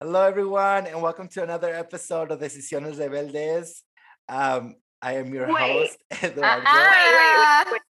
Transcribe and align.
Hello, 0.00 0.22
everyone, 0.22 0.86
and 0.86 1.02
welcome 1.02 1.26
to 1.28 1.42
another 1.42 1.74
episode 1.74 2.30
of 2.30 2.38
Decisiones 2.40 2.98
Rebeldes. 2.98 3.82
Um, 4.28 4.76
I 5.02 5.14
am 5.14 5.34
your 5.34 5.52
Wait. 5.52 5.72
host, 5.72 5.98
Eduardo. 6.22 6.38
Wait, 6.38 6.64
wait, 6.64 7.64
wait, 7.64 7.72
wait. 7.72 7.82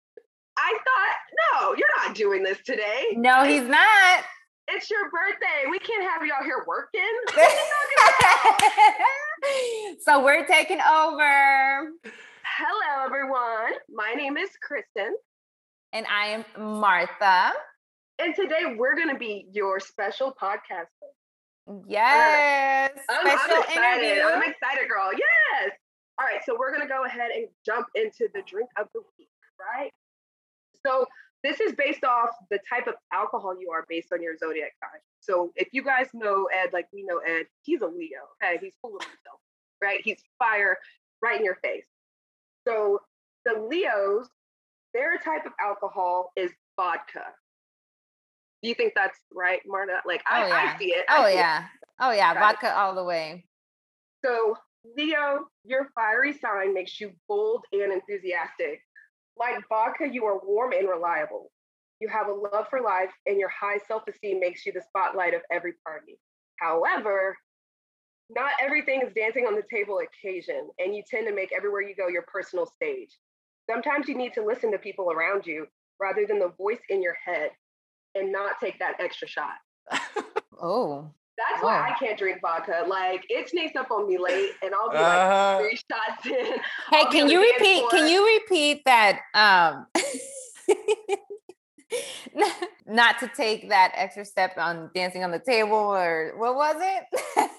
I 0.58 0.78
thought, 0.86 1.18
no, 1.62 1.76
you're 1.76 1.88
not 2.06 2.16
doing 2.16 2.44
this 2.44 2.60
today. 2.66 3.08
No, 3.16 3.44
he's 3.44 3.64
not. 3.68 4.24
It's 4.70 4.90
your 4.90 5.10
birthday. 5.12 5.70
We 5.70 5.80
can't 5.80 6.04
have 6.10 6.26
you 6.26 6.32
out 6.34 6.44
here 6.44 6.64
working. 6.66 7.02
so 10.02 10.24
we're 10.24 10.46
taking 10.46 10.80
over. 10.80 11.92
Hello, 12.58 13.06
everyone. 13.06 13.74
My 13.94 14.14
name 14.16 14.38
is 14.38 14.50
Kristen, 14.62 15.16
And 15.94 16.06
I 16.08 16.28
am 16.28 16.46
Martha. 16.58 17.52
and 18.20 18.34
today 18.36 18.76
we're 18.78 18.96
going 18.96 19.10
to 19.10 19.20
be 19.20 19.48
your 19.52 19.80
special 19.80 20.34
podcast. 20.42 20.88
Yes. 21.88 22.92
I'm, 23.10 23.28
I'm 23.28 23.64
excited. 23.64 24.04
interview. 24.04 24.24
I'm 24.24 24.44
excited, 24.44 24.88
girl. 24.90 25.12
Yes. 25.14 25.72
All 26.20 26.26
right, 26.26 26.40
so 26.46 26.56
we're 26.58 26.74
going 26.74 26.82
to 26.82 26.92
go 26.92 27.06
ahead 27.06 27.30
and 27.36 27.48
jump 27.66 27.88
into 27.94 28.28
the 28.34 28.42
drink 28.48 28.70
of 28.80 28.88
the 28.94 29.02
week, 29.20 29.30
right? 29.60 29.92
So 30.86 31.06
this 31.44 31.60
is 31.60 31.74
based 31.74 32.04
off 32.04 32.30
the 32.50 32.60
type 32.70 32.88
of 32.88 32.96
alcohol 33.14 33.56
you 33.60 33.70
are 33.72 33.86
based 33.88 34.12
on 34.12 34.22
your 34.22 34.36
zodiac 34.38 34.74
sign. 34.82 35.00
So 35.20 35.52
if 35.56 35.68
you 35.72 35.84
guys 35.84 36.08
know 36.14 36.48
Ed, 36.54 36.72
like 36.74 36.88
we 36.94 37.04
know 37.04 37.20
Ed, 37.20 37.46
he's 37.64 37.82
a 37.82 37.86
Leo. 37.86 38.22
Okay, 38.42 38.58
he's 38.62 38.74
full 38.82 38.96
of 38.96 39.04
himself, 39.04 39.40
right? 39.82 40.00
He's 40.04 40.18
fire 40.40 40.78
right 41.22 41.40
in 41.40 41.46
your 41.46 41.60
face. 41.64 41.86
So 42.68 43.02
the 43.46 43.60
Leos, 43.70 44.28
their 44.94 45.18
type 45.18 45.46
of 45.46 45.52
alcohol 45.62 46.32
is 46.36 46.52
vodka. 46.76 47.26
Do 48.68 48.72
you 48.72 48.76
think 48.76 48.96
that's 48.98 49.18
right, 49.34 49.62
Marta? 49.66 50.02
Like 50.06 50.22
oh, 50.30 50.36
I, 50.36 50.44
Oh, 50.44 50.48
yeah. 50.48 50.74
I 50.76 50.78
see 50.78 50.86
it. 50.88 51.06
I 51.08 51.18
Oh 51.18 51.26
see 51.28 51.32
it. 51.32 51.36
yeah. 51.38 51.66
Oh 52.02 52.12
yeah. 52.12 52.34
Got 52.34 52.38
it. 52.38 52.44
Vodka 52.44 52.78
all 52.78 52.96
the 52.96 53.04
way. 53.06 53.46
So, 54.26 54.58
Leo, 54.98 55.48
your 55.64 55.88
fiery 55.96 56.34
sign 56.34 56.74
makes 56.74 57.00
you 57.00 57.14
bold 57.30 57.64
and 57.72 57.94
enthusiastic. 57.94 58.82
Like 59.38 59.64
vodka, 59.70 60.10
you 60.12 60.26
are 60.26 60.42
warm 60.46 60.74
and 60.74 60.90
reliable. 60.90 61.50
You 62.02 62.10
have 62.10 62.28
a 62.28 62.34
love 62.34 62.66
for 62.70 62.82
life, 62.82 63.12
and 63.26 63.40
your 63.40 63.48
high 63.48 63.78
self 63.88 64.04
esteem 64.06 64.42
makes 64.42 64.66
you 64.66 64.74
the 64.74 64.82
spotlight 64.82 65.34
of 65.34 65.44
every 65.50 65.76
party. 65.86 66.20
However, 66.60 67.38
not 68.30 68.52
everything 68.62 69.02
is 69.02 69.14
dancing 69.14 69.46
on 69.46 69.56
the 69.56 69.64
table 69.74 70.02
occasion, 70.02 70.68
and 70.78 70.94
you 70.94 71.04
tend 71.10 71.26
to 71.30 71.34
make 71.34 71.54
everywhere 71.56 71.84
you 71.84 71.96
go 71.96 72.10
your 72.10 72.26
personal 72.28 72.66
stage. 72.66 73.18
Sometimes 73.72 74.10
you 74.10 74.18
need 74.18 74.34
to 74.34 74.44
listen 74.44 74.74
to 74.74 74.78
people 74.78 75.10
around 75.10 75.46
you 75.46 75.68
rather 76.02 76.26
than 76.28 76.40
the 76.40 76.52
voice 76.58 76.82
in 76.90 77.02
your 77.02 77.16
head 77.26 77.52
and 78.18 78.32
not 78.32 78.60
take 78.62 78.78
that 78.80 78.96
extra 79.00 79.28
shot. 79.28 79.56
Oh. 80.62 81.10
That's 81.38 81.62
why 81.64 81.78
Oh. 81.78 81.94
I 81.94 81.98
can't 82.00 82.18
drink 82.18 82.40
vodka. 82.42 82.84
Like 82.88 83.24
it 83.30 83.48
sneaks 83.50 83.76
up 83.76 83.92
on 83.92 84.08
me 84.08 84.18
late, 84.18 84.52
and 84.64 84.74
I'll 84.74 84.90
be 84.90 84.98
Uh-huh. 84.98 85.58
like 85.60 85.62
three 85.70 85.78
shots 85.92 86.26
in. 86.26 86.60
Hey, 86.92 87.04
I'll 87.04 87.12
be 87.12 87.20
can 87.20 87.30
you 87.30 87.40
the 87.40 87.46
dance 87.46 87.62
repeat? 87.62 87.90
Can 87.92 88.08
you 88.08 88.26
repeat 88.26 88.82
that? 88.86 89.20
Um 89.36 89.86
not 92.88 93.20
to 93.20 93.28
take 93.36 93.70
that 93.70 93.92
extra 93.96 94.26
step 94.26 94.58
on 94.58 94.90
dancing 94.96 95.24
on 95.24 95.32
the 95.32 95.40
table 95.40 95.78
or 95.78 96.34
what 96.38 96.56
was 96.56 96.76
it? 96.80 97.04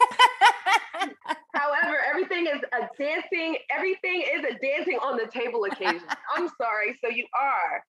However, 1.54 1.96
everything 2.08 2.46
is 2.46 2.60
a 2.72 2.88
dancing. 3.00 3.56
Everything 3.74 4.22
is 4.34 4.44
a 4.44 4.54
dancing 4.64 4.98
on 5.02 5.16
the 5.16 5.26
table 5.26 5.64
occasion. 5.64 6.02
I'm 6.36 6.48
sorry. 6.60 6.96
So 7.02 7.08
you 7.10 7.26
are. 7.38 7.84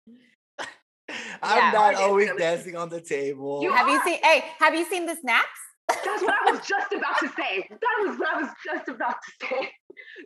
I'm 1.41 1.57
Yeah. 1.57 1.71
not 1.71 1.95
always 1.95 2.29
dancing 2.37 2.75
on 2.75 2.89
the 2.89 3.01
table. 3.01 3.61
You 3.61 3.71
have 3.71 3.87
you 3.87 4.01
seen 4.03 4.19
hey, 4.23 4.45
have 4.59 4.75
you 4.75 4.85
seen 4.85 5.05
the 5.05 5.15
snaps? 5.15 5.47
That's 5.87 6.21
what 6.21 6.33
I 6.33 6.51
was 6.51 6.59
just 6.65 6.91
about 6.91 7.17
to 7.19 7.29
say. 7.29 7.65
That 7.69 8.07
was 8.07 8.19
what 8.19 8.27
I 8.35 8.41
was 8.41 8.49
just 8.65 8.89
about 8.89 9.15
to 9.21 9.47
say. 9.47 9.71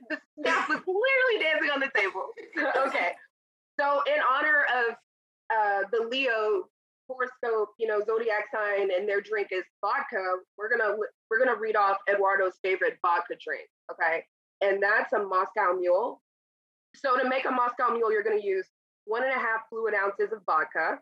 The 0.10 0.18
snap 0.40 0.68
was 0.70 0.80
literally 0.80 1.40
dancing 1.40 1.70
on 1.70 1.80
the 1.80 1.92
table. 1.96 2.26
okay. 2.88 3.12
So 3.80 4.02
in 4.08 4.20
honor 4.30 4.66
of 4.76 4.96
uh, 5.56 5.88
the 5.92 6.08
Leo 6.10 6.64
horoscope, 7.08 7.70
you 7.78 7.88
know, 7.88 8.02
zodiac 8.06 8.46
sign, 8.54 8.90
and 8.92 9.08
their 9.08 9.22
drink 9.22 9.50
is 9.52 9.64
vodka, 9.82 10.24
we're 10.58 10.70
gonna 10.70 10.96
we're 11.30 11.40
gonna 11.44 11.60
read 11.60 11.76
off 11.76 11.98
Eduardo's 12.10 12.54
favorite 12.64 12.98
vodka 13.02 13.36
drink. 13.44 13.68
Okay, 13.92 14.24
and 14.62 14.82
that's 14.82 15.14
a 15.14 15.20
Moscow 15.20 15.74
Mule. 15.78 16.22
So 16.96 17.18
to 17.18 17.28
make 17.28 17.46
a 17.46 17.52
Moscow 17.52 17.92
Mule, 17.94 18.12
you're 18.12 18.24
gonna 18.24 18.42
use 18.42 18.68
one 19.06 19.24
and 19.24 19.32
a 19.32 19.40
half 19.40 19.68
fluid 19.70 19.94
ounces 19.94 20.32
of 20.32 20.42
vodka, 20.46 21.00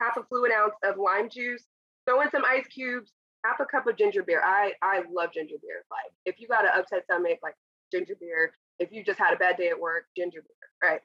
half 0.00 0.16
a 0.16 0.24
fluid 0.24 0.52
ounce 0.52 0.74
of 0.84 0.96
lime 0.98 1.28
juice, 1.28 1.64
throw 2.06 2.20
in 2.22 2.30
some 2.30 2.44
ice 2.44 2.66
cubes, 2.66 3.12
half 3.44 3.60
a 3.60 3.64
cup 3.64 3.86
of 3.86 3.96
ginger 3.96 4.22
beer. 4.22 4.42
I 4.44 4.72
I 4.82 5.02
love 5.12 5.32
ginger 5.32 5.56
beer. 5.60 5.84
Like 5.90 6.12
if 6.24 6.40
you 6.40 6.48
got 6.48 6.64
an 6.64 6.72
upset 6.74 7.04
stomach, 7.04 7.38
like 7.42 7.54
ginger 7.92 8.14
beer. 8.18 8.52
If 8.78 8.90
you 8.90 9.04
just 9.04 9.18
had 9.18 9.34
a 9.34 9.36
bad 9.36 9.56
day 9.56 9.68
at 9.68 9.78
work, 9.78 10.06
ginger 10.16 10.42
beer, 10.42 10.90
right? 10.90 11.00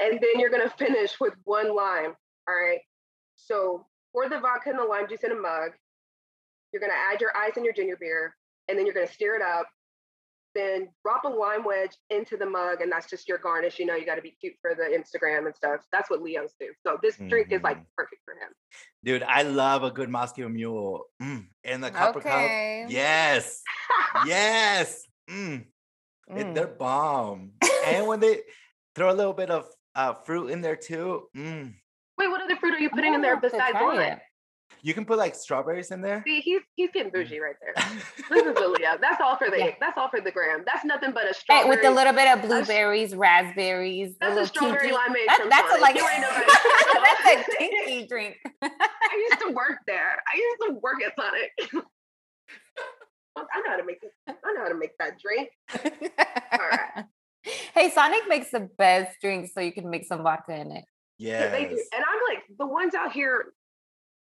And 0.00 0.20
then 0.20 0.40
you're 0.40 0.50
gonna 0.50 0.70
finish 0.78 1.18
with 1.20 1.34
one 1.44 1.74
lime. 1.74 2.14
All 2.48 2.54
right. 2.54 2.80
So 3.36 3.86
pour 4.12 4.28
the 4.28 4.40
vodka 4.40 4.70
and 4.70 4.78
the 4.78 4.84
lime 4.84 5.08
juice 5.08 5.24
in 5.24 5.32
a 5.32 5.36
mug. 5.36 5.70
You're 6.72 6.80
gonna 6.80 6.92
add 7.12 7.20
your 7.20 7.34
ice 7.36 7.52
and 7.56 7.64
your 7.64 7.74
ginger 7.74 7.96
beer, 7.98 8.34
and 8.68 8.78
then 8.78 8.86
you're 8.86 8.94
gonna 8.94 9.06
stir 9.06 9.36
it 9.36 9.42
up. 9.42 9.68
Then 10.54 10.88
drop 11.04 11.24
a 11.24 11.28
lime 11.28 11.64
wedge 11.64 11.96
into 12.10 12.36
the 12.36 12.44
mug, 12.46 12.80
and 12.82 12.92
that's 12.92 13.08
just 13.08 13.28
your 13.28 13.38
garnish. 13.38 13.78
You 13.78 13.86
know, 13.86 13.94
you 13.94 14.04
got 14.04 14.16
to 14.16 14.22
be 14.22 14.36
cute 14.40 14.54
for 14.60 14.74
the 14.74 14.84
Instagram 14.84 15.46
and 15.46 15.54
stuff. 15.56 15.80
That's 15.92 16.10
what 16.10 16.20
Leos 16.22 16.52
do. 16.60 16.66
So 16.86 16.98
this 17.02 17.16
drink 17.16 17.52
is 17.52 17.62
like 17.62 17.78
Mhm. 17.78 17.86
perfect 17.96 18.20
for 18.24 18.34
him. 18.34 18.52
Dude, 19.04 19.22
I 19.22 19.42
love 19.42 19.82
a 19.82 19.90
good 19.90 20.08
Moscow 20.10 20.48
Mule. 20.48 21.06
Mm, 21.22 21.48
in 21.64 21.80
the 21.80 21.90
copper 21.90 22.18
Okay. 22.18 22.82
cup. 22.84 22.90
Yes. 22.92 23.62
yes. 24.26 25.06
Mm, 25.30 25.66
it- 26.28 26.34
Mm. 26.46 26.54
they're 26.54 26.66
bomb. 26.66 27.52
and 27.86 28.06
when 28.06 28.20
they 28.20 28.42
throw 28.94 29.10
a 29.10 29.14
little 29.14 29.32
bit 29.32 29.50
of 29.50 29.68
uh, 29.94 30.14
fruit 30.24 30.48
in 30.48 30.60
there 30.62 30.76
too, 30.76 31.28
mm, 31.36 31.74
Wait, 32.18 32.28
what 32.28 32.40
other 32.42 32.56
fruit 32.56 32.74
are 32.74 32.78
you 32.78 32.88
putting 32.90 33.14
in 33.14 33.20
there 33.22 33.34
gonna 33.36 33.42
have 33.48 33.52
to 33.52 33.56
besides 33.56 33.72
try 33.72 33.94
lime? 34.10 34.20
It. 34.82 34.86
you 34.86 34.94
can 34.94 35.04
put 35.04 35.18
like 35.18 35.34
strawberries 35.34 35.90
in 35.90 36.00
there. 36.02 36.22
See, 36.26 36.40
he's 36.40 36.62
he's 36.74 36.90
getting 36.92 37.10
mm. 37.10 37.14
bougie 37.14 37.38
right 37.40 37.54
there. 37.60 37.74
This 38.30 38.46
is 38.46 38.56
a 38.56 38.68
Leo. 38.68 38.96
That's 39.00 39.20
all 39.20 39.36
for 39.36 39.50
the 39.50 39.58
Yeah. 39.58 39.70
that's 39.80 39.96
all 39.98 40.08
for 40.08 40.20
the 40.20 40.30
gram. 40.30 40.64
That's 40.66 40.84
nothing 40.84 41.12
but 41.12 41.24
a 41.24 41.26
Hey, 41.28 41.32
strawberry. 41.34 41.68
with 41.76 41.84
a 41.84 41.90
little 41.90 42.12
bit 42.12 42.28
of 42.36 42.42
blueberries, 42.42 43.14
raspberries, 43.14 44.16
that's 44.20 44.32
a 44.32 44.34
little 44.34 44.46
strawberry 44.48 44.88
kinky- 44.88 44.96
limeade 44.96 45.26
That- 45.26 45.46
that's 45.50 45.66
a 45.66 45.78
Sonic. 45.78 45.80
like 45.82 45.96
You 45.96 46.08
ain't 46.08 46.20
nobody- 46.26 46.46
that's 47.04 47.48
a 47.48 47.56
kinky 47.58 48.06
drink. 48.12 48.36
I 48.62 49.26
used 49.30 49.40
to 49.46 49.52
work 49.52 49.78
there. 49.86 50.22
I 50.32 50.36
used 50.36 50.60
to 50.68 50.80
work 50.82 51.02
at 51.04 51.14
Sonic. 51.16 51.84
I 53.36 53.60
know 53.60 53.70
how 53.70 53.76
to 53.76 53.84
make 53.84 54.00
this. 54.00 54.10
I 54.28 54.52
know 54.52 54.62
how 54.62 54.68
to 54.68 54.74
make 54.74 54.96
that 54.98 55.18
drink. 55.20 55.48
right. 56.52 57.04
Hey, 57.74 57.90
Sonic 57.90 58.28
makes 58.28 58.50
the 58.50 58.68
best 58.78 59.20
drinks, 59.20 59.52
so 59.54 59.60
you 59.60 59.72
can 59.72 59.90
make 59.90 60.04
some 60.06 60.22
vodka 60.22 60.54
in 60.54 60.70
it. 60.70 60.84
Yeah, 61.18 61.48
They 61.50 61.64
do. 61.64 61.74
Yes. 61.76 61.86
And 61.94 62.04
I'm 62.06 62.20
like 62.34 62.44
the 62.58 62.66
ones 62.66 62.94
out 62.94 63.12
here. 63.12 63.52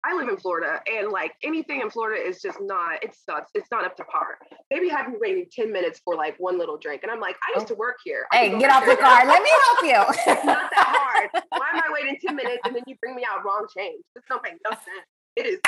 I 0.04 0.16
live 0.16 0.30
in 0.30 0.38
Florida, 0.38 0.82
and 0.92 1.10
like 1.12 1.34
anything 1.44 1.82
in 1.82 1.90
Florida 1.90 2.20
is 2.22 2.42
just 2.42 2.58
not. 2.62 3.04
It 3.04 3.14
sucks. 3.16 3.52
It's 3.54 3.70
not 3.72 3.86
up 3.86 3.96
to 3.98 4.04
par. 4.06 4.38
Maybe 4.72 4.86
be 4.86 4.90
having 4.90 5.14
me 5.14 5.20
waiting 5.22 5.46
ten 5.52 5.72
minutes 5.72 6.02
for 6.04 6.16
like 6.16 6.36
one 6.40 6.58
little 6.58 6.78
drink, 6.78 7.04
and 7.04 7.12
I'm 7.12 7.20
like, 7.20 7.36
I 7.48 7.54
used 7.60 7.68
to 7.68 7.76
work 7.76 7.98
here. 8.04 8.26
I 8.32 8.38
Hey, 8.38 8.60
get 8.60 8.72
off 8.72 8.86
the 8.86 8.96
car. 8.96 9.26
Let 9.28 9.44
me 9.44 9.50
help 9.50 9.84
you. 9.84 10.16
It's 10.34 10.46
not 10.46 10.72
that 10.76 10.96
hard. 10.98 11.30
Why 11.50 11.68
am 11.74 11.80
I 11.80 11.94
waiting 11.94 12.18
10 12.26 12.36
minutes 12.36 12.60
and 12.66 12.76
then 12.76 12.84
you 12.88 12.96
bring 13.02 13.16
me 13.16 13.24
out 13.30 13.44
wrong 13.46 13.68
change? 13.78 14.04
This 14.16 14.24
don't 14.30 14.42
make 14.44 14.54
no 14.66 14.72
sense. 14.72 15.08
It 15.36 15.46
is 15.46 15.60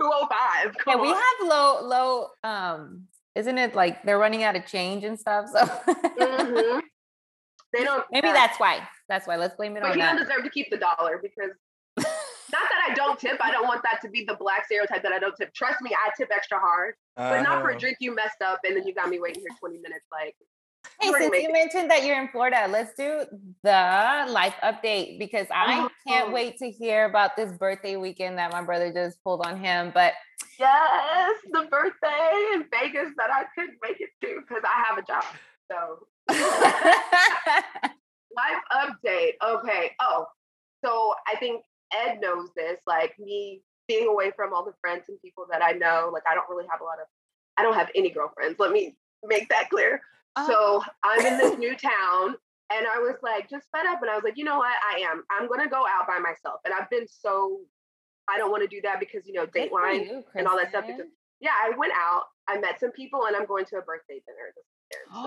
205. 0.00 0.74
Yeah, 0.86 0.96
we 0.96 1.08
on. 1.08 1.14
have 1.14 1.48
low, 1.48 1.80
low. 1.82 2.26
Um, 2.44 3.06
isn't 3.34 3.58
it 3.58 3.74
like 3.74 4.02
they're 4.04 4.18
running 4.18 4.42
out 4.44 4.56
of 4.56 4.66
change 4.66 5.04
and 5.04 5.18
stuff? 5.18 5.48
So 5.52 5.64
Mhm. 5.64 6.80
They 7.72 7.84
don't 7.84 8.04
maybe 8.12 8.28
uh, 8.28 8.32
that's 8.32 8.58
why. 8.60 8.86
That's 9.08 9.26
why. 9.26 9.36
Let's 9.36 9.54
blame 9.56 9.76
it 9.76 9.82
but 9.82 9.90
on 9.92 9.96
he 9.96 10.02
don't 10.02 10.16
deserve 10.16 10.44
to 10.44 10.50
keep 10.50 10.70
the 10.70 10.76
dollar 10.78 11.18
because 11.22 11.50
not 12.52 12.62
that 12.70 12.86
I 12.90 12.94
don't 12.94 13.18
tip. 13.18 13.38
I 13.40 13.50
don't 13.50 13.66
want 13.66 13.82
that 13.82 14.00
to 14.02 14.08
be 14.08 14.24
the 14.24 14.34
black 14.34 14.66
stereotype 14.66 15.02
that 15.02 15.12
I 15.12 15.18
don't 15.18 15.36
tip. 15.36 15.52
Trust 15.54 15.80
me, 15.82 15.90
I 15.94 16.10
tip 16.16 16.30
extra 16.34 16.58
hard. 16.58 16.94
But 17.16 17.42
not 17.42 17.60
for 17.60 17.68
a 17.68 17.72
Uh-huh. 17.72 17.78
drink 17.80 17.98
you 18.00 18.14
messed 18.14 18.40
up 18.42 18.60
and 18.64 18.76
then 18.76 18.86
you 18.86 18.94
got 18.94 19.08
me 19.10 19.20
waiting 19.20 19.42
here 19.42 19.56
20 19.58 19.78
minutes. 19.78 20.06
Like 20.10 20.34
Hey, 21.00 21.12
since 21.12 21.30
make 21.30 21.42
you 21.42 21.52
mentioned 21.52 21.90
that 21.90 22.04
you're 22.04 22.20
in 22.20 22.28
Florida, 22.28 22.66
let's 22.68 22.94
do 22.94 23.24
the 23.62 24.26
life 24.28 24.54
update 24.62 25.18
because 25.18 25.46
I 25.50 25.88
can't 26.06 26.28
Oh. 26.28 26.32
wait 26.32 26.56
to 26.58 26.70
hear 26.70 27.04
about 27.04 27.36
this 27.36 27.52
birthday 27.58 27.96
weekend 27.96 28.38
that 28.38 28.52
my 28.52 28.62
brother 28.62 28.90
just 28.92 29.22
pulled 29.22 29.44
on 29.46 29.58
him. 29.62 29.90
But 29.92 30.14
yes, 30.58 31.36
the 31.52 31.66
birthday 31.70 32.50
in 32.54 32.64
Vegas 32.70 33.10
that 33.18 33.30
I 33.30 33.44
couldn't 33.54 33.76
make 33.82 34.00
it 34.00 34.10
to 34.22 34.40
because 34.40 34.62
I 34.64 34.84
have 34.88 34.98
a 34.98 35.02
job. 35.02 35.24
So 35.70 36.06
Life 38.36 38.62
update. 38.72 39.32
Okay. 39.44 39.92
Oh, 40.00 40.26
so 40.84 41.14
I 41.26 41.36
think 41.36 41.62
Ed 41.92 42.20
knows 42.20 42.48
this. 42.56 42.78
Like 42.86 43.14
me 43.18 43.62
being 43.88 44.08
away 44.08 44.30
from 44.36 44.54
all 44.54 44.64
the 44.64 44.74
friends 44.80 45.04
and 45.08 45.20
people 45.20 45.46
that 45.50 45.62
I 45.62 45.72
know. 45.72 46.10
Like 46.12 46.22
I 46.30 46.34
don't 46.34 46.48
really 46.48 46.66
have 46.70 46.80
a 46.80 46.84
lot 46.84 47.00
of. 47.00 47.06
I 47.56 47.62
don't 47.62 47.74
have 47.74 47.90
any 47.94 48.10
girlfriends. 48.10 48.58
Let 48.58 48.72
me 48.72 48.96
make 49.24 49.48
that 49.48 49.68
clear. 49.70 50.00
Oh. 50.36 50.46
So 50.46 50.84
I'm 51.02 51.24
in 51.26 51.38
this 51.38 51.58
new 51.58 51.76
town, 51.76 52.36
and 52.72 52.86
I 52.86 52.98
was 52.98 53.16
like 53.22 53.50
just 53.50 53.66
fed 53.74 53.86
up, 53.86 54.00
and 54.00 54.10
I 54.10 54.14
was 54.14 54.24
like, 54.24 54.36
you 54.36 54.44
know 54.44 54.58
what? 54.58 54.72
I 54.94 55.00
am. 55.00 55.24
I'm 55.30 55.48
gonna 55.48 55.68
go 55.68 55.84
out 55.86 56.06
by 56.06 56.18
myself, 56.18 56.60
and 56.64 56.72
I've 56.74 56.90
been 56.90 57.06
so. 57.08 57.60
I 58.28 58.38
don't 58.38 58.52
want 58.52 58.62
to 58.62 58.68
do 58.68 58.80
that 58.82 59.00
because 59.00 59.26
you 59.26 59.32
know 59.32 59.46
Good 59.46 59.70
Dateline 59.70 60.06
you, 60.06 60.24
and 60.36 60.46
all 60.46 60.56
that 60.56 60.70
stuff. 60.70 60.86
Because 60.86 61.10
yeah, 61.40 61.50
I 61.60 61.76
went 61.76 61.92
out. 61.96 62.24
I 62.48 62.60
met 62.60 62.78
some 62.78 62.92
people, 62.92 63.26
and 63.26 63.34
I'm 63.34 63.46
going 63.46 63.64
to 63.66 63.76
a 63.78 63.82
birthday 63.82 64.22
dinner 64.22 64.52
this 64.54 64.64
weekend. 64.78 65.06
so 65.10 65.20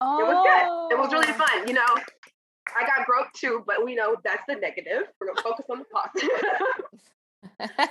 oh, 0.00 0.18
It 0.20 0.26
was 0.26 0.40
good. 0.46 0.94
It 0.94 0.98
was 1.00 1.12
really 1.12 1.34
oh. 1.34 1.44
fun. 1.44 1.66
You 1.66 1.74
know, 1.74 1.96
I 2.78 2.86
got 2.86 3.06
broke 3.06 3.32
too, 3.34 3.62
but 3.66 3.84
we 3.84 3.94
know 3.94 4.16
that's 4.24 4.42
the 4.48 4.56
negative. 4.56 5.08
We're 5.20 5.28
gonna 5.28 5.42
focus 5.42 5.66
on 5.70 5.78
the 5.80 5.84
positive. 5.92 6.30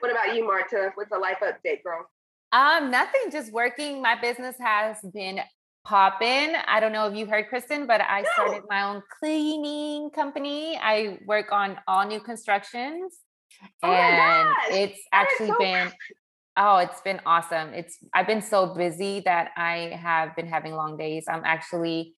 what 0.00 0.10
about 0.10 0.34
you, 0.34 0.46
Marta? 0.46 0.90
What's 0.94 1.10
the 1.10 1.18
life 1.18 1.38
update, 1.42 1.82
girl? 1.82 2.06
um, 2.52 2.90
nothing, 2.90 3.30
just 3.30 3.52
working. 3.52 4.02
My 4.02 4.20
business 4.20 4.56
has 4.60 4.96
been 5.14 5.40
popping. 5.86 6.54
I 6.66 6.80
don't 6.80 6.92
know 6.92 7.06
if 7.06 7.16
you 7.16 7.26
heard, 7.26 7.48
Kristen, 7.48 7.86
but 7.86 8.00
I 8.00 8.22
No. 8.22 8.28
started 8.34 8.62
my 8.68 8.82
own 8.82 9.02
cleaning 9.18 10.10
company. 10.10 10.76
I 10.76 11.18
work 11.26 11.52
on 11.52 11.78
all 11.86 12.06
new 12.06 12.20
constructions. 12.20 13.18
Oh 13.82 13.88
and 13.88 14.54
it's 14.70 15.00
actually 15.12 15.48
so 15.48 15.56
been 15.58 15.90
oh 16.56 16.78
it's 16.78 17.00
been 17.02 17.20
awesome 17.26 17.74
it's 17.74 17.98
i've 18.14 18.26
been 18.26 18.40
so 18.40 18.74
busy 18.74 19.20
that 19.24 19.50
i 19.56 19.98
have 20.00 20.34
been 20.36 20.46
having 20.46 20.72
long 20.74 20.96
days 20.96 21.24
i'm 21.28 21.42
actually 21.44 22.14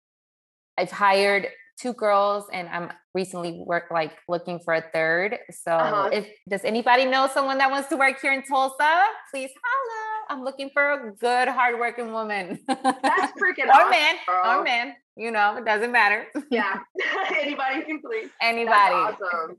i've 0.77 0.91
hired 0.91 1.47
two 1.81 1.93
girls 1.93 2.45
and 2.53 2.67
i'm 2.69 2.91
recently 3.15 3.63
work 3.65 3.85
like 3.91 4.11
looking 4.27 4.59
for 4.59 4.73
a 4.73 4.83
third 4.93 5.37
so 5.51 5.71
Uh-huh. 5.71 6.09
if 6.13 6.27
does 6.49 6.63
anybody 6.63 7.05
know 7.05 7.27
someone 7.33 7.57
that 7.57 7.71
wants 7.71 7.89
to 7.89 7.97
work 7.97 8.19
here 8.21 8.33
in 8.33 8.43
tulsa 8.43 8.91
please 9.31 9.49
holla 9.63 10.25
i'm 10.29 10.43
looking 10.43 10.69
for 10.73 10.83
a 10.93 11.11
good 11.15 11.47
hardworking 11.47 12.11
woman 12.13 12.59
That's 12.67 13.33
freaking 13.41 13.67
or 13.67 13.73
awesome, 13.73 13.89
man 13.89 14.15
girl. 14.27 14.59
or 14.59 14.63
man 14.63 14.93
you 15.17 15.31
know 15.31 15.57
it 15.57 15.65
doesn't 15.65 15.91
matter 15.91 16.27
Yeah, 16.51 16.79
anybody 17.39 17.81
can 17.83 18.01
please. 18.01 18.29
anybody 18.41 18.95
That's 18.95 19.21
awesome. 19.21 19.57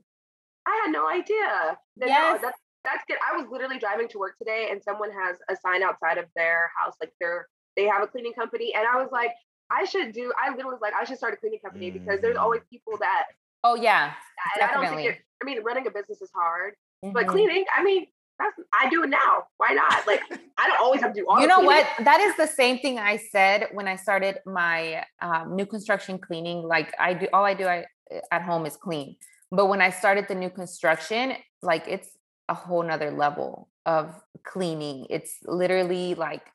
I 0.65 0.81
had 0.85 0.91
no 0.93 1.09
idea. 1.09 1.77
That- 1.97 2.07
no, 2.07 2.07
Yes. 2.07 2.39
that's 2.41 2.57
that's 2.85 3.03
good. 3.07 3.17
I 3.29 3.35
was 3.37 3.45
literally 3.51 3.77
driving 3.79 4.07
to 4.09 4.17
work 4.17 4.37
today, 4.37 4.67
and 4.71 4.81
someone 4.81 5.09
has 5.11 5.37
a 5.49 5.55
sign 5.65 5.83
outside 5.83 6.17
of 6.17 6.25
their 6.35 6.69
house, 6.77 6.95
like 7.01 7.11
they're 7.19 7.47
they 7.75 7.83
have 7.85 8.01
a 8.01 8.07
cleaning 8.07 8.33
company, 8.33 8.73
and 8.73 8.85
I 8.87 8.95
was 9.01 9.09
like, 9.11 9.31
I 9.73 9.85
should 9.85 10.11
do. 10.13 10.31
I 10.41 10.49
literally 10.51 10.73
was 10.73 10.81
like, 10.81 10.93
I 10.99 11.03
should 11.05 11.17
start 11.17 11.33
a 11.33 11.37
cleaning 11.37 11.59
company 11.59 11.89
because 11.91 12.21
there's 12.21 12.37
Mhm. 12.37 12.41
always 12.41 12.61
people 12.69 12.97
that. 12.99 13.25
oh 13.65 13.75
yeah 13.75 14.13
And 14.55 14.63
I 14.63 14.73
don't 14.73 14.81
Definitely. 14.83 15.03
think 15.03 15.15
it. 15.19 15.25
I 15.41 15.45
mean, 15.45 15.63
running 15.63 15.87
a 15.87 15.91
business 15.91 16.21
is 16.21 16.31
hard, 16.35 16.75
but 17.01 17.25
Mhm. 17.25 17.29
cleaning. 17.29 17.65
I 17.75 17.81
mean, 17.83 18.07
that's 18.39 18.59
I 18.81 18.89
do 18.89 19.03
it 19.03 19.09
now. 19.09 19.47
Why 19.57 19.71
not? 19.73 20.05
Like, 20.05 20.21
I 20.57 20.67
don't 20.67 20.79
always 20.81 21.01
have 21.01 21.13
to 21.13 21.21
do 21.21 21.27
all. 21.29 21.39
you 21.41 21.47
know 21.47 21.61
what 21.61 21.85
that 22.09 22.19
is 22.19 22.35
the 22.35 22.47
same 22.61 22.77
thing 22.83 22.99
i 22.99 23.15
said 23.17 23.67
when 23.77 23.87
i 23.87 23.95
started 23.95 24.35
my 24.45 25.03
um, 25.21 25.55
new 25.55 25.65
construction 25.65 26.17
cleaning 26.19 26.59
like 26.75 26.93
i 26.99 27.13
do 27.13 27.27
all 27.33 27.43
i 27.45 27.53
do 27.61 27.65
I, 27.67 27.85
at 28.31 28.41
home 28.49 28.65
is 28.69 28.75
clean 28.77 29.15
but 29.51 29.65
when 29.71 29.81
i 29.81 29.89
started 29.89 30.27
the 30.27 30.35
new 30.35 30.49
construction 30.61 31.33
like 31.71 31.83
it's 31.87 32.09
a 32.49 32.53
whole 32.53 32.83
nother 32.83 33.11
level 33.25 33.69
of 33.85 34.05
cleaning 34.51 34.97
it's 35.09 35.33
literally 35.61 36.13
like 36.27 36.45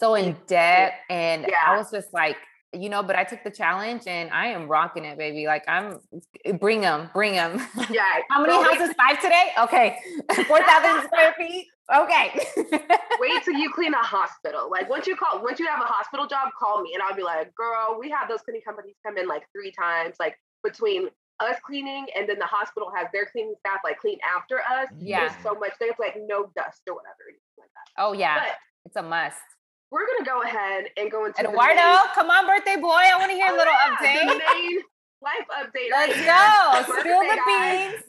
so 0.00 0.14
in 0.14 0.36
depth 0.46 0.96
and 1.08 1.46
i 1.66 1.76
was 1.78 1.90
just 1.90 2.12
like 2.12 2.36
you 2.72 2.88
know 2.88 3.02
but 3.02 3.16
i 3.16 3.24
took 3.24 3.42
the 3.42 3.50
challenge 3.50 4.02
and 4.06 4.30
i 4.30 4.46
am 4.46 4.68
rocking 4.68 5.04
it 5.04 5.18
baby 5.18 5.46
like 5.46 5.64
i'm 5.68 5.98
eh, 6.44 6.52
bring 6.52 6.80
them 6.80 7.10
bring 7.12 7.32
them 7.32 7.58
Yeah. 7.90 8.04
how 8.30 8.40
many 8.42 8.52
girl, 8.52 8.62
wait- 8.62 8.78
houses 8.78 8.94
five 8.96 9.20
today 9.20 9.50
okay 9.60 9.96
4000 10.46 11.02
square 11.04 11.34
feet 11.36 11.66
okay 11.94 12.46
Wait 13.18 13.42
till 13.44 13.54
you 13.54 13.70
clean 13.72 13.92
a 13.92 13.98
hospital. 13.98 14.70
Like 14.70 14.88
once 14.88 15.06
you 15.08 15.16
call, 15.16 15.42
once 15.42 15.58
you 15.58 15.66
have 15.66 15.80
a 15.80 15.84
hospital 15.84 16.26
job, 16.26 16.48
call 16.58 16.80
me 16.82 16.92
and 16.94 17.02
I'll 17.02 17.14
be 17.16 17.22
like, 17.24 17.52
girl, 17.54 17.96
we 17.98 18.08
have 18.10 18.28
those 18.28 18.40
cleaning 18.42 18.62
companies 18.64 18.94
come 19.04 19.18
in 19.18 19.26
like 19.28 19.42
three 19.52 19.72
times, 19.72 20.14
like 20.20 20.36
between 20.62 21.08
us 21.40 21.56
cleaning 21.66 22.06
and 22.16 22.28
then 22.28 22.38
the 22.38 22.46
hospital 22.46 22.90
has 22.96 23.08
their 23.12 23.26
cleaning 23.26 23.54
staff 23.58 23.80
like 23.84 23.98
clean 23.98 24.18
after 24.36 24.58
us. 24.60 24.88
Yeah. 24.98 25.20
There's 25.28 25.42
so 25.42 25.54
much. 25.54 25.72
There's 25.80 25.98
like 25.98 26.16
no 26.28 26.44
dust 26.56 26.80
or 26.88 26.94
whatever. 26.94 27.24
Like 27.58 27.68
that. 27.74 28.02
oh 28.02 28.12
yeah 28.12 28.36
But 28.38 28.56
it's 28.86 28.96
a 28.96 29.02
must 29.02 29.36
we're 29.90 30.06
gonna 30.06 30.24
go 30.24 30.42
ahead 30.42 30.84
and 30.96 31.10
go 31.10 31.24
into 31.26 31.42
the 31.42 31.48
Eduardo, 31.48 31.74
main- 31.74 31.98
come 32.14 32.30
on, 32.30 32.46
birthday 32.46 32.76
boy. 32.76 32.88
I 32.90 33.16
want 33.18 33.30
to 33.30 33.36
hear 33.36 33.48
a 33.52 33.56
little 33.56 33.72
Oh, 33.72 33.96
yeah, 34.02 34.24
the 34.26 34.32
update. 34.32 34.38
main 34.38 34.78
life 35.22 35.46
update. 35.58 35.90
Let's 35.90 36.16
right 36.26 36.86
go. 36.86 36.94
Spill 37.00 37.20
the 37.20 37.26
Birthday 37.26 37.36
guy. 37.46 37.88
beans. 37.90 38.02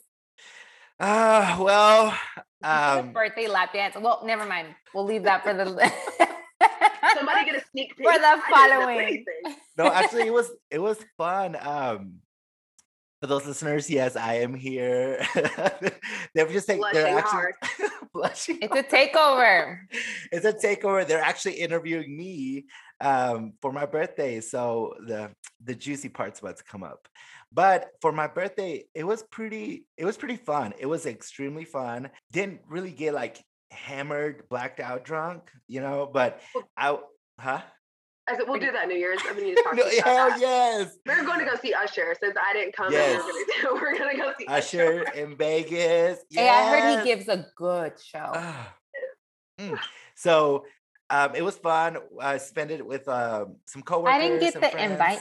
Ah, 1.00 1.58
well, 1.60 2.14
The 2.62 3.00
um, 3.00 3.12
birthday 3.14 3.48
lap 3.48 3.74
dance. 3.74 3.96
Well, 4.00 4.22
never 4.24 4.46
mind. 4.46 4.68
We'll 4.94 5.06
leave 5.06 5.24
that 5.24 5.44
for 5.44 5.54
the 5.54 5.66
Somebody 7.16 7.46
get 7.46 7.56
a 7.56 7.66
sneak 7.72 7.96
peek. 7.98 8.06
For 8.08 8.18
the 8.18 8.26
I 8.26 8.36
didn't 8.36 8.70
know 8.70 8.86
following. 8.86 9.26
no, 9.78 9.86
actually, 9.92 10.28
it 10.28 10.34
was 10.34 10.52
it 10.70 10.80
was 10.80 10.98
fun. 11.18 11.58
Um, 11.60 12.21
for 13.22 13.28
those 13.28 13.46
listeners, 13.46 13.88
yes, 13.88 14.16
I 14.16 14.36
am 14.36 14.56
here. 14.56 15.24
they're 16.34 16.48
just 16.48 16.66
they're 16.66 16.78
Blushing 16.78 17.06
actually 17.06 17.22
hard. 17.30 17.54
blushing. 18.14 18.58
It's 18.64 18.76
a 18.76 18.82
takeover. 18.82 19.78
it's 20.32 20.46
a 20.46 20.54
takeover. 20.54 21.08
They're 21.08 21.22
actually 21.22 21.54
interviewing 21.54 22.18
me 22.18 22.66
um, 23.00 23.54
for 23.62 23.72
my 23.72 23.86
birthday, 23.86 24.42
so 24.42 24.96
the 25.06 25.30
the 25.64 25.76
juicy 25.76 26.10
part's 26.10 26.40
about 26.40 26.58
to 26.58 26.64
come 26.64 26.82
up. 26.82 27.08
But 27.54 27.92
for 28.02 28.12
my 28.12 28.26
birthday, 28.26 28.86
it 28.96 29.04
was 29.04 29.22
pretty. 29.22 29.86
It 29.98 30.06
was 30.06 30.18
pretty 30.18 30.38
fun. 30.38 30.74
It 30.80 30.88
was 30.88 31.06
extremely 31.06 31.66
fun. 31.66 32.10
Didn't 32.32 32.62
really 32.68 32.92
get 32.92 33.14
like 33.14 33.38
hammered, 33.70 34.50
blacked 34.50 34.80
out, 34.80 35.06
drunk, 35.06 35.44
you 35.68 35.80
know. 35.80 36.10
But 36.12 36.42
I, 36.76 36.98
huh? 37.40 37.62
I 38.30 38.36
said, 38.38 38.46
we'll 38.48 38.60
do 38.60 38.72
that 38.72 38.88
New 38.88 38.96
Year's. 38.96 39.20
I 39.28 39.34
mean, 39.34 39.48
you 39.48 39.56
just 39.56 39.64
talked 39.66 39.78
No, 39.78 39.84
to 39.84 39.90
me 39.90 39.98
about 40.00 40.08
hell 40.16 40.30
that. 40.30 40.40
yes. 40.40 40.98
We're 41.06 41.26
going 41.26 41.40
to 41.40 41.46
go 41.46 41.56
see 41.62 41.74
Usher 41.74 42.16
since 42.20 42.36
I 42.40 42.54
didn't 42.54 42.76
come. 42.76 42.92
Yes. 42.94 43.22
And 43.22 43.74
we're, 43.74 43.98
gonna 43.98 43.98
we're 44.04 44.14
gonna 44.14 44.18
go 44.18 44.34
see 44.38 44.46
Usher 44.48 45.04
in 45.16 45.36
Vegas. 45.36 46.20
Hey, 46.30 46.48
I 46.48 46.70
heard 46.70 47.00
he 47.00 47.06
gives 47.16 47.28
a 47.28 47.46
good 47.56 47.94
show. 48.04 48.32
Ah. 48.34 48.76
Mm. 49.60 49.80
So 50.16 50.66
um, 51.10 51.36
it 51.36 51.44
was 51.44 51.58
fun. 51.58 51.98
I 52.22 52.38
spent 52.38 52.72
it 52.72 52.86
with 52.86 53.08
um, 53.08 53.58
some 53.66 53.82
coworkers. 53.82 54.14
I 54.16 54.20
didn't 54.22 54.40
get 54.40 54.54
the 54.54 54.60
friends. 54.70 54.92
invite. 54.92 55.20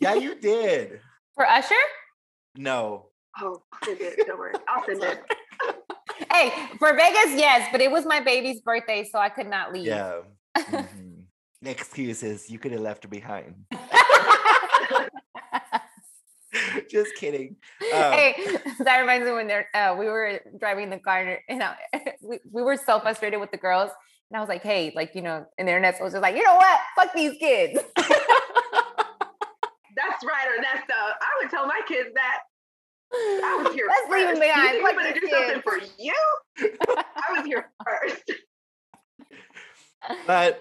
yeah, 0.00 0.14
you 0.14 0.34
did. 0.34 1.00
For 1.34 1.46
Usher? 1.46 1.74
No. 2.56 3.10
Oh, 3.40 3.62
I'll 3.72 3.78
send 3.84 4.00
it. 4.00 4.26
Don't 4.26 4.38
worry. 4.38 4.52
I'll 4.68 4.84
send 4.84 5.02
it. 5.02 5.22
Hey, 6.32 6.50
for 6.78 6.92
Vegas, 6.94 7.38
yes, 7.38 7.68
but 7.70 7.80
it 7.80 7.90
was 7.90 8.04
my 8.06 8.20
baby's 8.20 8.60
birthday, 8.62 9.04
so 9.10 9.18
I 9.18 9.28
could 9.28 9.46
not 9.48 9.72
leave. 9.72 9.86
Yeah. 9.86 10.20
Mhm. 10.56 11.05
Excuses. 11.64 12.50
You 12.50 12.58
could 12.58 12.72
have 12.72 12.80
left 12.80 13.04
her 13.04 13.08
behind. 13.08 13.54
Just 16.90 17.14
kidding. 17.16 17.56
Um, 17.92 18.12
hey, 18.12 18.34
that 18.80 18.98
reminds 19.00 19.26
me 19.26 19.32
when 19.32 19.46
they're 19.46 19.68
uh, 19.74 19.96
we 19.98 20.06
were 20.06 20.40
driving 20.58 20.90
the 20.90 20.98
car 20.98 21.38
and 21.48 21.62
I, 21.62 21.76
we, 22.22 22.38
we 22.50 22.62
were 22.62 22.76
so 22.76 23.00
frustrated 23.00 23.40
with 23.40 23.50
the 23.50 23.56
girls. 23.56 23.90
And 24.30 24.36
I 24.36 24.40
was 24.40 24.48
like, 24.48 24.62
hey, 24.62 24.92
like, 24.96 25.14
you 25.14 25.22
know, 25.22 25.46
and 25.56 25.68
the 25.68 25.72
internet 25.72 26.00
was 26.00 26.12
just 26.12 26.22
like, 26.22 26.34
you 26.36 26.42
know 26.42 26.56
what? 26.56 26.80
Fuck 26.96 27.14
these 27.14 27.38
kids. 27.38 27.78
That's 27.96 28.08
right, 30.24 30.48
Ernesto. 30.58 30.94
I 30.94 31.28
would 31.40 31.50
tell 31.50 31.66
my 31.66 31.80
kids 31.86 32.10
that. 32.14 32.40
I 33.14 33.62
was 33.64 33.72
here 33.72 33.86
Let's 33.88 34.10
leave 34.10 34.26
first. 34.26 34.40
them 34.40 34.48
behind. 34.48 34.74
You 34.74 34.84
think 34.84 34.88
I'm 34.88 34.96
gonna 34.96 35.12
these 35.12 35.22
do 35.22 35.28
something 35.30 35.62
for 35.62 35.78
you? 36.02 36.14
I 36.58 37.36
was 37.36 37.46
here 37.46 37.70
first. 37.84 38.32
but 40.26 40.60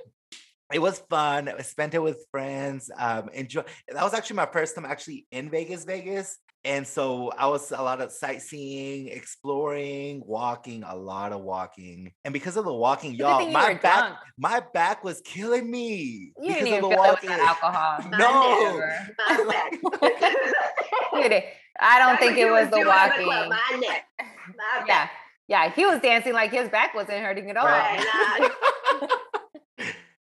it 0.74 0.80
was 0.80 1.00
fun. 1.10 1.48
I 1.50 1.62
spent 1.62 1.94
it 1.94 2.00
with 2.02 2.26
friends. 2.32 2.90
Um, 2.98 3.30
enjoy. 3.34 3.64
That 3.90 4.04
was 4.04 4.14
actually 4.14 4.38
my 4.38 4.48
first 4.48 4.76
time 4.76 4.86
actually 4.86 5.26
in 5.32 5.50
Vegas, 5.50 5.86
Vegas, 5.86 6.38
and 6.64 6.88
so 6.88 7.32
I 7.38 7.46
was 7.48 7.72
a 7.72 7.82
lot 7.82 8.02
of 8.02 8.12
sightseeing, 8.12 9.08
exploring, 9.10 10.24
walking, 10.26 10.84
a 10.84 10.96
lot 10.96 11.32
of 11.34 11.42
walking, 11.42 12.12
and 12.24 12.34
because 12.34 12.58
of 12.58 12.66
the 12.66 12.74
walking, 12.74 13.14
y'all, 13.14 13.48
my 13.52 13.76
back, 13.76 13.82
drunk. 13.82 14.16
my 14.40 14.62
back 14.74 15.04
was 15.04 15.22
killing 15.22 15.70
me 15.70 16.32
You 16.42 16.54
didn't 16.54 16.64
because 16.64 16.68
even 16.68 16.84
of 16.86 16.90
the 16.90 16.96
feel 16.96 17.04
it 17.06 17.22
with 17.22 17.30
walking. 17.30 17.30
alcohol. 17.30 18.00
No. 18.18 18.80
Never. 18.80 19.08
My 21.14 21.28
neck. 21.28 21.46
I 21.80 22.00
don't 22.00 22.18
think 22.20 22.38
it 22.38 22.50
was 22.50 22.70
the 22.70 22.78
doing 22.78 22.88
at 22.88 23.16
club, 23.16 23.28
walking. 23.28 23.50
My 23.50 23.80
neck. 23.88 24.06
My 24.20 24.26
Yeah. 24.80 24.86
back. 24.88 25.12
Yeah. 25.48 25.72
He 25.72 25.86
was 25.86 26.00
dancing 26.02 26.34
like 26.34 26.52
his 26.52 26.70
back 26.70 26.94
wasn't 26.96 27.20
hurting 27.24 27.50
at 27.52 27.58
all. 27.58 27.66
Right, 27.66 28.00
nah. 29.00 29.08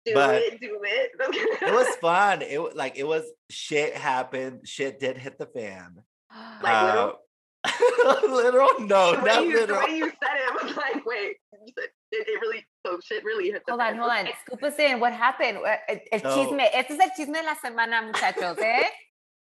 Do 0.06 0.14
But- 0.14 0.36
it, 0.36 0.62
do 0.62 0.80
it. 0.84 1.12
it 1.62 1.74
was 1.74 1.88
fun. 1.98 2.42
It 2.42 2.62
wa- 2.62 2.72
like 2.76 2.98
it 2.98 3.06
was 3.08 3.24
shit 3.50 3.94
happened. 3.96 4.68
Shit 4.68 5.00
did 5.00 5.18
hit 5.18 5.38
the 5.38 5.46
fan. 5.48 6.04
Like 6.64 6.84
literal? 6.84 7.20
Uh, 7.66 8.20
literal? 8.30 8.70
No, 8.80 9.16
the, 9.16 9.22
not 9.22 9.44
you, 9.46 9.66
the 9.68 9.74
way 9.74 9.98
you 9.98 10.06
said 10.06 10.36
it 10.36 10.52
I 10.62 10.66
was 10.66 10.76
like, 10.78 11.06
wait, 11.06 11.36
you 11.66 11.74
said 11.78 11.90
it, 12.12 12.28
it 12.28 12.42
really, 12.42 12.66
so 12.86 12.98
shit 13.04 13.24
really 13.26 13.52
hit 13.52 13.64
the 13.66 13.72
Hold 13.74 13.82
on, 13.82 13.98
hold 13.98 14.12
on. 14.12 14.28
Scoop 14.46 14.64
us 14.64 14.80
in. 14.80 15.00
What 15.00 15.12
happened? 15.14 15.58
El, 15.88 16.00
el 16.12 16.20
So- 16.22 16.36
chisme. 16.36 16.70
Este 16.74 16.92
es 16.94 17.00
el 17.00 17.10
chisme 17.18 17.34
de 17.40 17.44
la 17.44 17.56
semana, 17.56 18.02
muchachos, 18.02 18.58
¿eh? 18.60 18.84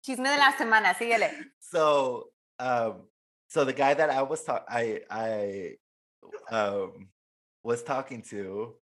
Chisme 0.04 0.28
de 0.30 0.38
la 0.38 0.52
semana. 0.56 0.94
Síguele. 0.94 1.30
so 1.60 2.28
um 2.58 3.02
so 3.48 3.64
the 3.64 3.72
guy 3.72 3.92
that 3.92 4.08
I 4.08 4.22
was 4.22 4.42
talk 4.44 4.64
I 4.68 5.00
I 5.10 5.74
um 6.50 7.08
was 7.62 7.82
talking 7.82 8.22
to 8.30 8.74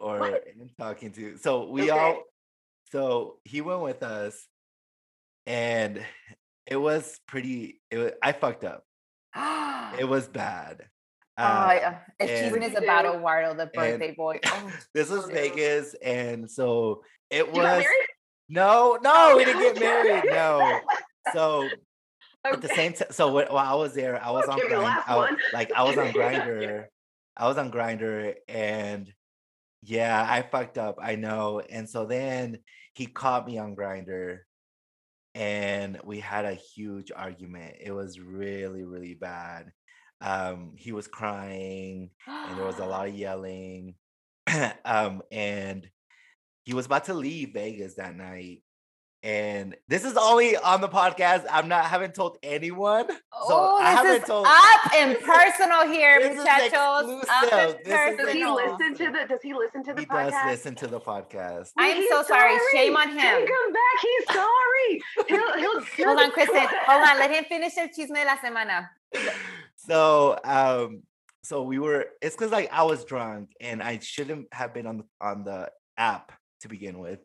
or 0.00 0.18
What? 0.18 0.44
am 0.48 0.70
talking 0.78 1.12
to. 1.12 1.36
So 1.38 1.68
we 1.70 1.82
Okay. 1.90 1.90
all 1.90 2.22
so 2.92 3.38
he 3.44 3.60
went 3.60 3.82
with 3.82 4.02
us 4.02 4.46
and 5.46 6.04
it 6.66 6.76
was 6.76 7.18
pretty 7.26 7.80
it 7.90 7.98
was, 7.98 8.12
I 8.22 8.32
fucked 8.32 8.64
up. 8.64 8.84
It 9.98 10.04
was 10.08 10.28
bad. 10.28 10.86
Oh, 11.38 11.42
Uh, 11.44 11.72
yeah. 11.80 11.98
El 12.18 12.28
and- 12.28 12.54
chisme 12.54 12.62
is 12.70 12.76
about 12.76 13.06
Eduardo, 13.06 13.54
the 13.54 13.66
birthday 13.66 14.14
boy. 14.14 14.40
Oh, 14.44 14.72
this 14.94 15.08
was 15.08 15.24
Oh, 15.24 15.28
no. 15.28 15.34
Vegas, 15.34 15.94
and 16.02 16.50
so 16.50 17.02
it 17.30 17.46
You 17.46 17.52
was 17.52 17.82
married? 17.82 17.86
no, 18.48 18.98
no, 19.02 19.34
we 19.36 19.44
didn't 19.44 19.62
get 19.62 19.78
married. 19.80 20.24
No, 20.30 20.80
so 21.32 21.68
at 22.44 22.60
the 22.60 22.68
same 22.68 22.92
time, 22.92 23.08
so 23.10 23.28
wh- 23.30 23.50
while 23.52 23.72
I 23.72 23.74
was 23.74 23.94
there, 23.94 24.22
I 24.22 24.30
was 24.30 24.46
on 24.48 24.56
Give 24.58 24.68
me 24.70 24.76
grind, 24.76 25.02
I, 25.06 25.36
like 25.52 25.72
I 25.72 25.82
was 25.84 25.96
on 25.96 26.08
Grindr, 26.12 26.86
I 27.36 27.46
was 27.48 27.56
on 27.58 27.70
Grindr, 27.70 28.34
and 28.48 29.10
yeah, 29.82 30.26
I 30.28 30.42
fucked 30.42 30.78
up. 30.78 30.98
I 31.00 31.16
know, 31.16 31.60
and 31.60 31.88
so 31.88 32.04
then 32.04 32.58
he 32.94 33.06
caught 33.06 33.46
me 33.46 33.58
on 33.58 33.76
Grindr, 33.76 34.40
and 35.34 35.98
we 36.04 36.20
had 36.20 36.44
a 36.44 36.54
huge 36.54 37.10
argument. 37.14 37.76
It 37.80 37.92
was 37.92 38.20
really, 38.20 38.84
really 38.84 39.14
bad. 39.14 39.72
Um, 40.20 40.72
he 40.76 40.92
was 40.92 41.08
crying, 41.08 42.10
and 42.26 42.58
there 42.58 42.66
was 42.66 42.78
a 42.78 42.84
lot 42.86 43.08
of 43.08 43.14
yelling, 43.16 43.94
um, 44.84 45.22
and 45.32 45.88
he 46.64 46.74
was 46.74 46.86
about 46.86 47.04
to 47.06 47.14
leave 47.14 47.54
Vegas 47.54 47.94
that 47.94 48.14
night. 48.14 48.62
And 49.22 49.76
this 49.86 50.04
is 50.06 50.16
only 50.16 50.56
on 50.56 50.80
the 50.80 50.88
podcast. 50.88 51.44
I'm 51.50 51.68
not 51.68 51.84
haven't 51.84 52.14
told 52.14 52.38
anyone. 52.42 53.06
So 53.08 53.16
oh, 53.32 53.78
I 53.78 53.90
this 53.90 53.96
haven't 53.98 54.22
is 54.22 54.28
told 54.28 54.46
up 54.46 54.94
and 54.96 55.18
personal 55.20 55.86
here, 55.92 56.20
This 56.20 56.38
muchachos. 56.38 57.24
Up 57.28 57.52
and 57.52 57.76
This 57.84 57.86
is 57.86 58.16
Does 58.16 58.32
he 58.32 58.42
personal. 58.42 58.54
listen 58.54 58.94
to 58.94 59.04
the? 59.12 59.26
Does 59.28 59.42
he 59.42 59.52
listen 59.54 59.84
to 59.84 59.92
the 59.92 60.00
he 60.00 60.06
podcast? 60.06 60.30
does 60.30 60.46
listen 60.46 60.74
to 60.76 60.86
the 60.86 61.00
podcast. 61.00 61.70
I'm 61.76 61.96
He's 61.96 62.08
so 62.08 62.22
sorry. 62.22 62.56
Shame 62.72 62.96
on 62.96 63.08
Take 63.08 63.18
him. 63.20 63.40
him 63.42 63.72
back. 63.72 63.96
He's 64.00 64.34
sorry. 64.34 65.02
He'll, 65.28 65.58
he'll, 65.58 65.80
he'll 65.96 66.06
Hold 66.06 66.20
on, 66.20 66.30
Kristen. 66.30 66.66
Hold 66.86 67.08
on. 67.08 67.18
Let 67.18 67.30
him 67.30 67.44
finish 67.44 67.76
el 67.76 67.88
chisme 67.88 68.14
de 68.14 68.24
la 68.24 68.36
semana. 68.38 68.88
So 69.76 70.38
um 70.44 71.02
so 71.42 71.62
we 71.62 71.78
were 71.78 72.06
it's 72.20 72.36
because 72.36 72.52
like 72.52 72.68
I 72.72 72.82
was 72.84 73.04
drunk 73.04 73.50
and 73.60 73.82
I 73.82 73.98
shouldn't 73.98 74.52
have 74.52 74.74
been 74.74 74.86
on 74.86 74.98
the 74.98 75.04
on 75.20 75.44
the 75.44 75.70
app 75.96 76.32
to 76.60 76.68
begin 76.68 76.98
with. 76.98 77.20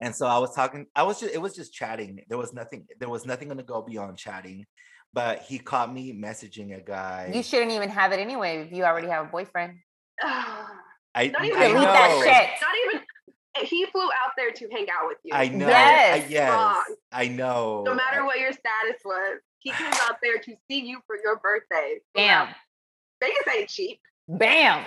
And 0.00 0.14
so 0.14 0.26
I 0.26 0.38
was 0.38 0.54
talking, 0.54 0.86
I 0.94 1.02
was 1.04 1.20
just 1.20 1.34
it 1.34 1.38
was 1.40 1.54
just 1.54 1.72
chatting. 1.72 2.20
There 2.28 2.38
was 2.38 2.52
nothing, 2.52 2.86
there 2.98 3.08
was 3.08 3.26
nothing 3.26 3.48
gonna 3.48 3.62
go 3.62 3.82
beyond 3.82 4.18
chatting. 4.18 4.66
But 5.12 5.42
he 5.42 5.58
caught 5.58 5.92
me 5.94 6.12
messaging 6.12 6.76
a 6.76 6.80
guy. 6.80 7.30
You 7.32 7.42
shouldn't 7.42 7.70
even 7.70 7.88
have 7.88 8.12
it 8.12 8.18
anyway 8.18 8.58
if 8.58 8.72
you 8.72 8.84
already 8.84 9.06
have 9.06 9.26
a 9.26 9.28
boyfriend. 9.28 9.78
Ah, 10.20 10.68
I, 11.14 11.28
Not 11.28 11.44
even 11.44 11.58
I 11.58 11.68
delete 11.68 11.74
know. 11.76 11.82
that 11.82 12.22
shit. 12.24 12.60
Not 12.60 12.94
even. 12.94 13.06
Eh, 13.56 13.66
he 13.66 13.86
flew 13.86 14.02
out 14.02 14.32
there 14.36 14.50
to 14.50 14.68
hang 14.72 14.86
out 14.90 15.06
with 15.06 15.18
you. 15.22 15.32
I 15.32 15.48
know. 15.48 15.68
Yes. 15.68 16.24
I, 16.24 16.28
yes. 16.28 16.50
Wrong. 16.50 16.96
I 17.12 17.28
know. 17.28 17.84
No 17.86 17.94
matter 17.94 18.24
what 18.24 18.40
your 18.40 18.52
status 18.52 19.00
was, 19.04 19.38
he 19.60 19.70
came 19.78 19.92
out 20.08 20.16
there 20.20 20.38
to 20.38 20.56
see 20.68 20.80
you 20.80 20.98
for 21.06 21.16
your 21.22 21.36
birthday. 21.36 21.98
Bam. 22.14 22.48
Vegas 23.22 23.56
ain't 23.56 23.68
cheap. 23.68 24.00
Bam. 24.28 24.84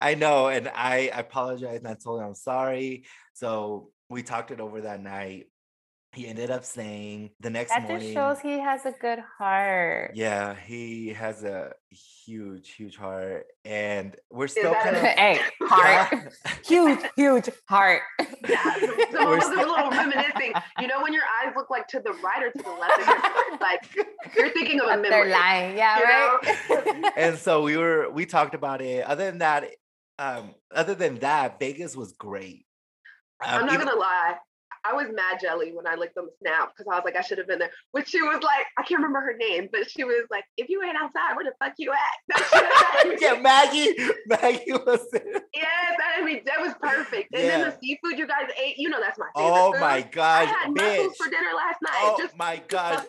I 0.00 0.14
know, 0.14 0.48
and 0.48 0.68
I 0.74 1.10
apologize 1.14 1.78
and 1.78 1.88
I 1.88 1.94
told 1.94 2.20
him 2.20 2.26
I'm 2.28 2.34
sorry. 2.34 3.04
So 3.34 3.90
we 4.08 4.22
talked 4.22 4.50
it 4.50 4.60
over 4.60 4.82
that 4.82 5.02
night. 5.02 5.46
He 6.12 6.26
ended 6.26 6.50
up 6.50 6.64
saying 6.64 7.30
the 7.40 7.50
next 7.50 7.70
That 7.70 7.82
morning. 7.82 8.00
just 8.00 8.14
shows 8.14 8.40
he 8.40 8.58
has 8.58 8.86
a 8.86 8.92
good 8.92 9.18
heart. 9.38 10.12
yeah, 10.14 10.54
he 10.54 11.08
has 11.08 11.44
a 11.44 11.72
huge, 12.24 12.70
huge 12.72 12.96
heart, 12.96 13.44
and 13.66 14.16
we're 14.30 14.48
still 14.48 14.70
that 14.72 14.82
kind 14.84 14.96
a- 14.96 14.98
of 15.00 15.04
hey, 15.18 15.40
heart. 15.68 16.32
huge, 16.64 17.00
huge 17.16 17.50
heart. 17.68 18.00
Yeah. 18.48 18.62
So 19.10 19.18
I 19.20 19.24
We're 19.26 19.36
was 19.36 19.44
still- 19.44 19.58
a 19.58 19.68
little 19.68 19.90
reminiscing. 19.90 20.54
You 20.80 20.86
know 20.86 21.02
when 21.02 21.12
your 21.12 21.24
eyes 21.44 21.52
look 21.54 21.68
like 21.68 21.86
to 21.88 22.00
the 22.00 22.12
right 22.12 22.42
or 22.44 22.50
to 22.50 22.62
the 22.62 22.70
left, 22.70 22.98
and 22.98 23.34
you're 23.50 23.58
like 23.58 24.34
you're 24.36 24.50
thinking 24.50 24.80
of 24.80 24.86
a 24.86 24.90
But 24.96 25.02
They're 25.02 25.10
memory. 25.26 25.32
lying. 25.32 25.76
Yeah, 25.76 25.98
you 25.98 26.76
right. 26.76 27.12
and 27.18 27.36
so 27.36 27.60
we 27.62 27.76
were 27.76 28.08
we 28.10 28.24
talked 28.24 28.54
about 28.54 28.80
it. 28.80 29.04
Other 29.04 29.26
than 29.26 29.38
that, 29.38 29.64
um, 30.18 30.54
other 30.74 30.94
than 30.94 31.18
that, 31.20 31.58
Vegas 31.58 31.96
was 31.96 32.12
great. 32.12 32.66
Um, 33.44 33.60
I'm 33.60 33.66
not 33.66 33.74
even- 33.74 33.86
gonna 33.86 34.00
lie. 34.00 34.36
I 34.88 34.92
was 34.92 35.08
mad 35.12 35.40
jelly 35.42 35.72
when 35.72 35.84
I 35.84 35.96
licked 35.96 36.14
them 36.14 36.28
snap 36.40 36.70
because 36.70 36.86
I 36.88 36.94
was 36.94 37.04
like, 37.04 37.16
I 37.16 37.20
should 37.20 37.38
have 37.38 37.48
been 37.48 37.58
there. 37.58 37.72
Which 37.90 38.08
she 38.08 38.22
was 38.22 38.40
like, 38.40 38.66
I 38.78 38.82
can't 38.82 38.98
remember 39.00 39.20
her 39.20 39.34
name, 39.36 39.68
but 39.72 39.90
she 39.90 40.04
was 40.04 40.26
like, 40.30 40.44
if 40.56 40.68
you 40.68 40.80
ain't 40.80 40.96
outside, 40.96 41.34
where 41.34 41.44
the 41.44 41.52
fuck 41.58 41.72
you 41.78 41.92
at? 41.92 43.16
Yeah, 43.20 43.40
Maggie, 43.40 43.96
Maggie 44.28 44.72
was 44.72 45.04
there. 45.10 45.42
Yes, 45.54 45.96
I 46.16 46.22
mean 46.22 46.40
that 46.46 46.60
was 46.60 46.72
perfect. 46.80 47.34
And 47.34 47.42
then 47.48 47.60
the 47.62 47.76
seafood 47.82 48.16
you 48.18 48.28
guys 48.28 48.48
ate, 48.62 48.78
you 48.78 48.88
know 48.88 49.00
that's 49.00 49.18
my 49.18 49.26
favorite. 49.34 49.52
Oh 49.58 49.72
food. 49.72 49.80
my 49.80 50.08
I 50.20 50.44
had 50.44 50.70
bitch! 50.70 50.96
mussels 50.98 51.16
for 51.16 51.30
dinner 51.30 51.50
last 51.56 51.78
night. 51.82 51.92
Oh 52.02 52.16
just 52.18 52.36
my 52.36 52.62
just 52.68 53.06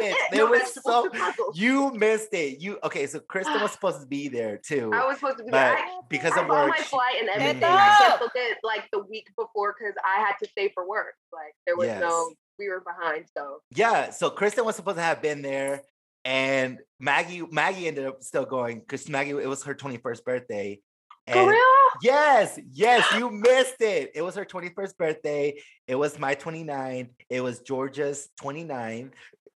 mussels. 0.00 0.16
No 0.32 0.36
There 0.36 0.46
was 0.46 0.74
so 0.82 1.52
you 1.54 1.92
missed 1.92 2.32
it. 2.32 2.60
You 2.60 2.78
okay? 2.84 3.06
So 3.06 3.20
Kristen 3.20 3.60
was 3.60 3.72
supposed 3.72 4.00
to 4.00 4.06
be 4.06 4.28
there 4.28 4.58
too, 4.58 4.90
I 4.92 5.06
was 5.06 5.16
supposed 5.18 5.38
to 5.38 5.44
be 5.44 5.50
there. 5.50 5.76
I, 5.76 6.00
because 6.08 6.32
I 6.32 6.42
of 6.42 6.48
work, 6.48 6.70
my 6.70 6.76
flight 6.78 7.16
and 7.20 7.28
everything. 7.28 7.64
I 7.64 7.96
canceled 7.98 8.30
it 8.34 8.58
like 8.62 8.84
the 8.92 9.00
week 9.04 9.28
before 9.36 9.74
because 9.78 9.94
I 10.04 10.20
had 10.20 10.34
to 10.42 10.48
stay 10.50 10.70
for 10.74 10.88
work. 10.88 11.14
Like 11.32 11.54
there 11.66 11.76
was 11.76 11.88
no, 12.00 12.32
we 12.58 12.68
were 12.68 12.80
behind. 12.80 13.26
So 13.36 13.58
yeah. 13.74 14.10
So 14.10 14.30
Kristen 14.30 14.64
was 14.64 14.76
supposed 14.76 14.96
to 14.96 15.02
have 15.02 15.22
been 15.22 15.42
there, 15.42 15.82
and 16.24 16.78
Maggie 17.00 17.42
Maggie 17.50 17.88
ended 17.88 18.06
up 18.06 18.22
still 18.22 18.44
going 18.44 18.80
because 18.80 19.08
Maggie 19.08 19.30
it 19.30 19.48
was 19.48 19.64
her 19.64 19.74
twenty 19.74 19.96
first 19.98 20.24
birthday. 20.24 20.80
for 21.26 21.38
and- 21.38 21.48
real? 21.48 21.78
Yes, 22.02 22.58
yes, 22.72 23.04
you 23.16 23.30
missed 23.30 23.80
it. 23.80 24.12
It 24.14 24.22
was 24.22 24.36
her 24.36 24.44
21st 24.44 24.96
birthday. 24.96 25.60
It 25.86 25.94
was 25.94 26.18
my 26.18 26.34
29. 26.34 27.10
It 27.30 27.40
was 27.40 27.60
Georgia's 27.60 28.28
29, 28.40 29.12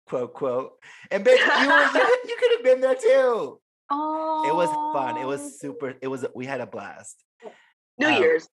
quote, 0.08 0.34
quote. 0.34 0.72
And 1.10 1.24
bitch, 1.24 1.38
you, 1.38 1.68
were- 1.68 1.98
you, 1.98 2.18
you 2.28 2.36
could 2.40 2.50
have 2.52 2.64
been 2.64 2.80
there 2.80 2.94
too. 2.94 3.60
Oh, 3.90 4.44
It 4.48 4.54
was 4.54 4.68
fun. 4.94 5.16
It 5.18 5.26
was 5.26 5.58
super. 5.60 5.94
It 6.02 6.08
was, 6.08 6.26
we 6.34 6.44
had 6.46 6.60
a 6.60 6.66
blast. 6.66 7.22
New 7.98 8.08
Um, 8.08 8.14
Year's. 8.22 8.48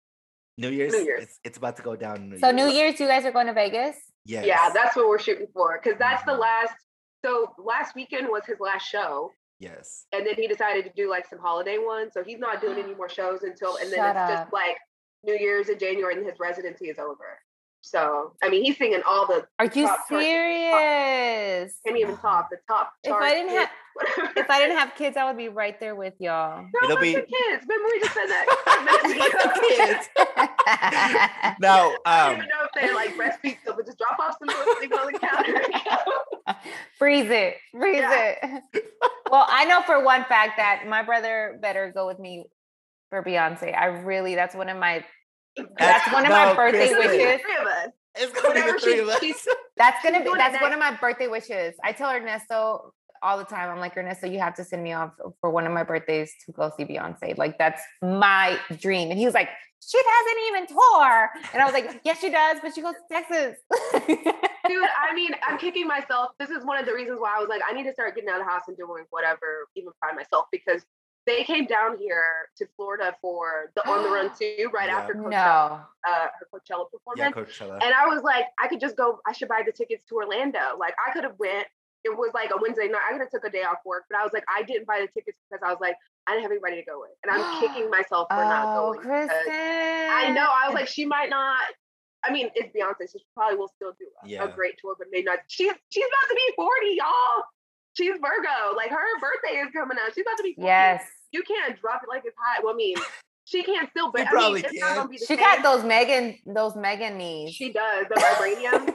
New 0.59 0.69
Year's, 0.71 0.93
New 0.93 1.05
Year's. 1.05 1.23
It's, 1.25 1.41
it's 1.45 1.59
about 1.59 1.77
to 1.77 1.83
go 1.83 1.97
down. 1.97 2.31
New 2.31 2.39
So 2.39 2.51
New 2.51 2.67
Year's, 2.69 2.99
you 3.01 3.07
guys 3.07 3.25
are 3.25 3.33
going 3.33 3.47
to 3.47 3.55
Vegas. 3.55 3.97
Yeah. 4.27 4.45
Yeah, 4.45 4.71
that's 4.75 4.97
what 4.97 5.09
we're 5.09 5.19
shooting 5.19 5.47
for 5.55 5.81
because 5.83 5.99
that's 5.99 6.25
the 6.25 6.33
Mhm. 6.33 6.41
last. 6.41 6.75
So 7.25 7.55
last 7.59 7.95
weekend 7.95 8.29
was 8.29 8.43
his 8.47 8.59
last 8.61 8.89
show, 8.89 9.31
yes. 9.59 10.07
and 10.13 10.27
then 10.27 10.35
he 10.37 10.47
decided 10.49 10.85
to 10.87 10.91
do 10.97 11.09
like 11.11 11.27
some 11.29 11.39
holiday 11.39 11.77
ones. 11.79 12.13
So 12.15 12.25
he's 12.25 12.39
not 12.39 12.61
doing 12.63 12.79
any 12.79 12.95
more 13.01 13.09
shows 13.11 13.43
until, 13.43 13.77
and 13.77 13.93
then 13.93 13.99
it's 14.11 14.19
up. 14.19 14.29
just 14.31 14.53
like 14.55 14.77
New 15.25 15.37
Year's 15.39 15.69
in 15.69 15.79
January, 15.79 16.15
and 16.17 16.25
his 16.27 16.39
residency 16.41 16.87
is 16.89 16.99
over. 16.99 17.39
So 17.83 18.35
I 18.43 18.49
mean, 18.51 18.63
he's 18.65 18.77
singing 18.77 19.01
all 19.07 19.27
the 19.27 19.47
Are 19.59 19.65
you 19.65 19.87
Top 19.87 20.01
chart- 20.09 20.23
serious? 20.23 21.73
can't 21.85 21.99
even 21.99 22.17
top 22.19 22.49
the 22.51 22.59
top. 22.69 22.93
If 23.03 23.13
I 23.13 23.31
didn't 23.35 23.51
have- 23.51 23.71
If 24.37 24.49
I 24.49 24.59
didn't 24.61 24.77
have 24.79 24.95
kids, 24.95 25.17
I 25.17 25.25
would 25.27 25.37
be 25.37 25.49
right 25.49 25.79
there 25.81 25.95
with 25.95 26.15
y'all. 26.21 26.63
No, 26.63 26.89
It'll 26.91 27.01
be- 27.01 27.15
the 27.15 27.23
kids. 27.23 27.67
Remember 27.69 27.89
we 27.93 28.01
just 28.01 28.15
said 28.15 28.27
that. 28.27 28.47
Kids. 29.69 30.09
Now, 31.61 31.93
I 32.07 32.29
don't 32.29 32.31
um, 32.31 32.37
even 32.37 32.49
know 32.49 32.65
if 32.65 32.73
they 32.81 32.95
like 32.95 33.11
breastfeed, 33.17 33.59
so 33.67 33.75
but 33.77 33.85
just 33.87 33.99
drop 33.99 34.19
off 34.19 34.37
some 34.39 34.49
lipstick 34.49 34.99
on 34.99 35.13
the 35.13 35.19
counter. 35.19 36.55
Freeze 36.99 37.29
it. 37.31 37.57
Freeze 37.73 37.97
Yeah. 38.01 38.61
it. 38.75 38.85
well, 39.31 39.45
I 39.49 39.65
know 39.67 39.83
for 39.83 40.03
one 40.05 40.25
fact 40.25 40.57
that 40.57 40.85
my 40.89 41.03
brother 41.03 41.59
better 41.61 41.91
go 41.95 42.07
with 42.07 42.19
me 42.19 42.45
for 43.11 43.23
Beyonce. 43.23 43.77
I 43.77 43.87
really, 43.87 44.35
that's 44.35 44.55
one 44.55 44.69
of 44.69 44.79
my, 44.79 45.05
that's 45.79 46.13
one 46.13 46.25
of 46.25 46.31
my 46.31 46.55
birthday 46.55 46.89
Kristen. 46.89 46.99
wishes. 46.99 47.41
Three 47.43 47.57
of 47.57 47.67
us. 47.67 47.89
it's 48.17 48.41
going 48.41 48.57
to 48.57 48.65
be 48.65 48.73
the 48.73 48.79
three 48.79 48.93
she- 48.95 48.99
of 49.01 49.09
us. 49.09 49.47
That's 49.77 50.05
gonna 50.05 50.23
be, 50.23 50.31
that's 50.37 50.61
one 50.61 50.75
of 50.75 50.79
my 50.79 50.95
birthday 51.01 51.27
wishes. 51.27 51.75
I 51.83 51.93
tell 51.93 52.11
Ernesto 52.11 52.93
all 53.23 53.39
the 53.39 53.45
time, 53.45 53.71
I'm 53.71 53.81
like, 53.81 53.97
Ernesto, 53.97 54.27
you 54.27 54.39
have 54.39 54.55
to 54.57 54.65
send 54.65 54.83
me 54.83 54.93
off 54.93 55.13
for 55.41 55.51
one 55.51 55.67
of 55.67 55.73
my 55.73 55.85
birthdays 55.85 56.31
to 56.45 56.53
go 56.53 56.71
see 56.77 56.85
Beyonce. 56.85 57.39
Like, 57.39 57.57
that's 57.57 57.81
my 58.03 58.59
dream. 58.79 59.11
And 59.11 59.19
he 59.19 59.25
was 59.25 59.33
like, 59.33 59.49
she 59.81 59.99
doesn't 59.99 60.39
even 60.49 60.67
tour. 60.67 61.31
And 61.55 61.63
I 61.63 61.65
was 61.65 61.73
like, 61.73 62.01
yes, 62.05 62.21
she 62.21 62.31
does, 62.31 62.59
but 62.63 62.75
she 62.75 62.83
goes 62.83 62.95
to 62.95 63.15
Texas. 63.15 63.57
Dude, 64.07 64.19
I 64.69 65.15
mean, 65.15 65.31
I'm 65.47 65.57
kicking 65.57 65.87
myself. 65.87 66.33
This 66.39 66.51
is 66.51 66.65
one 66.65 66.79
of 66.79 66.85
the 66.85 66.93
reasons 66.93 67.19
why 67.21 67.35
I 67.37 67.41
was 67.41 67.49
like, 67.49 67.63
I 67.67 67.73
need 67.73 67.85
to 67.85 67.93
start 67.93 68.15
getting 68.15 68.29
out 68.29 68.41
of 68.41 68.47
the 68.47 68.51
house 68.51 68.63
and 68.69 68.77
doing 68.77 69.05
whatever, 69.11 69.69
even 69.77 69.93
by 70.03 70.13
myself, 70.13 70.47
because 70.53 70.83
they 71.27 71.45
came 71.45 71.67
down 71.67 71.99
here 71.99 72.25
to 72.57 72.67
Florida 72.77 73.15
for 73.21 73.71
the 73.77 73.87
On 73.89 74.03
the 74.03 74.09
Run 74.11 74.31
2 74.39 74.71
right 74.73 74.89
Yeah. 74.89 74.99
after 74.99 75.15
Coachella, 75.15 75.31
no. 75.31 75.81
uh, 76.09 76.27
her 76.39 76.49
Coachella 76.53 76.87
Yeah, 77.17 77.31
performance. 77.31 77.37
Coachella. 77.59 77.79
And 77.85 77.95
I 77.95 78.07
was 78.07 78.23
like, 78.23 78.47
I 78.59 78.69
could 78.69 78.81
just 78.81 78.97
go, 78.97 79.21
I 79.27 79.33
should 79.33 79.49
buy 79.49 79.63
the 79.65 79.73
tickets 79.73 80.05
to 80.07 80.17
Orlando. 80.17 80.61
Like 80.79 80.95
I 81.07 81.13
could 81.13 81.25
have 81.25 81.39
went. 81.39 81.67
It 82.03 82.17
was 82.17 82.31
like 82.33 82.51
a 82.51 82.57
Wednesday 82.59 82.89
night. 82.89 83.03
I 83.07 83.13
could 83.13 83.21
have 83.21 83.31
took 83.31 83.45
a 83.45 83.51
day 83.51 83.63
off 83.63 83.79
work, 83.85 84.05
but 84.09 84.19
I 84.19 84.23
was 84.25 84.33
like, 84.33 84.45
I 84.49 84.63
didn't 84.63 84.87
buy 84.87 85.01
the 85.01 85.09
tickets 85.09 85.37
because 85.51 85.63
I 85.63 85.71
was 85.71 85.81
like, 85.83 85.97
I 86.27 86.33
didn't 86.33 86.45
have 86.45 86.51
anybody 86.53 86.77
to 86.77 86.83
go 86.91 87.01
with. 87.01 87.11
And 87.23 87.31
I'm 87.31 87.45
kicking 87.61 87.91
myself 87.97 88.29
for 88.31 88.43
not 88.43 88.69
Oh, 88.75 88.95
going. 88.95 89.01
Kristen. 89.01 89.53
I 89.53 90.31
know. 90.35 90.49
I 90.49 90.69
was 90.69 90.75
like, 90.75 90.89
she 90.89 91.05
might 91.05 91.29
not. 91.29 91.61
I 92.25 92.33
mean, 92.33 92.49
it's 92.55 92.75
Beyonce, 92.75 93.09
so 93.09 93.19
she 93.19 93.25
probably 93.35 93.59
will 93.59 93.69
still 93.69 93.93
do 93.99 94.07
a, 94.25 94.29
Yeah. 94.29 94.45
a 94.45 94.49
great 94.49 94.79
tour, 94.79 94.95
but 94.99 95.09
maybe 95.11 95.25
not. 95.25 95.41
She's 95.49 95.73
she's 95.91 96.05
about 96.05 96.29
to 96.31 96.35
be 96.35 96.53
40, 96.57 96.71
y'all. 96.97 97.45
She's 97.95 98.13
Virgo. 98.13 98.77
Like 98.77 98.91
her 98.91 99.21
birthday 99.21 99.59
is 99.59 99.69
coming 99.73 99.99
up. 99.99 100.13
She's 100.15 100.23
about 100.23 100.37
to 100.39 100.43
be 100.43 100.55
40. 100.55 100.67
Yes. 100.67 101.05
You 101.33 101.43
can't 101.43 101.79
drop 101.81 102.03
it 102.03 102.09
like 102.09 102.23
it's 102.25 102.37
hot. 102.39 102.63
Well, 102.65 102.75
I 102.75 102.77
mean, 102.77 102.97
she 103.45 103.63
can't 103.63 103.89
still, 103.91 104.11
but 104.13 104.21
You 104.33 104.39
I 104.39 104.53
mean, 104.53 104.63
can. 104.63 105.09
be 105.09 105.19
She 105.19 105.25
same. 105.27 105.39
got 105.39 105.63
those 105.63 105.85
Megan, 105.85 106.37
those 106.47 106.77
Megan 106.77 107.19
knees. 107.19 107.53
She 107.55 107.73
does 107.73 108.07
the 108.09 108.15
vibranium, 108.17 108.87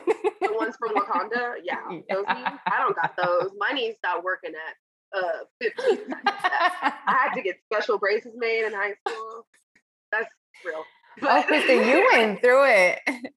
the 0.42 0.54
ones 0.54 0.76
from 0.80 0.96
Wakanda. 0.96 1.56
Yeah, 1.64 1.76
those 2.10 2.26
knees. 2.28 2.60
I 2.68 2.78
don't 2.80 2.96
got 2.96 3.16
those. 3.22 3.52
My 3.58 3.72
knees 3.74 3.96
stopped 3.98 4.24
working 4.24 4.52
at 4.52 5.20
uh 5.20 5.46
15. 5.62 6.16
I 6.26 6.94
had 7.06 7.34
to 7.36 7.42
get 7.42 7.58
special 7.72 7.98
braces 7.98 8.34
made 8.36 8.66
in 8.66 8.74
high 8.74 8.94
school. 9.08 9.46
That's 10.12 10.28
real. 10.66 10.84
oh, 11.22 11.44
Kristen, 11.48 11.88
you 11.88 12.08
went 12.12 12.42
through 12.42 12.66
it. 12.66 13.00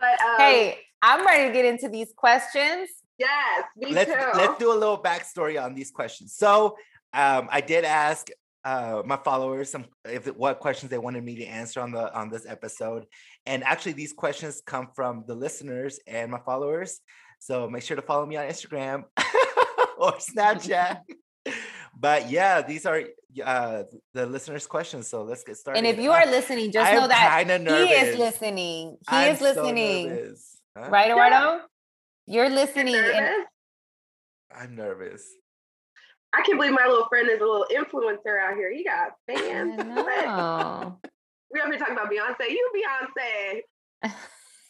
But 0.00 0.18
um, 0.22 0.36
hey, 0.38 0.78
I'm 1.02 1.26
ready 1.26 1.48
to 1.48 1.52
get 1.52 1.66
into 1.66 1.90
these 1.90 2.10
questions. 2.16 2.88
Yes, 3.20 3.64
me 3.76 3.92
let's 3.92 4.10
too. 4.10 4.30
let's 4.34 4.58
do 4.58 4.72
a 4.72 4.78
little 4.78 5.00
backstory 5.00 5.62
on 5.62 5.74
these 5.74 5.90
questions. 5.90 6.34
So 6.34 6.76
um, 7.12 7.48
I 7.50 7.60
did 7.60 7.84
ask 7.84 8.28
uh, 8.64 9.02
my 9.04 9.16
followers 9.16 9.70
some 9.70 9.86
if 10.04 10.26
what 10.36 10.60
questions 10.60 10.90
they 10.90 10.98
wanted 10.98 11.24
me 11.24 11.36
to 11.36 11.44
answer 11.44 11.80
on 11.80 11.92
the 11.92 12.12
on 12.16 12.30
this 12.30 12.46
episode, 12.46 13.06
and 13.46 13.64
actually 13.64 13.92
these 13.92 14.12
questions 14.12 14.62
come 14.64 14.88
from 14.94 15.24
the 15.26 15.34
listeners 15.34 16.00
and 16.06 16.30
my 16.30 16.40
followers. 16.44 17.00
So 17.38 17.68
make 17.70 17.82
sure 17.82 17.96
to 17.96 18.02
follow 18.02 18.26
me 18.26 18.36
on 18.36 18.46
Instagram 18.46 19.04
or 19.98 20.12
Snapchat. 20.12 21.00
but 21.98 22.30
yeah, 22.30 22.60
these 22.60 22.84
are 22.84 23.02
uh, 23.44 23.84
the 24.12 24.26
listeners' 24.26 24.66
questions. 24.66 25.08
So 25.08 25.22
let's 25.22 25.42
get 25.42 25.56
started. 25.56 25.78
And 25.78 25.86
if 25.86 25.98
you 25.98 26.12
are 26.12 26.26
listening, 26.30 26.70
just 26.70 26.90
I'm 26.90 26.98
know 26.98 27.08
that 27.08 27.46
he 27.46 27.92
is 27.94 28.18
listening. 28.18 28.98
He 29.08 29.16
I'm 29.16 29.32
is 29.32 29.40
listening. 29.40 30.36
Huh? 30.76 30.88
right. 30.90 31.10
Eduardo? 31.10 31.64
You're 32.30 32.44
You're 32.44 32.54
listening. 32.54 32.94
And? 32.94 33.44
I'm 34.56 34.76
nervous. 34.76 35.28
I 36.32 36.42
can't 36.42 36.58
believe 36.58 36.70
my 36.70 36.86
little 36.86 37.08
friend 37.08 37.28
is 37.28 37.40
a 37.40 37.44
little 37.44 37.66
influencer 37.74 38.40
out 38.40 38.54
here. 38.54 38.72
He 38.72 38.84
got 38.84 39.14
fans. 39.26 39.76
What? 39.76 40.24
know. 40.24 41.00
We 41.52 41.60
over 41.60 41.70
here 41.72 41.80
talking 41.80 41.94
about 41.94 42.08
Beyonce. 42.08 42.48
You 42.48 42.70
Beyonce. 42.76 44.12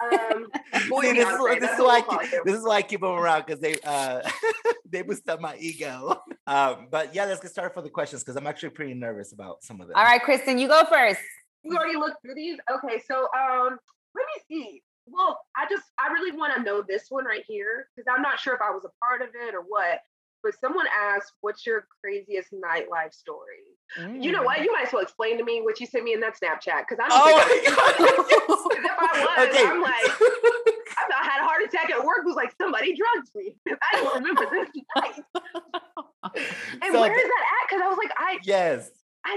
Um, 0.03 0.47
boy, 0.89 1.03
See, 1.03 1.13
this, 1.13 1.29
is, 1.29 1.35
Beyonce, 1.35 1.39
why- 1.39 1.59
this 1.59 1.71
is 1.73 1.79
why 1.79 1.97
I 1.99 2.01
keep, 2.01 2.45
this 2.47 2.55
is 2.57 2.65
why 2.65 2.77
I 2.77 2.83
keep 2.83 3.01
them 3.03 3.11
around 3.11 3.45
because 3.45 3.61
they 3.61 3.77
uh 3.85 4.23
they 4.91 5.03
boost 5.03 5.29
up 5.29 5.43
my 5.43 5.55
ego. 5.59 6.23
Um, 6.47 6.89
but 6.91 7.15
yeah, 7.15 7.27
let's 7.27 7.43
get 7.43 7.51
started 7.51 7.75
for 7.75 7.83
the 7.83 7.91
questions 7.91 8.25
because 8.25 8.37
I'm 8.37 8.47
actually 8.47 8.71
pretty 8.71 8.95
nervous 8.95 9.35
about 9.35 9.63
some 9.63 9.83
of 9.83 9.89
them. 9.89 9.97
All 9.99 10.05
right, 10.05 10.23
Kristen, 10.23 10.57
you 10.57 10.69
go 10.69 10.85
first. 10.87 11.21
You 11.63 11.77
already 11.77 11.99
looked 11.99 12.23
through 12.23 12.37
these. 12.37 12.57
Okay, 12.73 13.03
so 13.07 13.29
um, 13.39 13.77
let 14.15 14.25
me 14.25 14.43
see. 14.49 14.83
Well, 15.11 15.41
I 15.57 15.67
just 15.69 15.85
I 15.99 16.13
really 16.13 16.37
want 16.37 16.55
to 16.57 16.63
know 16.63 16.83
this 16.87 17.07
one 17.11 17.25
right 17.25 17.45
here 17.47 17.89
because 17.97 18.07
I'm 18.15 18.23
not 18.23 18.39
sure 18.41 18.55
if 18.55 18.61
I 18.63 18.71
was 18.71 18.85
a 18.85 18.93
part 19.05 19.23
of 19.23 19.29
it 19.35 19.55
or 19.55 19.63
what. 19.67 20.01
But 20.43 20.59
someone 20.59 20.87
asked, 20.99 21.33
"What's 21.43 21.67
your 21.67 21.87
craziest 22.01 22.49
nightlife 22.53 23.13
story?" 23.13 23.67
You 23.97 24.33
know 24.33 24.41
Mm. 24.43 24.45
what? 24.47 24.65
You 24.65 24.73
might 24.73 24.87
as 24.87 24.93
well 24.93 25.03
explain 25.03 25.37
to 25.39 25.45
me 25.45 25.61
what 25.63 25.81
you 25.81 25.87
sent 25.87 26.05
me 26.05 26.15
in 26.15 26.21
that 26.21 26.35
Snapchat 26.41 26.87
because 26.89 26.99
I 27.03 27.09
don't 27.09 27.21
Oh 27.21 27.25
think 27.27 27.39
I 27.41 27.45
my 27.45 27.77
God, 27.77 28.29
yes. 28.31 28.47
'Cause 28.49 28.85
if 28.85 28.99
I 28.99 29.21
was, 29.21 29.49
Okay. 29.49 29.65
I'm 29.67 29.83
like, 29.83 29.93
I 30.97 31.03
thought 31.11 31.23
I 31.23 31.25
had 31.25 31.41
a 31.43 31.45
heart 31.45 31.63
attack 31.67 31.91
at 31.91 32.03
work. 32.05 32.19
It 32.21 32.27
Was 32.27 32.37
like 32.37 32.55
somebody 32.57 32.95
drugged 32.97 33.31
me. 33.35 33.57
I 33.69 33.97
don't 33.97 34.15
remember 34.23 34.47
this 34.51 34.69
night. 34.97 35.25
And 36.83 36.93
So 36.93 37.01
where 37.01 37.13
is 37.19 37.25
that 37.25 37.45
at? 37.45 37.69
Because 37.69 37.83
I 37.85 37.89
was 37.89 37.99
like, 37.99 38.13
I 38.17 38.39
yes, 38.45 38.91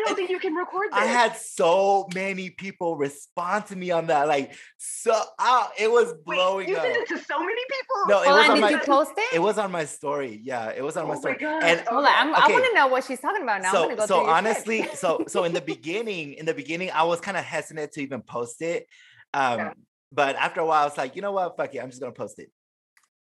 I 0.04 0.08
don't 0.08 0.16
think 0.16 0.30
you 0.30 0.40
can 0.46 0.54
record 0.54 0.88
this. 0.92 1.00
I 1.00 1.06
had 1.06 1.36
so 1.38 2.08
many 2.14 2.50
people 2.50 2.96
respond 2.98 3.66
to 3.68 3.76
me 3.76 3.92
on 3.92 4.08
that. 4.08 4.28
Like, 4.28 4.54
so 4.78 5.20
ah, 5.40 5.72
it 5.80 5.90
was 5.92 6.14
Wait, 6.26 6.36
blowing 6.38 6.70
you 6.70 6.76
up. 6.76 6.84
sent 6.84 6.98
it 6.98 7.08
to 7.10 7.18
so 7.24 7.40
many 7.40 7.62
people. 7.70 7.96
No, 8.08 8.22
it 8.22 8.28
Hold 8.28 8.38
was 8.40 8.46
on, 8.46 8.50
on 8.52 8.56
did 8.56 8.62
my- 8.62 8.70
you 8.72 8.78
post 8.80 9.12
it? 9.18 9.36
It 9.36 9.40
was 9.40 9.58
on 9.58 9.72
my 9.72 9.86
story. 9.86 10.40
Yeah, 10.44 10.70
it 10.70 10.84
was 10.84 10.98
on 10.98 11.08
my 11.08 11.12
Oh 11.12 11.16
my 11.16 11.20
story. 11.22 11.38
God. 11.40 11.64
And 11.64 11.80
Hold 11.88 12.06
on, 12.06 12.12
I'm, 12.16 12.36
I 12.36 12.48
want 12.52 12.66
to 12.66 12.74
know 12.76 12.88
what 12.88 13.04
she's 13.04 13.20
talking 13.20 13.44
about 13.44 13.62
now. 13.62 13.70
I'm 13.70 13.74
so 13.76 13.84
gonna 13.84 13.96
go 13.96 14.06
so 14.06 14.16
through 14.16 14.26
your 14.26 14.36
honestly 14.36 14.88
so 14.94 15.24
so 15.28 15.44
in 15.46 15.54
the 15.54 15.62
beginning 15.74 16.34
in 16.34 16.46
the 16.46 16.54
beginning 16.54 16.92
i 16.94 17.04
was 17.04 17.20
kind 17.22 17.38
of 17.38 17.44
hesitant 17.44 17.92
to 17.94 18.02
even 18.02 18.22
post 18.22 18.62
it 18.62 18.88
um 19.34 19.60
Yeah. 19.60 19.74
but 20.12 20.36
after 20.36 20.62
a 20.62 20.66
while 20.66 20.82
i 20.82 20.86
was 20.86 20.98
like 20.98 21.16
you 21.16 21.22
know 21.22 21.32
what 21.32 21.56
fuck 21.58 21.74
it 21.76 21.80
i'm 21.80 21.90
just 21.90 22.02
gonna 22.02 22.12
post 22.12 22.40
it 22.40 22.50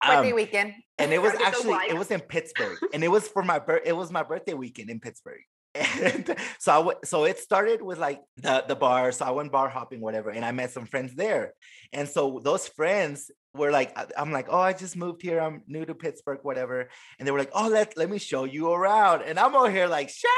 birthday 0.05 0.29
Um, 0.29 0.35
weekend. 0.35 0.73
and 0.97 1.11
it 1.13 1.21
was 1.25 1.31
Gotta 1.33 1.45
actually 1.45 1.73
it 1.89 1.97
was 1.97 2.11
in 2.11 2.19
pittsburgh 2.19 2.77
and 2.93 3.03
it 3.03 3.07
was 3.09 3.27
for 3.27 3.43
my 3.43 3.59
birth 3.59 3.83
it 3.85 3.93
was 3.93 4.11
my 4.11 4.23
birthday 4.23 4.53
weekend 4.53 4.89
in 4.89 4.99
pittsburgh 4.99 5.41
and 5.75 6.35
so 6.59 6.71
I 6.71 6.77
w- 6.77 6.99
so 7.03 7.23
it 7.23 7.39
started 7.39 7.81
with 7.81 7.97
like 7.97 8.21
the 8.37 8.63
the 8.67 8.75
bar 8.75 9.11
so 9.11 9.25
i 9.25 9.31
went 9.31 9.51
bar 9.51 9.69
hopping 9.69 10.01
whatever 10.01 10.29
and 10.29 10.45
i 10.45 10.51
met 10.51 10.71
some 10.71 10.85
friends 10.85 11.15
there 11.15 11.53
and 11.91 12.07
so 12.07 12.39
those 12.43 12.67
friends 12.67 13.31
were 13.55 13.71
like 13.71 13.97
i'm 14.17 14.31
like 14.31 14.47
oh 14.49 14.59
i 14.59 14.73
just 14.73 14.95
moved 14.95 15.21
here 15.21 15.39
i'm 15.39 15.63
new 15.67 15.83
to 15.83 15.95
pittsburgh 15.95 16.39
whatever 16.43 16.89
and 17.17 17.27
they 17.27 17.31
were 17.31 17.39
like 17.39 17.51
oh 17.53 17.69
let 17.69 17.97
let 17.97 18.09
me 18.09 18.19
show 18.19 18.43
you 18.43 18.71
around 18.71 19.23
and 19.23 19.39
i'm 19.39 19.55
over 19.55 19.71
here 19.71 19.87
like 19.87 20.09
sure 20.09 20.29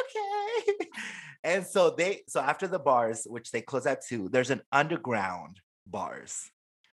okay 0.00 0.86
and 1.44 1.66
so 1.66 1.90
they 1.90 2.22
so 2.26 2.40
after 2.40 2.66
the 2.66 2.78
bars 2.78 3.26
which 3.28 3.50
they 3.50 3.60
close 3.60 3.86
at 3.86 4.04
two 4.06 4.30
there's 4.30 4.50
an 4.50 4.62
underground 4.72 5.60
bars 5.86 6.50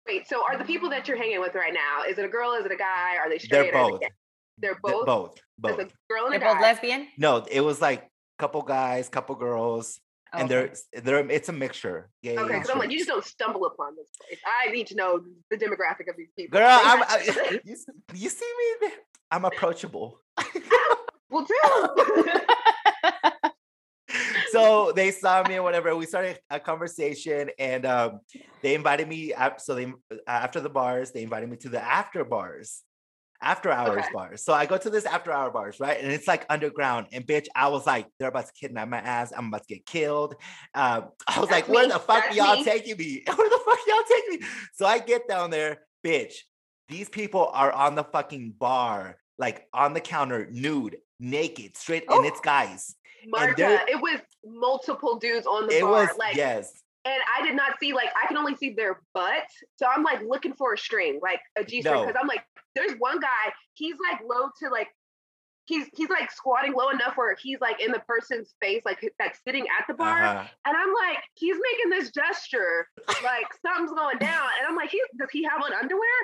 Wait, 0.09 0.29
so 0.29 0.45
are 0.49 0.57
the 0.57 0.65
people 0.65 0.89
that 0.91 1.09
you're 1.09 1.17
hanging 1.17 1.41
with 1.41 1.57
right 1.57 1.75
now? 1.75 2.09
Is 2.09 2.17
it 2.17 2.25
a 2.25 2.29
girl? 2.29 2.53
Is 2.53 2.65
it 2.65 2.71
a 2.71 2.77
guy? 2.77 3.17
Are 3.17 3.29
they 3.29 3.39
straight? 3.39 3.73
they're 3.73 3.73
both 3.73 3.99
they, 3.99 4.07
they're 4.59 4.73
They're 4.73 4.81
both. 4.83 5.07
both 5.07 5.35
There's 5.59 5.77
both 5.77 5.87
a 5.87 6.13
girl 6.13 6.27
and 6.27 6.35
a 6.35 6.39
They're 6.39 6.49
both 6.49 6.61
guy. 6.61 6.71
lesbian. 6.73 7.09
no 7.19 7.45
it 7.51 7.61
was 7.61 7.81
like 7.81 8.03
a 8.05 8.43
couple 8.43 8.63
guys 8.63 9.09
couple 9.09 9.35
girls 9.35 10.01
and 10.33 10.49
they're 10.51 10.73
they're 11.03 11.29
it's 11.31 11.49
a 11.49 11.53
mixture 11.53 12.11
gay 12.23 12.37
Okay, 12.37 12.55
because 12.55 12.69
I'm 12.69 12.79
like, 12.79 12.91
you 12.91 12.99
just 12.99 13.09
don't 13.09 13.25
stumble 13.25 13.65
upon 13.67 13.97
this 13.97 14.09
place. 14.21 14.39
I 14.45 14.71
need 14.71 14.87
to 14.89 14.95
know 14.95 15.21
the 15.51 15.57
demographic 15.57 16.11
of 16.11 16.17
these 16.17 16.29
people. 16.37 16.59
girl 16.59 16.69
I'm, 16.71 16.99
got- 16.99 17.11
I, 17.11 17.61
you, 17.65 17.77
you 18.15 18.29
see 18.29 18.53
me 18.59 18.89
there? 18.89 18.99
i'm 19.31 19.45
approachable 19.45 20.21
well, 21.31 21.45
too. 21.47 22.41
so 24.51 24.93
they 24.93 25.11
saw 25.11 25.43
me 25.49 25.57
or 25.57 25.63
whatever. 25.63 25.95
We 25.97 26.07
started 26.07 26.39
a 26.51 26.61
conversation, 26.61 27.51
and 27.59 27.85
um, 27.85 28.21
they 28.63 28.75
invited 28.75 29.09
me. 29.09 29.33
Up, 29.35 29.61
so 29.61 29.75
they 29.75 29.93
after 30.27 30.61
the 30.61 30.69
bars, 30.69 31.11
they 31.13 31.23
invited 31.23 31.49
me 31.51 31.57
to 31.59 31.69
the 31.69 31.83
after 31.83 32.25
bars, 32.25 32.83
after 33.43 33.71
hours 33.71 34.05
Okay. 34.05 34.13
bars. 34.13 34.45
So 34.45 34.53
I 34.53 34.67
go 34.67 34.77
to 34.77 34.91
this 34.91 35.05
after 35.05 35.33
hour 35.33 35.51
bars, 35.51 35.79
right? 35.81 36.01
And 36.01 36.11
it's 36.13 36.27
like 36.27 36.47
underground. 36.51 37.09
And 37.13 37.27
bitch, 37.27 37.47
I 37.55 37.69
was 37.69 37.87
like, 37.87 38.07
they're 38.19 38.29
about 38.29 38.47
to 38.47 38.53
kidnap 38.53 38.89
my 38.89 38.99
ass. 38.99 39.33
I'm 39.37 39.49
about 39.49 39.67
to 39.67 39.75
get 39.75 39.87
killed. 39.87 40.35
Um, 40.75 41.09
I 41.29 41.41
was 41.41 41.51
like, 41.51 41.67
That's 41.67 41.69
where 41.69 41.87
the 41.89 41.99
fuck 41.99 42.25
That's 42.25 42.37
y'all 42.37 42.57
me. 42.57 42.65
taking 42.65 42.97
me? 42.97 43.23
Where 43.35 43.49
the 43.49 43.61
fuck 43.65 43.79
y'all 43.87 44.05
taking 44.09 44.41
me? 44.41 44.47
So 44.75 44.87
I 44.87 44.99
get 44.99 45.29
down 45.29 45.51
there, 45.51 45.79
bitch. 46.05 46.35
These 46.89 47.09
people 47.09 47.51
are 47.53 47.73
on 47.73 47.95
the 47.97 48.05
fucking 48.05 48.55
bar, 48.59 49.17
like 49.39 49.67
on 49.73 49.93
the 49.93 50.01
counter, 50.01 50.49
nude, 50.51 50.99
naked, 51.19 51.77
straight, 51.77 52.05
and 52.09 52.25
it's 52.25 52.39
Oh. 52.39 52.43
guys. 52.45 52.95
Marta, 53.29 53.81
it 53.89 54.01
was 54.01 54.21
multiple 54.45 55.17
dudes 55.19 55.47
on 55.47 55.67
the 55.67 55.79
It 55.79 55.83
bar. 55.83 55.91
was 55.91 56.09
like, 56.17 56.37
yes. 56.37 56.73
and 57.05 57.21
I 57.37 57.45
did 57.45 57.57
not 57.57 57.73
see 57.81 57.93
like 57.93 58.09
I 58.23 58.27
can 58.29 58.37
only 58.37 58.55
see 58.57 58.71
their 58.75 59.01
butt. 59.15 59.43
So 59.79 59.87
I'm 59.87 60.05
like 60.05 60.21
looking 60.23 60.55
for 60.55 60.75
a 60.75 60.79
string, 60.79 61.19
like 61.23 61.41
a 61.59 61.65
G 61.65 61.81
string, 61.81 61.95
No. 61.95 62.07
because 62.07 62.17
I'm 62.21 62.29
like, 62.29 62.45
there's 62.77 62.93
one 62.99 63.19
guy, 63.19 63.53
he's 63.75 63.97
like 64.11 64.21
low 64.23 64.51
to 64.63 64.69
like 64.71 64.89
he's 65.67 65.87
he's 65.97 66.09
like 66.09 66.31
squatting 66.31 66.73
low 66.73 66.91
enough 66.91 67.17
where 67.17 67.35
he's 67.43 67.61
like 67.61 67.81
in 67.81 67.91
the 67.91 68.03
person's 68.07 68.55
face, 68.63 68.83
like 68.85 69.01
that's 69.19 69.41
sitting 69.43 69.67
at 69.79 69.87
the 69.89 69.95
bar. 69.95 70.23
Uh-huh. 70.23 70.45
And 70.65 70.77
I'm 70.77 70.93
like, 71.09 71.19
he's 71.35 71.57
making 71.73 71.91
this 71.91 72.11
gesture, 72.13 72.87
like 73.25 73.47
something's 73.65 73.91
going 73.91 74.19
down. 74.19 74.49
And 74.61 74.69
I'm 74.69 74.77
like, 74.77 74.91
he 74.91 75.03
does 75.19 75.31
he 75.33 75.43
have 75.43 75.63
on 75.63 75.73
underwear? 75.75 76.19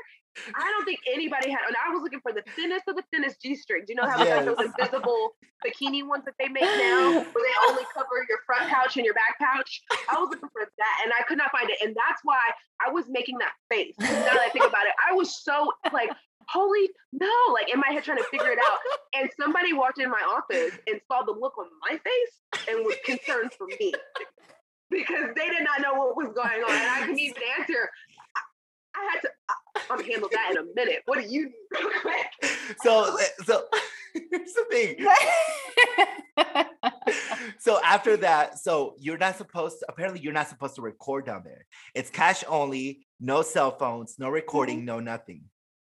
I 0.55 0.65
don't 0.65 0.85
think 0.85 1.01
anybody 1.13 1.51
had. 1.51 1.61
And 1.67 1.77
I 1.77 1.93
was 1.93 2.03
looking 2.03 2.21
for 2.21 2.33
the 2.33 2.43
thinnest 2.57 2.85
of 2.89 2.97
the 2.97 3.03
thinnest 3.13 3.43
G 3.43 3.55
strings. 3.55 3.87
Do 3.87 3.93
you 3.93 4.01
know 4.01 4.09
how 4.09 4.25
got 4.25 4.47
those 4.47 4.65
invisible 4.65 5.37
bikini 5.61 6.07
ones 6.07 6.25
that 6.25 6.35
they 6.39 6.49
make 6.49 6.63
now, 6.63 7.21
where 7.21 7.45
they 7.45 7.57
only 7.69 7.85
cover 7.93 8.25
your 8.29 8.39
front 8.47 8.71
pouch 8.71 8.97
and 8.97 9.05
your 9.05 9.15
back 9.15 9.39
pouch. 9.39 9.83
I 10.09 10.19
was 10.19 10.31
looking 10.31 10.49
for 10.53 10.65
that, 10.65 10.97
and 11.05 11.13
I 11.19 11.23
could 11.25 11.39
not 11.39 11.53
find 11.53 11.69
it. 11.69 11.77
And 11.83 11.95
that's 11.95 12.21
why 12.25 12.41
I 12.81 12.91
was 12.91 13.05
making 13.09 13.39
that 13.39 13.53
face. 13.69 13.95
Now 14.01 14.09
that 14.09 14.41
I 14.41 14.49
think 14.51 14.67
about 14.67 14.87
it, 14.87 14.93
I 15.09 15.13
was 15.13 15.43
so 15.43 15.71
like, 15.93 16.11
holy 16.49 16.91
no, 17.13 17.29
like 17.53 17.73
in 17.73 17.79
my 17.79 17.89
head 17.93 18.05
trying 18.05 18.19
to 18.19 18.25
figure 18.25 18.51
it 18.51 18.59
out. 18.59 18.79
And 19.15 19.31
somebody 19.39 19.73
walked 19.73 20.01
in 20.01 20.11
my 20.11 20.23
office 20.23 20.79
and 20.87 21.01
saw 21.09 21.23
the 21.23 21.33
look 21.33 21.59
on 21.59 21.67
my 21.89 21.99
face 21.99 22.67
and 22.69 22.85
was 22.85 22.97
concerned 23.05 23.53
for 23.57 23.67
me 23.67 23.93
because 24.91 25.31
they 25.37 25.49
did 25.49 25.65
not 25.65 25.81
know 25.83 25.95
what 25.95 26.17
was 26.17 26.33
going 26.35 26.63
on, 26.63 26.71
and 26.71 26.91
I 26.91 27.01
couldn't 27.01 27.19
even 27.19 27.43
answer. 27.59 27.91
I, 28.37 28.41
I 29.01 29.11
had 29.13 29.21
to. 29.21 29.29
I, 29.49 29.55
I'm 29.91 29.99
gonna 29.99 30.11
handle 30.11 30.29
that 30.33 30.51
in 30.53 30.59
a 30.59 30.65
minute. 30.75 31.03
What 31.07 31.21
do 31.21 31.29
you 31.29 31.47
need 31.47 31.55
real 31.73 31.91
quick? 32.01 32.27
so 32.83 33.17
so 33.45 33.65
here's 34.15 34.53
the 34.53 34.65
thing 34.71 34.97
so 37.59 37.81
after 37.85 38.17
that 38.17 38.59
so 38.59 38.95
you're 38.99 39.19
not 39.19 39.37
supposed 39.37 39.79
to 39.81 39.87
apparently 39.89 40.21
you're 40.21 40.33
not 40.33 40.49
supposed 40.49 40.75
to 40.75 40.83
record 40.83 41.27
down 41.27 41.43
there 41.45 41.67
it's 41.95 42.11
cash 42.11 42.45
only 42.49 43.07
no 43.21 43.43
cell 43.43 43.71
phones 43.71 44.17
no 44.19 44.29
recording 44.29 44.79
mm-hmm. 44.79 44.87
no 44.87 45.01
nothing 45.01 45.45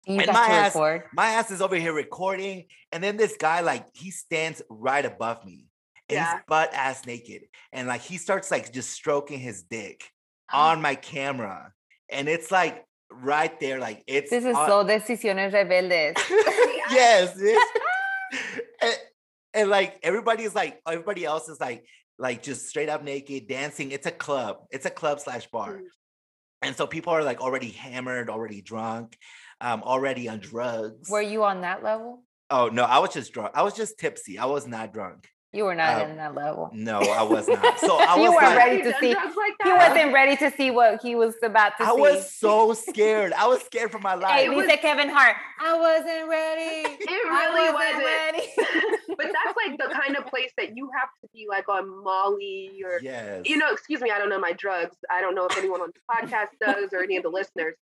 you 0.05 0.19
And 0.19 0.27
my 0.31 0.45
ass- 0.47 0.75
record. 0.75 1.03
my 1.13 1.27
ass 1.29 1.51
is 1.51 1.61
over 1.61 1.75
here 1.75 1.93
recording 1.93 2.65
and 2.91 3.03
then 3.03 3.17
this 3.17 3.35
guy 3.37 3.61
like 3.61 3.85
he 3.93 4.11
stands 4.11 4.61
right 4.69 5.05
above 5.05 5.45
me 5.45 5.67
and 6.09 6.17
Yeah. 6.17 6.33
he's 6.33 6.41
butt 6.47 6.73
ass 6.73 7.05
naked 7.05 7.43
and 7.71 7.87
like 7.87 8.01
he 8.01 8.17
starts 8.17 8.51
like 8.51 8.71
just 8.73 8.91
stroking 8.91 9.39
his 9.39 9.63
dick 9.63 10.03
on 10.51 10.81
my 10.81 10.95
camera 10.95 11.71
and 12.09 12.27
it's 12.27 12.51
like 12.51 12.85
right 13.11 13.57
there 13.59 13.79
like 13.79 14.03
it's 14.07 14.29
This 14.29 14.43
is 14.45 14.55
on- 14.55 14.67
so 14.67 14.83
decisiones 14.83 15.53
rebeldes. 15.53 16.17
yes. 16.89 17.37
and, 18.81 18.95
and 19.53 19.69
like 19.69 19.99
everybody 20.03 20.43
is 20.43 20.55
like 20.55 20.79
everybody 20.87 21.25
else 21.25 21.47
is 21.49 21.59
like 21.61 21.85
like 22.19 22.43
just 22.43 22.67
straight 22.67 22.89
up 22.89 23.03
naked 23.03 23.47
dancing. 23.47 23.91
It's 23.91 24.05
a 24.05 24.11
club. 24.11 24.57
It's 24.71 24.85
a 24.85 24.89
club 24.89 25.19
slash 25.19 25.47
bar. 25.47 25.77
Mhm. 25.77 25.81
And 26.61 26.75
so 26.75 26.87
people 26.87 27.11
are 27.11 27.23
like 27.23 27.41
already 27.41 27.69
hammered, 27.71 28.29
already 28.29 28.61
drunk, 28.61 29.17
um, 29.61 29.83
already 29.83 30.27
on 30.29 30.39
drugs. 30.39 31.09
Were 31.09 31.21
you 31.21 31.43
on 31.43 31.61
that 31.61 31.83
level? 31.83 32.23
Oh 32.49 32.69
no, 32.69 32.83
I 32.83 32.99
was 32.99 33.13
just 33.13 33.33
drunk. 33.33 33.51
I 33.55 33.63
was 33.63 33.73
just 33.73 33.97
tipsy. 33.97 34.37
I 34.37 34.45
was 34.45 34.67
not 34.67 34.93
drunk. 34.93 35.27
You 35.53 35.65
were 35.65 35.75
not 35.75 36.01
Uh, 36.01 36.05
in 36.07 36.17
that 36.17 36.33
level. 36.33 36.71
No, 36.73 36.99
I 36.99 37.21
was 37.21 37.47
not. 37.47 37.79
So 37.79 37.95
I 37.99 38.15
You 38.15 38.21
was 38.23 38.31
weren't 38.31 38.43
like, 38.55 38.57
ready 38.57 38.81
to 38.81 38.93
see- 38.99 39.13
like 39.13 39.53
He 39.63 39.71
wasn't 39.71 40.11
ready 40.13 40.35
to 40.37 40.49
see 40.57 40.71
what 40.71 40.99
he 41.03 41.13
was 41.13 41.35
about 41.43 41.77
to 41.77 41.83
I 41.83 41.93
see. 41.93 42.01
was 42.01 42.31
so 42.31 42.73
scared. 42.73 43.33
I 43.33 43.45
was 43.45 43.61
scared 43.61 43.91
for 43.91 43.99
my 43.99 44.15
life. 44.15 44.31
Hey, 44.39 44.45
It 44.45 44.55
we 44.55 44.65
said 44.67 44.77
Kevin 44.77 45.09
Hart. 45.09 45.35
I 45.61 45.77
wasn't 45.77 46.27
ready. 46.27 46.97
It 46.99 47.09
I 47.09 47.45
really 47.45 47.71
wasn't 47.71 47.93
wasn't. 47.93 48.05
ready. 48.05 48.97
but 49.17 49.27
that's 49.27 49.55
like 49.67 49.77
the 49.77 49.93
kind 49.93 50.17
of 50.17 50.25
place 50.25 50.51
that 50.57 50.75
you 50.75 50.89
have 50.99 51.09
to 51.21 51.29
be 51.33 51.45
like 51.47 51.69
on 51.69 52.03
Molly 52.03 52.81
or 52.83 52.99
yes. 53.01 53.43
you 53.45 53.57
know, 53.57 53.71
excuse 53.71 54.01
me, 54.01 54.09
I 54.09 54.17
don't 54.17 54.29
know 54.29 54.39
my 54.39 54.53
drugs. 54.53 54.97
I 55.11 55.21
don't 55.21 55.35
know 55.35 55.45
if 55.45 55.55
anyone 55.57 55.81
on 55.81 55.91
the 55.93 56.01
podcast 56.11 56.49
does 56.59 56.89
or 56.93 57.03
any 57.03 57.17
of 57.17 57.23
the 57.23 57.29
listeners. 57.29 57.75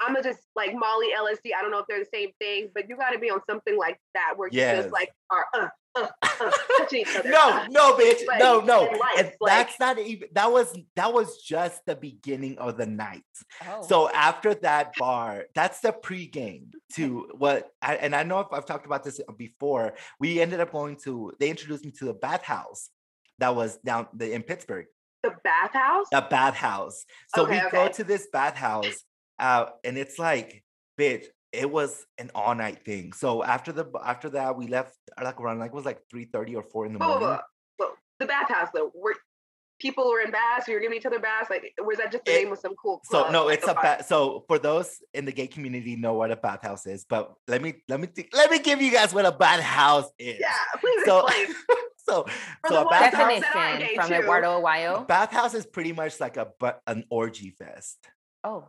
I'm 0.00 0.14
gonna 0.14 0.22
just 0.22 0.40
like 0.54 0.72
Molly, 0.72 1.08
LSD. 1.18 1.50
I 1.58 1.62
don't 1.62 1.72
know 1.72 1.80
if 1.80 1.86
they're 1.88 1.98
the 1.98 2.08
same 2.14 2.30
thing, 2.40 2.68
but 2.74 2.88
you 2.88 2.96
got 2.96 3.10
to 3.10 3.18
be 3.18 3.28
on 3.30 3.40
something 3.50 3.76
like 3.76 3.98
that 4.14 4.34
where 4.36 4.48
you 4.48 4.58
Yes. 4.58 4.84
just 4.84 4.92
like 4.92 5.10
are 5.30 5.46
uh, 5.54 5.68
uh, 6.04 6.08
uh, 6.22 6.50
touching 6.78 7.00
each 7.00 7.16
other. 7.16 7.30
no, 7.30 7.66
no, 7.70 7.96
bitch. 7.96 8.26
Like, 8.26 8.40
no, 8.40 8.60
no. 8.60 8.82
life, 8.82 8.98
And 9.18 9.32
like- 9.40 9.68
that's 9.68 9.80
not 9.80 9.98
even 9.98 10.28
that 10.32 10.50
was 10.52 10.76
that 10.96 11.12
was 11.12 11.42
just 11.42 11.84
the 11.86 11.96
beginning 11.96 12.58
of 12.58 12.76
the 12.76 12.86
night. 12.86 13.22
Oh. 13.66 13.82
So 13.86 14.10
after 14.10 14.54
that 14.54 14.94
bar, 14.98 15.46
that's 15.54 15.80
the 15.80 15.92
pregame 15.92 16.72
to 16.94 17.28
what 17.36 17.70
I, 17.82 17.96
and 17.96 18.14
I 18.14 18.22
know 18.22 18.40
if 18.40 18.48
I've 18.52 18.66
talked 18.66 18.86
about 18.86 19.04
this 19.04 19.20
before. 19.36 19.94
We 20.20 20.40
ended 20.40 20.60
up 20.60 20.72
going 20.72 20.96
to 21.04 21.32
they 21.38 21.50
introduced 21.50 21.84
me 21.84 21.92
to 21.98 22.04
the 22.06 22.14
bathhouse 22.14 22.90
that 23.38 23.54
was 23.54 23.76
down 23.78 24.08
the, 24.14 24.32
in 24.32 24.42
Pittsburgh. 24.42 24.86
the 25.22 25.32
bathhouse. 25.44 26.06
The 26.10 26.26
bathhouse. 26.28 27.04
So 27.34 27.42
Okay, 27.44 27.60
we 27.64 27.70
go 27.70 27.88
to 27.88 28.04
this 28.04 28.28
bathhouse, 28.32 29.04
uh, 29.38 29.66
and 29.84 29.96
it's 29.98 30.18
like, 30.18 30.64
bitch, 30.98 31.24
it 31.52 31.70
was 31.70 32.04
an 32.18 32.30
all 32.34 32.54
night 32.54 32.84
thing. 32.84 33.12
So 33.12 33.42
after 33.42 33.72
the 33.72 33.86
after 34.04 34.28
that, 34.30 34.56
we 34.56 34.66
left 34.66 34.96
like 35.22 35.40
around 35.40 35.58
like 35.58 35.70
it 35.72 35.74
was 35.74 35.84
like 35.86 36.00
three 36.10 36.24
thirty 36.26 36.54
or 36.54 36.62
four 36.62 36.86
in 36.86 36.92
the 36.92 36.98
Whoa, 36.98 37.06
whoa, 37.08 37.18
morning. 37.20 37.28
Uh, 37.28 37.38
whoa, 37.78 37.86
whoa. 37.86 37.92
The 38.20 38.26
bathhouse 38.26 38.68
though, 38.74 38.90
where 38.94 39.14
people 39.80 40.10
were 40.10 40.20
in 40.20 40.30
baths, 40.32 40.66
we 40.66 40.74
were 40.74 40.80
giving 40.80 40.98
each 40.98 41.06
other 41.06 41.20
baths. 41.20 41.48
Like, 41.50 41.72
was 41.78 41.98
that 41.98 42.10
just 42.12 42.24
the 42.24 42.32
It- 42.34 42.44
name 42.44 42.52
of 42.52 42.58
some 42.58 42.74
cool? 42.74 43.00
So 43.04 43.20
club, 43.22 43.32
no, 43.32 43.46
like 43.46 43.58
it's 43.60 43.68
a 43.68 43.74
bath. 43.74 44.06
So 44.06 44.44
for 44.48 44.58
those 44.58 44.98
in 45.14 45.24
the 45.24 45.32
gay 45.32 45.46
community 45.46 45.96
know 45.96 46.14
what 46.14 46.30
a 46.30 46.36
bathhouse 46.36 46.86
is, 46.86 47.04
but 47.08 47.32
let 47.46 47.62
me 47.62 47.74
let 47.88 48.00
me 48.00 48.08
thi- 48.08 48.28
let 48.32 48.50
me 48.50 48.58
give 48.58 48.82
you 48.82 48.90
guys 48.90 49.14
what 49.14 49.24
a 49.24 49.32
bathhouse 49.32 50.10
is. 50.18 50.38
Yeah, 50.40 50.52
please 50.80 51.04
So 51.04 51.26
explain. 51.26 51.54
so 52.08 52.22
For 52.24 52.68
so 52.68 52.74
the 52.74 52.80
a 52.86 52.90
bathhouse 52.90 53.40
Definition 53.40 53.94
from 53.96 54.08
too. 54.08 54.14
Eduardo 54.14 54.58
a 54.58 54.60
Aguayo. 54.62 55.06
bathhouse 55.06 55.54
is 55.54 55.64
pretty 55.66 55.92
much 55.92 56.18
like 56.20 56.36
a 56.36 56.48
but 56.58 56.80
an 56.86 57.04
orgy 57.10 57.50
fest. 57.50 57.98
Oh, 58.44 58.66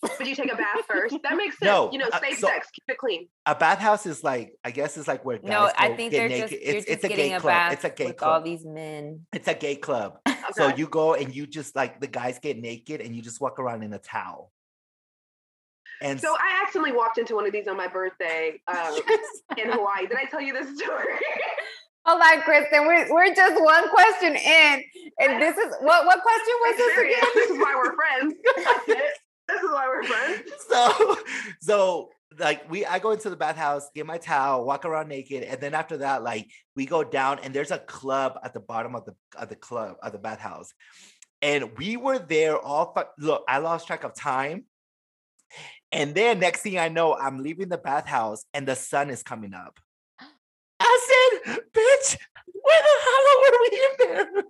But 0.00 0.26
you 0.26 0.34
take 0.36 0.52
a 0.52 0.56
bath 0.56 0.84
first. 0.88 1.16
That 1.24 1.36
makes 1.36 1.58
sense. 1.58 1.66
No, 1.66 1.90
you 1.92 1.98
know, 1.98 2.06
uh, 2.12 2.20
safe 2.20 2.38
so- 2.38 2.46
sex, 2.48 2.68
keep 2.72 2.84
it 2.88 2.98
clean. 2.98 3.28
A 3.46 3.54
bathhouse 3.54 4.06
is 4.06 4.22
like 4.22 4.52
I 4.62 4.70
guess 4.70 4.96
it's 4.96 5.08
like 5.08 5.24
where 5.24 5.38
guys 5.38 5.50
no, 5.50 5.70
I 5.76 5.88
think 5.94 6.12
get 6.12 6.18
they're 6.18 6.28
naked. 6.28 6.50
just 6.50 6.62
it's 6.62 6.66
you're 6.66 6.76
it's 6.76 6.86
just 6.86 7.04
a 7.04 7.08
gay 7.08 7.32
a 7.32 7.40
club. 7.40 7.72
It's 7.72 7.84
a 7.84 7.90
gay 7.90 8.06
with 8.06 8.22
all 8.22 8.40
these 8.40 8.64
men. 8.64 9.26
It's 9.32 9.48
a 9.48 9.54
gay 9.54 9.76
club. 9.76 10.18
Okay. 10.50 10.62
So 10.70 10.76
you 10.76 10.86
go 10.86 11.12
and 11.12 11.34
you 11.34 11.46
just 11.46 11.76
like 11.76 12.00
the 12.00 12.06
guys 12.06 12.38
get 12.38 12.58
naked 12.58 13.02
and 13.02 13.14
you 13.14 13.20
just 13.20 13.38
walk 13.38 13.58
around 13.58 13.82
in 13.82 13.92
a 13.92 13.98
towel. 13.98 14.50
And 16.00 16.18
So 16.18 16.28
I 16.32 16.62
accidentally 16.62 16.96
walked 16.96 17.18
into 17.18 17.34
one 17.34 17.44
of 17.46 17.52
these 17.52 17.68
on 17.68 17.76
my 17.76 17.86
birthday 17.88 18.58
um, 18.66 18.98
in 19.58 19.70
Hawaii. 19.70 20.06
Did 20.06 20.16
I 20.16 20.24
tell 20.24 20.40
you 20.40 20.54
this 20.54 20.78
story? 20.78 21.04
Hold 22.06 22.22
on, 22.22 22.40
Kristen. 22.42 22.86
We're, 22.86 23.12
we're 23.12 23.34
just 23.34 23.62
one 23.62 23.90
question 23.90 24.36
in, 24.36 24.82
and 25.20 25.42
this 25.42 25.58
is 25.58 25.74
what 25.82 26.06
what 26.06 26.22
question 26.22 26.54
was 26.62 26.76
this 26.78 26.98
again? 26.98 27.30
This 27.34 27.50
is 27.50 27.58
why 27.58 27.74
we're 27.76 27.94
friends. 27.94 28.34
This 29.48 29.62
is 29.62 29.70
why 29.70 29.88
we're 29.88 30.02
friends. 30.04 30.50
so 30.68 31.16
so 31.60 32.10
like 32.38 32.70
we 32.70 32.84
I 32.84 32.98
go 32.98 33.12
into 33.12 33.30
the 33.30 33.36
bathhouse, 33.36 33.88
get 33.94 34.06
my 34.06 34.18
towel, 34.18 34.64
walk 34.64 34.84
around 34.84 35.08
naked, 35.08 35.42
and 35.42 35.60
then 35.60 35.74
after 35.74 35.98
that, 35.98 36.22
like 36.22 36.50
we 36.76 36.86
go 36.86 37.02
down 37.02 37.38
and 37.40 37.54
there's 37.54 37.70
a 37.70 37.78
club 37.78 38.38
at 38.44 38.52
the 38.52 38.60
bottom 38.60 38.94
of 38.94 39.04
the 39.06 39.14
of 39.36 39.48
the 39.48 39.56
club 39.56 39.96
of 40.02 40.12
the 40.12 40.18
bathhouse. 40.18 40.72
And 41.40 41.78
we 41.78 41.96
were 41.96 42.18
there 42.18 42.58
all 42.58 42.92
fu- 42.94 43.26
look, 43.26 43.44
I 43.48 43.58
lost 43.58 43.86
track 43.86 44.04
of 44.04 44.14
time. 44.14 44.64
And 45.90 46.14
then 46.14 46.40
next 46.40 46.60
thing 46.60 46.78
I 46.78 46.88
know, 46.88 47.14
I'm 47.14 47.42
leaving 47.42 47.68
the 47.68 47.78
bathhouse 47.78 48.44
and 48.52 48.68
the 48.68 48.76
sun 48.76 49.08
is 49.08 49.22
coming 49.22 49.54
up. 49.54 49.78
I 50.80 51.30
said, 51.44 51.58
bitch, 51.72 52.18
where 52.52 52.82
the 52.82 52.96
hell 53.04 53.24
were 53.40 53.58
we 53.62 53.78
in 53.78 53.92
there? 53.98 54.42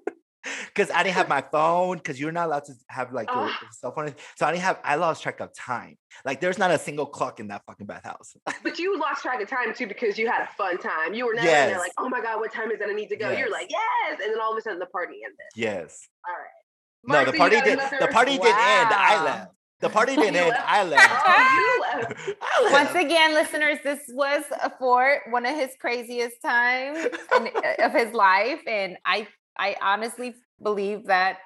Because 0.66 0.90
I 0.90 1.02
didn't 1.02 1.16
have 1.16 1.28
my 1.28 1.40
phone, 1.42 1.96
because 1.98 2.20
you're 2.20 2.32
not 2.32 2.46
allowed 2.46 2.64
to 2.66 2.72
have 2.88 3.12
like 3.12 3.28
your 3.28 3.48
Ah. 3.48 3.58
cell 3.72 3.92
phone. 3.92 4.14
So 4.36 4.46
I 4.46 4.52
didn't 4.52 4.62
have, 4.62 4.78
I 4.84 4.94
lost 4.96 5.22
track 5.22 5.40
of 5.40 5.52
time. 5.54 5.96
Like 6.24 6.40
there's 6.40 6.58
not 6.58 6.70
a 6.70 6.78
single 6.78 7.06
clock 7.06 7.40
in 7.40 7.48
that 7.48 7.62
fucking 7.66 7.86
bathhouse. 7.86 8.36
But 8.62 8.78
you 8.78 8.98
lost 8.98 9.22
track 9.22 9.40
of 9.42 9.48
time 9.48 9.74
too 9.74 9.86
because 9.86 10.18
you 10.18 10.28
had 10.28 10.42
a 10.42 10.48
fun 10.56 10.78
time. 10.78 11.14
You 11.14 11.26
were 11.26 11.34
never 11.34 11.46
in 11.48 11.52
there 11.54 11.68
Yes. 11.70 11.78
like, 11.80 11.92
oh 11.98 12.08
my 12.08 12.20
God, 12.20 12.38
what 12.40 12.52
time 12.52 12.70
is 12.70 12.80
it? 12.80 12.86
I 12.88 12.92
need 12.92 13.08
to 13.08 13.16
go. 13.16 13.30
You're 13.30 13.50
like, 13.50 13.68
yes. 13.70 14.20
And 14.22 14.32
then 14.32 14.40
all 14.40 14.52
of 14.52 14.58
a 14.58 14.62
sudden 14.62 14.78
the 14.78 14.86
party 14.86 15.16
ended. 15.24 15.38
yes. 15.56 16.08
All 16.28 16.34
right. 16.34 17.24
No, 17.24 17.30
the 17.30 17.36
party 17.38 17.60
did. 17.60 17.78
another- 17.78 17.98
The 18.00 18.08
party 18.08 18.32
didn't 18.32 18.46
end. 18.46 18.90
I 18.92 19.24
left. 19.24 19.52
The 19.80 19.88
party 19.88 20.16
didn't 20.22 20.34
end. 20.34 20.48
left? 20.48 20.64
I 20.66 20.82
left. 20.82 21.12
Oh, 21.28 21.54
you 21.56 22.00
left. 22.00 22.20
I 22.42 22.68
Once 22.72 22.90
again, 22.96 23.32
listeners, 23.34 23.78
this 23.84 24.00
was 24.12 24.42
for 24.80 25.20
one 25.30 25.46
of 25.46 25.54
his 25.54 25.70
craziest 25.80 26.42
times 26.42 26.98
in, 27.36 27.48
of 27.78 27.92
his 27.92 28.12
life, 28.12 28.60
and 28.66 28.96
I 29.06 29.28
I 29.58 29.76
honestly 29.82 30.34
believe 30.62 31.06
that 31.06 31.38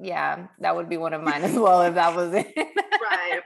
yeah, 0.00 0.46
that 0.60 0.74
would 0.76 0.88
be 0.88 0.96
one 0.96 1.12
of 1.12 1.22
mine 1.22 1.42
as 1.42 1.52
well 1.58 1.82
if 1.82 1.94
that 1.94 2.14
was 2.16 2.32
it. 2.32 2.52
Right. 2.56 3.40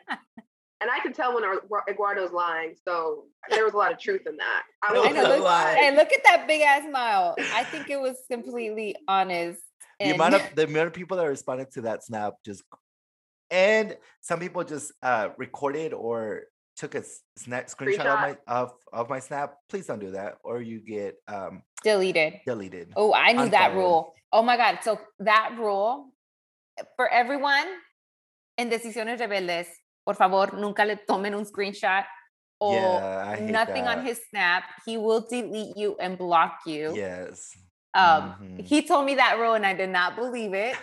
And 0.80 0.90
I 0.90 0.98
can 1.00 1.12
tell 1.12 1.34
when 1.34 1.42
Ar- 1.44 1.62
Eduardo's 1.88 2.30
lying. 2.32 2.74
So 2.86 3.24
there 3.50 3.64
was 3.64 3.72
a 3.72 3.76
lot 3.76 3.90
of 3.92 3.98
truth 3.98 4.22
in 4.26 4.36
that. 4.36 4.62
I 4.82 4.92
No, 4.92 5.02
I 5.04 5.08
know, 5.08 5.10
it's 5.10 5.18
a 5.18 5.22
tell 5.22 5.30
look, 5.36 5.44
lie. 5.44 5.74
hey, 5.74 5.96
look 5.96 6.12
at 6.12 6.22
that 6.24 6.46
big 6.46 6.60
ass 6.60 6.82
smile. 6.88 7.34
I 7.54 7.64
think 7.64 7.88
it 7.88 7.98
was 7.98 8.16
completely 8.30 8.94
honest. 9.08 9.60
the 9.98 10.06
And 10.06 10.14
amount 10.16 10.34
of 10.34 10.42
the 10.54 10.64
amount 10.64 10.88
of 10.88 10.92
people 10.92 11.16
that 11.16 11.24
responded 11.24 11.70
to 11.72 11.80
that 11.82 12.04
snap 12.04 12.34
just 12.44 12.62
and 13.50 13.96
some 14.20 14.40
people 14.40 14.62
just 14.64 14.92
uh 15.02 15.28
recorded 15.38 15.92
or 15.94 16.42
took 16.76 16.94
a 16.94 17.02
snap 17.36 17.66
screenshot 17.66 18.06
of 18.06 18.20
my 18.20 18.36
of, 18.46 18.72
of 18.92 19.08
my 19.08 19.20
snap 19.20 19.54
please 19.68 19.86
don't 19.86 20.00
do 20.00 20.10
that 20.10 20.38
or 20.42 20.60
you 20.60 20.80
get 20.80 21.16
um 21.28 21.62
deleted. 21.82 22.40
deleted 22.46 22.92
Oh, 22.96 23.12
I 23.14 23.32
knew 23.32 23.48
that 23.50 23.74
rule. 23.74 24.14
Oh 24.32 24.42
my 24.42 24.56
God. 24.56 24.78
So 24.82 24.98
that 25.20 25.54
rule 25.58 26.12
for 26.96 27.08
everyone 27.08 27.66
in 28.58 28.68
Decisiones 28.70 29.20
Rebeldes, 29.20 29.66
por 30.04 30.14
favor, 30.14 30.56
nunca 30.56 30.84
le 30.84 30.96
tomen 31.08 31.34
un 31.34 31.44
screenshot 31.44 32.04
or 32.60 32.72
yeah 32.72 33.36
nothing 33.40 33.86
on 33.86 34.04
his 34.04 34.20
snap. 34.30 34.64
He 34.86 34.96
will 34.96 35.26
delete 35.28 35.76
you 35.76 35.96
and 36.00 36.16
block 36.18 36.60
you. 36.66 36.94
yes 36.96 37.54
Um, 37.94 38.34
Mhm. 38.40 38.66
He 38.66 38.82
told 38.82 39.06
me 39.06 39.14
that 39.14 39.38
rule 39.38 39.54
and 39.54 39.64
I 39.64 39.74
did 39.74 39.90
not 39.90 40.16
believe 40.16 40.52
it. 40.54 40.76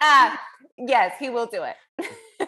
uh, 0.00 0.36
yes, 0.86 1.14
he 1.18 1.30
will 1.30 1.46
do 1.46 1.62
it. 1.64 1.76
Okay, 2.00 2.06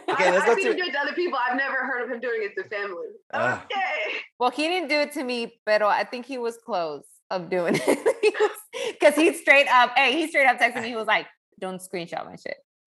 I, 0.09 0.31
let's 0.31 0.43
I've 0.43 0.47
go 0.47 0.55
seen 0.57 0.65
to- 0.67 0.71
him 0.73 0.77
do 0.77 0.83
it 0.85 0.93
to 0.93 0.99
other 1.01 1.13
people. 1.15 1.39
I've 1.45 1.57
never 1.57 1.77
heard 1.85 2.05
of 2.05 2.11
him 2.11 2.21
doing 2.21 2.43
it 2.43 2.55
to 2.61 2.69
family. 2.69 3.09
Ah. 3.33 3.65
Okay. 3.65 4.19
Well, 4.39 4.51
he 4.51 4.69
didn't 4.69 4.89
do 4.89 4.97
it 5.01 5.13
to 5.13 5.25
me, 5.25 5.55
but 5.67 5.83
I 5.83 6.05
think 6.05 6.27
he 6.27 6.39
was 6.39 6.57
close 6.65 7.05
of 7.31 7.51
doing 7.51 7.75
it. 7.87 8.95
Because 8.99 9.15
he 9.15 9.33
straight 9.35 9.67
up, 9.69 9.93
hey, 9.97 10.13
he 10.13 10.29
straight 10.29 10.47
up 10.47 10.59
texted 10.59 10.83
me. 10.83 10.89
He 10.89 10.97
was 10.97 11.07
like, 11.07 11.27
don't 11.59 11.81
screenshot 11.81 12.25
my 12.25 12.37
shit. 12.37 12.57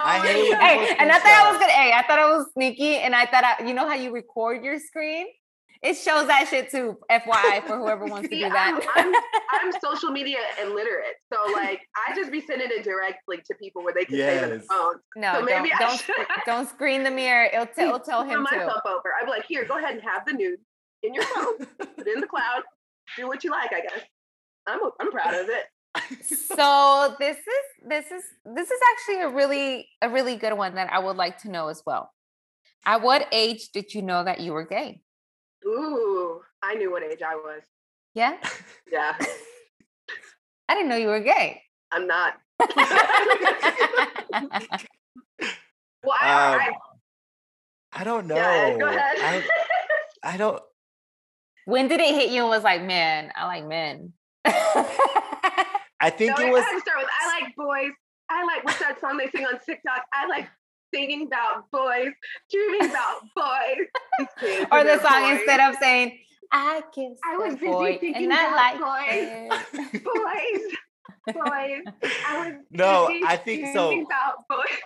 I 0.00 0.20
hate 0.24 0.50
when 0.50 0.60
hey, 0.60 0.96
and 0.98 1.10
I 1.10 1.18
thought 1.18 1.26
I 1.26 1.50
was 1.50 1.56
screenshot. 1.56 1.60
good. 1.60 1.70
Hey, 1.70 1.92
I 1.92 2.02
thought 2.06 2.18
I 2.18 2.36
was 2.36 2.46
sneaky, 2.54 2.96
and 2.96 3.14
I 3.14 3.26
thought 3.26 3.44
I, 3.44 3.64
you 3.66 3.74
know 3.74 3.88
how 3.88 3.94
you 3.94 4.12
record 4.12 4.62
your 4.64 4.78
screen? 4.78 5.26
It 5.82 5.94
shows 5.94 6.26
that 6.26 6.48
shit 6.48 6.70
too. 6.70 6.98
FYI 7.10 7.64
for 7.66 7.78
whoever 7.78 8.04
wants 8.12 8.28
to 8.28 8.34
do 8.34 8.48
that. 8.48 8.80
I'm, 8.96 9.06
I'm, 9.14 9.14
I'm 9.74 9.80
social 9.80 10.10
media 10.10 10.38
illiterate. 10.62 11.14
So, 11.32 11.52
like, 11.52 11.80
I 12.08 12.14
just 12.16 12.32
be 12.32 12.40
sending 12.40 12.68
it 12.70 12.82
directly 12.84 13.36
to 13.46 13.54
people 13.60 13.84
where 13.84 13.94
they 13.94 14.04
can 14.04 14.16
save 14.16 14.42
it 14.42 14.44
on 14.44 14.50
Yes. 14.58 14.66
phone. 14.66 14.94
no, 15.16 15.34
so 15.34 15.42
maybe 15.44 15.68
don't 15.70 15.80
I 15.82 15.86
don't, 15.88 15.98
should- 16.00 16.14
don't 16.46 16.68
screen 16.68 17.02
the 17.04 17.10
mirror. 17.10 17.44
It'll, 17.52 17.66
t- 17.74 17.82
it'll 17.82 18.00
tell 18.00 18.22
Throw 18.24 18.30
him 18.40 18.46
too. 18.50 18.56
myself 18.56 18.82
over. 18.86 19.10
I'd 19.20 19.24
be 19.26 19.30
like, 19.30 19.44
here, 19.46 19.64
go 19.66 19.78
ahead 19.78 19.94
and 19.94 20.02
have 20.02 20.24
the 20.26 20.32
nude 20.32 20.58
in 21.04 21.14
your 21.14 21.24
phone, 21.24 21.58
put 21.78 22.06
it 22.06 22.14
in 22.14 22.20
the 22.20 22.26
cloud, 22.26 22.62
do 23.16 23.28
what 23.28 23.44
you 23.44 23.50
like, 23.52 23.72
I 23.72 23.80
guess. 23.80 24.00
I'm, 24.66 24.80
I'm 25.00 25.10
proud 25.12 25.34
of 25.34 25.48
it. 25.48 25.64
so 26.24 27.14
this 27.18 27.36
is 27.38 27.88
this 27.88 28.04
is 28.10 28.22
this 28.54 28.70
is 28.70 28.80
actually 28.92 29.22
a 29.22 29.28
really 29.28 29.88
a 30.02 30.08
really 30.08 30.36
good 30.36 30.52
one 30.52 30.74
that 30.74 30.92
I 30.92 30.98
would 30.98 31.16
like 31.16 31.38
to 31.42 31.50
know 31.50 31.68
as 31.68 31.82
well. 31.86 32.10
At 32.84 33.02
what 33.02 33.26
age 33.32 33.70
did 33.72 33.94
you 33.94 34.02
know 34.02 34.22
that 34.24 34.40
you 34.40 34.52
were 34.52 34.66
gay? 34.66 35.02
Ooh, 35.66 36.40
I 36.62 36.74
knew 36.74 36.90
what 36.90 37.02
age 37.02 37.20
I 37.22 37.34
was. 37.34 37.62
Yeah, 38.14 38.36
Yeah, 38.90 39.14
I 40.68 40.74
didn't 40.74 40.88
know 40.88 40.96
you 40.96 41.08
were 41.08 41.20
gay. 41.20 41.62
I'm 41.92 42.06
not. 42.06 42.34
Well, 46.04 46.16
I, 46.20 46.54
Um, 46.54 46.60
I, 46.60 46.72
I 48.00 48.04
don't 48.04 48.28
know 48.28 48.36
yeah, 48.36 48.78
go 48.78 48.86
ahead. 48.86 49.16
I, 49.18 49.42
I 50.22 50.36
don't 50.36 50.62
when 51.64 51.88
did 51.88 52.00
it 52.00 52.14
hit 52.14 52.30
you 52.30 52.42
and 52.42 52.48
was 52.48 52.62
like, 52.62 52.82
man, 52.82 53.30
I 53.36 53.46
like 53.46 53.66
men? 53.66 54.12
I 54.46 56.10
think 56.10 56.38
no, 56.38 56.46
it 56.46 56.50
was 56.50 56.62
I 56.62 56.70
had 56.70 56.80
start 56.80 56.98
with 56.98 57.08
I 57.20 57.40
like 57.42 57.56
boys. 57.56 57.92
I 58.30 58.44
like 58.44 58.64
what's 58.64 58.78
that 58.78 59.00
song 59.00 59.18
they 59.18 59.28
sing 59.28 59.44
on 59.44 59.58
TikTok? 59.66 60.02
I 60.12 60.26
like 60.28 60.48
singing 60.94 61.26
about 61.26 61.70
boys, 61.70 62.12
dreaming 62.50 62.90
about 62.90 63.20
boys. 63.36 64.66
Or 64.72 64.84
the 64.84 65.00
song 65.00 65.22
boys. 65.22 65.38
instead 65.38 65.60
of 65.60 65.76
saying 65.80 66.18
I 66.50 66.82
kissed 66.94 67.20
I 67.24 67.36
was 67.36 67.54
busy 67.54 67.66
boy 67.66 67.98
thinking 68.00 68.32
I 68.32 68.44
about 68.44 68.56
like 68.56 69.50
boys. 69.70 69.92
it. 69.94 70.04
boys, 70.04 71.34
boys. 71.34 72.12
I 72.26 72.38
was 72.48 72.54
No, 72.70 73.10
I 73.26 73.36
think 73.36 73.74
so. 73.74 73.88
dreaming 73.88 74.06
About 74.06 74.48
boys. 74.48 74.78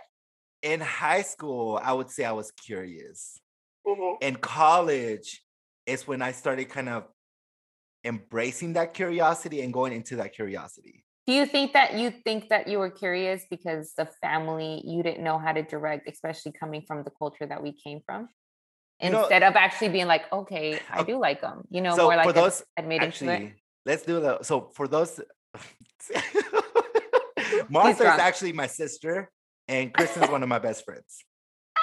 In 0.62 0.80
high 0.80 1.22
school, 1.22 1.78
I 1.82 1.92
would 1.92 2.10
say 2.10 2.24
I 2.24 2.32
was 2.32 2.50
curious. 2.52 3.38
Mhm. 3.86 4.16
In 4.22 4.36
college, 4.36 5.42
it's 5.86 6.06
when 6.06 6.22
I 6.22 6.32
started 6.32 6.68
kind 6.68 6.88
of 6.88 7.04
embracing 8.04 8.72
that 8.74 8.94
curiosity 8.94 9.60
and 9.62 9.72
going 9.72 9.92
into 9.92 10.16
that 10.16 10.32
curiosity. 10.34 11.04
Do 11.26 11.32
you 11.32 11.46
think 11.46 11.72
that 11.74 11.94
you 11.94 12.10
think 12.10 12.48
that 12.48 12.66
you 12.66 12.78
were 12.78 12.90
curious 12.90 13.44
because 13.48 13.92
the 13.96 14.08
family 14.20 14.82
you 14.84 15.02
didn't 15.04 15.22
know 15.22 15.38
how 15.38 15.52
to 15.52 15.62
direct, 15.62 16.08
especially 16.08 16.52
coming 16.52 16.82
from 16.86 17.04
the 17.04 17.10
culture 17.10 17.46
that 17.46 17.62
we 17.62 17.72
came 17.72 18.00
from? 18.04 18.28
You 19.00 19.10
know- 19.10 19.20
Instead 19.20 19.42
of 19.44 19.54
actually 19.54 19.90
being 19.90 20.06
like, 20.08 20.30
okay, 20.32 20.80
I 20.90 21.02
do 21.04 21.18
like 21.18 21.40
them, 21.40 21.62
you 21.70 21.80
know, 21.80 21.94
so 21.96 22.04
more 22.04 22.16
like 22.16 22.26
for 22.26 22.32
those 22.32 22.62
admitting 22.76 23.08
actually, 23.08 23.54
let's 23.86 24.02
do 24.04 24.20
the 24.20 24.42
so 24.42 24.70
for 24.74 24.88
those 24.88 25.20
Martha 27.68 28.02
is 28.04 28.18
actually 28.20 28.52
my 28.52 28.66
sister, 28.66 29.30
and 29.68 29.92
Kristen's 29.92 30.28
one 30.30 30.42
of 30.42 30.48
my 30.48 30.58
best 30.58 30.84
friends. 30.86 31.24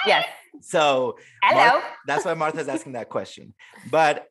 Yes. 0.05 0.25
So 0.61 1.17
Hello. 1.43 1.81
that's 2.07 2.25
why 2.25 2.33
Martha's 2.33 2.67
asking 2.67 2.93
that 2.93 3.09
question. 3.09 3.53
But 3.91 4.25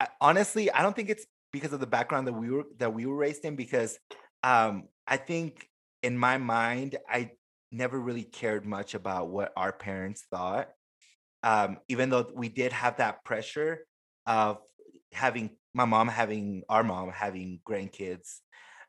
I- 0.00 0.08
honestly, 0.20 0.70
I 0.70 0.82
don't 0.82 0.94
think 0.94 1.08
it's 1.10 1.24
because 1.52 1.72
of 1.72 1.80
the 1.80 1.86
background 1.86 2.26
that 2.26 2.32
we 2.32 2.50
were 2.50 2.64
that 2.78 2.92
we 2.92 3.06
were 3.06 3.16
raised 3.16 3.44
in. 3.44 3.54
Because 3.56 3.98
um, 4.44 4.88
I 5.08 5.16
think 5.16 5.66
in 6.02 6.18
my 6.18 6.36
mind, 6.36 6.98
I 7.08 7.30
never 7.72 7.98
really 7.98 8.22
cared 8.22 8.66
much 8.66 8.94
about 8.94 9.30
what 9.30 9.52
our 9.56 9.72
parents 9.72 10.24
thought. 10.30 10.68
Um, 11.42 11.78
even 11.88 12.10
though 12.10 12.30
we 12.32 12.48
did 12.50 12.72
have 12.72 12.98
that 12.98 13.24
pressure 13.24 13.86
of 14.26 14.58
having 15.12 15.50
my 15.72 15.86
mom 15.86 16.08
having 16.08 16.62
our 16.68 16.84
mom 16.84 17.10
having 17.10 17.60
grandkids, 17.66 18.40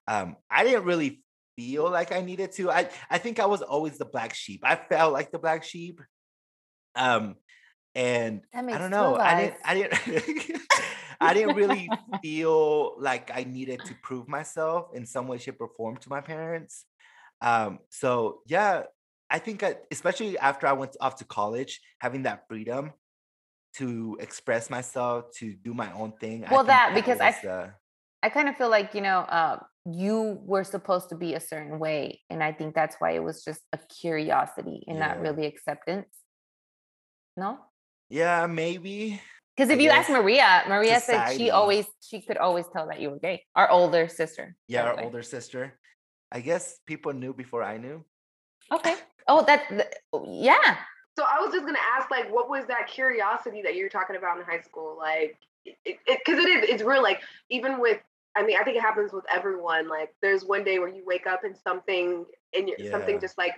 um, 0.08 0.36
I 0.52 0.65
didn't 0.65 0.84
really 0.84 1.24
feel 1.56 1.89
like 1.89 2.12
I 2.12 2.22
needed 2.22 2.52
to. 2.54 2.70
I 2.70 2.89
I 3.10 3.18
think 3.18 3.39
I 3.39 3.46
was 3.46 3.62
always 3.62 3.98
the 3.98 4.06
black 4.06 4.34
sheep. 4.34 4.62
I 4.63 4.76
felt 4.76 5.13
like 5.13 5.32
the 5.32 5.39
black 5.39 5.63
sheep. 5.63 6.02
Um, 6.96 7.36
and 7.94 8.41
I 8.54 8.78
don't 8.78 8.91
know. 8.91 9.15
I 9.15 9.41
didn't. 9.41 9.56
I 9.63 9.74
didn't. 9.74 10.62
I 11.21 11.34
didn't 11.34 11.54
really 11.54 11.97
feel 12.21 12.99
like 12.99 13.32
I 13.34 13.43
needed 13.43 13.86
to 13.86 13.95
prove 13.95 14.28
myself 14.28 14.89
in 14.93 15.06
some 15.06 15.28
way, 15.28 15.38
shape, 15.38 15.58
or 15.60 15.69
form 15.78 15.97
to 15.97 16.10
my 16.10 16.21
parents. 16.21 16.86
Um, 17.41 17.80
so 17.89 18.41
yeah, 18.47 18.84
I 19.30 19.39
think 19.39 19.63
I, 19.63 19.78
especially 19.91 20.38
after 20.38 20.67
I 20.67 20.73
went 20.73 20.95
off 21.01 21.17
to 21.17 21.25
college, 21.25 21.82
having 21.99 22.23
that 22.23 22.47
freedom 22.47 22.93
to 23.78 24.17
express 24.19 24.69
myself, 24.69 25.32
to 25.38 25.54
do 25.54 25.73
my 25.73 25.91
own 25.93 26.13
thing. 26.13 26.45
Well, 26.49 26.60
think 26.60 26.67
that- 26.67 26.95
because 26.95 27.19
I 27.19 27.30
uh, 27.47 27.71
I 28.23 28.30
kind 28.30 28.49
of 28.49 28.56
feel 28.56 28.69
like, 28.69 28.95
you 28.95 29.01
know, 29.01 29.19
uh, 29.19 29.60
you 29.86 30.39
were 30.43 30.63
supposed 30.63 31.10
to 31.10 31.15
be 31.15 31.36
a 31.36 31.39
certain 31.39 31.78
way. 31.78 32.21
And 32.32 32.43
I 32.43 32.54
think 32.54 32.73
that's 32.73 32.95
why 32.97 33.12
it 33.12 33.23
was 33.23 33.43
just 33.43 33.62
a 33.71 33.78
curiosity 33.78 34.84
and 34.88 34.97
not 34.99 35.19
really 35.19 35.45
acceptance. 35.45 36.08
No? 37.38 37.60
yeah, 38.10 38.47
maybe. 38.47 39.21
Because 39.56 39.70
I 39.70 39.74
if 39.74 39.82
you 39.82 39.89
ask 39.89 40.08
guess 40.10 40.18
Maria, 40.18 40.63
Maria 40.68 41.00
said 41.00 41.34
she 41.38 41.50
always, 41.50 41.86
she 42.02 42.22
could 42.22 42.38
always 42.38 42.65
tell 42.74 42.88
that 42.88 43.00
you 43.00 43.10
were 43.12 43.20
gay. 43.20 43.44
Our 43.56 43.70
older 43.70 44.08
sister. 44.08 44.56
Yeah, 44.68 44.84
our 44.84 44.98
way. 44.98 45.04
older 45.04 45.24
sister. 45.24 45.74
I 46.32 46.41
guess 46.41 46.80
people 46.86 47.13
knew 47.13 47.34
before 47.34 47.63
I 47.63 47.78
knew. 47.78 48.04
Okay. 48.72 48.96
Oh, 49.28 49.44
that, 49.46 49.68
th- 49.70 49.84
oh, 50.12 50.26
yeah. 50.28 50.78
So 51.18 51.24
I 51.24 51.39
was 51.39 51.54
just 51.54 51.65
gonna 51.65 51.80
ask, 51.98 52.12
like, 52.12 52.32
what 52.34 52.50
was 52.50 52.65
that 52.68 52.88
curiosity 52.88 53.62
that 53.63 53.76
you 53.76 53.84
were 53.84 53.89
talking 53.89 54.18
about 54.18 54.38
in 54.38 54.44
high 54.44 54.62
school? 54.62 54.98
Like, 55.00 55.38
because 55.63 55.78
it, 55.86 55.98
it, 56.06 56.20
'cause 56.26 56.38
it 56.38 56.50
is, 56.50 56.70
it's 56.70 56.84
real. 56.84 57.02
Like, 57.02 57.22
even 57.50 57.80
with, 57.80 58.00
I 58.36 58.45
mean, 58.45 58.58
I 58.60 58.63
think 58.63 58.78
it 58.78 58.82
happens 58.82 59.13
with 59.13 59.26
everyone. 59.34 59.88
Like, 59.88 60.10
there's 60.21 60.43
one 60.43 60.63
day 60.63 60.80
where 60.80 60.89
you 60.89 61.04
wake 61.06 61.28
up 61.28 61.43
and 61.43 61.56
something, 61.58 62.26
and 62.56 62.69
you 62.69 62.76
something 62.91 63.19
just 63.19 63.38
like 63.38 63.54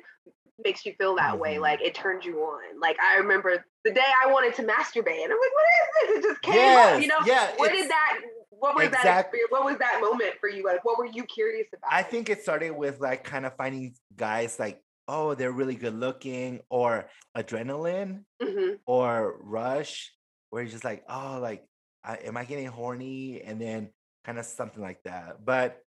makes 0.63 0.85
you 0.85 0.93
feel 0.93 1.15
that 1.15 1.37
way. 1.39 1.55
Mhm. 1.55 1.61
Like, 1.61 1.81
it 1.81 1.95
turns 1.95 2.25
you 2.25 2.39
on. 2.39 2.79
Like, 2.79 2.97
I 2.99 3.17
remember 3.17 3.63
the 3.83 3.91
day 3.91 4.01
I 4.23 4.31
wanted 4.31 4.55
to 4.55 4.63
masturbate, 4.63 5.23
and 5.23 5.31
I'm 5.31 5.39
like, 5.39 5.53
what 5.53 5.65
is 5.69 5.87
this? 5.93 6.17
It 6.17 6.23
just 6.23 6.41
came 6.41 6.77
up. 6.77 7.01
You 7.01 7.07
know, 7.07 7.17
yeah, 7.25 7.51
where 7.57 7.71
did 7.71 7.89
that? 7.89 8.19
What 8.49 8.75
was 8.75 8.89
that 8.89 9.19
experience? 9.19 9.51
What 9.51 9.65
was 9.65 9.77
that 9.77 9.99
moment 10.01 10.33
for 10.39 10.49
you? 10.49 10.65
Like, 10.65 10.83
what 10.83 10.97
were 10.97 11.05
you 11.05 11.23
curious 11.25 11.67
about? 11.75 11.91
I 11.93 12.01
think 12.01 12.29
it 12.29 12.41
started 12.41 12.71
with 12.71 12.99
like 12.99 13.23
kind 13.23 13.45
of 13.45 13.55
finding 13.55 13.93
guys 14.15 14.59
like, 14.59 14.81
oh, 15.07 15.35
they're 15.35 15.51
really 15.51 15.75
good 15.75 15.93
looking, 15.93 16.61
or 16.69 17.07
adrenaline, 17.35 18.23
hmm 18.41 18.73
or 18.85 19.37
rush, 19.41 20.11
where 20.49 20.63
you're 20.63 20.71
just 20.71 20.83
like, 20.83 21.03
oh, 21.07 21.39
like, 21.41 21.63
I, 22.03 22.15
am 22.15 22.35
I 22.35 22.45
getting 22.45 22.67
horny? 22.67 23.41
And 23.41 23.61
then 23.61 23.89
kind 24.27 24.37
of 24.37 24.45
something 24.45 24.83
like 24.83 25.01
that. 25.03 25.43
But 25.43 25.81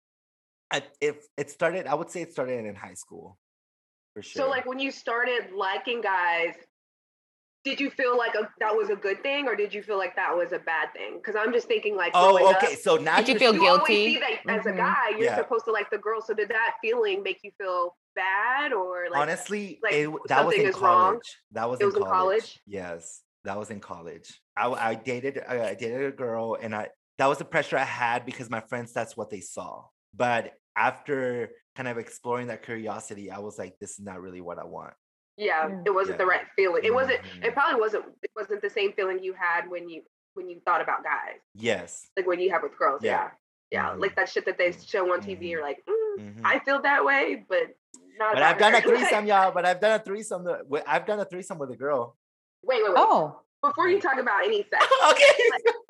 I, 0.71 0.81
if 1.01 1.27
it 1.37 1.51
started, 1.51 1.85
I 1.85 1.93
would 1.93 2.09
say 2.09 2.21
it 2.21 2.31
started 2.31 2.65
in 2.65 2.73
high 2.73 2.93
school, 2.93 3.37
for 4.13 4.23
sure. 4.23 4.43
So 4.43 4.49
like 4.49 4.65
when 4.65 4.79
you 4.79 4.91
started 4.91 5.51
liking 5.53 5.99
guys, 6.01 6.53
did 7.65 7.81
you 7.81 7.89
feel 7.89 8.17
like 8.17 8.35
a, 8.35 8.49
that 8.61 8.73
was 8.73 8.89
a 8.89 8.95
good 8.95 9.21
thing 9.21 9.45
or 9.47 9.55
did 9.55 9.73
you 9.73 9.83
feel 9.83 9.97
like 9.97 10.15
that 10.15 10.35
was 10.35 10.53
a 10.53 10.59
bad 10.59 10.93
thing? 10.93 11.17
Because 11.17 11.35
I'm 11.37 11.51
just 11.51 11.67
thinking 11.67 11.97
like 11.97 12.13
growing 12.13 12.45
oh, 12.45 12.51
up, 12.51 12.63
okay. 12.63 12.75
So 12.75 12.95
now 12.95 13.17
Did 13.17 13.27
you 13.27 13.39
feel 13.39 13.53
you 13.53 13.67
always 13.67 13.87
guilty? 13.87 14.05
see 14.05 14.19
that 14.19 14.39
as 14.47 14.65
a 14.65 14.71
Mhm. 14.71 14.77
guy, 14.77 15.09
you're 15.17 15.25
Yeah. 15.25 15.35
supposed 15.35 15.65
to 15.65 15.71
like 15.71 15.89
the 15.89 15.97
girl. 15.97 16.21
So 16.21 16.33
did 16.33 16.47
that 16.49 16.75
feeling 16.81 17.21
make 17.21 17.39
you 17.43 17.51
feel 17.57 17.97
bad 18.15 18.71
or 18.71 19.07
like 19.11 19.21
honestly 19.21 19.79
like, 19.83 19.93
it, 19.93 20.09
that 20.29 20.45
was 20.45 20.55
something 20.55 20.61
in 20.61 20.67
is 20.67 20.79
wrong? 20.79 21.03
college 21.13 21.37
that 21.51 21.69
was, 21.69 21.79
It 21.81 21.83
in, 21.83 21.87
was 21.89 21.95
in 21.97 22.03
college. 22.03 22.13
college? 22.13 22.59
yes 22.65 23.21
that 23.45 23.57
was 23.57 23.69
in 23.69 23.79
college 23.79 24.41
i, 24.57 24.63
w- 24.63 24.81
I 24.81 24.95
dated 24.95 25.41
I, 25.47 25.69
I 25.69 25.73
dated 25.75 26.01
a 26.03 26.11
girl 26.11 26.57
and 26.59 26.75
i 26.75 26.89
that 27.19 27.27
was 27.27 27.37
the 27.37 27.45
pressure 27.45 27.77
i 27.77 27.83
had 27.83 28.25
because 28.25 28.49
my 28.49 28.61
friends 28.61 28.91
that's 28.91 29.15
what 29.15 29.29
they 29.29 29.41
saw 29.41 29.83
but 30.15 30.53
after 30.75 31.51
kind 31.75 31.87
of 31.87 31.97
exploring 31.97 32.47
that 32.47 32.63
curiosity 32.63 33.29
i 33.29 33.37
was 33.39 33.59
like 33.59 33.77
this 33.79 33.91
is 33.91 33.99
not 33.99 34.19
really 34.19 34.41
what 34.41 34.57
i 34.57 34.65
want 34.65 34.93
yeah, 35.39 35.69
it 35.85 35.91
wasn't 35.91 36.17
the 36.17 36.25
right 36.25 36.41
feeling. 36.57 36.81
It 36.83 36.93
wasn't. 36.93 37.13
It 37.13 37.23
mm-hmm. 37.23 37.53
probably 37.53 37.79
wasn't. 37.79 38.03
It 38.21 38.31
wasn't 38.35 38.61
the 38.61 38.69
same 38.69 38.91
feeling 38.91 39.23
you 39.23 39.33
had 39.33 39.69
when 39.69 39.87
you 39.87 40.01
when 40.33 40.49
you 40.49 40.59
thought 40.65 40.81
about 40.81 41.01
guys, 41.01 41.39
yes 41.55 42.09
like 42.17 42.27
when 42.27 42.41
you 42.41 42.51
have 42.51 42.61
with 42.61 42.77
girls. 42.77 42.99
Yeah. 43.01 43.29
Yeah, 43.71 43.83
yeah, 43.83 43.91
like 43.91 44.11
mm-hmm. 44.11 44.19
that 44.19 44.29
shit 44.29 44.45
that 44.47 44.57
they 44.57 44.71
mm-hmm. 44.71 44.81
show 44.81 45.13
on 45.13 45.21
TV. 45.21 45.51
You're 45.51 45.61
like, 45.61 45.77
mm, 45.87 46.19
Mhm. 46.19 46.41
I 46.43 46.59
feel 46.59 46.81
that 46.81 47.05
way, 47.05 47.45
but 47.47 47.69
not. 48.19 48.33
but 48.33 48.43
i've 48.43 48.57
done 48.57 48.75
a 48.75 48.81
her. 48.81 48.89
Like, 48.89 48.97
threesome 48.97 49.25
y'all 49.25 49.51
but 49.55 49.65
i've 49.65 49.79
done 49.79 49.99
a 49.99 50.03
threesome 50.03 50.45
uh, 50.45 50.79
i've 50.85 51.05
done 51.05 51.19
a 51.19 51.25
threesome 51.25 51.57
with 51.57 51.71
a 51.71 51.75
girl 51.75 52.15
Wait, 52.61 52.83
wait, 52.83 52.93
wait. 52.93 52.97
Oh, 52.97 53.39
Before 53.61 53.89
you 53.89 53.99
talk 53.99 54.17
about 54.19 54.45
any 54.45 54.63
sex, 54.69 54.85
okay 55.11 55.33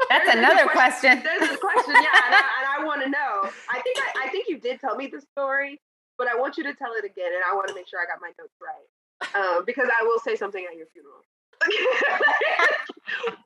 that's 0.10 0.30
another 0.36 0.66
question- 0.70 1.22
question. 1.22 1.24
there's 1.24 1.50
a 1.52 1.58
question, 1.58 1.94
yeah, 1.94 2.26
and 2.26 2.36
I, 2.36 2.44
and 2.60 2.68
I 2.82 2.84
want 2.86 3.04
to 3.04 3.10
know. 3.10 3.50
I 3.70 3.80
think 3.82 3.98
I, 4.00 4.26
I 4.26 4.30
think 4.30 4.48
you 4.50 4.60
did 4.60 4.80
tell 4.80 4.96
me 4.96 5.08
the 5.08 5.22
story, 5.22 5.80
but 6.18 6.28
I 6.28 6.36
want 6.36 6.58
you 6.58 6.64
to 6.64 6.74
tell 6.74 6.94
it 6.94 7.06
again, 7.06 7.32
and 7.34 7.44
I 7.50 7.54
want 7.56 7.68
to 7.68 7.76
make 7.76 7.88
sure 7.88 8.00
I 8.00 8.06
got 8.06 8.20
my 8.22 8.32
notes 8.40 8.56
right, 8.60 9.38
um, 9.58 9.66
because 9.66 9.88
I 9.88 10.04
will 10.04 10.20
say 10.20 10.36
something 10.36 10.66
at 10.70 10.76
your 10.76 10.88
funeral. 10.94 11.22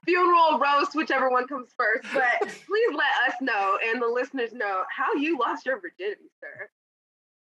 funeral 0.06 0.60
roast, 0.60 0.96
whichever 0.96 1.30
one 1.30 1.48
comes 1.48 1.70
first. 1.78 2.08
But 2.14 2.40
please 2.42 2.96
let 2.96 3.30
us 3.30 3.36
know 3.42 3.78
and 3.86 4.02
the 4.02 4.08
listeners 4.08 4.54
know 4.54 4.84
how 4.96 5.14
you 5.16 5.38
lost 5.40 5.66
your 5.66 5.80
virginity, 5.82 6.30
sir. 6.40 6.70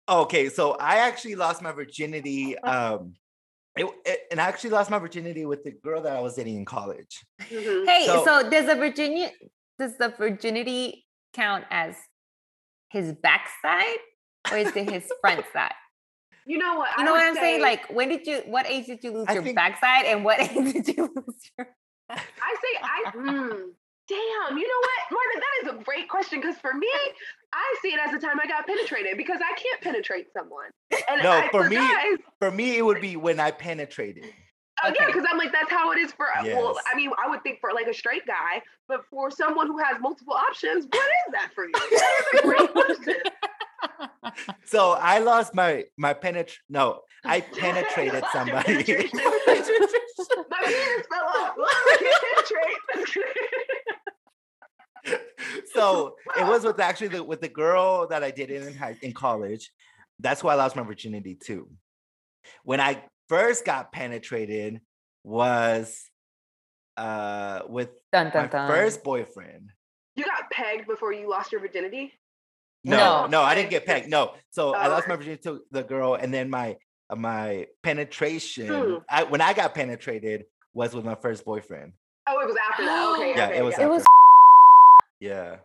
okay 0.09 0.49
so 0.49 0.75
i 0.81 0.97
actually 0.97 1.33
lost 1.35 1.61
my 1.61 1.71
virginity 1.71 2.57
um 2.59 3.13
it, 3.75 3.85
it- 4.05 4.19
and 4.31 4.39
i 4.39 4.45
actually 4.45 4.69
lost 4.69 4.89
my 4.91 4.99
virginity 4.99 5.45
with 5.45 5.63
the 5.63 5.71
girl 5.71 6.01
that 6.01 6.15
i 6.15 6.19
was 6.21 6.35
dating 6.35 6.57
in 6.57 6.65
college 6.65 7.23
Mhm. 7.41 7.85
Hey, 7.85 8.05
So- 8.05 8.23
so, 8.25 8.49
does 8.49 8.65
the 8.67 8.75
Virginia 8.75 9.31
does 9.79 9.97
the 9.97 10.09
virginity 10.09 11.05
count 11.33 11.65
as 11.71 11.95
his 12.89 13.11
backside 13.13 13.97
or 14.51 14.57
is 14.57 14.75
it 14.75 14.89
his 14.89 15.11
front 15.21 15.43
side? 15.51 15.73
You 16.45 16.57
know 16.59 16.75
what? 16.77 16.89
You 16.97 17.01
I 17.03 17.05
know 17.05 17.11
would 17.13 17.17
what 17.19 17.25
I'm 17.27 17.35
saying? 17.35 17.61
Like, 17.61 17.89
when 17.89 18.09
did 18.09 18.27
you? 18.27 18.41
What 18.45 18.67
age 18.67 18.85
did 18.85 19.03
you 19.03 19.11
lose 19.11 19.25
I 19.29 19.33
your 19.33 19.43
think- 19.43 19.55
backside, 19.55 20.05
and 20.05 20.23
what 20.25 20.39
age 20.51 20.73
did 20.73 20.87
you 20.95 21.09
lose 21.15 21.51
your? 21.57 21.67
I 22.09 22.17
say 22.17 22.73
I 22.83 23.11
hmm, 23.15 23.51
damn, 24.07 24.57
you 24.57 24.67
know 24.67 24.81
what, 24.81 25.11
Marta, 25.11 25.41
that 25.41 25.73
is 25.73 25.79
a 25.79 25.83
great 25.83 26.09
question 26.09 26.39
because 26.41 26.57
for 26.57 26.73
me, 26.73 26.89
I 27.53 27.75
see 27.81 27.89
it 27.89 27.99
as 28.05 28.11
the 28.11 28.19
time 28.19 28.39
I 28.41 28.47
got 28.47 28.65
penetrated 28.67 29.17
because 29.17 29.39
I 29.41 29.53
can't 29.59 29.81
penetrate 29.81 30.27
someone. 30.33 30.69
And 31.09 31.23
No, 31.23 31.31
I, 31.31 31.49
for 31.49 31.69
me- 31.69 31.75
guys, 31.75 32.17
for 32.39 32.51
me 32.51 32.77
it 32.77 32.85
would 32.85 33.01
be 33.01 33.15
when 33.15 33.39
i 33.39 33.51
penetrated 33.51 34.25
oh, 34.83 34.87
yeah, 34.87 34.91
Okay. 34.91 35.05
because 35.07 35.25
I'm 35.29 35.37
like 35.37 35.51
that's 35.51 35.69
how 35.71 35.91
it 35.91 35.99
is 35.99 36.11
for. 36.11 36.27
Well, 36.43 36.79
I 36.91 36.95
mean, 36.95 37.11
I 37.23 37.29
would 37.29 37.43
think 37.43 37.59
for 37.59 37.71
like 37.73 37.87
a 37.87 37.93
straight 37.93 38.25
guy, 38.25 38.61
but 38.87 39.01
for 39.09 39.31
someone 39.31 39.67
who 39.67 39.77
has 39.77 39.99
multiple 40.01 40.33
options, 40.33 40.85
what 40.85 41.09
is 41.27 41.33
that 41.33 41.51
for 41.55 41.65
you? 41.65 41.71
That 41.73 42.21
is 42.33 42.39
a 42.39 42.43
great 42.43 42.73
question. 42.73 43.15
So 44.65 44.91
I 44.93 45.19
lost 45.19 45.53
my 45.53 45.85
my 45.97 46.13
penetra 46.13 46.55
no, 46.69 47.01
I 47.25 47.41
penetrated 47.41 48.23
somebody. 48.31 48.75
My 48.75 48.83
penis 48.83 49.11
fell 51.09 51.23
off. 51.23 51.55
I 51.57 51.63
so 55.73 56.15
it 56.37 56.45
was 56.47 56.63
with 56.63 56.79
actually 56.79 57.09
the, 57.09 57.23
with 57.23 57.41
the 57.41 57.49
girl 57.49 58.07
that 58.07 58.23
I 58.23 58.31
did 58.31 58.49
in 58.49 58.73
high, 58.75 58.97
in 59.01 59.13
college. 59.13 59.71
That's 60.19 60.43
why 60.43 60.53
I 60.53 60.55
lost 60.55 60.75
my 60.75 60.83
virginity 60.83 61.35
too. 61.35 61.69
When 62.63 62.79
I 62.79 63.03
first 63.29 63.65
got 63.65 63.91
penetrated 63.91 64.81
was 65.23 66.09
uh 66.97 67.61
with 67.67 67.89
Dun 68.11 68.25
my 68.27 68.31
dun 68.31 68.49
dun. 68.49 68.67
first 68.67 69.03
boyfriend. 69.03 69.71
You 70.15 70.25
got 70.25 70.49
pegged 70.51 70.87
before 70.87 71.11
you 71.11 71.29
lost 71.29 71.51
your 71.51 71.61
virginity. 71.61 72.13
No, 72.83 72.97
No. 72.97 73.27
no, 73.27 73.41
I 73.41 73.55
didn't 73.55 73.71
get 73.71 73.85
pegged. 73.85 74.09
No, 74.09 74.33
so 74.51 74.75
I 74.75 74.87
Oh, 74.87 74.91
lost 74.91 75.07
my 75.07 75.15
virginity 75.15 75.41
to 75.43 75.61
the 75.71 75.83
girl, 75.83 76.13
and 76.15 76.33
then 76.33 76.49
my 76.49 76.75
my 77.15 77.67
penetration. 77.83 78.67
Hmm. 78.67 78.95
I, 79.09 79.23
when 79.23 79.41
I 79.41 79.53
got 79.53 79.73
penetrated 79.75 80.45
was 80.73 80.93
with 80.93 81.05
my 81.05 81.15
first 81.15 81.45
boyfriend. 81.45 81.93
Oh, 82.27 82.39
it 82.39 82.47
was 82.47 82.55
after 82.69 82.85
that. 82.85 83.15
Okay. 83.17 83.33
Yeah, 83.35 83.45
okay, 83.47 83.57
it 83.57 83.63
was. 83.63 83.73
It 83.73 83.81
after. 83.81 83.89
was- 83.89 84.05
Yeah, 85.19 85.55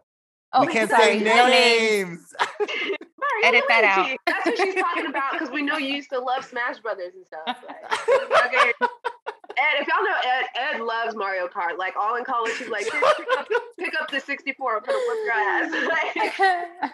Oh, 0.52 0.60
we 0.66 0.72
can't 0.72 0.90
sorry. 0.90 1.18
say 1.18 1.24
No 1.24 1.48
names. 1.48 2.32
names. 2.60 2.96
Edit 3.44 3.64
that 3.68 3.84
out. 3.84 4.16
That's 4.26 4.44
what 4.46 4.56
she's 4.56 4.74
talking 4.74 5.06
about 5.10 5.32
because 5.32 5.50
we 5.50 5.62
know 5.62 5.76
you 5.76 5.94
used 5.94 6.10
to 6.10 6.18
love 6.18 6.44
Smash 6.44 6.80
Brothers 6.80 7.12
and 7.14 7.24
stuff. 7.26 7.44
Like, 7.46 8.46
okay. 8.46 8.72
Ed, 9.60 9.80
if 9.80 9.88
y'all 9.88 10.04
know 10.04 10.14
Ed, 10.24 10.44
Ed 10.76 10.80
loves 10.80 11.14
Mario 11.16 11.46
Kart. 11.48 11.76
Like 11.78 11.94
all 12.00 12.16
in 12.16 12.24
college, 12.24 12.52
he's 12.58 12.68
like, 12.68 12.84
pick 12.84 13.02
up, 13.02 13.48
pick 13.78 13.92
up 14.00 14.10
the 14.10 14.20
64, 14.20 14.76
I'm 14.76 14.82
gonna 14.84 14.98
whip 14.98 15.18
your 15.24 15.34
ass. 15.34 15.70
Like, 16.82 16.92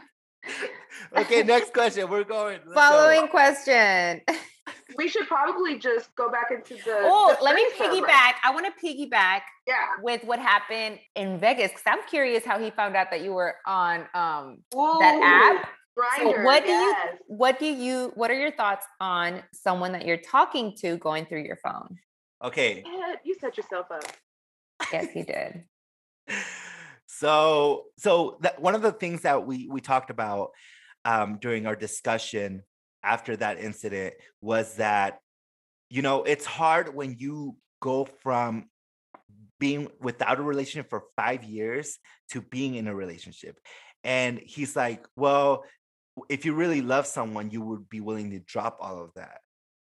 okay, 1.17 1.43
next 1.43 1.73
question. 1.73 2.09
We're 2.11 2.25
going. 2.25 2.61
let's 2.67 2.75
go. 2.75 2.75
Following 2.75 3.29
question. 3.29 4.21
we 4.97 5.09
should 5.09 5.27
probably 5.27 5.79
just 5.79 6.15
go 6.15 6.31
back 6.31 6.51
into 6.51 6.75
the. 6.75 6.99
Oh, 7.03 7.35
the 7.39 7.45
let 7.45 7.55
me 7.55 7.65
threesome, 7.77 8.03
right? 8.05 8.33
piggyback. 8.35 8.35
I 8.45 8.51
want 8.53 8.67
to 8.67 8.87
piggyback 8.87 9.41
Yeah. 9.67 9.75
with 10.03 10.25
what 10.25 10.39
happened 10.39 10.99
in 11.15 11.39
Vegas 11.39 11.69
because 11.71 11.83
I'm 11.87 12.07
curious 12.09 12.45
how 12.45 12.59
he 12.59 12.71
found 12.71 12.97
out 12.97 13.11
that 13.11 13.23
you 13.23 13.33
were 13.33 13.57
on 13.67 14.07
um 14.15 14.59
Ooh, 14.75 14.99
that 15.01 15.57
app. 15.63 15.69
Grindr, 15.97 16.45
what 16.45 16.65
do 16.67 16.73
you- 16.73 16.95
What 17.29 17.59
do 17.61 17.67
you 17.67 18.13
what 18.17 18.31
are 18.31 18.39
your 18.39 18.51
thoughts 18.51 18.85
on 19.01 19.43
someone 19.53 19.93
that 19.93 20.05
you're 20.05 20.17
talking 20.17 20.75
to 20.81 20.97
going 20.97 21.27
through 21.27 21.43
your 21.43 21.57
phone? 21.57 21.99
Okay, 22.43 22.83
Ed, 22.85 23.19
you 23.25 23.37
set 23.41 23.57
yourself 23.57 23.87
up. 23.91 24.03
Yes, 24.93 25.11
he 25.13 25.23
did. 25.23 25.65
so 27.19 27.85
so 27.99 28.39
that 28.41 28.61
one 28.61 28.75
of 28.75 28.83
the 28.83 28.93
things 28.93 29.23
that 29.23 29.47
we 29.47 29.69
we 29.71 29.81
talked 29.81 30.11
about 30.11 30.51
um 31.05 31.39
during 31.41 31.67
our 31.67 31.77
discussion 31.77 32.63
after 33.03 33.37
that 33.37 33.59
incident 33.59 34.15
was 34.41 34.77
that 34.77 35.19
you 35.91 36.03
know 36.03 36.25
it's 36.25 36.45
hard 36.45 36.95
when 36.95 37.17
you 37.19 37.57
go 37.81 38.07
from 38.23 38.65
being 39.61 39.89
without 40.01 40.39
a 40.39 40.43
relationship 40.43 40.91
for 40.91 41.05
five 41.17 41.45
years 41.45 41.99
to 42.31 42.41
being 42.41 42.75
in 42.75 42.89
a 42.89 42.95
relationship. 42.95 43.57
And 44.03 44.41
he's 44.45 44.75
like 44.75 45.07
well 45.17 45.65
if 46.29 46.45
you 46.45 46.55
really 46.55 46.81
love 46.81 47.07
someone 47.07 47.51
you 47.51 47.61
would 47.61 47.89
be 47.89 48.01
willing 48.01 48.31
to 48.31 48.41
drop 48.41 48.79
all 48.81 49.03
of 49.03 49.11
that. 49.15 49.39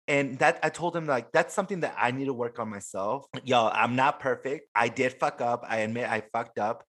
And 0.07 0.39
that 0.39 0.59
i 0.63 0.69
told 0.69 0.95
him 0.95 1.05
like 1.05 1.31
that's 1.31 1.53
something 1.53 1.81
that 1.81 1.95
i 1.97 2.09
need 2.11 2.25
to 2.25 2.33
work 2.33 2.57
on 2.57 2.69
myself. 2.69 3.25
Yo 3.43 3.67
i'm 3.67 3.95
not 3.95 4.19
perfect. 4.19 4.67
I 4.73 4.87
did 4.89 5.13
fuck 5.13 5.41
up. 5.41 5.63
I 5.67 5.77
admit 5.77 6.09
i 6.09 6.23
fucked 6.33 6.57
up 6.57 6.83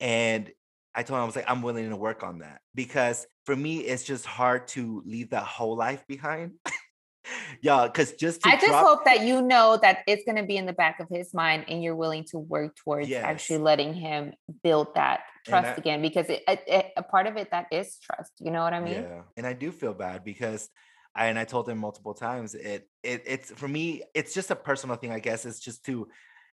and 0.00 0.50
i 0.94 1.02
told 1.02 1.18
him 1.18 1.22
i 1.22 1.26
was 1.26 1.36
like 1.36 1.48
i'm 1.48 1.62
willing 1.62 1.88
to 1.90 1.96
work 1.96 2.22
on 2.22 2.38
that 2.38 2.60
because 2.74 3.26
for 3.44 3.56
me 3.56 3.78
it's 3.78 4.04
just 4.04 4.26
hard 4.26 4.66
to 4.68 5.02
leave 5.06 5.30
that 5.30 5.44
whole 5.44 5.76
life 5.76 6.04
behind 6.06 6.52
yeah 7.62 7.86
because 7.86 8.12
just 8.12 8.42
to 8.42 8.48
I 8.48 8.52
just 8.52 8.66
drop- 8.66 8.86
hope 8.86 9.04
that 9.04 9.22
you 9.22 9.42
know 9.42 9.78
that 9.82 9.98
it's 10.06 10.24
going 10.24 10.36
to 10.36 10.44
be 10.44 10.56
in 10.56 10.66
the 10.66 10.72
back 10.72 11.00
of 11.00 11.08
his 11.08 11.34
mind 11.34 11.64
and 11.68 11.82
you're 11.82 11.96
willing 11.96 12.24
to 12.30 12.38
work 12.38 12.76
towards 12.76 13.10
actually 13.12 13.58
letting 13.58 13.94
him 13.94 14.34
build 14.62 14.94
that 14.94 15.20
trust 15.44 15.68
I- 15.68 15.74
again 15.76 16.02
because 16.02 16.28
it, 16.28 16.42
it, 16.46 16.62
it- 16.66 16.92
a 16.96 17.02
part 17.02 17.26
of 17.26 17.36
it 17.36 17.50
that 17.50 17.66
is 17.72 17.98
trust. 17.98 18.32
You 18.38 18.50
know 18.50 18.62
what 18.62 18.72
I 18.72 18.80
mean? 18.80 18.94
Yeah, 18.94 19.22
and 19.36 19.46
I 19.46 19.52
do 19.52 19.72
feel 19.72 19.94
bad 19.94 20.24
because 20.24 20.68
I 21.14 21.26
and 21.26 21.38
I 21.38 21.44
told 21.44 21.68
him 21.68 21.78
multiple 21.78 22.14
times 22.14 22.54
it 22.54 22.88
it 23.02 23.22
it's 23.26 23.50
for 23.50 23.66
me 23.68 24.02
it's 24.14 24.34
just 24.34 24.50
a 24.50 24.56
personal 24.56 24.96
thing 24.96 25.12
I 25.12 25.18
guess 25.18 25.46
it's 25.46 25.60
just 25.60 25.84
to 25.86 26.08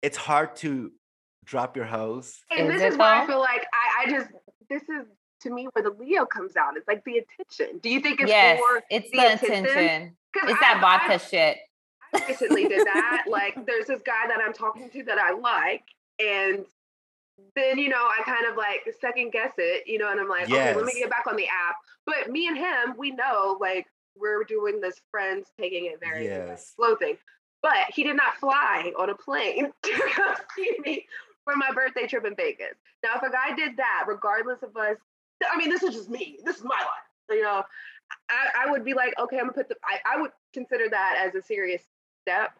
it's 0.02 0.16
hard 0.16 0.56
to 0.56 0.92
drop 1.48 1.76
your 1.76 1.86
hose. 1.86 2.40
And 2.50 2.68
Is 2.72 2.80
this 2.80 2.92
is 2.92 2.98
why 2.98 3.22
I 3.22 3.26
feel 3.26 3.40
like 3.40 3.66
I, 3.72 4.04
I 4.06 4.10
just 4.10 4.28
this 4.68 4.82
is 4.82 5.06
to 5.42 5.50
me 5.50 5.66
where 5.72 5.82
the 5.82 5.90
Leo 5.98 6.26
comes 6.26 6.56
out. 6.56 6.76
It's 6.76 6.86
like 6.86 7.02
the 7.04 7.18
attention. 7.18 7.78
Do 7.80 7.88
you 7.90 8.00
think 8.00 8.20
it's 8.20 8.28
yes, 8.28 8.60
for 8.60 8.82
it's 8.90 9.10
the 9.10 9.16
the 9.18 9.32
attention? 9.34 9.64
attention. 9.66 10.16
'cause 10.34 10.50
It's 10.50 10.58
I- 10.62 10.74
that 10.74 10.80
vodka 10.80 11.14
I- 11.14 11.16
shit. 11.16 11.56
I 12.14 12.24
recently 12.26 12.66
did 12.66 12.86
that. 12.86 13.24
Like, 13.28 13.54
there's 13.66 13.86
this 13.86 14.00
guy 14.02 14.26
that 14.28 14.38
I'm 14.44 14.52
talking 14.54 14.88
to 14.90 15.02
that 15.04 15.18
I 15.18 15.32
like, 15.32 15.84
and 16.18 16.64
then 17.54 17.78
you 17.78 17.88
know 17.88 17.96
I 18.02 18.22
kind 18.24 18.46
of 18.50 18.56
like 18.56 18.80
second 19.00 19.30
guess 19.32 19.52
it, 19.58 19.86
you 19.86 19.98
know, 19.98 20.10
and 20.10 20.18
I'm 20.20 20.28
like, 20.28 20.44
okay, 20.44 20.74
let 20.74 20.84
me 20.84 20.92
get 20.98 21.10
back 21.10 21.26
on 21.26 21.36
the 21.36 21.46
app. 21.46 21.76
But 22.06 22.30
me 22.30 22.48
and 22.48 22.56
him, 22.56 22.94
we 22.96 23.10
know 23.12 23.56
like 23.60 23.86
we're 24.16 24.42
doing 24.44 24.80
this 24.80 25.00
friends 25.10 25.48
taking 25.58 25.84
it 25.86 26.00
very 26.00 26.24
Yes. 26.24 26.72
slow 26.76 26.96
thing. 26.96 27.16
But 27.62 27.90
he 27.92 28.04
did 28.04 28.16
not 28.16 28.36
fly 28.36 28.92
on 28.98 29.10
a 29.10 29.14
plane 29.14 29.70
to 29.82 29.92
come 30.12 30.34
see 30.56 30.76
me 30.84 31.06
for 31.48 31.56
my 31.56 31.70
birthday 31.74 32.06
trip 32.06 32.26
in 32.26 32.34
Vegas. 32.34 32.74
Now, 33.02 33.10
if 33.16 33.22
a 33.22 33.30
guy 33.30 33.54
did 33.56 33.76
that, 33.78 34.04
regardless 34.06 34.62
of 34.62 34.76
us, 34.76 34.96
I 35.50 35.56
mean, 35.56 35.70
this 35.70 35.82
is 35.82 35.94
just 35.94 36.10
me. 36.10 36.38
This 36.44 36.56
is 36.56 36.64
my 36.64 36.74
life. 36.78 37.30
You 37.30 37.42
know, 37.42 37.62
I, 38.30 38.66
I 38.66 38.70
would 38.70 38.84
be 38.84 38.94
like, 38.94 39.14
okay, 39.18 39.36
I'm 39.36 39.44
gonna 39.44 39.52
put 39.52 39.68
the. 39.68 39.76
I, 39.84 40.16
I 40.16 40.20
would 40.20 40.30
consider 40.52 40.88
that 40.90 41.22
as 41.26 41.34
a 41.34 41.42
serious 41.42 41.82
step 42.22 42.50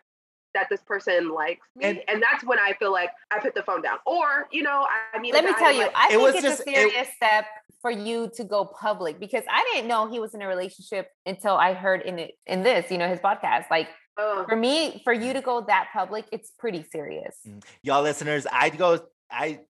that 0.55 0.69
this 0.71 0.81
person 0.81 1.31
likes 1.31 1.67
me, 1.77 1.85
And- 1.85 2.03
and, 2.09 2.23
that's 2.23 2.43
when 2.43 2.59
I 2.59 2.73
feel 2.79 2.91
like 2.91 3.11
I 3.31 3.39
put 3.39 3.55
the 3.55 3.63
phone 3.63 3.83
down. 3.83 3.99
Or 4.07 4.47
you 4.51 4.63
know, 4.63 4.87
I, 4.89 5.17
I 5.19 5.21
mean, 5.21 5.35
Let 5.35 5.45
me 5.45 5.53
tell 5.59 5.73
you, 5.73 5.89
I 5.95 6.07
It 6.07 6.11
think 6.13 6.23
was 6.23 6.35
it's 6.37 6.43
just- 6.43 6.61
a 6.67 6.71
it- 6.71 6.75
serious 6.75 7.09
step 7.17 7.45
for 7.83 7.91
you 7.91 8.31
to 8.37 8.45
go 8.45 8.65
public 8.65 9.21
because 9.21 9.45
I 9.49 9.69
didn't 9.73 9.89
know 9.89 10.11
he 10.11 10.19
was 10.19 10.35
in 10.35 10.43
a 10.43 10.49
relationship 10.49 11.11
until 11.27 11.55
I 11.57 11.75
heard 11.75 12.03
in 12.03 12.19
it 12.19 12.33
in 12.47 12.63
this, 12.63 12.91
you 12.91 12.99
know, 12.99 13.09
his 13.09 13.21
podcast. 13.21 13.67
Like 13.71 13.89
for 14.19 14.57
me, 14.57 15.01
for 15.05 15.13
you 15.13 15.33
to 15.33 15.41
go 15.41 15.61
that 15.63 15.89
public, 15.93 16.27
it's 16.33 16.51
pretty 16.59 16.85
serious. 16.91 17.37
Mm. 17.47 17.63
Y'all 17.83 18.03
listeners, 18.03 18.47
I 18.51 18.71
go 18.71 19.01
I 19.31 19.61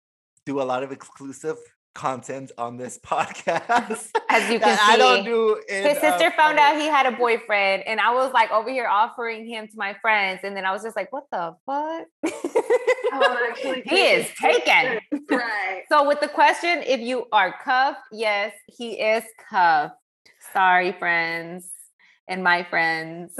do 0.45 0.61
a 0.61 0.63
lot 0.63 0.83
of 0.83 0.91
exclusive 0.91 1.57
content 1.93 2.51
on 2.57 2.77
this 2.77 2.97
podcast. 3.05 4.09
As 4.29 4.49
you 4.49 4.59
can 4.59 4.69
that 4.69 4.81
I 4.81 4.97
don't 4.97 5.23
do 5.23 5.61
in, 5.67 5.83
His 5.83 5.97
uh, 5.97 6.01
sister 6.01 6.31
found 6.31 6.57
public. 6.57 6.59
out 6.59 6.81
he 6.81 6.87
had 6.87 7.05
a 7.05 7.11
boyfriend, 7.17 7.83
and 7.85 7.99
I 7.99 8.13
was 8.13 8.33
like 8.33 8.51
over 8.51 8.69
here 8.69 8.87
offering 8.87 9.47
him 9.47 9.67
to 9.67 9.73
my 9.75 9.95
friends, 10.01 10.41
and 10.43 10.55
then 10.55 10.65
I 10.65 10.71
was 10.71 10.81
just 10.83 10.95
like, 10.95 11.11
"What 11.11 11.25
the 11.31 11.55
fuck?" 11.65 12.07
actually 13.51 13.83
he 13.85 14.01
is 14.01 14.27
taken. 14.39 14.99
right. 15.29 15.83
So, 15.91 16.07
with 16.07 16.21
the 16.21 16.27
question, 16.27 16.83
if 16.85 16.99
you 16.99 17.25
are 17.31 17.53
cuffed, 17.63 18.01
yes, 18.11 18.53
he 18.67 18.99
is 18.99 19.23
cuffed. 19.49 19.95
Sorry, 20.53 20.93
friends 20.93 21.69
and 22.27 22.43
my 22.43 22.63
friends. 22.63 23.33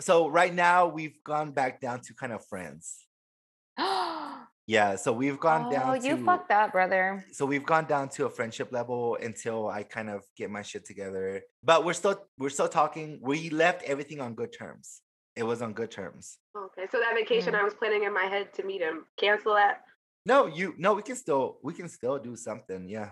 So 0.00 0.28
right 0.28 0.52
now 0.54 0.86
we've 0.88 1.22
gone 1.24 1.52
back 1.52 1.80
down 1.80 2.00
to 2.00 2.14
kind 2.14 2.32
of 2.32 2.44
friends. 2.46 3.06
Yeah, 4.68 4.96
so 4.96 5.12
we've 5.12 5.38
gone 5.38 5.66
oh, 5.66 5.70
down 5.70 6.02
you 6.02 6.16
to 6.16 6.24
fucked 6.24 6.50
up, 6.50 6.72
brother. 6.72 7.24
so 7.30 7.46
we've 7.46 7.64
gone 7.64 7.84
down 7.84 8.08
to 8.08 8.26
a 8.26 8.28
friendship 8.30 8.72
level 8.72 9.16
until 9.22 9.68
I 9.68 9.84
kind 9.84 10.10
of 10.10 10.24
get 10.36 10.50
my 10.50 10.62
shit 10.62 10.84
together. 10.84 11.42
But 11.62 11.84
we're 11.84 11.92
still 11.92 12.20
we're 12.36 12.50
still 12.50 12.66
talking. 12.66 13.20
We 13.22 13.48
left 13.50 13.84
everything 13.84 14.20
on 14.20 14.34
good 14.34 14.52
terms. 14.52 15.02
It 15.36 15.44
was 15.44 15.62
on 15.62 15.72
good 15.72 15.92
terms. 15.92 16.38
Okay, 16.56 16.86
so 16.90 16.98
that 16.98 17.14
vacation 17.14 17.54
Mm. 17.54 17.60
I 17.60 17.62
was 17.62 17.74
planning 17.74 18.02
in 18.02 18.12
my 18.12 18.24
head 18.24 18.52
to 18.54 18.64
meet 18.64 18.80
him, 18.80 19.04
cancel 19.16 19.54
that. 19.54 19.84
No, 20.24 20.46
you 20.48 20.74
no, 20.78 20.94
we 20.94 21.02
can 21.02 21.14
still 21.14 21.58
we 21.62 21.72
can 21.72 21.88
still 21.88 22.18
do 22.18 22.34
something. 22.34 22.88
Yeah. 22.88 23.10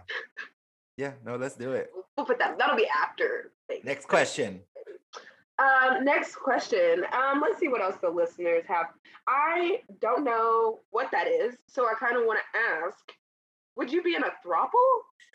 Yeah, 0.97 1.13
no, 1.25 1.37
let's 1.37 1.55
do 1.55 1.71
it. 1.73 1.91
We'll- 1.95 2.05
We'll 2.17 2.27
put 2.27 2.39
that. 2.41 2.59
That'll 2.59 2.77
be 2.77 2.89
after. 2.89 3.53
Vegas. 3.69 3.85
Next 3.85 4.07
question. 4.09 4.61
Um, 5.59 6.05
next 6.05 6.37
question. 6.37 7.05
Um, 7.13 7.41
let's 7.41 7.59
see 7.59 7.69
what 7.69 7.81
else 7.81 7.97
the 8.03 8.11
listeners 8.11 8.65
have. 8.67 8.87
I 9.29 9.81
don't 10.01 10.25
know 10.25 10.81
what 10.91 11.11
that 11.13 11.29
is, 11.29 11.55
so 11.69 11.87
I 11.87 11.95
kind 11.99 12.17
of 12.17 12.25
want 12.27 12.41
to 12.41 12.59
ask: 12.87 13.13
Would 13.77 13.93
you 13.93 14.03
be 14.03 14.15
in 14.17 14.23
a 14.23 14.33
throuple? 14.47 14.71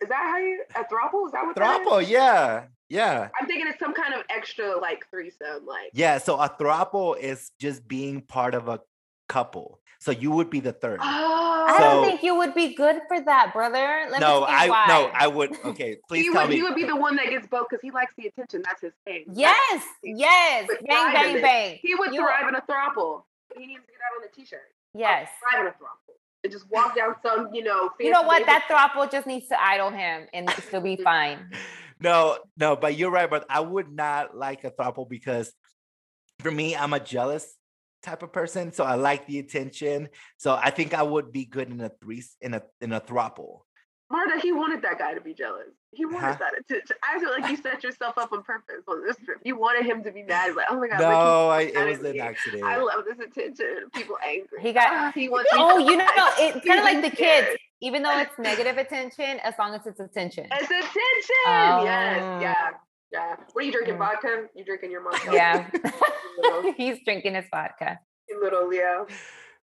Is 0.01 0.10
that 0.10 0.21
how 0.21 0.38
you 0.38 0.63
a 0.75 0.79
throuple? 0.79 1.25
Is 1.27 1.32
that 1.34 1.45
what? 1.45 1.55
Throuple, 1.55 2.08
yeah. 2.08 2.65
Yeah. 2.89 3.29
I'm 3.39 3.47
thinking 3.47 3.67
it's 3.67 3.79
some 3.79 3.93
kind 3.93 4.13
of 4.13 4.23
extra 4.29 4.77
like 4.79 5.05
threesome, 5.10 5.65
like 5.65 5.91
Yeah. 5.93 6.17
So 6.17 6.38
a 6.39 6.50
throuple 6.50 7.17
is 7.17 7.52
just 7.60 7.87
being 7.87 8.21
part 8.21 8.56
of 8.56 8.67
a 8.67 8.81
couple. 9.27 9.79
So 10.02 10.12
you 10.12 10.31
would 10.31 10.50
be 10.50 10.62
the 10.62 10.71
third. 10.71 11.00
Oh, 11.04 11.65
I 11.69 11.77
don't 11.77 12.06
think 12.06 12.23
you 12.23 12.35
would 12.37 12.54
be 12.56 12.73
good 12.73 13.02
for 13.10 13.19
that, 13.19 13.52
brother. 13.54 14.08
Let 14.10 14.21
no, 14.21 14.41
me 14.41 14.45
I 14.50 14.69
why. 14.69 14.85
no, 14.87 15.12
I 15.13 15.27
would. 15.27 15.54
Okay, 15.65 15.97
please 16.08 16.25
he 16.25 16.31
tell 16.31 16.43
would 16.43 16.50
me. 16.50 16.56
he 16.56 16.63
would 16.63 16.75
be 16.75 16.85
the 16.85 16.95
one 16.95 17.17
that 17.17 17.29
gets 17.29 17.45
both 17.47 17.67
because 17.69 17.81
he 17.81 17.91
likes 17.91 18.13
the 18.17 18.27
attention. 18.27 18.62
That's 18.63 18.81
his 18.81 18.93
thing. 19.06 19.25
Yes, 19.33 19.83
yes, 20.02 20.67
would 20.69 20.87
bang, 20.87 21.13
bang, 21.13 21.41
bang. 21.41 21.79
He 21.81 21.95
would 21.95 22.13
You- 22.13 22.21
thrive 22.25 22.47
in 22.47 22.56
a 22.56 22.62
throuple. 22.62 23.23
He 23.58 23.65
needs 23.65 23.81
to 23.85 23.91
get 23.91 24.00
out 24.00 24.15
on 24.17 24.21
the 24.21 24.35
t-shirt. 24.35 24.62
Yes. 24.93 25.27
Thrive 25.41 25.62
in 25.62 25.67
a 25.67 25.71
throuple. 25.71 26.13
And 26.43 26.54
just 26.54 26.69
walk 26.71 26.95
down 26.95 27.15
some, 27.21 27.50
you 27.54 27.63
know. 27.63 27.89
You 28.00 28.12
know 28.12 28.21
what? 28.21 28.39
neighborhood- 28.39 28.63
That 28.69 28.91
throuple 28.95 29.12
just 29.12 29.27
needs 29.27 29.47
to 29.50 29.62
idle 29.62 29.89
him 29.89 30.27
and 30.33 30.50
he'll 30.71 30.79
be 30.81 30.95
fine. 30.95 31.52
no, 32.00 32.37
no, 32.58 32.75
but 32.77 32.95
you're 32.95 33.12
right. 33.12 33.29
But 33.29 33.45
I 33.50 33.60
would 33.60 33.91
not 33.91 34.37
like 34.37 34.63
a 34.63 34.71
throuple 34.71 35.10
because 35.10 35.52
for 36.39 36.50
me, 36.52 36.75
I'm 36.75 36.93
a 36.93 37.00
jealous 37.00 37.58
type 38.04 38.23
of 38.23 38.31
person. 38.31 38.71
So 38.71 38.83
I 38.83 38.95
like 38.95 39.25
the 39.27 39.39
attention. 39.39 40.10
So 40.37 40.54
I 40.56 40.69
think 40.69 40.93
I 40.93 41.04
would 41.04 41.31
be 41.31 41.45
good 41.45 41.69
in 41.69 41.81
a 41.81 41.89
three 42.02 42.23
in 42.41 42.54
a 42.54 42.63
in 42.81 42.91
a 42.93 43.02
throuple. 43.02 43.62
Marta, 44.12 44.39
he 44.39 44.52
wanted 44.52 44.81
that 44.81 44.97
guy 44.97 45.13
to 45.13 45.21
be 45.21 45.35
jealous. 45.35 45.67
He 45.91 46.04
wanted 46.04 46.19
Huh? 46.21 46.37
that 46.39 46.54
attention. 46.60 46.95
I 47.04 47.19
feel 47.19 47.29
like 47.29 47.47
you 47.52 47.58
set 47.62 47.83
yourself 47.83 48.17
up 48.17 48.31
on 48.33 48.41
purpose 48.41 48.81
on 48.87 49.06
this 49.06 49.15
trip. 49.17 49.37
You 49.43 49.56
wanted 49.56 49.85
him 49.85 50.04
to 50.04 50.12
be 50.12 50.23
mad. 50.23 50.56
Like, 50.56 50.65
oh 50.71 50.79
my 50.79 50.87
god, 50.87 51.00
look, 51.00 51.10
No, 51.12 51.50
I, 51.50 51.62
it 51.62 51.75
was 51.87 52.00
at 52.00 52.06
an 52.08 52.12
me. 52.13 52.19
accident. 52.19 52.63
I 52.63 52.77
love 52.77 53.04
this 53.06 53.19
attention. 53.19 53.87
People 53.93 54.17
angry. 54.27 54.62
He 54.62 54.73
got- 54.73 54.91
Ah, 54.91 55.12
he 55.13 55.29
wants. 55.29 55.52
Oh, 55.54 55.77
you 55.77 55.95
know, 55.95 56.06
like, 56.06 56.33
it's 56.39 56.65
kind 56.65 56.79
of 56.79 56.85
like 56.85 57.02
the 57.04 57.10
he's 57.10 57.19
kids. 57.19 57.47
Even 57.81 58.02
though 58.02 58.17
it's 58.19 58.37
negative 58.39 58.77
attention, 58.79 59.39
as 59.43 59.54
long 59.60 59.75
as 59.75 59.85
it's 59.85 60.00
attention. 60.00 60.47
It's 60.52 60.63
attention. 60.63 61.45
Oh. 61.45 61.83
Yes. 61.83 62.41
Yeah. 62.41 62.69
Yeah. 63.12 63.35
What 63.53 63.62
are 63.63 63.65
you 63.65 63.71
drinking? 63.71 63.95
Mm. 63.95 63.99
Vodka? 63.99 64.45
You 64.55 64.65
drinking 64.65 64.91
your 64.91 65.01
mom? 65.03 65.13
Yeah. 65.31 65.69
Little, 66.37 66.73
He's 66.77 66.97
drinking 67.03 67.33
his 67.35 67.45
vodka. 67.51 67.99
you 68.29 68.41
little 68.41 68.67
Leo. 68.67 69.07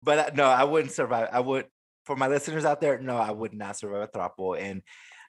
but 0.03 0.19
uh, 0.19 0.31
no, 0.35 0.45
I 0.45 0.65
wouldn't 0.65 0.93
survive. 0.93 1.29
I 1.33 1.41
would 1.41 1.67
for 2.05 2.17
my 2.17 2.27
listeners 2.27 2.65
out 2.65 2.81
there. 2.81 2.99
No, 2.99 3.17
I 3.17 3.31
would 3.31 3.55
not 3.55 3.77
survive 3.77 4.03
a 4.03 4.19
throuple. 4.19 4.59
And 4.61 4.83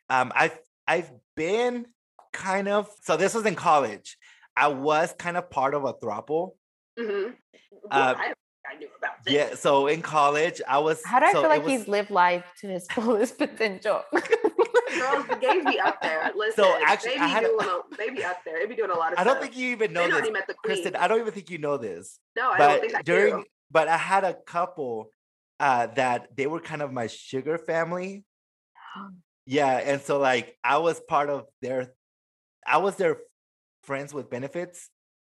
um, 0.09 0.32
I've 0.36 0.57
I've 0.88 1.11
been 1.36 1.86
kind 2.34 2.68
of 2.68 2.89
so 3.03 3.16
this 3.18 3.34
was 3.36 3.45
in 3.45 3.55
college. 3.55 4.18
I 4.57 4.70
was 4.70 5.13
kind 5.20 5.38
of 5.38 5.49
part 5.51 5.74
of 5.76 5.84
a 5.84 5.93
throuple. 5.93 6.51
Mm-hmm. 6.99 7.32
Uh, 7.91 8.13
I, 8.18 8.34
I 8.72 8.78
knew 8.78 8.88
about 8.97 9.24
this. 9.24 9.34
Yeah, 9.34 9.55
so 9.55 9.86
in 9.88 10.01
college, 10.01 10.61
I 10.68 10.80
was. 10.80 11.03
How 11.05 11.20
do 11.20 11.26
I 11.26 11.32
so 11.34 11.41
feel 11.41 11.49
like 11.49 11.63
was- 11.63 11.72
he's 11.74 11.88
lived 11.88 12.09
life 12.09 12.45
to 12.61 12.68
his 12.70 12.88
fullest 12.91 13.38
potential? 13.38 14.01
Girls, 15.00 15.28
the 15.28 15.36
gays 15.36 15.64
be 15.66 15.80
up 15.80 16.02
there. 16.02 16.32
Listen, 16.36 16.66
actually, 16.86 17.12
they 17.16 17.18
I 17.20 17.28
had 17.28 17.43
doing 17.43 17.60
a, 17.68 17.96
they 17.98 18.10
be 18.10 18.24
up 18.24 18.38
there. 18.46 18.60
They 18.60 18.66
be 18.66 18.76
doing 18.76 18.91
a 18.91 18.96
lot 18.98 19.14
of 19.14 19.20
I 19.20 19.24
don't 19.24 19.34
stuff. 19.34 19.43
think 19.43 19.58
you 19.58 19.70
even 19.72 19.93
know 19.93 20.08
know 20.08 20.18
this, 20.18 20.26
he 20.26 20.32
met 20.32 20.48
the 20.48 20.54
queen. 20.56 20.76
Kristen. 20.76 20.96
I 20.96 21.08
don't 21.08 21.20
even 21.22 21.34
think 21.34 21.50
you 21.50 21.58
know 21.58 21.78
this. 21.78 22.20
no, 22.36 22.50
I 22.52 22.58
don't 22.58 22.82
think 22.82 22.96
I 22.96 23.02
during, 23.02 23.38
do. 23.38 23.43
but 23.72 23.88
I 23.88 23.98
had 23.98 24.24
a 24.24 24.34
couple 24.34 25.10
uh, 25.60 25.88
that 25.96 26.36
they 26.36 26.48
were 26.48 26.60
kind 26.60 26.82
of 26.82 26.91
my 26.91 27.08
sugar 27.08 27.58
family. 27.58 28.24
Yeah, 29.46 29.78
and 29.78 30.02
so 30.02 30.18
like 30.20 30.58
I 30.64 30.78
was 30.78 31.00
part 31.00 31.30
of 31.30 31.46
their, 31.62 31.93
I 32.66 32.78
was 32.78 32.96
their 32.96 33.18
friends 33.84 34.14
with 34.14 34.30
benefits, 34.30 34.89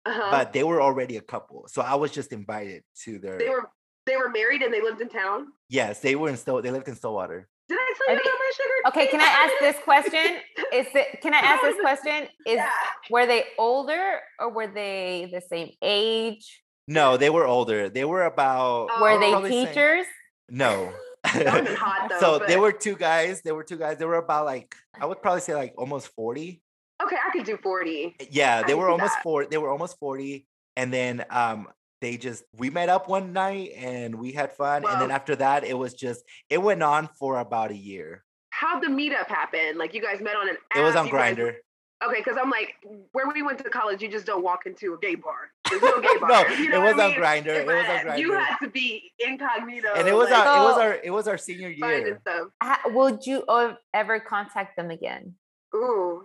Uh-huh. 0.06 0.28
but 0.30 0.52
they 0.52 0.64
were 0.64 0.80
already 0.82 1.16
a 1.16 1.20
couple, 1.20 1.66
so 1.68 1.82
I 1.82 1.94
was 1.94 2.10
just 2.10 2.32
invited 2.32 2.82
to 3.04 3.18
their. 3.18 3.38
they 3.38 3.48
were 3.48 3.68
they 4.06 4.16
were 4.16 4.30
married 4.30 4.62
and 4.62 4.72
they 4.74 4.80
lived 4.80 5.00
in 5.00 5.08
town. 5.10 5.48
yes, 5.68 6.00
they 6.00 6.16
were 6.16 6.28
in 6.28 6.36
Still. 6.36 6.60
They 6.62 6.70
lived 6.70 6.88
in 6.88 6.96
Stillwater. 6.96 7.48
Did 7.70 7.78
I 7.78 7.94
tell 7.96 8.08
Are 8.08 8.18
you 8.18 8.20
they- 8.24 8.30
about 8.30 8.38
my 8.44 8.50
sugar? 8.58 8.78
Okay, 8.88 9.06
can 9.12 9.20
I 9.20 9.32
ask 9.42 9.52
this 9.60 9.76
question? 9.84 10.26
Is 10.74 10.86
it 10.94 11.20
can 11.22 11.32
I 11.34 11.38
ask 11.38 11.62
this 11.62 11.80
question? 11.86 12.18
Is 12.46 12.56
Yeah. 12.56 12.68
were 13.10 13.26
they 13.26 13.44
older 13.58 14.20
or 14.40 14.50
were 14.52 14.66
they 14.66 15.28
the 15.32 15.40
same 15.40 15.70
age? 15.80 16.62
No, 16.88 17.16
they 17.16 17.30
were 17.30 17.46
older. 17.46 17.88
They 17.88 18.04
were 18.04 18.24
about. 18.24 18.88
Were 19.00 19.10
Oh, 19.12 19.20
they 19.20 19.30
probably 19.30 19.50
same- 19.52 19.66
teachers? 19.68 20.06
No. 20.48 20.92
That 21.34 21.52
would've 21.52 21.64
been 21.66 21.76
hot 21.76 22.08
though. 22.08 22.18
so 22.38 22.44
they 22.48 22.56
were 22.56 22.72
two 22.72 22.96
guys. 22.96 23.42
They 23.42 23.52
were 23.52 23.62
two 23.62 23.76
guys. 23.76 23.98
They 23.98 24.06
were 24.06 24.16
about 24.16 24.46
like 24.46 24.74
I 24.98 25.04
would 25.06 25.20
probably 25.22 25.42
say 25.42 25.54
like 25.54 25.74
almost 25.76 26.08
forty. 26.16 26.62
okay. 27.04 27.16
I 27.24 27.30
could 27.30 27.44
do 27.44 27.58
forty. 27.62 28.16
Yeah, 28.30 28.62
they 28.62 28.68
can 28.72 28.78
were 28.78 28.88
almost 28.88 29.14
that. 29.16 29.22
four. 29.22 29.44
They 29.44 29.58
were 29.58 29.68
almost 29.70 29.98
forty, 29.98 30.46
and 30.76 30.90
then 30.92 31.24
um 31.30 31.68
they 32.00 32.16
just 32.16 32.44
we 32.56 32.70
met 32.70 32.88
up 32.88 33.08
one 33.08 33.32
night 33.32 33.72
and 33.76 34.14
we 34.14 34.32
had 34.32 34.52
fun, 34.52 34.84
and 34.88 35.00
then 35.00 35.10
after 35.10 35.36
that 35.36 35.64
it 35.64 35.76
was 35.78 35.94
just 35.94 36.24
it 36.48 36.58
went 36.62 36.82
on 36.82 37.08
for 37.18 37.38
about 37.38 37.70
a 37.70 37.76
year. 37.76 38.24
How'd 38.50 38.82
the 38.82 38.88
meetup 38.88 39.28
happen? 39.28 39.78
Like 39.78 39.94
you 39.94 40.02
guys 40.02 40.20
met 40.20 40.36
on 40.36 40.48
an 40.48 40.56
app. 40.72 40.78
It 40.78 40.82
was 40.82 40.96
on 40.96 41.06
you 41.06 41.12
guys- 41.12 41.36
Grindr. 41.36 41.54
Okay, 42.02 42.16
because 42.24 42.38
I'm 42.42 42.48
like, 42.48 42.76
where 43.12 43.28
we 43.28 43.42
went 43.42 43.58
to 43.58 43.64
college, 43.68 44.00
you 44.00 44.08
just 44.10 44.24
don't 44.24 44.42
walk 44.42 44.60
into 44.64 44.94
a 44.94 44.98
gay 45.00 45.16
bar. 45.16 45.50
There's 45.68 45.82
no 45.82 46.00
gay 46.00 46.16
bar. 46.20 46.30
no, 46.30 46.46
you 46.54 46.70
know 46.70 46.76
it 46.76 46.84
what 46.84 46.96
was 46.96 47.02
I 47.02 47.04
on 47.04 47.10
mean? 47.10 47.20
Grindr. 47.20 47.46
It 47.60 47.66
was 47.66 47.86
on 48.00 48.06
But 48.06 48.18
You 48.18 48.32
had 48.32 48.56
to 48.62 48.70
be 48.70 49.12
incognito. 49.18 49.88
and 49.94 50.08
it 50.08 50.14
was 50.14 50.30
like, 50.30 50.46
our 50.46 50.56
it 50.56 50.64
was 50.64 50.76
oh. 50.78 50.80
our 50.80 50.94
it 51.04 51.10
was 51.10 51.28
our 51.28 51.36
senior 51.36 51.68
year. 51.68 52.18
stuff. 52.22 52.78
Would 52.86 53.26
you 53.26 53.44
ever 53.92 54.18
contact 54.18 54.76
them 54.76 54.90
again? 54.90 55.34
Ooh, 55.74 56.24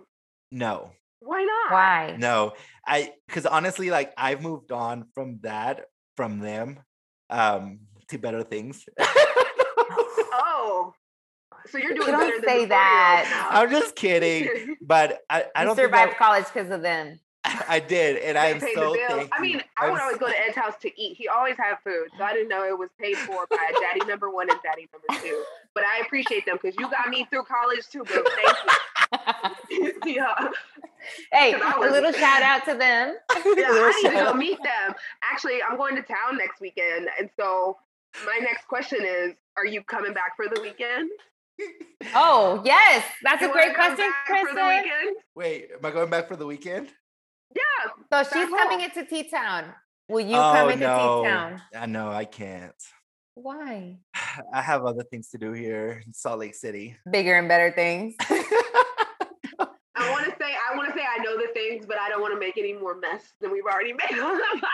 No, 0.50 0.92
why 1.20 1.42
not? 1.44 1.72
Why? 1.72 2.16
no, 2.18 2.52
I 2.86 3.12
because 3.26 3.46
honestly, 3.46 3.90
like 3.90 4.12
I've 4.16 4.42
moved 4.42 4.72
on 4.72 5.06
from 5.14 5.40
that 5.42 5.86
from 6.16 6.38
them 6.40 6.80
um 7.30 7.80
to 8.08 8.18
better 8.18 8.42
things. 8.42 8.84
Oh, 10.38 10.92
so 11.70 11.78
you're 11.78 11.94
doing 11.94 12.08
don't 12.08 12.20
better 12.20 12.36
than 12.40 12.44
say 12.44 12.60
the 12.64 12.68
that. 12.70 13.48
I'm 13.50 13.70
just 13.70 13.96
kidding, 13.96 14.76
but 14.80 15.20
I, 15.30 15.46
I 15.54 15.62
you 15.62 15.66
don't 15.66 15.76
think 15.76 15.86
survived 15.88 16.12
I, 16.14 16.18
college 16.18 16.44
because 16.52 16.70
of 16.70 16.82
them. 16.82 17.18
I 17.68 17.80
did, 17.80 18.18
and 18.18 18.36
I 18.36 18.48
They 18.48 18.52
am 18.54 18.60
paid 18.60 18.74
so 18.74 18.92
the 18.92 18.98
bill. 18.98 19.16
thankful. 19.18 19.28
I 19.32 19.40
mean, 19.40 19.62
I 19.78 19.86
I'm 19.86 19.92
would 19.92 20.00
always 20.00 20.18
go 20.18 20.28
to 20.28 20.38
Ed's 20.46 20.56
house 20.56 20.74
to 20.82 21.00
eat. 21.00 21.16
He 21.16 21.28
always 21.28 21.56
had 21.56 21.76
food, 21.84 22.08
so 22.18 22.24
I 22.24 22.32
didn't 22.32 22.48
know 22.48 22.64
it 22.64 22.76
was 22.78 22.90
paid 23.00 23.16
for 23.18 23.46
by 23.50 23.56
daddy 23.80 24.04
number 24.06 24.30
one 24.30 24.50
and 24.50 24.58
daddy 24.62 24.88
number 24.92 25.22
two. 25.22 25.42
But 25.74 25.84
I 25.84 26.00
appreciate 26.04 26.44
them 26.46 26.58
because 26.60 26.76
you 26.78 26.90
got 26.90 27.08
me 27.08 27.26
through 27.30 27.44
college 27.44 27.88
too, 27.90 28.02
bro. 28.04 28.16
Thank 28.16 28.48
you. 28.64 28.70
yeah, 30.06 30.34
hey, 31.32 31.52
'Cause 31.52 31.62
I 31.62 31.72
a 31.76 31.80
was- 31.80 31.90
little 31.92 32.12
shout 32.12 32.42
out 32.42 32.64
to 32.64 32.74
them. 32.74 33.16
yeah. 33.56 33.68
I 33.68 34.00
need 34.02 34.10
to 34.10 34.24
go 34.24 34.34
meet 34.46 34.58
them. 34.62 34.94
Actually, 35.30 35.62
I'm 35.62 35.76
going 35.76 35.96
to 35.96 36.02
town 36.02 36.36
next 36.38 36.60
weekend, 36.60 37.08
and 37.18 37.28
so 37.38 37.76
my 38.24 38.38
next 38.40 38.66
question 38.68 39.00
is: 39.04 39.34
Are 39.56 39.66
you 39.66 39.82
coming 39.82 40.12
back 40.14 40.36
for 40.36 40.46
the 40.52 40.60
weekend? 40.60 41.10
Oh 42.14 42.60
yes, 42.64 43.04
that's 43.22 43.40
You 43.42 43.48
a 43.50 43.52
great 43.52 43.74
question, 43.74 43.96
back 44.10 44.26
Kristen. 44.26 45.14
Wait, 45.34 45.68
am 45.72 45.84
I 45.84 45.90
going 45.90 46.10
back 46.10 46.28
for 46.28 46.36
the 46.36 46.46
weekend? 46.46 46.88
Yeah. 47.54 47.62
So 47.92 47.94
Back 48.10 48.26
she's 48.32 48.48
coming 48.48 48.82
into 48.82 49.04
T 49.06 49.28
Town. 49.30 49.72
Will 50.08 50.20
you 50.20 50.36
oh 50.36 50.52
come 50.52 50.70
into 50.70 50.86
no, 50.86 51.22
T 51.22 51.28
Town? 51.30 51.62
I 51.74 51.86
know 51.86 52.10
I 52.10 52.26
can't. 52.26 52.74
Why? 53.34 53.96
I 54.52 54.60
have 54.62 54.84
other 54.84 55.02
things 55.04 55.28
to 55.30 55.38
do 55.38 55.52
here 55.52 56.02
in 56.06 56.12
Salt 56.12 56.40
Lake 56.40 56.54
City. 56.54 56.96
Bigger 57.10 57.34
and 57.36 57.48
better 57.48 57.70
things. 57.70 58.14
I 58.20 60.10
want 60.10 60.24
to 60.26 60.30
say 60.38 60.54
I 60.54 60.76
want 60.76 60.92
to 60.92 60.94
say 60.98 61.04
I 61.08 61.15
know 61.26 61.36
the 61.36 61.48
things, 61.52 61.86
but 61.86 61.98
I 61.98 62.08
don't 62.08 62.20
want 62.20 62.34
to 62.34 62.40
make 62.40 62.56
any 62.58 62.72
more 62.72 62.98
mess 62.98 63.34
than 63.40 63.50
we've 63.52 63.64
already 63.64 63.92
made 63.92 64.18
on 64.18 64.36
the 64.36 64.62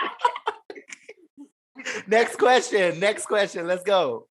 podcast. 1.77 2.07
next 2.07 2.37
question. 2.37 2.99
Next 2.99 3.25
question. 3.25 3.67
Let's 3.67 3.83
go. 3.83 4.27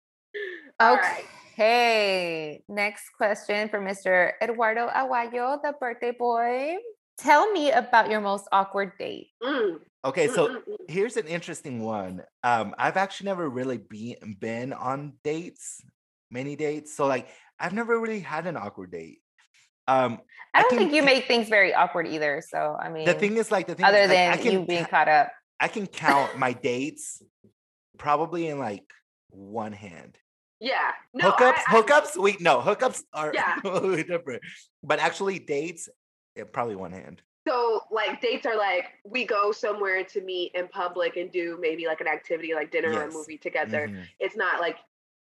All 0.80 0.96
right. 0.96 1.26
Okay. 1.54 2.64
Next 2.70 3.10
question 3.18 3.70
for 3.70 3.80
Mr. 3.80 4.32
Eduardo 4.42 4.88
Aguayo, 4.88 5.62
the 5.62 5.74
birthday 5.80 6.12
boy. 6.12 6.78
Tell 7.18 7.52
me 7.52 7.72
about 7.72 8.10
your 8.10 8.22
most 8.22 8.48
awkward 8.52 8.94
date. 8.98 9.28
Mm, 9.44 9.80
Okay, 10.04 10.28
so 10.28 10.48
mm, 10.48 10.56
mm. 10.56 10.76
here's 10.88 11.16
an 11.18 11.28
interesting 11.28 11.82
one. 11.84 12.24
Um, 12.44 12.74
I've 12.78 12.98
actually 12.98 13.26
never 13.26 13.48
really 13.48 13.78
been 13.78 14.16
been 14.40 14.74
on 14.74 15.14
dates, 15.24 15.84
many 16.32 16.56
dates. 16.56 16.96
So 16.96 17.06
like 17.06 17.28
I've 17.60 17.74
never 17.74 18.00
really 18.00 18.20
had 18.20 18.48
an 18.48 18.58
awkward 18.58 18.92
date. 18.92 19.21
Um, 19.92 20.20
I 20.54 20.60
I 20.60 20.62
don't 20.64 20.70
can 20.70 20.78
think 20.80 20.94
you 20.94 21.04
make 21.04 21.28
things 21.28 21.50
very 21.50 21.74
awkward 21.74 22.08
either. 22.08 22.42
So 22.48 22.78
I 22.82 22.90
mean, 22.90 23.06
the 23.06 23.14
thing 23.14 23.38
is 23.38 23.52
like 23.52 23.68
the 23.68 23.76
thing 23.76 23.86
other 23.86 24.00
is, 24.00 24.10
like, 24.10 24.18
than 24.18 24.34
I 24.34 24.38
can 24.38 24.52
you 24.54 24.66
being 24.66 24.86
caught 24.86 25.08
up. 25.08 25.32
I 25.60 25.68
can 25.68 25.88
count 25.88 26.38
my 26.38 26.54
dates 26.54 27.22
probably 27.98 28.48
in 28.48 28.60
like 28.60 28.84
one 29.30 29.72
hand. 29.74 30.18
yeah. 30.60 30.92
No, 31.14 31.32
hookups, 31.32 31.60
I, 31.68 31.78
I, 31.78 31.82
hookups. 31.82 32.18
Wait, 32.22 32.42
no, 32.42 32.60
hookups 32.62 33.02
are 33.14 33.32
Yeah. 33.34 33.56
totally 33.64 34.04
different. 34.04 34.42
But 34.84 35.00
actually, 35.00 35.40
dates, 35.40 35.88
yeah, 36.36 36.44
probably 36.52 36.76
one 36.76 36.92
hand. 36.92 37.22
So 37.48 37.82
like 37.92 38.22
dates 38.22 38.46
are 38.46 38.58
like 38.58 38.86
we 39.06 39.26
go 39.26 39.52
somewhere 39.52 40.04
to 40.04 40.22
meet 40.22 40.52
in 40.54 40.68
public 40.68 41.18
and 41.18 41.32
do 41.32 41.58
maybe 41.60 41.88
like 41.88 42.00
an 42.02 42.08
activity 42.08 42.54
like 42.54 42.72
dinner 42.72 42.94
or 42.94 43.04
a 43.04 43.12
movie 43.12 43.38
together. 43.38 43.88
Mhm. 43.88 44.04
It's 44.20 44.36
not 44.36 44.60
like 44.62 44.78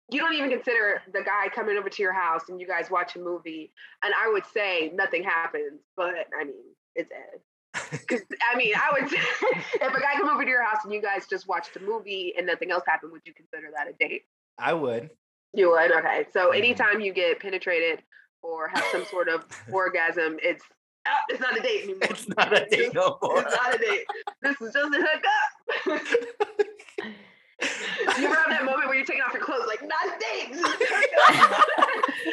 you 0.10 0.20
don't 0.20 0.34
even 0.34 0.50
consider 0.50 1.02
the 1.12 1.24
guy 1.24 1.48
coming 1.54 1.78
over 1.78 1.90
to 1.90 2.02
your 2.02 2.14
house 2.14 2.44
and 2.50 2.60
you 2.62 2.68
guys 2.68 2.90
watch 2.92 3.16
a 3.16 3.20
movie. 3.20 3.72
And 4.04 4.14
I 4.20 4.30
would 4.32 4.46
say 4.54 4.92
nothing 4.94 5.24
happens, 5.24 5.82
but 5.98 6.28
I 6.40 6.44
mean 6.46 6.64
it's 6.96 7.12
Ed. 7.12 7.40
'Cause, 8.08 8.22
I 8.54 8.56
mean, 8.56 8.74
I 8.76 8.90
would 8.94 9.10
say 9.10 9.18
if 9.18 9.82
a 9.94 10.00
guy 10.00 10.14
come 10.18 10.30
over 10.30 10.44
to 10.46 10.50
your 10.50 10.64
house 10.64 10.86
and 10.86 10.94
you 10.94 11.02
guys 11.02 11.28
just 11.28 11.46
watched 11.48 11.76
a 11.76 11.80
movie 11.82 12.34
and 12.38 12.48
nothing 12.48 12.72
else 12.72 12.84
happened, 12.88 13.12
would 13.12 13.22
you 13.26 13.34
consider 13.34 13.68
that 13.76 13.88
a 13.90 13.94
date? 13.94 14.24
I 14.58 14.74
would. 14.74 15.10
You 15.54 15.72
would. 15.72 15.92
Okay. 15.92 16.26
So 16.32 16.52
Mhm. 16.52 16.58
anytime 16.58 17.02
you 17.02 17.12
get 17.12 17.40
penetrated 17.40 18.02
or 18.42 18.70
have 18.70 18.84
some 18.92 19.06
sort 19.06 19.28
of 19.28 19.44
orgasm, 19.74 20.38
it's 20.42 20.64
ah, 21.06 21.20
it's 21.28 21.42
not 21.42 21.58
a 21.58 21.62
date 21.62 21.84
anymore. 21.84 22.00
It's 22.04 22.30
not 22.30 22.54
a 22.56 22.66
date 22.66 22.94
no 22.94 23.18
more. 23.22 23.40
It's 23.46 23.56
not 23.56 23.76
a 23.76 23.78
date. 23.78 24.06
This 24.42 24.62
is 24.62 24.74
just 24.74 24.96
a 24.96 25.08
hookup. 25.86 26.66
You 27.62 28.26
ever 28.26 28.36
have 28.36 28.50
that 28.50 28.66
moment 28.66 28.88
where 28.88 28.96
you're 28.96 29.06
taking 29.06 29.22
off 29.22 29.34
your 29.34 29.44
clothes, 29.44 29.66
like, 29.68 29.82
not 29.82 30.06
a 30.08 30.20
this 30.20 30.58
is. 30.60 30.66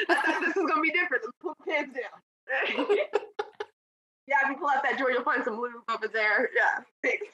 I 0.09 0.15
thought 0.15 0.41
this 0.45 0.57
was 0.57 0.69
gonna 0.69 0.83
be 0.83 0.91
different. 0.91 1.25
Let's 1.25 1.39
put 1.41 1.57
pants 1.67 1.95
down. 1.95 2.87
yeah, 4.27 4.37
if 4.45 4.51
you 4.51 4.57
pull 4.57 4.69
out 4.69 4.83
that 4.83 4.99
drawer, 4.99 5.11
you'll 5.11 5.23
find 5.23 5.45
some 5.45 5.61
lube 5.61 5.73
over 5.91 6.09
there. 6.09 6.51
Yeah. 6.55 6.81
Thanks. 7.03 7.27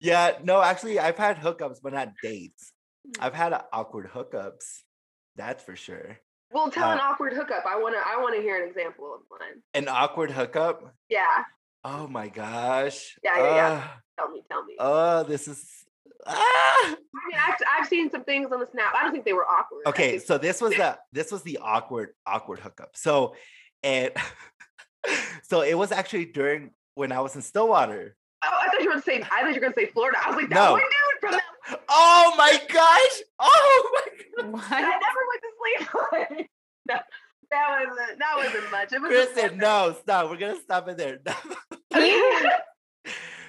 Yeah, 0.00 0.38
no, 0.42 0.62
actually, 0.62 0.98
I've 0.98 1.18
had 1.18 1.38
hookups, 1.38 1.78
but 1.82 1.92
not 1.92 2.12
dates. 2.22 2.72
Mm. 3.06 3.22
I've 3.24 3.34
had 3.34 3.52
uh, 3.52 3.62
awkward 3.72 4.10
hookups. 4.10 4.80
That's 5.36 5.62
for 5.62 5.76
sure. 5.76 6.18
Well, 6.52 6.70
tell 6.70 6.90
an 6.90 6.98
Uh, 6.98 7.02
awkward 7.02 7.32
hookup. 7.32 7.64
I 7.66 7.78
wanna 7.78 7.98
I 8.04 8.20
wanna 8.20 8.40
hear 8.40 8.62
an 8.62 8.68
example 8.68 9.14
of 9.14 9.20
one. 9.28 9.40
An 9.74 9.88
awkward 9.88 10.30
hookup. 10.30 10.94
Yeah. 11.08 11.44
Oh 11.84 12.06
my 12.08 12.28
gosh. 12.28 13.16
Yeah, 13.22 13.38
yeah, 13.38 13.54
yeah. 13.54 13.72
Uh, 13.84 13.88
Tell 14.18 14.30
me, 14.30 14.42
tell 14.50 14.64
me. 14.64 14.74
Oh, 14.78 15.22
this 15.22 15.48
is 15.48 15.79
Ah! 16.26 16.36
I 16.36 16.88
mean, 17.30 17.38
I've, 17.46 17.54
I've 17.80 17.88
seen 17.88 18.10
some 18.10 18.24
things 18.24 18.50
on 18.52 18.60
the 18.60 18.66
snap. 18.66 18.92
I 18.94 19.02
don't 19.02 19.12
think 19.12 19.24
they 19.24 19.32
were 19.32 19.46
awkward. 19.46 19.82
Okay, 19.86 20.18
so 20.18 20.38
this 20.38 20.60
was 20.60 20.72
the 20.76 20.98
this 21.12 21.32
was 21.32 21.42
the 21.42 21.58
awkward 21.62 22.10
awkward 22.26 22.60
hookup. 22.60 22.90
So, 22.96 23.34
and 23.82 24.12
so 25.42 25.62
it 25.62 25.74
was 25.74 25.92
actually 25.92 26.26
during 26.26 26.70
when 26.94 27.12
I 27.12 27.20
was 27.20 27.34
in 27.36 27.42
Stillwater. 27.42 28.16
oh, 28.44 28.48
I 28.48 28.66
thought 28.70 28.80
you 28.80 28.86
were 28.86 28.92
going 28.92 29.02
to 29.02 29.06
say. 29.06 29.22
I 29.30 29.40
thought 29.42 29.48
you 29.48 29.54
were 29.54 29.60
going 29.60 29.72
to 29.72 29.80
say 29.80 29.86
Florida. 29.86 30.18
I 30.24 30.28
was 30.28 30.36
like, 30.36 30.48
that 30.50 30.54
No. 30.54 30.72
one 30.72 30.80
dude 30.82 31.20
from 31.20 31.30
that. 31.32 31.42
Oh 31.88 32.34
my 32.36 32.60
gosh! 32.68 33.20
Oh 33.38 33.90
my 34.38 34.44
What? 34.50 34.64
I 34.72 34.80
never 34.80 35.22
went 35.28 35.42
to 35.42 35.50
sleep. 36.38 36.48
no, 36.88 36.96
that 37.50 37.86
wasn't. 37.88 38.18
That 38.18 38.36
wasn't 38.36 38.70
much. 38.72 38.92
It 38.92 39.00
was 39.02 39.08
Kristen, 39.10 39.58
no, 39.58 39.94
stop. 40.00 40.30
We're 40.30 40.36
gonna 40.38 40.56
stop 40.60 40.88
it 40.88 40.96
there. 40.96 41.18
He- 41.94 42.48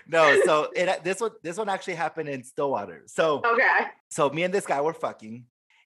no, 0.07 0.41
so 0.45 0.69
it 0.75 1.03
this 1.03 1.19
one 1.21 1.31
this 1.43 1.57
one 1.57 1.69
actually 1.69 1.95
happened 1.95 2.29
in 2.29 2.43
Stillwater. 2.43 3.03
So 3.07 3.39
okay. 3.45 3.87
so 4.09 4.29
me 4.29 4.43
and 4.43 4.53
this 4.53 4.65
guy 4.65 4.81
were 4.81 4.93
fucking, 4.93 5.45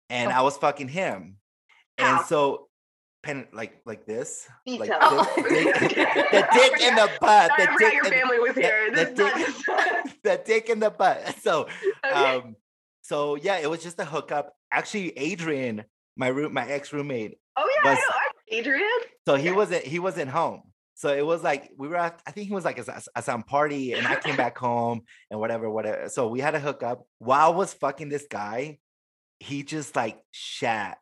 and 0.10 0.32
Oh. 0.32 0.36
I 0.36 0.42
was 0.42 0.58
fucking 0.58 0.88
him, 0.90 1.38
and 1.98 2.26
so 2.26 2.68
pen 3.24 3.48
like 3.54 3.82
like 3.86 4.06
this, 4.06 4.48
like. 4.68 4.92
Oh. 4.94 5.32
the, 5.36 5.44
dick, 5.44 5.90
the 6.32 6.48
dick 6.54 6.82
in 6.82 6.96
the 6.96 7.10
butt, 7.20 7.52
Sorry, 7.58 7.66
the 7.66 7.78
dick, 7.80 7.94
your 7.94 8.06
in, 8.06 8.12
family 8.12 8.40
was 8.40 8.56
the- 8.56 8.62
here. 8.62 8.92
the 8.92 9.06
dick- 9.06 10.22
the 10.24 10.42
dick 10.46 10.70
in 10.70 10.80
the 10.80 10.90
butt. 10.90 11.36
So 11.42 11.68
okay. 12.06 12.36
um, 12.38 12.56
so 13.02 13.36
yeah, 13.36 13.58
it 13.58 13.70
was 13.70 13.82
just 13.84 14.00
a 14.00 14.06
hookup. 14.06 14.54
Actually, 14.72 15.18
Adrian, 15.18 15.86
my 16.18 16.28
room, 16.28 16.54
my 16.54 16.68
ex 16.68 16.92
roommate, 16.94 17.38
oh 17.58 17.70
yeah, 17.84 17.92
was- 17.92 18.00
I 18.00 18.02
know. 18.02 18.08
I'm 18.16 18.60
Adrian. 18.60 18.90
so 19.28 19.36
he 19.36 19.50
Okay. 19.50 19.56
wasn't 19.56 19.84
he 19.86 20.00
wasn't 20.00 20.30
home. 20.30 20.64
So 20.96 21.14
it 21.14 21.26
was 21.26 21.44
like 21.44 21.72
we 21.78 21.88
were 21.90 21.98
at, 21.98 22.22
I 22.26 22.32
think 22.32 22.48
he 22.48 22.54
was 22.54 22.66
like 22.66 22.80
at, 22.80 22.88
at 23.16 23.24
some 23.24 23.44
party 23.44 23.94
and 23.94 24.08
I 24.08 24.16
came 24.16 24.36
back 24.38 24.58
home 24.58 25.02
and 25.30 25.40
whatever, 25.40 25.70
whatever. 25.70 26.10
So 26.10 26.28
we 26.30 26.40
had 26.40 26.56
a 26.56 26.60
hookup. 26.60 27.06
While 27.20 27.52
I 27.52 27.56
was 27.56 27.74
fucking 27.74 28.10
this 28.10 28.26
guy, 28.30 28.80
he 29.40 29.64
just 29.64 29.96
like 29.96 30.18
shat 30.32 30.98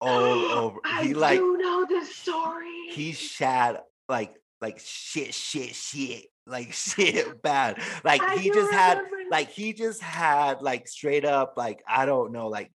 all 0.00 0.12
over. 0.52 0.78
I 0.84 1.04
He 1.04 1.14
like 1.14 1.38
do 1.38 1.56
know 1.56 1.86
this 1.88 2.14
story. 2.14 2.88
he 2.90 3.12
shat 3.12 3.84
like 4.08 4.34
like 4.60 4.78
shit, 4.78 5.32
shit, 5.34 5.74
shit, 5.74 6.24
like 6.46 6.72
shit 6.74 7.40
bad. 7.42 7.80
Like 8.04 8.20
I 8.22 8.36
he 8.36 8.50
just 8.50 8.72
had 8.72 8.98
remember. 8.98 9.30
like 9.30 9.50
he 9.50 9.72
just 9.72 10.02
had 10.02 10.60
like 10.62 10.86
straight 10.86 11.24
up 11.24 11.54
like 11.56 11.82
I 11.88 12.06
don't 12.06 12.32
know 12.32 12.48
like 12.48 12.70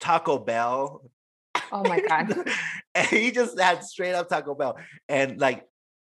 Taco 0.00 0.38
Bell 0.38 1.08
Oh 1.72 1.82
my 1.84 2.00
god. 2.08 2.34
and 2.94 3.06
he 3.08 3.30
just 3.30 3.58
had 3.58 3.82
straight 3.84 4.12
up 4.14 4.28
Taco 4.28 4.54
Bell. 4.54 4.78
And 5.08 5.40
like 5.40 5.64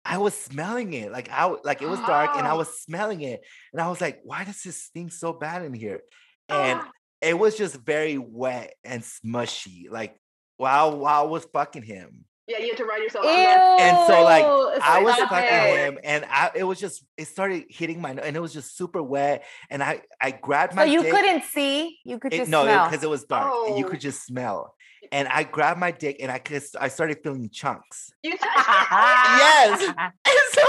I 0.05 0.19
was 0.19 0.35
smelling 0.35 0.93
it. 0.95 1.13
Like 1.13 1.31
I 1.31 1.43
w- 1.43 1.61
like 1.65 1.83
it 1.83 1.89
was 1.89 2.01
dark 2.01 2.37
and 2.37 2.47
I 2.47 2.53
Oh. 2.53 2.59
was 2.59 2.81
smelling 2.81 3.21
it. 3.23 3.41
And 3.73 3.81
I 3.83 3.89
was 3.89 4.01
like, 4.01 4.21
why 4.25 4.45
does 4.45 4.63
this 4.63 4.83
stink 4.85 5.13
so 5.13 5.33
bad 5.33 5.63
in 5.63 5.75
here? 5.75 6.01
And 6.49 6.81
Ah, 6.81 6.91
it 7.21 7.39
was 7.39 7.57
just 7.57 7.77
very 7.77 8.17
wet 8.19 8.75
and 8.85 9.03
smushy. 9.03 9.91
Like 9.91 10.17
while 10.57 10.97
while 10.99 11.23
I 11.23 11.27
was 11.27 11.45
fucking 11.53 11.83
him. 11.83 12.25
yeah, 12.49 12.59
you 12.59 12.69
had 12.69 12.79
to 12.79 12.85
ride 12.85 13.03
yourself. 13.03 13.25
Ew. 13.25 13.31
And 13.31 13.97
so, 14.09 14.23
like, 14.25 14.45
it's 14.77 14.85
I 14.85 15.03
was 15.03 15.17
fucking 15.17 15.37
it. 15.45 15.77
him 15.77 15.99
and 16.03 16.25
I 16.25 16.51
it 16.55 16.65
was 16.65 16.81
just 16.81 17.05
it 17.17 17.27
started 17.29 17.65
hitting 17.69 18.01
my 18.01 18.13
nose 18.15 18.25
and 18.27 18.37
it 18.37 18.41
was 18.41 18.53
just 18.53 18.77
super 18.77 19.03
wet. 19.03 19.45
And 19.71 19.83
I 19.83 20.01
I 20.21 20.31
grabbed 20.33 20.75
my. 20.75 20.83
So 20.83 20.87
my 20.87 20.93
you 20.93 21.03
dick- 21.03 21.13
couldn't 21.15 21.45
see. 21.45 21.99
You 22.05 22.19
could 22.19 22.33
it, 22.35 22.39
just 22.39 22.51
no, 22.51 22.65
because 22.65 23.05
it 23.05 23.11
was 23.11 23.25
dark. 23.25 23.53
and 23.69 23.79
you 23.79 23.87
Oh. 23.87 23.89
could 23.91 24.01
just 24.01 24.25
smell. 24.27 24.75
And 25.13 25.29
I 25.29 25.45
grabbed 25.45 25.81
my 25.81 25.91
dick 25.91 26.17
and 26.21 26.31
I 26.31 26.39
could 26.39 26.63
I 26.81 26.89
started 26.89 27.19
feeling 27.23 27.49
chunks. 27.51 28.13
You 28.23 28.31
touched 28.39 28.91
Yes. 28.91 29.95
So, 30.53 30.63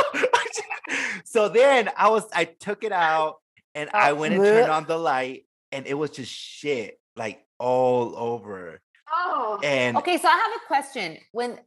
so 1.24 1.50
then 1.50 1.90
I 1.98 2.10
was 2.10 2.26
I 2.34 2.46
took 2.46 2.84
it 2.84 2.92
out 2.92 3.38
and 3.76 3.90
I 3.94 4.12
Oh, 4.12 4.16
went 4.16 4.34
and 4.34 4.44
turned 4.44 4.70
on 4.70 4.86
the 4.86 4.98
light 4.98 5.46
and 5.72 5.88
it 5.88 5.94
was 5.94 6.12
just 6.12 6.32
shit 6.32 7.00
like 7.16 7.44
all 7.60 8.16
over. 8.16 8.80
Oh. 9.12 9.60
And 9.64 9.98
okay, 9.98 10.18
so 10.18 10.28
I 10.28 10.32
have 10.32 10.62
a 10.64 10.68
question. 10.68 11.18
When 11.32 11.60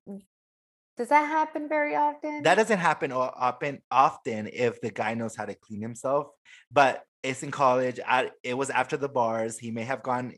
does 0.96 1.08
that 1.08 1.24
happen 1.26 1.68
very 1.68 1.96
often? 1.96 2.42
that 2.42 2.54
doesn't 2.54 2.78
happen 2.78 3.10
often 3.12 3.82
often 3.90 4.48
if 4.52 4.80
the 4.80 4.90
guy 4.90 5.14
knows 5.14 5.34
how 5.36 5.44
to 5.44 5.54
clean 5.54 5.82
himself. 5.82 6.28
But 6.70 7.02
it's 7.22 7.42
in 7.42 7.50
college. 7.50 7.98
I 8.06 8.30
it 8.42 8.54
was 8.54 8.70
after 8.70 8.96
the 8.96 9.08
bars. 9.08 9.58
He 9.58 9.70
may 9.70 9.82
have 9.82 10.02
gone 10.02 10.34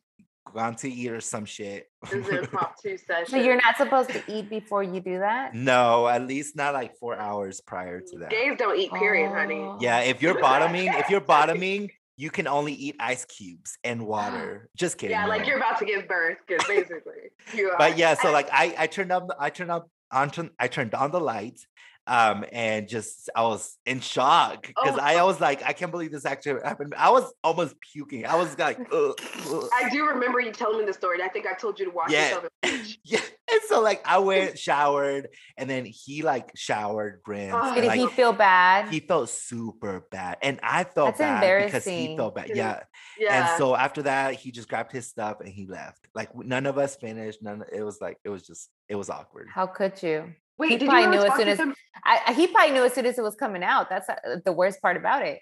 gone 0.53 0.77
to 0.77 0.91
eat 0.91 1.11
or 1.11 1.21
some 1.21 1.45
shit. 1.45 1.91
Is 2.13 2.29
an 2.29 2.39
impromptu 2.39 2.97
session. 3.07 3.27
so 3.27 3.37
you're 3.37 3.57
not 3.57 3.77
supposed 3.77 4.11
to 4.11 4.23
eat 4.29 4.49
before 4.49 4.83
you 4.83 5.01
do 5.01 5.19
that? 5.19 5.55
no, 5.55 6.07
at 6.09 6.27
least 6.27 6.57
not 6.57 6.75
like 6.75 6.97
four 6.97 7.17
hours 7.17 7.61
prior 7.61 8.01
to 8.01 8.19
that. 8.19 8.31
Gays 8.31 8.57
don't 8.59 8.79
eat, 8.79 8.93
period, 8.93 9.31
honey. 9.31 9.57
Oh. 9.57 9.79
Yeah, 9.81 10.01
if 10.01 10.23
you're 10.23 10.41
bottoming, 10.41 10.89
if 10.95 11.11
you're 11.11 11.21
bottoming, 11.21 11.91
you 12.17 12.31
can 12.31 12.47
only 12.47 12.73
eat 12.73 12.97
ice 12.99 13.25
cubes 13.25 13.79
and 13.85 14.07
water. 14.07 14.69
Just 14.77 14.99
kidding. 14.99 15.17
Yeah, 15.17 15.27
like 15.27 15.43
no. 15.43 15.49
you're 15.49 15.59
about 15.59 15.79
to 15.79 15.85
give 15.85 16.09
birth, 16.09 16.39
because 16.47 16.67
basically 16.67 17.31
you 17.55 17.71
are. 17.71 17.79
But 17.79 17.99
yeah, 17.99 18.15
so 18.15 18.33
like 18.33 18.49
I 18.53 18.75
I 18.79 18.87
turned 18.87 19.13
on 19.13 19.27
the, 19.27 19.37
I 19.39 19.51
turned 19.51 19.71
on 19.71 19.83
on 20.11 20.51
I 20.59 20.69
turned 20.69 20.95
on 20.95 21.11
the 21.11 21.21
lights, 21.21 21.67
um, 22.07 22.45
and 22.53 22.89
just 22.89 23.29
I 23.35 23.43
was 23.43 23.77
in 23.87 24.01
shock 24.01 24.67
because 24.67 24.97
Oh. 24.97 25.03
I, 25.03 25.17
I 25.17 25.23
was 25.25 25.41
like 25.41 25.63
I 25.65 25.73
can't 25.73 25.91
believe 25.91 26.13
this 26.13 26.25
actually 26.25 26.61
happened. 26.63 26.95
I 26.97 27.11
was 27.11 27.33
almost 27.43 27.75
puking. 27.93 28.27
I 28.27 28.37
was 28.37 28.57
like, 28.59 28.79
ugh, 28.93 29.15
ugh. 29.51 29.65
I 29.75 29.89
do 29.91 30.07
remember 30.07 30.41
you 30.41 30.53
telling 30.53 30.79
me 30.79 30.85
the 30.85 30.93
story. 30.93 31.19
and 31.19 31.23
I 31.29 31.29
think 31.29 31.47
I 31.47 31.55
told 31.55 31.79
you 31.79 31.87
to 31.87 31.91
wash 31.91 32.11
Yeah. 32.11 32.25
yourself. 32.63 32.97
yeah. 33.05 33.21
And 33.53 33.61
so 33.69 33.81
like 33.81 34.03
I 34.05 34.19
went 34.31 34.59
showered, 34.59 35.29
and 35.57 35.69
then 35.71 35.85
he 35.85 36.23
like 36.23 36.51
showered, 36.57 37.21
rinsed, 37.27 37.55
Oh. 37.57 37.67
and, 37.73 37.75
Did 37.77 37.85
like, 37.87 38.01
he 38.01 38.07
feel 38.09 38.33
bad? 38.33 38.89
he 38.89 39.01
felt 39.01 39.29
super 39.29 40.05
bad, 40.11 40.39
and 40.43 40.59
I 40.63 40.85
felt 40.85 41.17
That's 41.17 41.41
bad 41.41 41.65
because 41.67 41.85
he 41.85 42.17
felt 42.17 42.35
bad. 42.35 42.51
Yeah. 42.55 42.81
Yeah. 43.19 43.49
And 43.51 43.59
so 43.59 43.75
after 43.75 44.03
that, 44.03 44.35
he 44.35 44.51
just 44.51 44.69
grabbed 44.69 44.93
his 44.93 45.07
stuff 45.09 45.39
and 45.41 45.49
he 45.49 45.67
left. 45.67 46.07
Like 46.15 46.35
none 46.37 46.67
of 46.67 46.79
us 46.79 46.97
finished. 46.97 47.43
None. 47.43 47.65
It 47.73 47.83
was 47.83 48.01
like 48.01 48.19
it 48.25 48.29
was 48.29 48.43
just 48.47 48.69
it 48.89 48.95
was 48.97 49.11
awkward. 49.11 49.49
How 49.53 49.67
could 49.67 50.03
you? 50.03 50.35
Wait, 50.59 50.71
he 50.71 50.77
did 50.77 50.85
you 50.85 50.89
probably 50.91 51.05
ever 51.05 51.15
knew 51.15 51.21
as 51.23 51.29
talk 51.29 51.37
soon 51.37 51.47
to 51.47 51.53
as- 51.53 51.59
him? 51.59 51.75
I, 52.05 52.21
I- 52.29 52.33
he 52.33 52.47
probably 52.47 52.73
knew 52.75 52.85
as 52.85 52.93
soon 52.95 53.07
as 53.07 53.19
it 53.19 53.23
was 53.23 53.35
coming 53.35 53.63
out. 53.63 53.89
That's 53.91 54.09
uh, 54.09 54.15
the 54.45 54.53
worst 54.53 54.81
part 54.81 54.97
about 54.97 55.25
it. 55.25 55.41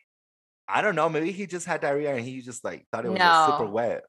I 0.69 0.81
don't 0.83 0.95
know. 0.95 1.09
Maybe 1.09 1.31
he 1.31 1.47
just 1.47 1.67
had 1.67 1.81
diarrhea 1.83 2.15
and 2.15 2.25
he 2.25 2.41
just 2.41 2.65
like 2.65 2.87
thought 2.91 3.05
it 3.05 3.11
was 3.11 3.19
like, 3.21 3.51
super 3.59 3.71
wet. 3.71 4.03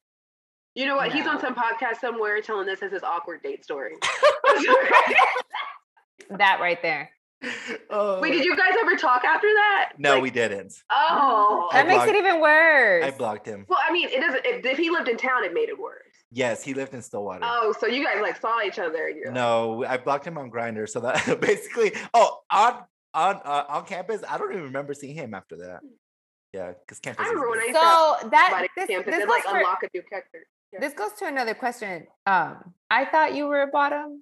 You 0.74 0.86
know 0.86 0.96
what? 0.96 1.12
He's 1.14 1.28
on 1.28 1.40
some 1.40 1.54
podcast 1.56 2.00
somewhere 2.02 2.42
telling 2.42 2.66
this 2.66 2.82
as 2.82 2.92
his 2.92 3.04
awkward 3.04 3.42
date 3.44 3.64
story. 3.64 3.94
That 6.30 6.60
right 6.60 6.82
there. 6.82 7.10
Oh. 7.92 8.20
Wait, 8.20 8.32
did 8.32 8.46
you 8.46 8.56
guys 8.58 8.74
ever 8.82 8.96
talk 8.96 9.24
after 9.24 9.48
that? 9.48 9.92
No, 9.98 10.14
Like, 10.16 10.24
we 10.24 10.32
didn't. 10.32 10.74
Oh. 10.90 11.70
I 11.72 11.78
That 11.80 11.88
makes 11.88 11.98
blocked- 11.98 12.10
it 12.12 12.16
even 12.16 12.42
worse. 12.42 13.04
I 13.06 13.12
blocked 13.12 13.46
him. 13.46 13.66
Well, 13.70 13.80
I 13.88 13.92
mean, 13.94 14.10
it 14.10 14.20
doesn't. 14.22 14.46
If, 14.46 14.66
if 14.66 14.78
he 14.78 14.90
lived 14.90 15.08
in 15.08 15.18
town, 15.18 15.44
it 15.44 15.54
made 15.54 15.70
it 15.70 15.78
worse. 15.80 16.02
Yes, 16.32 16.64
he 16.64 16.74
lived 16.74 16.94
in 16.94 17.02
Stillwater. 17.02 17.42
Oh, 17.44 17.74
so 17.80 17.88
you 17.88 18.04
guys 18.04 18.22
like 18.22 18.40
saw 18.42 18.62
each 18.62 18.80
other? 18.80 19.08
And 19.08 19.26
like, 19.26 19.34
No, 19.34 19.86
I 19.86 19.98
blocked 19.98 20.26
him 20.28 20.38
on 20.38 20.52
Grindr. 20.52 20.88
So 20.90 21.00
that 21.02 21.40
basically, 21.42 21.92
oh, 22.14 22.40
on 22.52 22.84
on 23.14 23.36
uh, 23.46 23.64
on 23.70 23.86
campus, 23.86 24.22
I 24.28 24.38
don't 24.38 24.52
even 24.52 24.64
remember 24.64 24.94
seeing 24.94 25.16
him 25.16 25.34
after 25.34 25.56
that. 25.58 25.80
Yeah, 26.54 26.72
because 26.80 27.00
campus. 27.00 27.26
I 27.26 27.30
is 27.30 27.30
remember 27.34 27.50
when 27.52 27.60
I 27.60 27.62
big. 27.64 27.70
used 27.70 27.80
to 27.82 27.86
have 27.86 28.20
so 28.22 28.30
that 28.30 28.68
this, 28.76 28.88
campus 28.88 29.06
this 29.14 29.22
and 29.22 29.30
goes 29.30 29.36
like 29.36 29.44
for, 29.44 29.58
unlock 29.58 29.84
a 29.84 29.90
new 29.94 30.02
character. 30.04 30.40
Yeah. 30.74 30.80
this 30.80 30.94
goes 30.94 31.12
to 31.20 31.26
another 31.28 31.54
question. 31.54 32.08
Um, 32.26 32.74
I 32.90 33.06
thought 33.06 33.36
you 33.36 33.48
were 33.48 33.62
a 33.62 33.68
bottom, 33.68 34.22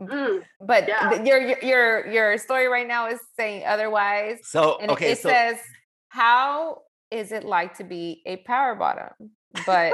Mm. 0.00 0.42
but 0.60 0.88
Yeah. 0.88 1.10
th- 1.10 1.26
your 1.26 1.38
your 1.40 1.58
your 1.62 2.06
your 2.08 2.38
story 2.38 2.66
right 2.68 2.86
now 2.86 3.08
is 3.08 3.20
saying 3.38 3.64
otherwise, 3.66 4.40
So 4.42 4.78
and 4.80 4.90
okay, 4.90 5.12
it 5.12 5.18
so 5.20 5.28
says, 5.28 5.58
"How 6.08 6.82
is 7.10 7.32
it 7.32 7.44
like 7.44 7.76
to 7.78 7.84
be 7.84 8.22
a 8.26 8.36
power 8.38 8.74
bottom?" 8.74 9.10
But 9.66 9.92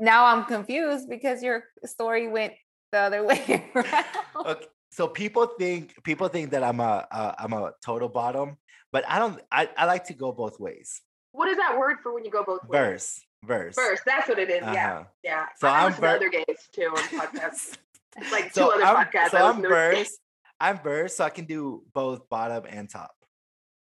now 0.00 0.26
I'm 0.26 0.44
confused 0.44 1.08
because 1.08 1.42
your 1.42 1.64
story 1.84 2.28
went 2.28 2.54
the 2.92 2.98
other 2.98 3.24
way 3.26 3.70
around. 3.74 4.04
okay, 4.46 4.66
so 4.90 5.08
people 5.08 5.46
think 5.58 6.02
people 6.04 6.28
think 6.28 6.50
that 6.50 6.62
I'm 6.62 6.80
a, 6.80 7.06
a 7.10 7.34
I'm 7.38 7.52
a 7.52 7.72
total 7.84 8.08
bottom, 8.08 8.56
but 8.92 9.04
I 9.08 9.18
don't. 9.18 9.40
I, 9.50 9.68
I 9.76 9.86
like 9.86 10.04
to 10.06 10.14
go 10.14 10.32
both 10.32 10.60
ways. 10.60 11.00
What 11.32 11.48
is 11.48 11.56
that 11.56 11.78
word 11.78 11.96
for 12.02 12.14
when 12.14 12.24
you 12.24 12.30
go 12.30 12.44
both 12.44 12.60
ways? 12.68 12.70
Verse, 12.70 13.20
verse, 13.44 13.74
Verse. 13.74 14.00
That's 14.04 14.28
what 14.28 14.38
it 14.38 14.50
is. 14.50 14.60
Yeah. 14.62 14.92
Uh-huh. 14.92 15.04
Yeah. 15.24 15.46
So 15.58 15.68
I 15.68 15.80
I'm 15.80 15.86
listen 15.86 16.02
to 16.02 16.08
ver- 16.08 16.16
other 16.16 16.28
gays 16.28 16.68
too 16.74 16.90
on 16.94 17.02
podcasts. 17.20 17.76
like 18.30 18.44
two 18.52 18.60
so 18.60 18.74
other 18.74 18.84
I'm, 18.84 19.06
podcasts. 19.06 19.30
so 19.30 19.38
I 19.38 19.42
I'm 19.42 19.46
listen 19.48 19.62
to. 19.62 19.68
verse. 19.68 20.18
I'm 20.60 20.78
verse, 20.78 21.16
so 21.16 21.24
I 21.24 21.30
can 21.30 21.46
do 21.46 21.82
both 21.92 22.28
bottom 22.28 22.64
and 22.68 22.88
top. 22.88 23.10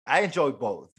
I 0.06 0.20
enjoy 0.20 0.52
both, 0.52 0.90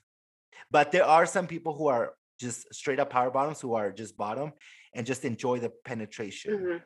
but 0.69 0.91
there 0.91 1.05
are 1.05 1.25
some 1.25 1.47
people 1.47 1.73
who 1.75 1.87
are 1.87 2.13
just 2.39 2.71
straight 2.73 2.99
up 2.99 3.09
power 3.09 3.31
bottoms 3.31 3.61
who 3.61 3.73
are 3.73 3.91
just 3.91 4.15
bottom 4.17 4.51
and 4.93 5.05
just 5.05 5.25
enjoy 5.25 5.59
the 5.59 5.71
penetration. 5.85 6.57
Mhm. 6.57 6.83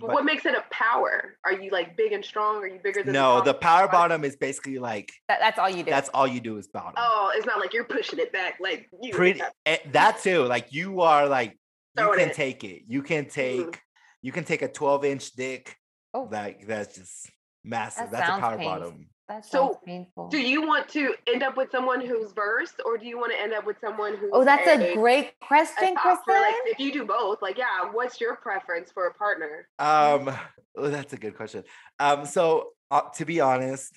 But, 0.00 0.06
But- 0.06 0.14
what 0.14 0.24
makes 0.24 0.46
it 0.46 0.54
a 0.54 0.64
power? 0.70 1.36
Are 1.44 1.52
you 1.52 1.70
like 1.70 1.96
big 1.96 2.12
and 2.12 2.24
strong? 2.24 2.56
Are 2.62 2.66
you 2.66 2.80
bigger 2.82 3.02
than 3.02 3.12
No, 3.12 3.42
the 3.42 3.52
top? 3.52 3.60
power 3.60 3.88
bottom 3.88 4.24
is 4.24 4.34
basically 4.36 4.78
like 4.78 5.12
That, 5.28 5.38
that's 5.38 5.58
all 5.58 5.68
you 5.68 5.82
do. 5.82 5.90
that's 5.90 6.08
all 6.14 6.26
you 6.26 6.40
do 6.40 6.56
is 6.56 6.66
bottom. 6.66 6.94
Oh, 6.96 7.30
it's 7.34 7.44
not 7.46 7.60
like 7.60 7.74
you're 7.74 7.84
pushing 7.84 8.18
it 8.18 8.32
back 8.32 8.58
like 8.58 8.88
you. 9.02 9.12
Pretty 9.12 9.42
eh, 9.66 9.76
that 9.92 10.20
too. 10.22 10.44
Like 10.44 10.72
you 10.72 11.02
are 11.02 11.28
like 11.28 11.58
you 11.98 12.12
can 12.16 12.30
it. 12.30 12.34
take 12.34 12.64
it. 12.64 12.82
You 12.88 13.02
can 13.02 13.26
Mhm. 13.26 13.32
take 13.32 13.80
you 14.22 14.32
can 14.32 14.44
take 14.44 14.62
a 14.62 14.68
12 14.68 15.04
inch 15.04 15.32
dick. 15.32 15.76
Oh. 16.14 16.26
Like 16.32 16.66
that's 16.66 16.96
just 16.96 17.30
massive. 17.62 18.10
That 18.10 18.12
that's 18.12 18.38
a 18.38 18.40
power 18.40 18.56
painful. 18.56 18.66
bottom. 18.80 19.10
That 19.28 19.44
So, 19.44 19.80
painful. 19.84 20.28
Do 20.28 20.38
you 20.38 20.64
want 20.66 20.88
to 20.90 21.12
end 21.26 21.42
up 21.42 21.56
with 21.56 21.70
someone 21.72 22.00
who's 22.00 22.30
versed, 22.32 22.80
or 22.84 22.96
do 22.96 23.06
you 23.06 23.18
want 23.18 23.32
to 23.32 23.40
end 23.40 23.52
up 23.52 23.66
with 23.66 23.76
someone 23.80 24.16
who's 24.16 24.30
oh, 24.32 24.44
that's 24.44 24.66
a 24.68 24.92
a 24.92 24.94
great 24.94 25.32
question, 25.40 25.96
Kristen. 25.96 26.34
like, 26.34 26.54
if 26.66 26.78
you 26.78 26.92
do 26.92 27.04
both, 27.04 27.42
like, 27.42 27.58
yeah, 27.58 27.90
what's 27.92 28.20
your 28.20 28.36
preference 28.36 28.92
for 28.92 29.08
a 29.08 29.14
partner? 29.14 29.68
Um, 29.80 30.30
oh, 30.76 30.88
that's 30.90 31.12
a 31.12 31.16
good 31.16 31.36
question. 31.36 31.64
Um, 31.98 32.24
so 32.24 32.68
uh, 32.92 33.02
to 33.16 33.24
be 33.24 33.40
honest, 33.40 33.92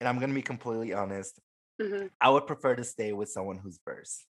and 0.00 0.08
I'm 0.08 0.18
gonna 0.18 0.32
be 0.32 0.40
completely 0.42 0.94
honest, 0.94 1.38
Mhm. 1.80 2.08
I 2.18 2.30
would 2.30 2.46
prefer 2.46 2.74
to 2.74 2.84
stay 2.84 3.12
with 3.12 3.28
someone 3.28 3.58
who's 3.58 3.78
versed. 3.84 4.24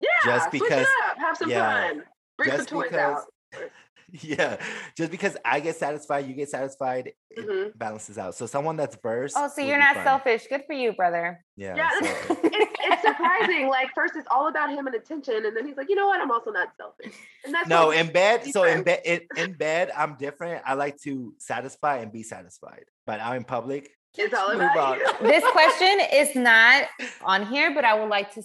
Yeah, 0.00 0.08
Just 0.24 0.50
switch 0.50 0.62
because- 0.62 0.82
it 0.86 1.10
up, 1.10 1.18
have 1.18 1.36
some 1.36 1.50
yeah, 1.50 1.88
fun, 1.88 2.04
bring 2.38 2.50
some 2.56 2.66
toys 2.66 2.84
because- 2.90 3.24
out. 3.54 3.70
yeah, 4.22 4.56
just 4.96 5.10
because 5.10 5.36
I 5.44 5.60
get 5.60 5.76
satisfied, 5.76 6.26
you 6.26 6.34
get 6.34 6.48
satisfied, 6.48 7.12
it 7.30 7.46
Mhm. 7.46 7.76
balances 7.76 8.16
out. 8.18 8.34
So 8.34 8.46
someone 8.46 8.76
that's 8.76 8.96
versed. 9.02 9.34
oh, 9.38 9.48
so 9.54 9.60
you're 9.62 9.78
not 9.78 9.96
fine. 9.96 10.04
selfish. 10.04 10.46
Good 10.48 10.62
for 10.66 10.72
you, 10.74 10.92
brother. 10.92 11.44
Yeah. 11.56 11.74
Yeah, 11.76 11.90
so- 12.28 12.38
it's, 12.44 12.72
it's 12.84 13.02
surprising. 13.02 13.68
Like 13.68 13.88
first, 13.94 14.14
it's 14.16 14.28
all 14.30 14.48
about 14.48 14.70
him 14.70 14.86
and 14.86 14.94
attention, 14.96 15.44
and 15.44 15.56
then 15.56 15.66
he's 15.66 15.76
like, 15.76 15.88
you 15.88 15.96
know 15.96 16.06
what? 16.06 16.20
I'm 16.20 16.30
also 16.30 16.50
not 16.50 16.68
selfish. 16.76 17.14
And 17.44 17.52
that's 17.54 17.68
no, 17.68 17.90
in 17.90 18.12
bed. 18.12 18.44
So 18.46 18.62
in 18.64 18.84
different. 18.84 19.04
bed, 19.04 19.20
in, 19.36 19.44
in 19.44 19.52
bed, 19.54 19.90
I'm 19.96 20.16
different. 20.16 20.62
I 20.64 20.74
like 20.74 20.96
to 21.02 21.34
satisfy 21.38 21.98
and 21.98 22.12
be 22.12 22.22
satisfied, 22.22 22.84
but 23.06 23.20
out 23.20 23.36
in 23.36 23.44
public, 23.44 23.90
it's 24.16 24.32
all 24.38 24.52
about 24.52 24.98
you. 24.98 25.06
This 25.28 25.44
question 25.50 25.98
is 26.12 26.34
not 26.36 26.84
on 27.22 27.44
here, 27.46 27.74
but 27.74 27.84
I 27.84 27.98
would 27.98 28.08
like 28.08 28.32
to 28.34 28.42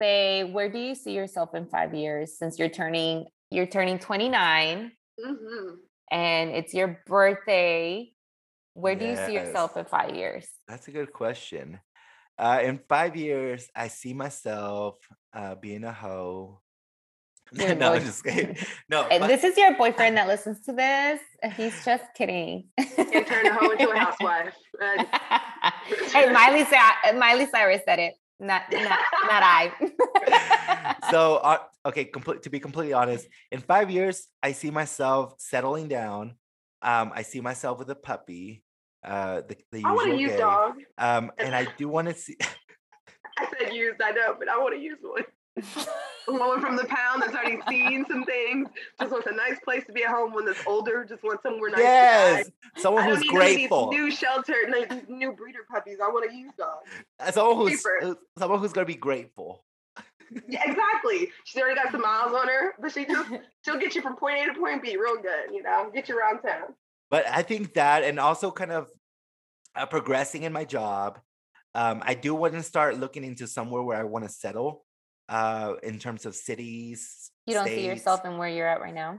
say, 0.00 0.44
where 0.44 0.68
do 0.68 0.78
you 0.78 0.94
see 0.94 1.12
yourself 1.14 1.54
in 1.54 1.66
five 1.66 1.94
years? 1.94 2.38
Since 2.38 2.58
you're 2.58 2.68
turning, 2.68 3.26
you're 3.50 3.66
turning 3.66 3.98
29, 3.98 4.92
Mhm. 5.24 5.76
and 6.10 6.50
it's 6.50 6.74
your 6.74 7.00
birthday. 7.06 8.12
Where 8.74 8.94
do 8.94 9.04
you 9.06 9.16
see 9.16 9.32
yourself 9.34 9.76
in 9.76 9.84
five 9.86 10.14
years? 10.14 10.46
That's 10.68 10.86
a 10.88 10.92
good 10.92 11.12
question. 11.12 11.80
Uh, 12.38 12.60
in 12.62 12.78
five 12.88 13.16
years, 13.16 13.68
I 13.74 13.88
see 13.88 14.14
myself 14.14 14.96
uh, 15.32 15.56
being 15.56 15.82
a 15.84 15.92
hoe. 15.92 16.60
Your 17.52 17.74
no, 17.74 17.94
I'm 17.94 18.02
just 18.04 18.22
kidding. 18.22 18.56
No, 18.88 19.02
And 19.08 19.22
my- 19.22 19.26
this 19.26 19.42
is 19.42 19.56
your 19.56 19.74
boyfriend 19.76 20.16
that 20.18 20.28
listens 20.28 20.60
to 20.66 20.72
this. 20.72 21.20
He's 21.56 21.84
just 21.84 22.04
kidding. 22.14 22.68
And 22.76 23.26
turn 23.26 23.46
a 23.46 23.54
hoe 23.54 23.70
into 23.70 23.90
a 23.90 23.96
housewife. 23.98 24.54
Hey, 26.12 26.30
Miley, 26.32 26.64
Miley 27.18 27.46
Cyrus 27.46 27.82
said 27.84 27.98
it, 27.98 28.14
not 28.40 28.62
not, 28.72 28.98
not 29.26 29.42
I. 29.42 29.72
so 31.10 31.36
uh, 31.36 31.58
okay, 31.86 32.04
complete, 32.04 32.42
to 32.42 32.50
be 32.50 32.60
completely 32.60 32.92
honest, 32.92 33.26
in 33.50 33.60
five 33.60 33.90
years, 33.90 34.26
I 34.42 34.52
see 34.52 34.70
myself 34.70 35.34
settling 35.38 35.88
down. 35.88 36.34
Um, 36.82 37.12
I 37.14 37.22
see 37.22 37.40
myself 37.40 37.78
with 37.78 37.90
a 37.90 37.96
puppy. 37.96 38.62
Uh, 39.04 39.42
the, 39.48 39.56
the 39.72 39.84
I 39.84 39.92
want 39.92 40.10
to 40.10 40.12
usual 40.12 40.20
use 40.20 40.32
gay. 40.32 40.38
dog. 40.38 40.74
Um, 40.98 41.32
and 41.38 41.54
I 41.54 41.66
do 41.78 41.88
want 41.88 42.08
to 42.08 42.14
see. 42.14 42.36
I 43.38 43.46
said 43.58 43.72
used, 43.72 44.00
I 44.02 44.10
know, 44.10 44.34
but 44.38 44.48
I 44.48 44.58
want 44.58 44.74
to 44.74 44.80
use 44.80 44.98
one. 45.00 45.24
A 46.28 46.32
woman 46.32 46.60
from 46.60 46.76
the 46.76 46.84
pound 46.84 47.22
that's 47.22 47.34
already 47.34 47.58
seen 47.70 48.04
some 48.06 48.22
things, 48.24 48.68
just 49.00 49.10
wants 49.10 49.26
a 49.26 49.32
nice 49.34 49.58
place 49.64 49.82
to 49.86 49.92
be 49.94 50.04
at 50.04 50.10
home. 50.10 50.34
when 50.34 50.44
that's 50.44 50.60
older, 50.66 51.02
just 51.04 51.22
wants 51.22 51.42
somewhere 51.42 51.70
nice 51.70 51.80
yes, 51.80 52.50
someone 52.76 53.02
hide. 53.02 53.12
I 53.12 53.14
don't 53.14 53.22
who's 53.22 53.32
need 53.32 53.32
none 53.32 53.42
of 53.42 53.48
these 53.48 53.56
grateful. 53.68 53.90
New 53.90 54.10
shelter, 54.10 54.54
new 55.08 55.32
breeder 55.32 55.60
puppies. 55.70 55.96
I 56.04 56.08
want 56.08 56.30
to 56.30 56.36
use 56.36 56.52
dogs. 56.58 56.90
Uh, 57.18 57.30
Someone 57.32 57.56
who's 57.56 57.78
cheaper. 57.78 58.00
uh, 58.02 58.14
someone 58.38 58.58
who's 58.60 58.72
gonna 58.74 58.84
be 58.86 58.94
grateful. 58.94 59.64
Yeah, 60.46 60.60
exactly. 60.70 61.30
She's 61.44 61.62
already 61.62 61.76
got 61.80 61.90
some 61.90 62.02
miles 62.02 62.34
on 62.34 62.46
her, 62.48 62.74
but 62.78 62.92
she 62.92 63.06
just 63.06 63.30
she'll 63.64 63.78
get 63.78 63.94
you 63.94 64.02
from 64.02 64.14
point 64.16 64.36
A 64.38 64.52
to 64.52 64.60
point 64.60 64.82
B 64.82 64.98
real 64.98 65.16
good. 65.16 65.50
You 65.54 65.62
know, 65.62 65.90
get 65.94 66.10
you 66.10 66.18
around 66.18 66.42
town. 66.42 66.74
but 67.08 67.26
I 67.26 67.40
think 67.40 67.72
that, 67.74 68.04
and 68.04 68.20
also 68.20 68.50
kind 68.50 68.72
of 68.72 68.90
uh, 69.74 69.86
progressing 69.86 70.42
in 70.42 70.52
my 70.52 70.66
job, 70.66 71.18
um, 71.74 72.02
I 72.04 72.12
do 72.12 72.34
want 72.34 72.52
to 72.52 72.62
start 72.62 72.98
looking 72.98 73.24
into 73.24 73.46
somewhere 73.46 73.82
where 73.82 73.96
I 73.98 74.04
want 74.04 74.26
to 74.26 74.30
settle, 74.30 74.84
uh, 75.28 75.74
in 75.82 75.98
terms 75.98 76.26
of 76.26 76.34
cities. 76.34 77.30
you 77.46 77.54
don't 77.54 77.66
see 77.66 77.86
yourself 77.86 78.24
in 78.24 78.38
where 78.38 78.48
you're 78.48 78.68
at 78.68 78.80
right 78.80 78.94
now. 78.94 79.18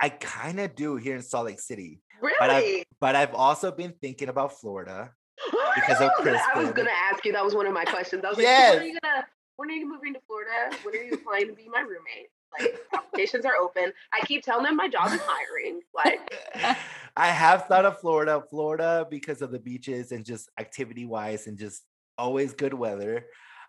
I 0.00 0.10
kind 0.10 0.60
of 0.60 0.74
do 0.74 0.96
here 0.96 1.16
in 1.16 1.22
Salt 1.22 1.46
Lake 1.46 1.60
City, 1.60 2.00
Really? 2.22 2.84
but 3.00 3.16
I've 3.16 3.34
also 3.34 3.72
been 3.72 3.94
thinking 4.00 4.28
about 4.28 4.52
Florida. 4.60 5.12
because 5.74 6.00
of 6.00 6.10
Chris. 6.18 6.40
I 6.54 6.60
was 6.60 6.70
gonna 6.70 6.90
ask 6.90 7.24
you. 7.24 7.32
That 7.32 7.44
was 7.44 7.54
one 7.54 7.66
of 7.66 7.72
my 7.72 7.84
questions. 7.84 8.24
I 8.24 8.28
was 8.28 8.38
like, 8.38 8.46
when 8.46 8.78
are 8.78 8.84
you 8.84 8.98
gonna? 9.02 9.26
When 9.56 9.70
are 9.70 9.74
you 9.74 9.88
moving 9.88 10.14
to 10.14 10.20
Florida? 10.26 10.76
When 10.82 10.94
are 10.94 11.02
you 11.02 11.14
applying 11.14 11.48
to 11.48 11.52
be 11.52 11.68
my 11.68 11.80
roommate? 11.80 12.28
Like 12.58 12.78
applications 12.94 13.44
are 13.44 13.56
open. 13.56 13.92
I 14.12 14.24
keep 14.24 14.44
telling 14.44 14.64
them 14.64 14.76
my 14.76 14.88
job 14.88 15.12
is 15.12 15.20
hiring. 15.22 15.80
Like 15.94 16.20
I 17.16 17.26
have 17.26 17.66
thought 17.66 17.84
of 17.84 17.98
Florida, 18.00 18.42
Florida 18.48 19.06
because 19.10 19.42
of 19.42 19.50
the 19.50 19.58
beaches 19.58 20.12
and 20.12 20.24
just 20.24 20.48
activity 20.58 21.04
wise 21.06 21.46
and 21.46 21.58
just 21.58 21.82
always 22.16 22.52
good 22.54 22.74
weather. 22.74 23.26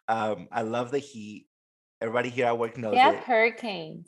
Um, 0.08 0.48
I 0.52 0.62
love 0.62 0.92
the 0.92 1.00
heat. 1.00 1.48
Everybody 2.02 2.30
here 2.30 2.46
at 2.48 2.58
work 2.58 2.78
knows 2.78 2.92
We 2.92 2.98
have 2.98 3.16
it. 3.16 3.24
hurricanes. 3.24 4.08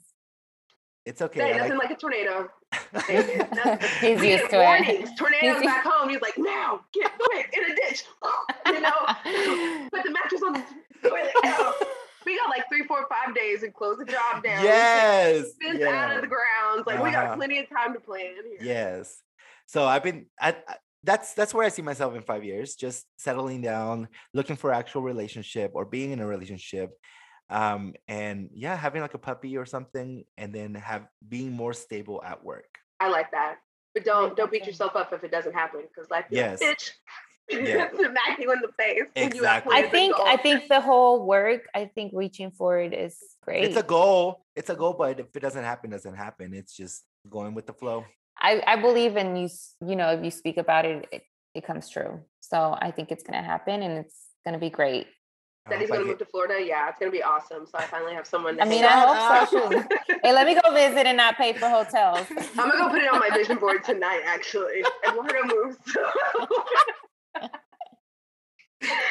It's 1.05 1.21
okay. 1.21 1.41
Hey, 1.41 1.53
I 1.53 1.57
nothing 1.57 1.71
like- 1.77 1.89
like 1.89 1.97
a 1.97 1.99
tornado. 1.99 2.49
That's- 2.93 3.99
He's 4.01 4.19
we 4.21 4.31
used 4.31 4.43
get 4.43 4.49
to 4.51 4.61
it. 4.61 4.63
warnings. 4.63 5.09
Tornadoes 5.17 5.57
He's- 5.61 5.65
back 5.65 5.83
home. 5.83 6.09
He's 6.09 6.21
like, 6.21 6.37
now, 6.37 6.81
get 6.93 7.11
quick 7.19 7.53
in 7.57 7.71
a 7.71 7.75
ditch. 7.75 8.03
You 8.67 8.79
know, 8.79 9.89
put 9.91 10.03
the 10.03 10.11
mattress 10.11 10.41
on 10.45 10.53
the 10.53 10.63
toilet. 11.09 11.31
No. 11.43 11.73
We 12.25 12.37
got 12.37 12.49
like 12.49 12.63
three, 12.69 12.83
four, 12.83 13.05
five 13.09 13.35
days 13.35 13.63
and 13.63 13.73
close 13.73 13.97
the 13.97 14.05
job 14.05 14.43
down. 14.43 14.63
yes. 14.63 15.47
Fence 15.61 15.83
out 15.83 16.15
of 16.15 16.21
the 16.21 16.27
grounds. 16.27 16.85
Like 16.87 17.03
we 17.03 17.11
got 17.11 17.25
Uh-huh. 17.25 17.35
plenty 17.35 17.59
of 17.59 17.67
time 17.69 17.93
to 17.93 17.99
plan 17.99 18.35
here. 18.47 18.57
Yes. 18.61 19.21
So 19.65 19.85
I've 19.85 20.03
been 20.03 20.27
I, 20.39 20.55
I- 20.67 20.75
that's 21.03 21.33
that's 21.33 21.51
where 21.53 21.65
I 21.65 21.69
see 21.69 21.81
myself 21.81 22.15
in 22.15 22.21
five 22.21 22.43
years, 22.43 22.75
just 22.75 23.05
settling 23.17 23.61
down, 23.61 24.07
looking 24.35 24.55
for 24.55 24.71
actual 24.71 25.01
relationship 25.01 25.71
or 25.73 25.83
being 25.83 26.11
in 26.11 26.19
a 26.19 26.27
relationship. 26.27 26.91
Um, 27.51 27.93
and 28.07 28.49
yeah, 28.53 28.75
having 28.75 29.01
like 29.01 29.13
a 29.13 29.17
puppy 29.19 29.57
or 29.57 29.65
something, 29.65 30.23
and 30.37 30.53
then 30.55 30.73
have 30.75 31.07
being 31.27 31.51
more 31.51 31.73
stable 31.73 32.23
at 32.23 32.43
work. 32.43 32.77
I 32.99 33.09
like 33.09 33.29
that. 33.31 33.55
But 33.93 34.05
don't 34.05 34.35
don't 34.37 34.49
beat 34.51 34.61
Okay. 34.61 34.71
yourself 34.71 34.95
up 34.95 35.11
if 35.11 35.23
it 35.23 35.31
doesn't 35.31 35.53
happen 35.53 35.81
because 35.81 36.09
life 36.09 36.25
is 36.31 36.37
Yes. 36.43 36.61
a 36.61 36.65
bitch. 36.65 36.91
Yeah. 37.49 37.89
Smack 37.95 38.39
you 38.39 38.51
in 38.53 38.59
the 38.61 38.71
face. 38.79 39.03
when 39.13 39.35
you 39.35 39.43
have 39.43 39.65
Exactly. 39.65 39.75
I 39.75 39.81
think 39.89 40.15
I 40.17 40.37
think 40.37 40.69
the 40.69 40.79
whole 40.79 41.25
work. 41.27 41.67
I 41.75 41.85
think 41.93 42.13
reaching 42.15 42.51
for 42.51 42.79
it 42.79 42.93
is 42.93 43.17
great. 43.43 43.65
It's 43.65 43.75
a 43.77 43.83
goal. 43.83 44.45
It's 44.55 44.69
a 44.69 44.75
goal, 44.75 44.93
but 44.93 45.19
if 45.19 45.35
it 45.35 45.39
doesn't 45.41 45.63
happen, 45.63 45.89
doesn't 45.89 46.15
happen. 46.15 46.53
It's 46.53 46.73
just 46.75 47.03
going 47.29 47.53
with 47.53 47.67
the 47.67 47.73
flow. 47.73 48.05
I, 48.39 48.63
I 48.65 48.75
believe 48.77 49.17
in 49.17 49.35
you. 49.35 49.49
You 49.85 49.95
know, 49.97 50.09
if 50.13 50.23
you 50.23 50.31
speak 50.31 50.55
about 50.57 50.85
it, 50.85 51.05
it, 51.11 51.23
it 51.53 51.65
comes 51.65 51.89
true. 51.89 52.21
So 52.39 52.77
I 52.79 52.91
think 52.91 53.11
it's 53.11 53.23
gonna 53.23 53.43
happen, 53.43 53.81
and 53.83 53.97
it's 54.05 54.15
gonna 54.45 54.57
be 54.59 54.69
great. 54.69 55.07
I 55.67 55.69
that 55.71 55.79
he's 55.81 55.89
gonna 55.89 56.05
move 56.05 56.17
to 56.17 56.25
Florida. 56.25 56.55
Yeah, 56.63 56.89
it's 56.89 56.97
gonna 56.99 57.11
be 57.11 57.21
awesome. 57.21 57.65
So 57.67 57.77
I 57.77 57.83
finally 57.83 58.13
have 58.13 58.25
someone. 58.25 58.57
To 58.57 58.63
I 58.63 58.65
mean, 58.65 58.83
I 58.83 58.99
hope 58.99 59.47
so 59.49 59.69
too. 59.69 59.87
Hey, 60.23 60.33
let 60.33 60.45
me 60.45 60.55
go 60.55 60.71
visit 60.71 61.07
and 61.07 61.17
not 61.17 61.35
pay 61.35 61.53
for 61.53 61.67
hotels. 61.67 62.27
I'm 62.57 62.69
gonna 62.69 62.77
go 62.77 62.89
put 62.89 63.01
it 63.01 63.11
on 63.11 63.19
my 63.19 63.29
vision 63.35 63.57
board 63.57 63.83
tonight, 63.83 64.21
actually. 64.25 64.83
Eduardo 65.07 65.43
moves. 65.45 65.77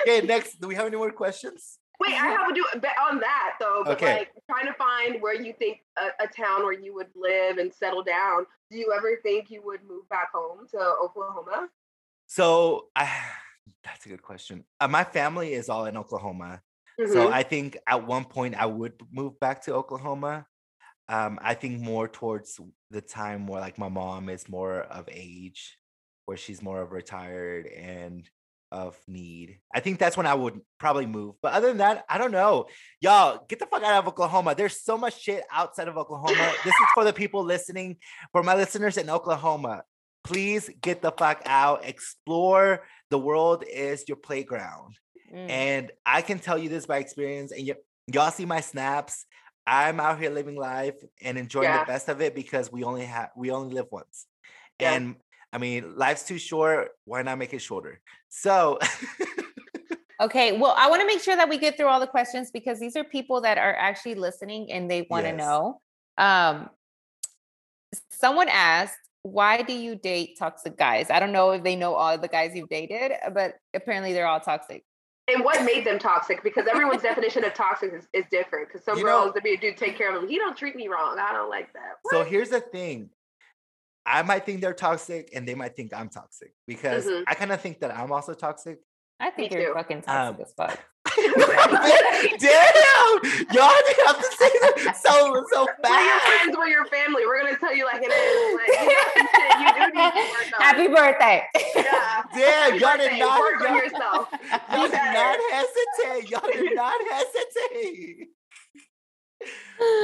Okay, 0.03 0.21
next. 0.27 0.61
Do 0.61 0.69
we 0.69 0.75
have 0.75 0.87
any 0.87 0.97
more 0.97 1.11
questions? 1.11 1.79
Wait, 2.01 2.13
I 2.15 2.29
have 2.29 2.49
to 2.49 2.55
do 2.55 2.65
on 3.09 3.21
that 3.21 3.57
though. 3.61 3.83
But 3.85 3.93
Okay. 3.95 4.19
like 4.19 4.33
trying 4.49 4.67
to 4.67 4.73
find 4.75 5.21
where 5.21 5.35
you 5.35 5.53
think 5.53 5.83
a, 5.99 6.25
a 6.25 6.27
town 6.29 6.63
where 6.63 6.73
you 6.73 6.95
would 6.95 7.09
live 7.15 7.59
and 7.59 7.73
settle 7.73 8.03
down. 8.03 8.47
Do 8.71 8.79
you 8.79 8.93
ever 8.97 9.17
think 9.23 9.51
you 9.51 9.63
would 9.65 9.83
move 9.85 10.09
back 10.09 10.33
home 10.33 10.67
to 10.71 10.79
Oklahoma? 10.79 11.69
So 12.27 12.89
I 12.97 13.11
that's 13.85 14.07
a 14.07 14.09
good 14.09 14.23
question. 14.23 14.65
Uh, 14.81 14.89
my 14.89 15.05
family 15.05 15.53
is 15.55 15.69
all 15.69 15.87
in 15.87 15.97
Oklahoma. 15.97 16.61
So 16.99 17.29
Mhm. 17.29 17.33
I 17.33 17.43
think 17.45 17.79
at 17.87 18.07
one 18.07 18.25
point 18.27 18.55
I 18.55 18.67
would 18.67 19.01
move 19.11 19.41
back 19.41 19.63
to 19.63 19.75
Oklahoma. 19.75 20.47
Um, 21.09 21.39
I 21.43 21.55
think 21.55 21.81
more 21.81 22.07
towards 22.09 22.61
the 22.91 23.01
time 23.01 23.47
where 23.47 23.61
like 23.61 23.79
my 23.79 23.89
mom 23.89 24.29
is 24.29 24.49
more 24.49 24.81
of 24.83 25.09
age, 25.11 25.79
where 26.27 26.37
she's 26.37 26.63
more 26.63 26.83
of 26.83 26.93
retired 26.93 27.67
and 27.67 28.29
of 28.71 28.97
need. 29.09 29.59
I 29.75 29.81
think 29.81 29.99
that's 29.99 30.17
when 30.17 30.27
I 30.27 30.35
would 30.35 30.61
probably 30.79 31.07
move. 31.07 31.35
But 31.43 31.55
other 31.55 31.69
than 31.69 31.79
that, 31.79 32.05
I 32.09 32.19
don't 32.19 32.31
know. 32.31 32.67
Y'all 33.01 33.45
get 33.49 33.59
the 33.59 33.67
fuck 33.67 33.83
out 33.83 33.99
of 33.99 34.07
Oklahoma. 34.09 34.55
There's 34.55 34.81
so 34.81 34.97
much 34.97 35.21
shit 35.21 35.43
outside 35.51 35.89
of 35.89 35.97
Oklahoma. 35.97 36.53
this 36.65 36.75
is 36.75 36.87
for 36.95 37.03
the 37.03 37.13
people 37.13 37.43
listening, 37.43 37.97
for 38.31 38.43
my 38.45 38.55
listeners 38.55 38.97
in 38.97 39.11
Oklahoma. 39.11 39.83
Please 40.25 40.71
get 40.81 41.03
the 41.03 41.13
fuck 41.13 41.43
out. 41.47 41.85
Explore. 41.85 42.85
The 43.11 43.19
world 43.19 43.65
is 43.71 44.05
your 44.07 44.17
playground. 44.17 44.97
Mm. 45.35 45.51
And 45.51 45.93
I 46.05 46.23
can 46.23 46.39
tell 46.39 46.59
you 46.59 46.69
this 46.69 46.87
by 46.87 46.99
experience, 46.99 47.53
and 47.53 47.67
y- 47.67 47.75
y'all 48.13 48.31
see 48.31 48.45
my 48.45 48.61
snaps. 48.61 49.25
I'm 49.67 50.01
out 50.01 50.19
here 50.19 50.31
living 50.31 50.57
life 50.57 50.97
and 51.23 51.39
enjoying 51.39 51.65
Yeah. 51.65 51.81
the 51.85 51.87
best 51.93 52.09
of 52.09 52.21
it 52.21 52.35
because 52.35 52.73
we 52.73 52.83
only 52.85 53.05
have 53.05 53.31
we 53.37 53.51
only 53.51 53.73
live 53.75 53.87
once. 53.91 54.27
Yeah. 54.81 54.95
And 54.95 55.17
I 55.53 55.59
mean, 55.59 55.97
life's 55.97 56.25
too 56.27 56.39
short. 56.39 56.91
Why 57.05 57.23
not 57.23 57.39
make 57.39 57.53
it 57.55 57.61
shorter? 57.61 58.01
So 58.29 58.79
Okay, 60.21 60.53
well, 60.59 60.75
I 60.77 60.91
want 60.91 61.01
to 61.01 61.07
make 61.07 61.23
sure 61.23 61.35
that 61.35 61.49
we 61.49 61.57
get 61.57 61.79
through 61.79 61.87
all 61.87 61.99
the 62.01 62.07
questions 62.07 62.51
because 62.51 62.79
these 62.79 62.95
are 62.95 63.05
people 63.05 63.41
that 63.41 63.57
are 63.57 63.75
actually 63.75 64.17
listening 64.17 64.71
and 64.71 64.91
they 64.91 65.07
want 65.09 65.25
to 65.25 65.31
Yes. 65.31 65.39
know. 65.39 65.81
Um, 66.19 66.69
someone 68.11 68.49
asked, 68.51 68.99
why 69.23 69.63
do 69.63 69.73
you 69.73 69.95
date 69.97 70.37
toxic 70.39 70.77
guys? 70.79 71.11
I 71.11 71.21
don't 71.21 71.33
know 71.33 71.51
if 71.51 71.63
they 71.63 71.77
know 71.77 71.95
all 71.95 72.17
the 72.19 72.29
guys 72.29 72.53
you've 72.55 72.69
dated, 72.69 73.13
but 73.35 73.57
apparently 73.75 74.13
they're 74.13 74.27
all 74.27 74.41
toxic. 74.41 74.85
And 75.33 75.45
what 75.45 75.63
made 75.65 75.85
them 75.87 75.99
toxic? 75.99 76.43
Because 76.43 76.67
everyone's 76.67 77.03
definition 77.11 77.45
of 77.45 77.55
toxic 77.55 77.93
is, 77.93 78.09
is 78.13 78.25
different. 78.31 78.69
Because 78.69 78.85
some 78.85 78.99
You 78.99 79.05
girls, 79.05 79.27
know- 79.27 79.33
that 79.35 79.45
be 79.45 79.55
a 79.55 79.57
dude, 79.59 79.77
take 79.77 79.97
care 79.97 80.15
of 80.15 80.23
him. 80.23 80.29
He 80.29 80.39
don't 80.39 80.57
treat 80.57 80.75
me 80.75 80.89
wrong. 80.89 81.19
I 81.21 81.33
don't 81.33 81.51
like 81.51 81.73
that. 81.75 81.97
So 82.11 82.25
here's 82.25 82.49
the 82.51 82.61
thing. 82.61 83.11
I 84.07 84.23
might 84.23 84.47
think 84.47 84.61
they're 84.63 84.73
toxic 84.75 85.31
and 85.35 85.47
they 85.47 85.55
might 85.55 85.77
think 85.77 85.93
I'm 85.95 86.09
toxic 86.09 86.53
because 86.67 87.05
Mhm. 87.07 87.25
I 87.29 87.35
kind 87.35 87.53
of 87.53 87.61
think 87.61 87.81
that 87.81 87.95
I'm 87.97 88.11
also 88.11 88.33
toxic. 88.35 88.81
I 89.21 89.31
think 89.31 89.53
Me 89.53 89.59
you're 89.61 89.69
too. 89.69 89.75
fucking 89.75 90.03
toxic 90.03 90.37
Um, 90.37 90.41
as 90.41 90.53
fuck. 90.55 90.79
Damn! 92.39 93.11
Y'all 93.53 93.73
didn't 93.87 94.07
have 94.07 94.19
to 94.19 94.31
say 94.37 94.51
that 94.61 94.97
so 95.03 95.45
so 95.51 95.67
We're 95.83 95.91
your 95.91 96.21
fast. 96.21 96.27
friends, 96.27 96.57
we're 96.57 96.69
your 96.69 96.87
family. 96.87 97.27
We're 97.27 97.43
gonna 97.43 97.59
tell 97.59 97.75
you 97.75 97.85
like 97.85 98.03
it 98.03 98.13
is. 98.13 98.55
Like, 98.57 98.69
you, 98.81 99.67
got 99.67 99.77
you 99.77 99.81
do 99.81 99.99
need 99.99 100.13
to 100.13 100.31
work 100.31 100.47
on. 100.55 100.61
Happy 100.63 100.89
birthday. 100.89 101.43
Yeah. 101.75 102.23
Damn, 102.35 102.73
Happy 102.73 102.79
y'all 102.79 102.97
did 102.97 103.19
not 103.19 103.41
work 103.41 103.61
on 103.61 103.67
y'all, 103.69 103.85
yourself. 103.85 104.29
y'all 104.73 104.89
did 104.89 104.93
not 104.93 105.39
hesitate. 105.53 106.31
Y'all 106.31 106.51
did 106.53 106.75
not 106.75 107.01
hesitate. 107.11 108.29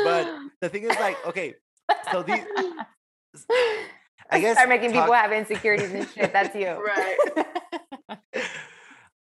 But 0.05 0.39
the 0.61 0.69
thing 0.69 0.85
is 0.85 0.97
like, 0.99 1.25
okay, 1.27 1.55
so 2.11 2.23
these 2.23 2.41
I 4.31 4.41
guess 4.41 4.57
start 4.57 4.69
making 4.69 4.93
people 4.93 5.13
have 5.13 5.33
insecurities 5.33 5.93
and 5.93 6.09
shit. 6.09 6.33
That's 6.33 6.55
you. 6.55 6.69
Right. 6.69 8.19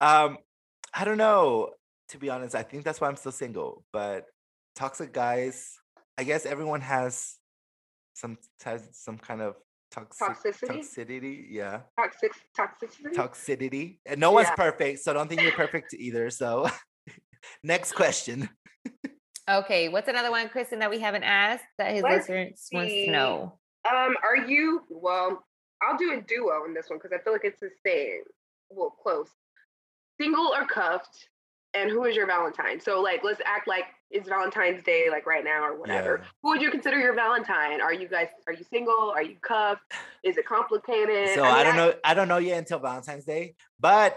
um 0.00 0.38
I 0.98 1.04
don't 1.04 1.18
know. 1.18 1.70
To 2.10 2.18
be 2.18 2.30
honest, 2.30 2.54
I 2.54 2.62
think 2.62 2.84
that's 2.84 3.00
why 3.00 3.08
I'm 3.08 3.16
still 3.16 3.32
single. 3.32 3.84
But 3.92 4.26
toxic 4.74 5.12
guys, 5.12 5.76
I 6.16 6.24
guess 6.24 6.46
everyone 6.46 6.80
has 6.80 7.34
some 8.14 8.38
has 8.64 8.88
some 8.92 9.18
kind 9.18 9.42
of 9.42 9.56
toxic 9.90 10.26
Toxicity? 10.54 10.68
toxicity. 10.68 11.46
Yeah. 11.50 11.80
Toxic 11.98 12.32
toxicity. 12.58 13.12
Toxicity. 13.14 13.98
And 14.06 14.20
no 14.20 14.32
one's 14.32 14.48
Yeah. 14.48 14.54
perfect, 14.54 15.00
so 15.00 15.12
don't 15.12 15.28
think 15.28 15.42
you're 15.42 15.52
perfect 15.52 15.92
either. 15.94 16.30
So 16.30 16.68
next 17.62 17.92
question. 17.92 18.48
Okay, 19.48 19.88
what's 19.88 20.08
another 20.08 20.30
one, 20.30 20.48
Kristen, 20.48 20.80
that 20.80 20.90
we 20.90 20.98
haven't 20.98 21.22
asked 21.22 21.64
that 21.78 21.92
his 21.92 22.02
Let's 22.02 22.28
listeners 22.28 22.68
wants 22.72 22.92
to 22.92 23.10
know? 23.10 23.58
Um, 23.88 24.16
are 24.24 24.36
you 24.44 24.82
well? 24.88 25.44
I'll 25.82 25.96
do 25.98 26.12
a 26.18 26.20
duo 26.20 26.64
in 26.64 26.74
this 26.74 26.88
one 26.88 26.98
because 26.98 27.12
I 27.12 27.22
feel 27.22 27.32
like 27.32 27.44
it's 27.44 27.60
the 27.60 27.70
same. 27.84 28.22
Well, 28.70 28.90
close. 28.90 29.28
Single 30.20 30.46
or 30.54 30.66
cuffed, 30.66 31.28
and 31.74 31.90
who 31.90 32.04
is 32.04 32.16
your 32.16 32.26
Valentine? 32.26 32.80
So, 32.80 33.00
like, 33.02 33.22
let's 33.22 33.40
act 33.44 33.68
like 33.68 33.84
it's 34.10 34.28
Valentine's 34.28 34.82
Day, 34.82 35.08
like 35.10 35.26
right 35.26 35.44
now 35.44 35.64
or 35.64 35.78
whatever. 35.78 36.20
Yeah. 36.22 36.28
Who 36.42 36.48
would 36.50 36.62
you 36.62 36.70
consider 36.70 36.98
your 36.98 37.14
Valentine? 37.14 37.80
Are 37.80 37.92
you 37.92 38.08
guys? 38.08 38.28
Are 38.46 38.52
you 38.52 38.64
single? 38.70 39.12
Are 39.14 39.22
you 39.22 39.36
cuffed? 39.42 39.82
Is 40.22 40.36
it 40.36 40.46
complicated? 40.46 41.30
So 41.34 41.42
mean, 41.42 41.52
I 41.52 41.64
don't 41.64 41.76
know. 41.76 41.94
I 42.04 42.14
don't 42.14 42.28
know 42.28 42.38
yet 42.38 42.58
until 42.58 42.78
Valentine's 42.78 43.24
Day. 43.24 43.56
But 43.80 44.16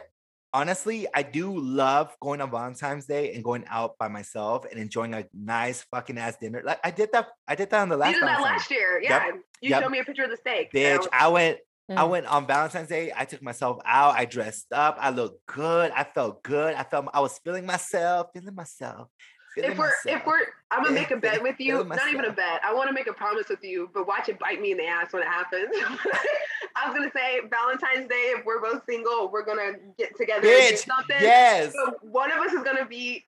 honestly, 0.54 1.08
I 1.14 1.24
do 1.24 1.60
love 1.60 2.16
going 2.22 2.42
on 2.42 2.52
Valentine's 2.52 3.06
Day 3.06 3.34
and 3.34 3.44
going 3.44 3.66
out 3.68 3.98
by 4.00 4.08
myself 4.08 4.66
and 4.70 4.80
enjoying 4.80 5.14
a 5.14 5.26
nice 5.34 5.82
fucking 5.92 6.18
ass 6.18 6.38
dinner. 6.38 6.62
Like 6.64 6.80
I 6.84 6.92
did 6.92 7.12
that. 7.14 7.28
I 7.48 7.56
did 7.56 7.70
that 7.72 7.82
on 7.82 7.90
the 7.90 7.98
last. 7.98 8.14
You 8.14 8.20
did 8.22 8.30
that 8.30 8.42
last 8.42 8.72
year, 8.72 9.02
Yep. 9.02 9.10
yeah. 9.10 9.32
You 9.62 9.70
Yep. 9.72 9.84
showed 9.84 9.90
me 9.92 10.00
a 10.00 10.04
picture 10.06 10.24
of 10.24 10.30
the 10.30 10.38
steak. 10.38 10.70
I 10.74 10.78
Bitch, 10.78 11.08
I 11.12 11.28
went. 11.28 11.60
I 11.90 12.04
Mm. 12.04 12.10
went 12.10 12.26
on 12.28 12.46
Valentine's 12.46 12.88
Day. 12.90 13.12
I 13.16 13.26
took 13.26 13.42
myself 13.42 13.80
out. 13.86 14.16
I 14.16 14.26
dressed 14.26 14.72
up. 14.72 14.98
I 15.00 15.10
looked 15.10 15.46
good. 15.48 15.92
I 15.92 16.04
felt 16.04 16.44
good. 16.44 16.74
I 16.76 16.84
felt. 16.84 17.08
I 17.14 17.20
was 17.20 17.40
feeling 17.44 17.66
myself. 17.66 18.28
Feeling 18.34 18.54
myself. 18.56 19.08
Feeling 19.56 19.72
if 19.72 19.78
we're 19.80 19.92
if 20.06 20.26
we're 20.26 20.42
I'm 20.70 20.84
gonna 20.84 20.94
make 21.02 21.10
a 21.12 21.18
bet 21.18 21.42
with 21.42 21.56
you. 21.60 21.84
Not 21.84 22.10
even 22.12 22.26
a 22.26 22.32
bet. 22.32 22.62
I 22.64 22.74
want 22.74 22.88
to 22.90 22.94
make 22.94 23.08
a 23.08 23.14
promise 23.14 23.50
with 23.50 23.64
you, 23.64 23.90
but 23.94 24.06
watch 24.08 24.30
it 24.30 24.38
bite 24.38 24.62
me 24.62 24.72
in 24.72 24.78
the 24.78 24.86
ass 24.86 25.12
when 25.12 25.24
it 25.24 25.28
happens. 25.28 25.70
I 26.76 26.88
was 26.88 26.96
gonna 26.98 27.12
say 27.16 27.42
Valentine's 27.50 28.08
Day. 28.08 28.34
If 28.38 28.46
we're 28.46 28.62
both 28.62 28.84
single, 28.88 29.30
we're 29.32 29.44
gonna 29.46 29.74
get 29.98 30.16
together 30.16 30.48
and 30.48 30.70
do 30.70 30.78
something. 30.78 31.18
yes. 31.20 31.74
So 31.74 31.96
one 32.02 32.32
of 32.32 32.38
us 32.40 32.54
is 32.54 32.62
gonna 32.64 32.86
be 32.86 33.26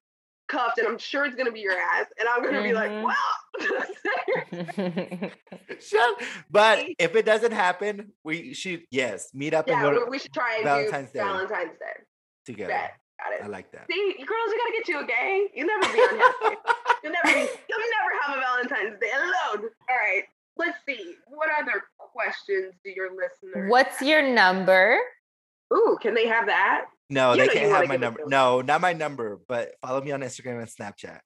cuffed, 0.52 0.76
and 0.78 0.86
I'm 0.86 0.98
sure 0.98 1.24
it's 1.24 1.34
gonna 1.34 1.50
be 1.52 1.60
your 1.60 1.72
ass, 1.78 2.06
and 2.18 2.28
I'm 2.28 2.42
gonna 2.44 2.62
be 2.62 2.72
like, 2.74 2.90
Mhm. 2.90 3.04
well. 3.04 3.14
Shut. 5.80 6.22
But 6.50 6.84
if 6.98 7.14
it 7.16 7.24
doesn't 7.24 7.52
happen, 7.52 8.12
we 8.24 8.52
should 8.54 8.82
yes 8.90 9.30
meet 9.34 9.54
up 9.54 9.68
and 9.68 9.76
yeah, 9.76 9.82
go 9.94 10.04
we- 10.04 10.10
we 10.10 10.18
should 10.18 10.32
try 10.32 10.56
and 10.56 10.64
Valentine's 10.64 11.10
do 11.10 11.18
Day. 11.18 11.24
Valentine's 11.24 11.78
Day. 11.78 12.02
together. 12.46 12.72
Bet. 12.72 12.92
Got 13.22 13.32
it. 13.38 13.44
I 13.44 13.46
like 13.48 13.70
that. 13.72 13.86
See, 13.90 14.14
girls, 14.18 14.50
we 14.50 14.58
gotta 14.58 14.72
get 14.72 14.88
you 14.88 15.00
a 15.00 15.06
gay. 15.06 15.48
You'll 15.54 15.66
never 15.68 15.92
be 15.92 16.00
unhappy. 16.02 16.56
You'll 17.04 17.12
never, 17.12 17.32
be, 17.34 17.40
you'll 17.68 17.88
never 17.98 18.12
have 18.22 18.36
a 18.36 18.40
Valentine's 18.40 18.98
Day 19.00 19.10
alone. 19.14 19.68
All 19.88 19.96
right, 19.96 20.24
let's 20.56 20.78
see. 20.86 21.14
What 21.28 21.48
other 21.60 21.84
questions 21.98 22.74
do 22.84 22.90
your 22.90 23.10
listeners? 23.10 23.70
What's 23.70 24.02
your 24.02 24.22
number? 24.28 24.98
Ooh, 25.72 25.96
can 26.02 26.14
they 26.14 26.26
have 26.26 26.46
that? 26.46 26.86
No, 27.10 27.32
You 27.32 27.46
they 27.46 27.48
can't 27.48 27.70
have 27.72 27.88
my 27.88 27.96
number. 27.96 28.22
No, 28.26 28.60
not 28.60 28.80
my 28.80 28.92
number, 28.92 29.40
but 29.48 29.72
follow 29.84 30.00
me 30.00 30.12
on 30.12 30.20
Instagram 30.20 30.60
and 30.60 30.68
Snapchat. 30.68 31.20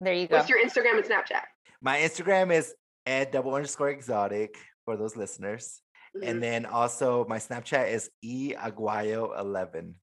There 0.00 0.12
you 0.12 0.26
go. 0.26 0.36
What's 0.36 0.48
your 0.48 0.64
Instagram 0.64 0.98
and 0.98 1.04
Snapchat? 1.04 1.42
My 1.80 1.98
Instagram 1.98 2.52
is 2.52 2.74
at 3.06 3.32
double 3.32 3.54
underscore 3.54 3.90
exotic 3.90 4.56
for 4.84 4.96
those 4.96 5.16
listeners. 5.16 5.82
Mhm. 6.16 6.28
And 6.28 6.42
then 6.42 6.66
also 6.66 7.24
my 7.28 7.38
Snapchat 7.38 7.88
is 7.88 8.10
e 8.20 8.54
aguayo 8.54 9.38
11. 9.38 9.94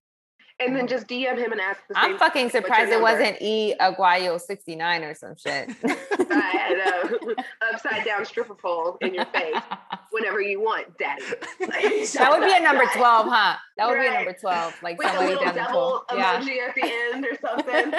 And 0.60 0.76
then 0.76 0.84
uh-huh. 0.84 0.88
just 0.88 1.06
DM 1.08 1.38
him 1.38 1.52
and 1.52 1.60
ask 1.60 1.80
the 1.88 1.94
same. 1.94 2.12
I'm 2.12 2.18
fucking 2.18 2.50
surprised 2.50 2.92
it 2.92 3.00
wasn't 3.00 3.38
E 3.40 3.74
Aguayo 3.80 4.38
69 4.38 5.02
or 5.04 5.14
some 5.14 5.34
shit. 5.34 5.70
I 5.82 6.50
had 6.50 6.76
a 6.76 7.44
upside 7.72 8.04
down 8.04 8.26
stripper 8.26 8.54
pole 8.54 8.98
in 9.00 9.14
your 9.14 9.24
face 9.26 9.56
whenever 10.10 10.40
you 10.40 10.60
want, 10.60 10.98
daddy. 10.98 11.22
that 11.60 12.28
would 12.30 12.44
be 12.44 12.54
a 12.54 12.60
number 12.60 12.84
12, 12.94 13.26
huh? 13.26 13.56
That 13.78 13.88
would 13.88 14.00
be 14.00 14.06
a 14.06 14.12
number 14.12 14.34
12. 14.38 14.82
Like 14.82 14.98
With 14.98 15.06
a 15.06 15.10
somebody 15.10 15.28
little 15.30 15.44
down 15.46 15.54
the 15.54 15.60
devil 15.60 16.04
pole. 16.08 16.18
Yeah. 16.18 16.40
emoji 16.40 16.68
at 16.68 16.74
the 16.74 16.84
end 16.84 17.26
or 17.26 17.38
something. 17.40 17.94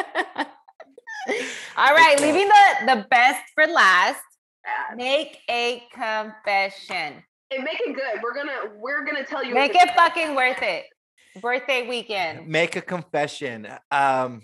All 1.78 1.93
right, 1.95 2.16
Okay. 2.18 2.32
leaving 2.32 2.47
the, 2.47 2.95
the 2.95 3.07
best 3.09 3.41
for 3.55 3.66
last. 3.66 4.22
Yeah. 4.64 4.95
Make 4.95 5.39
a 5.49 5.84
confession. 5.93 7.24
And 7.49 7.64
make 7.64 7.82
it 7.82 7.95
good. 7.95 8.22
We're 8.24 8.34
gonna 8.36 8.72
we're 8.78 9.03
gonna 9.03 9.26
tell 9.26 9.43
you. 9.43 9.53
Make 9.53 9.76
it 9.76 9.89
fucking 9.95 10.36
worth 10.36 10.62
it. 10.62 10.86
Birthday 11.42 11.88
weekend. 11.88 12.48
Make 12.48 12.76
a 12.76 12.82
confession. 12.82 13.68
Um, 13.92 14.42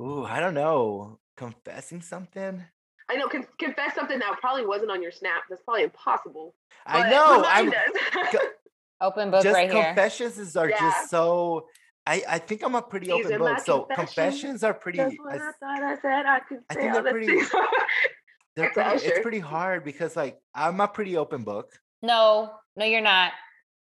ooh, 0.00 0.24
I 0.24 0.40
don't 0.40 0.54
know. 0.54 1.18
Confessing 1.36 2.00
something? 2.02 2.64
I 3.10 3.16
know. 3.16 3.28
Con- 3.28 3.46
confess 3.58 3.94
something 3.94 4.18
that 4.18 4.38
probably 4.40 4.64
wasn't 4.64 4.90
on 4.90 5.02
your 5.02 5.12
snap. 5.12 5.42
That's 5.50 5.62
probably 5.62 5.82
impossible. 5.84 6.54
I 6.86 7.02
but 7.02 7.08
know. 7.10 7.44
I'm 7.46 7.66
remind. 7.66 8.36
Open 9.00 9.30
book 9.32 9.42
just 9.42 9.54
right 9.54 9.70
here. 9.70 9.82
confessions 9.84 10.56
are 10.56 10.70
Yeah. 10.70 10.78
just 10.78 11.10
so 11.10 11.66
I, 12.06 12.22
I 12.28 12.38
think 12.38 12.62
I'm 12.64 12.74
a 12.76 12.82
pretty 12.82 13.06
These 13.06 13.26
open 13.26 13.32
are 13.34 13.38
my 13.40 13.54
book. 13.54 13.64
So 13.64 13.80
confessions. 13.82 13.96
confessions 14.14 14.64
are 14.64 14.74
pretty 14.74 14.98
That's 14.98 15.14
what 15.18 15.32
I 15.32 15.36
I 15.44 15.48
s- 15.48 15.54
thought 15.60 15.82
I 15.82 15.96
said. 16.00 16.26
I 16.26 16.40
could 16.48 16.58
I 16.70 16.74
think 16.74 16.92
they're 16.92 17.02
pretty- 17.12 17.26
they're 18.56 18.72
That's 18.74 19.02
pretty, 19.02 19.06
it's 19.06 19.18
pretty 19.22 19.38
hard 19.40 19.84
because 19.84 20.14
like 20.14 20.38
I'm 20.54 20.80
a 20.80 20.86
pretty 20.88 21.16
open 21.16 21.42
book. 21.42 21.72
No, 22.00 22.52
no, 22.76 22.84
you're 22.84 23.00
not. 23.00 23.32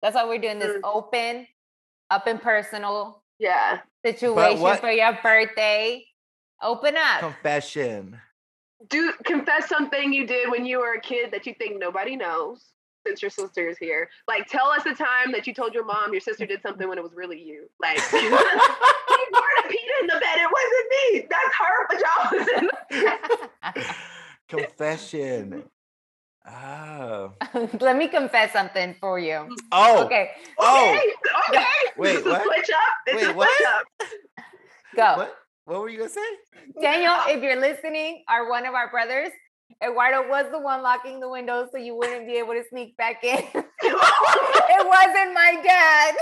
That's 0.02 0.16
why 0.16 0.26
we're 0.26 0.38
doing 0.40 0.60
this 0.60 0.78
Mm. 0.78 0.82
open, 0.84 1.48
up 2.10 2.28
and 2.28 2.42
personal 2.42 3.24
yeah. 3.40 3.80
situation 4.06 4.62
what- 4.62 4.80
for 4.80 4.92
your 4.92 5.18
birthday. 5.22 6.06
Open 6.62 6.96
up. 6.96 7.20
Confession. 7.20 8.20
Do 8.88 9.14
confess 9.26 9.68
something 9.68 10.14
you 10.14 10.26
did 10.26 10.50
when 10.50 10.66
you 10.66 10.80
were 10.80 10.94
a 10.94 11.02
kid 11.02 11.32
that 11.32 11.46
you 11.46 11.54
think 11.54 11.80
nobody 11.80 12.16
knows. 12.16 12.66
Since 13.06 13.22
your 13.22 13.30
sister 13.30 13.70
is 13.70 13.78
here, 13.78 14.10
like 14.28 14.48
tell 14.48 14.68
us 14.70 14.84
the 14.84 14.96
time 14.96 15.32
that 15.34 15.46
you 15.46 15.54
told 15.54 15.76
your 15.76 15.86
mom 15.86 16.12
your 16.12 16.22
sister 16.22 16.48
did 16.48 16.64
something 16.64 16.88
when 16.90 16.98
it 16.98 17.04
was 17.04 17.14
really 17.14 17.40
you. 17.40 17.70
Like 17.80 18.00
she 18.10 18.30
poured 18.30 18.42
a 18.42 19.68
pita 19.68 19.94
in 20.02 20.08
the 20.08 20.14
bed. 20.14 20.40
It 20.40 20.50
wasn't 20.58 20.88
me. 20.96 21.28
That's 21.30 21.56
her 21.60 21.88
pajamas. 23.72 23.96
Confession. 24.50 25.64
Oh. 26.48 27.34
Let 27.82 27.98
me 27.98 28.08
confess 28.08 28.54
something 28.54 28.96
for 29.00 29.20
you. 29.20 29.48
Oh. 29.72 30.06
Okay, 30.06 30.30
Oh. 30.60 30.92
Okay. 30.96 31.10
Okay. 31.50 31.66
Wait, 31.98 32.16
It's 32.18 32.26
a 32.26 32.30
what? 32.30 32.44
switch 32.44 32.70
up. 32.70 32.94
It's 33.08 33.22
Wait, 33.24 33.32
a 33.32 33.34
what? 33.34 33.50
switch 33.58 33.68
up. 33.68 33.84
go. 34.96 35.16
What? 35.18 35.36
What 35.66 35.80
were 35.82 35.90
you 35.90 35.98
gonna 35.98 36.10
say? 36.10 36.22
Daniel, 36.82 37.16
if 37.28 37.42
you're 37.42 37.60
listening, 37.60 38.24
are 38.30 38.48
one 38.50 38.66
of 38.68 38.76
our 38.76 38.90
brothers, 38.92 39.30
Eduardo 39.84 40.28
was 40.30 40.46
the 40.52 40.60
one 40.60 40.84
locking 40.84 41.20
the 41.20 41.28
windows 41.30 41.70
so 41.72 41.78
you 41.80 41.96
wouldn't 41.96 42.28
be 42.28 42.34
able 42.38 42.54
to 42.54 42.64
sneak 42.70 42.96
back 42.98 43.24
in. 43.24 43.38
it 43.82 44.88
wasn't 44.88 45.34
my 45.34 45.60
dad. 45.64 46.16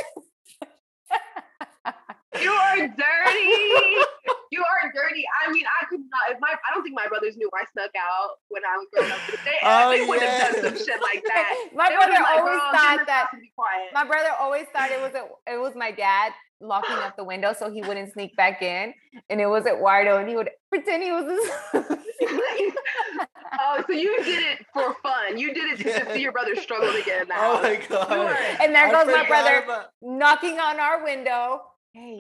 you 2.42 2.50
are 2.52 2.78
dirty. 2.78 4.06
You 4.52 4.64
are 4.64 4.92
dirty. 4.94 5.26
I 5.46 5.52
mean, 5.52 5.66
I 5.82 5.86
could 5.88 6.00
not. 6.00 6.32
If 6.36 6.40
my, 6.40 6.50
I 6.54 6.74
don't 6.74 6.84
think 6.84 6.96
my 6.96 7.08
brothers 7.08 7.36
knew 7.38 7.50
I 7.54 7.66
snuck 7.74 7.92
out 7.98 8.38
when 8.50 8.62
I 8.64 8.78
was 8.78 8.88
growing 8.94 9.12
up. 9.12 9.18
If 9.28 9.44
they, 9.44 9.58
Oh, 9.64 9.90
they 9.90 10.06
would 10.06 10.22
have 10.22 10.54
done 10.54 10.64
some 10.64 10.78
shit 10.78 11.02
like 11.02 11.24
that. 11.26 11.68
my 11.76 11.90
They 11.90 11.96
brother 11.96 12.12
been 12.14 12.22
like, 12.22 12.40
always 12.40 12.60
"Girl, 12.60 12.72
get 12.72 12.92
in 12.94 12.98
thought 13.00 13.08
that 13.08 13.28
house 13.32 13.42
be 13.42 13.52
quiet. 13.58 13.90
my 13.94 14.06
brother 14.06 14.30
always 14.40 14.66
thought 14.72 14.92
it 14.92 15.02
was 15.02 15.14
a, 15.16 15.26
it 15.52 15.60
was 15.60 15.74
my 15.76 15.92
dad 15.92 16.32
locking 16.62 16.96
up 16.98 17.18
the 17.18 17.24
window 17.24 17.54
so 17.58 17.72
he 17.72 17.82
wouldn't 17.82 18.14
sneak 18.14 18.36
back 18.38 18.62
in. 18.62 18.94
And 19.30 19.42
it 19.42 19.48
was 19.48 19.66
Eduardo, 19.66 20.18
and 20.18 20.30
he 20.30 20.36
would 20.36 20.50
pretend 20.70 21.04
he 21.04 21.12
was. 21.12 21.26
oh, 21.74 23.84
so 23.88 23.94
you 23.94 24.24
did 24.24 24.40
it 24.40 24.66
for 24.74 24.96
fun. 25.04 25.38
You 25.38 25.54
did 25.54 25.74
it 25.74 25.78
to 25.78 25.84
just 25.84 26.12
see 26.14 26.22
your 26.22 26.32
brother 26.32 26.56
struggle 26.56 26.92
to 26.94 27.04
get 27.04 27.24
in 27.24 27.28
the 27.28 27.34
Oh 27.38 27.62
my 27.62 27.80
god! 27.90 28.36
and 28.62 28.74
there 28.74 28.90
goes 28.92 29.08
my 29.08 29.26
brother 29.28 29.64
about- 29.64 29.88
knocking 30.02 30.60
on 30.60 30.80
our 30.80 31.04
window. 31.04 31.62
Hey, 31.94 32.20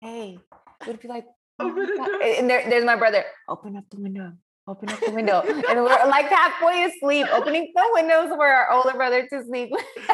hey. 0.00 0.38
Would 0.86 1.00
be 1.00 1.08
like, 1.08 1.24
Open 1.24 1.34
the 1.64 1.98
"Oh, 2.00 2.06
door." 2.06 2.22
and 2.22 2.48
there, 2.50 2.68
there's 2.68 2.84
my 2.84 2.96
brother. 2.96 3.24
Open 3.48 3.76
up 3.76 3.84
the 3.90 4.00
window. 4.00 4.32
Open 4.68 4.88
up 4.90 5.00
the 5.00 5.10
window. 5.10 5.40
and 5.42 5.78
we're 5.82 6.06
like 6.06 6.26
halfway 6.26 6.84
asleep, 6.84 7.26
opening 7.32 7.72
the 7.74 7.82
windows 7.94 8.28
for 8.28 8.46
our 8.46 8.70
older 8.70 8.92
brother 8.92 9.26
to 9.28 9.44
sleep. 9.44 9.70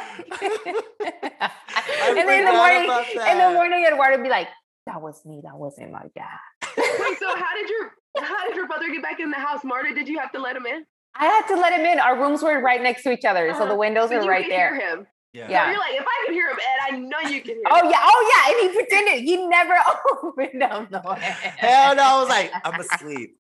and 0.69 2.17
then 2.17 2.29
in 2.41 2.45
the 2.45 2.53
morning, 2.53 2.91
in 3.31 3.39
the 3.39 3.51
morning, 3.53 3.85
Eduardo 3.87 4.17
would 4.17 4.23
be 4.25 4.31
like, 4.31 4.49
"That 4.87 5.01
was 5.03 5.21
me. 5.25 5.41
That 5.45 5.57
wasn't 5.57 5.93
my 5.93 6.03
dad." 6.15 6.39
Wait, 6.77 7.19
so 7.19 7.35
how 7.37 7.55
did 7.61 7.69
your 7.69 7.93
how 8.25 8.47
did 8.47 8.57
your 8.57 8.67
brother 8.67 8.89
get 8.89 9.03
back 9.03 9.21
in 9.21 9.31
the 9.31 9.37
house? 9.37 9.61
Marta, 9.65 9.95
did 9.95 10.09
you 10.09 10.19
have 10.19 10.33
to 10.33 10.39
let 10.41 10.57
him 10.57 10.67
in? 10.67 10.85
I 11.15 11.25
had 11.27 11.47
to 11.49 11.57
let 11.57 11.73
him 11.79 11.85
in. 11.85 11.99
Our 11.99 12.19
rooms 12.21 12.43
were 12.43 12.61
right 12.61 12.83
next 12.83 13.03
to 13.03 13.11
each 13.13 13.25
other, 13.25 13.53
so 13.53 13.61
the 13.61 13.65
Uh-huh. 13.67 13.77
windows 13.77 14.11
But 14.11 14.25
were 14.25 14.31
right 14.31 14.49
there. 14.49 14.75
hear 14.77 14.89
him. 14.97 15.07
Yeah. 15.33 15.47
Yeah. 15.51 15.65
So 15.67 15.71
you're 15.73 15.81
like, 15.81 15.95
if 15.95 16.07
I 16.07 16.25
can 16.27 16.35
hear 16.35 16.49
him, 16.49 16.57
Ed, 16.59 16.95
I 16.95 16.99
know 16.99 17.21
you 17.31 17.41
can 17.43 17.55
hear 17.57 17.63
Oh 17.71 17.79
him. 17.85 17.91
yeah, 17.91 17.99
oh 18.01 18.33
yeah, 18.33 18.51
and 18.51 18.71
he 18.71 18.77
pretended 18.77 19.23
he 19.25 19.47
never 19.47 19.75
opened 20.23 20.63
up 20.63 20.89
the 20.91 20.97
window. 21.05 21.15
Hell 21.59 21.95
no! 21.97 22.03
I 22.03 22.19
was 22.21 22.29
like, 22.29 22.53
I'm 22.65 22.81
asleep. 22.81 23.37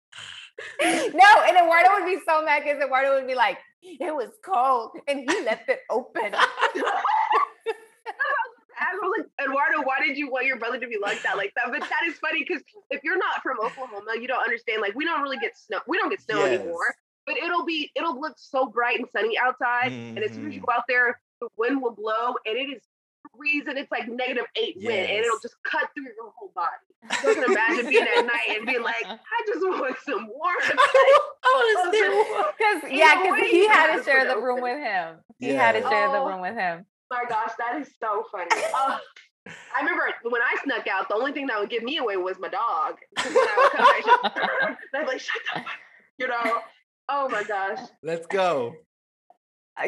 no, 0.82 1.42
and 1.46 1.56
Eduardo 1.56 1.88
would 1.94 2.06
be 2.06 2.18
so 2.26 2.44
mad 2.44 2.62
because 2.64 2.82
Eduardo 2.82 3.14
would 3.14 3.26
be 3.26 3.34
like, 3.34 3.58
it 3.82 4.14
was 4.14 4.30
cold, 4.44 4.90
and 5.06 5.20
he 5.20 5.42
left 5.44 5.68
it 5.68 5.80
open. 5.88 6.34
I 8.80 8.94
was 9.02 9.12
like, 9.18 9.26
Eduardo, 9.48 9.82
why 9.82 9.98
did 10.06 10.16
you 10.16 10.30
want 10.30 10.46
your 10.46 10.56
brother 10.58 10.78
to 10.78 10.86
be 10.86 10.98
like 11.02 11.22
that? 11.24 11.36
Like 11.36 11.52
that, 11.56 11.66
but 11.70 11.80
that 11.80 12.00
is 12.06 12.14
funny 12.18 12.44
because 12.46 12.62
if 12.90 13.02
you're 13.02 13.18
not 13.18 13.42
from 13.42 13.56
Oklahoma, 13.60 14.12
you 14.20 14.28
don't 14.28 14.42
understand. 14.42 14.80
Like 14.82 14.94
we 14.94 15.04
don't 15.04 15.20
really 15.22 15.38
get 15.38 15.56
snow. 15.58 15.80
We 15.88 15.98
don't 15.98 16.10
get 16.10 16.20
snow 16.20 16.44
Yes. 16.44 16.60
anymore. 16.60 16.94
But 17.26 17.36
it'll 17.38 17.64
be 17.64 17.90
it'll 17.94 18.18
look 18.20 18.34
so 18.38 18.66
bright 18.66 18.98
and 18.98 19.08
sunny 19.10 19.36
outside, 19.38 19.92
and 19.92 20.18
as 20.18 20.32
soon 20.32 20.46
as 20.46 20.54
you 20.54 20.60
Mhm. 20.62 20.66
go 20.66 20.72
out 20.72 20.84
there, 20.88 21.20
the 21.40 21.48
wind 21.56 21.80
will 21.82 21.92
blow, 21.94 22.34
and 22.46 22.56
it 22.56 22.68
is 22.76 22.82
freezing. 23.36 23.76
It's 23.76 23.90
like 23.90 24.08
negative 24.08 24.44
eight 24.56 24.76
wind, 24.76 24.90
and 25.10 25.24
it'll 25.24 25.38
just 25.40 25.56
cut 25.64 25.88
through 25.94 26.04
your 26.04 26.32
whole 26.36 26.52
body. 26.54 26.68
So 27.22 27.30
I 27.30 27.34
can 27.34 27.44
imagine 27.44 27.88
being 27.88 28.06
at 28.16 28.26
night 28.26 28.56
and 28.56 28.66
being 28.66 28.82
like, 28.82 29.04
I 29.06 29.16
just 29.46 29.60
want 29.60 29.96
some 30.04 30.28
warmth. 30.28 30.72
Oh, 31.50 31.90
like, 31.92 32.56
Because 32.58 32.84
Ain't 32.90 32.98
yeah, 32.98 33.22
because 33.22 33.50
he 33.50 33.66
had 33.66 33.96
to 33.96 34.02
share 34.04 34.26
the 34.26 34.36
room 34.38 34.60
with 34.60 34.76
him. 34.78 35.16
He 35.38 35.50
had 35.50 35.72
to 35.72 35.78
Yeah. 35.80 35.88
share 35.88 36.08
the 36.10 36.18
Oh. 36.18 36.26
room 36.28 36.40
with 36.42 36.54
him. 36.54 36.84
Oh 37.10 37.16
my 37.16 37.24
gosh, 37.28 37.52
that 37.58 37.80
is 37.80 37.88
so 38.02 38.24
funny. 38.30 38.48
Oh, 38.74 38.98
I 39.46 39.80
remember 39.80 40.02
when 40.24 40.42
I 40.42 40.56
snuck 40.64 40.86
out, 40.88 41.08
the 41.08 41.14
only 41.14 41.32
thing 41.32 41.46
that 41.46 41.58
would 41.58 41.70
give 41.70 41.82
me 41.84 41.96
away 41.98 42.16
was 42.18 42.38
my 42.38 42.48
dog. 42.48 42.96
'Cause 43.16 43.32
when 43.32 43.36
I 43.48 43.56
would 43.56 43.72
come 43.72 43.84
back, 43.86 44.76
she'd- 44.76 44.76
I'd 44.94 45.00
be 45.00 45.06
like, 45.06 45.20
shut 45.20 45.40
the 45.54 45.60
fuck 45.60 45.64
up," 45.64 45.72
You 46.18 46.28
know? 46.28 46.60
Oh 47.08 47.28
my 47.30 47.44
gosh. 47.44 47.78
Let's 48.02 48.26
go. 48.26 48.74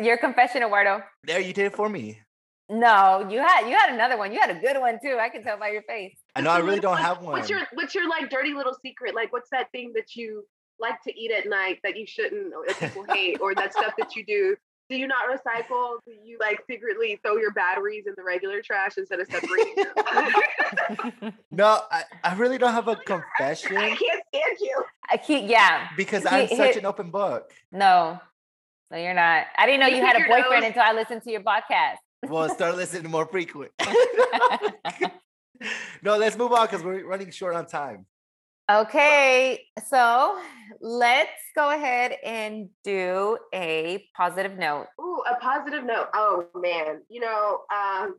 Your 0.03 0.16
confession, 0.18 0.62
Eduardo. 0.62 1.03
There, 1.24 1.41
you 1.41 1.53
did 1.53 1.66
it 1.66 1.74
for 1.74 1.88
me. 1.88 2.20
No, 2.68 3.26
you 3.28 3.41
had 3.41 3.68
you 3.68 3.76
had 3.76 3.93
another 3.93 4.16
one. 4.16 4.32
You 4.32 4.38
had 4.41 4.51
a 4.51 4.55
good 4.61 4.78
one 4.78 4.99
too. 5.03 5.18
I 5.20 5.28
can 5.28 5.43
tell 5.43 5.59
by 5.59 5.70
your 5.70 5.82
face. 5.82 6.16
I 6.36 6.41
know 6.41 6.51
I 6.51 6.59
really 6.59 6.78
don't 6.78 6.99
have 6.99 7.20
one. 7.20 7.32
What's 7.32 7.51
your 7.51 7.62
what's 7.72 7.95
your 7.97 8.09
like 8.09 8.30
dirty 8.30 8.55
little 8.55 8.74
secret? 8.80 9.14
Like 9.14 9.32
what's 9.32 9.51
that 9.51 9.72
thing 9.72 9.93
that 9.97 10.14
you 10.14 10.47
like 10.78 11.03
to 11.03 11.18
eat 11.20 11.32
at 11.32 11.49
night 11.49 11.80
that 11.82 11.97
you 11.97 12.07
shouldn't 12.07 12.55
or 12.55 12.64
that 12.68 12.78
people 12.78 13.05
hate 13.12 13.41
or 13.41 13.55
that 13.57 13.72
stuff 13.72 13.95
that 13.99 14.14
you 14.14 14.24
do? 14.24 14.55
Do 14.88 14.97
you 14.97 15.09
not 15.09 15.24
recycle? 15.28 15.97
Do 16.07 16.12
you 16.24 16.36
like 16.41 16.61
secretly 16.68 17.18
throw 17.24 17.36
your 17.38 17.53
batteries 17.53 18.05
in 18.07 18.14
the 18.16 18.22
regular 18.22 18.62
trash 18.62 18.93
instead 18.99 19.18
of 19.20 19.26
separating 19.30 19.74
them? 19.76 21.32
No, 21.51 21.80
I, 21.91 22.05
I 22.22 22.34
really 22.34 22.59
don't 22.59 22.72
have 22.72 22.86
a 22.88 22.97
confession 22.97 23.76
I 23.76 23.88
can't 23.91 24.22
stand 24.28 24.57
you. 24.61 24.84
I 25.11 25.16
keep 25.16 25.49
yeah. 25.49 25.88
because 25.97 26.22
He- 26.22 26.28
I'm 26.28 26.47
he- 26.49 26.57
such 26.57 26.76
an 26.76 26.86
open 26.86 27.11
book. 27.11 27.53
No, 27.72 28.20
no, 28.91 28.99
you're 28.99 29.14
not. 29.14 29.47
I 29.57 29.66
didn't 29.66 29.80
know 29.80 29.86
You 29.86 29.97
you 29.97 30.07
had 30.07 30.16
a 30.16 30.26
boyfriend 30.28 30.64
until 30.64 30.82
I 30.82 30.93
listened 30.93 31.22
to 31.22 31.30
your 31.30 31.43
podcast. 31.43 31.97
Well, 32.28 32.49
start 32.51 32.76
listening 32.76 33.11
more 33.11 33.26
frequent. 33.26 33.72
no, 36.03 36.16
let's 36.16 36.36
move 36.36 36.53
on 36.53 36.66
because 36.66 36.82
we're 36.82 37.07
running 37.07 37.30
short 37.30 37.55
on 37.55 37.66
time. 37.66 38.07
okay, 38.70 39.61
so 39.88 40.38
let's 40.80 41.30
go 41.57 41.70
ahead 41.70 42.16
and 42.24 42.68
do 42.84 43.38
a 43.55 44.05
positive 44.16 44.59
note. 44.59 44.86
Ooh, 45.01 45.22
a 45.30 45.36
positive 45.41 45.84
note. 45.84 46.09
Oh 46.14 46.47
man, 46.55 47.01
you 47.09 47.20
know, 47.20 47.61
um, 47.74 48.16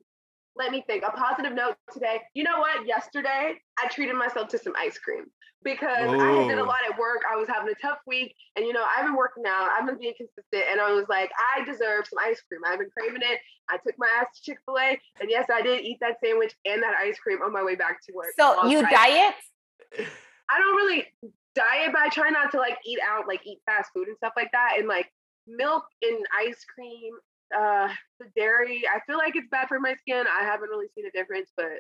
let 0.56 0.72
me 0.72 0.84
think. 0.88 1.04
A 1.04 1.12
positive 1.12 1.54
note 1.54 1.76
today. 1.91 2.22
You 2.34 2.43
know 2.43 2.60
what? 2.60 2.86
Yesterday, 2.86 3.56
I 3.80 3.88
treated 3.89 4.16
myself 4.16 4.49
to 4.49 4.58
some 4.58 4.74
ice 4.78 4.97
cream 4.97 5.26
because 5.64 6.10
I 6.10 6.32
had 6.32 6.47
did 6.47 6.58
a 6.58 6.64
lot 6.64 6.80
at 6.89 6.97
work. 6.97 7.22
I 7.32 7.36
was 7.36 7.47
having 7.47 7.72
a 7.72 7.82
tough 7.82 7.99
week, 8.08 8.36
and 8.56 8.66
you 8.66 8.74
know, 8.74 8.84
I've 8.97 9.06
been 9.06 9.16
working 9.16 9.43
out. 9.47 9.70
I've 9.78 9.86
been 9.86 9.99
being 9.99 10.14
consistent, 10.18 10.64
and 10.72 10.82
I 10.82 10.91
was 10.91 11.06
like, 11.10 11.32
I 11.56 11.64
deserve 11.64 12.08
some 12.08 12.20
ice 12.20 12.41
cream. 12.47 12.62
I've 12.66 12.80
been 12.80 12.89
craving 12.97 13.22
it. 13.22 13.39
I 13.70 13.78
took 13.78 13.95
my 13.97 14.08
ass 14.20 14.28
to 14.36 14.41
Chick 14.41 14.58
Fil 14.66 14.78
A, 14.78 14.99
and 15.20 15.30
yes, 15.30 15.47
I 15.54 15.62
did 15.62 15.84
eat 15.84 15.97
that 16.02 16.18
sandwich 16.24 16.54
and 16.66 16.82
that 16.84 16.95
ice 16.95 17.18
cream 17.20 17.41
on 17.41 17.54
my 17.54 17.64
way 17.64 17.76
back 17.76 18.04
to 18.08 18.14
work. 18.14 18.34
So 18.38 18.68
you 18.68 18.82
Friday. 18.82 18.95
diet? 18.95 19.36
I 20.49 20.58
don't 20.58 20.76
really 20.76 21.06
diet, 21.56 21.91
but 21.93 22.02
I 22.02 22.10
try 22.10 22.30
not 22.30 22.52
to 22.52 22.58
like 22.58 22.78
eat 22.86 22.99
out, 23.08 23.28
like 23.28 23.45
eat 23.45 23.60
fast 23.66 23.91
food 23.93 24.08
and 24.08 24.18
stuff 24.18 24.34
like 24.36 24.52
that. 24.52 24.76
And 24.78 24.88
like 24.88 25.12
milk 25.47 25.86
and 26.02 26.18
ice 26.38 26.66
cream, 26.76 27.14
uh, 27.58 27.89
the 28.20 28.28
dairy, 28.36 28.84
I 28.88 28.99
feel 29.08 29.18
like 29.18 29.36
it's 29.36 29.47
bad 29.49 29.68
for 29.68 29.80
my 29.80 29.95
skin. 29.95 30.26
I 30.28 30.43
haven't 30.43 30.70
really 30.70 30.88
seen 30.95 31.06
a 31.06 31.12
difference, 31.12 31.52
but 31.56 31.72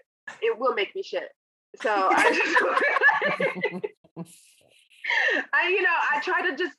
it 0.41 0.57
will 0.57 0.73
make 0.73 0.95
me 0.95 1.03
shit. 1.03 1.29
So 1.81 1.89
I 1.89 2.31
just, 2.33 2.57
I, 5.53 5.69
you 5.69 5.81
know, 5.81 5.95
I 6.11 6.19
try 6.21 6.49
to 6.49 6.55
just 6.55 6.75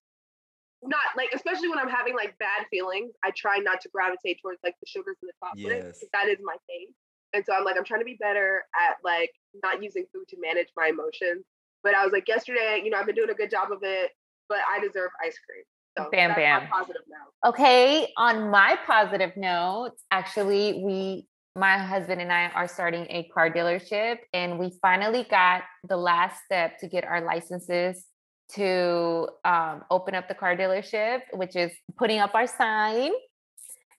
not 0.82 1.00
like, 1.16 1.30
especially 1.34 1.68
when 1.68 1.78
I'm 1.78 1.88
having 1.88 2.14
like 2.14 2.36
bad 2.38 2.66
feelings, 2.70 3.12
I 3.24 3.30
try 3.36 3.58
not 3.58 3.80
to 3.82 3.88
gravitate 3.88 4.38
towards 4.42 4.58
like 4.62 4.74
the 4.80 4.86
sugars 4.86 5.16
and 5.22 5.30
the 5.30 5.34
chocolate. 5.40 5.84
Yes. 5.86 6.04
That 6.12 6.28
is 6.28 6.38
my 6.42 6.56
thing. 6.66 6.88
And 7.32 7.44
so 7.46 7.54
I'm 7.54 7.64
like, 7.64 7.76
I'm 7.78 7.84
trying 7.84 8.00
to 8.00 8.06
be 8.06 8.18
better 8.20 8.64
at 8.76 8.96
like 9.04 9.30
not 9.62 9.82
using 9.82 10.04
food 10.12 10.28
to 10.28 10.36
manage 10.40 10.68
my 10.76 10.88
emotions. 10.88 11.44
But 11.82 11.94
I 11.94 12.04
was 12.04 12.12
like, 12.12 12.28
yesterday, 12.28 12.82
you 12.84 12.90
know, 12.90 12.98
I've 12.98 13.06
been 13.06 13.14
doing 13.14 13.30
a 13.30 13.34
good 13.34 13.50
job 13.50 13.72
of 13.72 13.78
it, 13.82 14.10
but 14.48 14.58
I 14.70 14.80
deserve 14.80 15.10
ice 15.24 15.38
cream. 15.38 15.64
So 15.96 16.08
Bam, 16.10 16.34
bam. 16.34 16.62
my 16.62 16.68
positive 16.68 17.02
now. 17.08 17.48
Okay, 17.48 18.12
on 18.16 18.50
my 18.50 18.78
positive 18.86 19.36
note, 19.36 19.92
actually, 20.10 20.82
we, 20.82 21.26
my 21.54 21.76
husband 21.76 22.20
and 22.20 22.32
I 22.32 22.48
are 22.48 22.66
starting 22.66 23.06
a 23.10 23.24
car 23.34 23.50
dealership, 23.50 24.18
and 24.32 24.58
we 24.58 24.72
finally 24.80 25.26
got 25.28 25.62
the 25.88 25.96
last 25.96 26.44
step 26.44 26.78
to 26.78 26.88
get 26.88 27.04
our 27.04 27.20
licenses 27.20 28.06
to 28.54 29.28
um, 29.44 29.82
open 29.90 30.14
up 30.14 30.28
the 30.28 30.34
car 30.34 30.56
dealership, 30.56 31.20
which 31.32 31.56
is 31.56 31.72
putting 31.96 32.20
up 32.20 32.34
our 32.34 32.46
sign. 32.46 33.12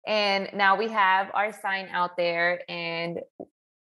And 0.08 0.50
now 0.54 0.76
we 0.76 0.90
have 0.90 1.30
our 1.34 1.54
sign 1.54 1.90
out 1.92 2.18
there, 2.18 2.62
and 2.68 3.20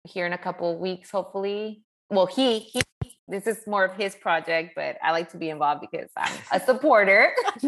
here 0.03 0.26
in 0.26 0.34
a 0.34 0.38
couple 0.38 0.74
of 0.74 0.80
weeks, 0.80 1.12
hopefully. 1.12 1.84
Well, 2.10 2.26
he 2.26 2.60
he. 2.60 2.82
This 3.30 3.45
is 3.45 3.67
more 3.67 3.86
of 3.86 3.93
his 3.95 4.15
project, 4.15 4.73
but 4.75 4.97
I 5.03 5.11
like 5.11 5.30
to 5.32 5.38
be 5.38 5.49
involved 5.49 5.82
because 5.82 6.09
I'm 6.17 6.34
a 6.51 6.59
supporter. 6.59 7.32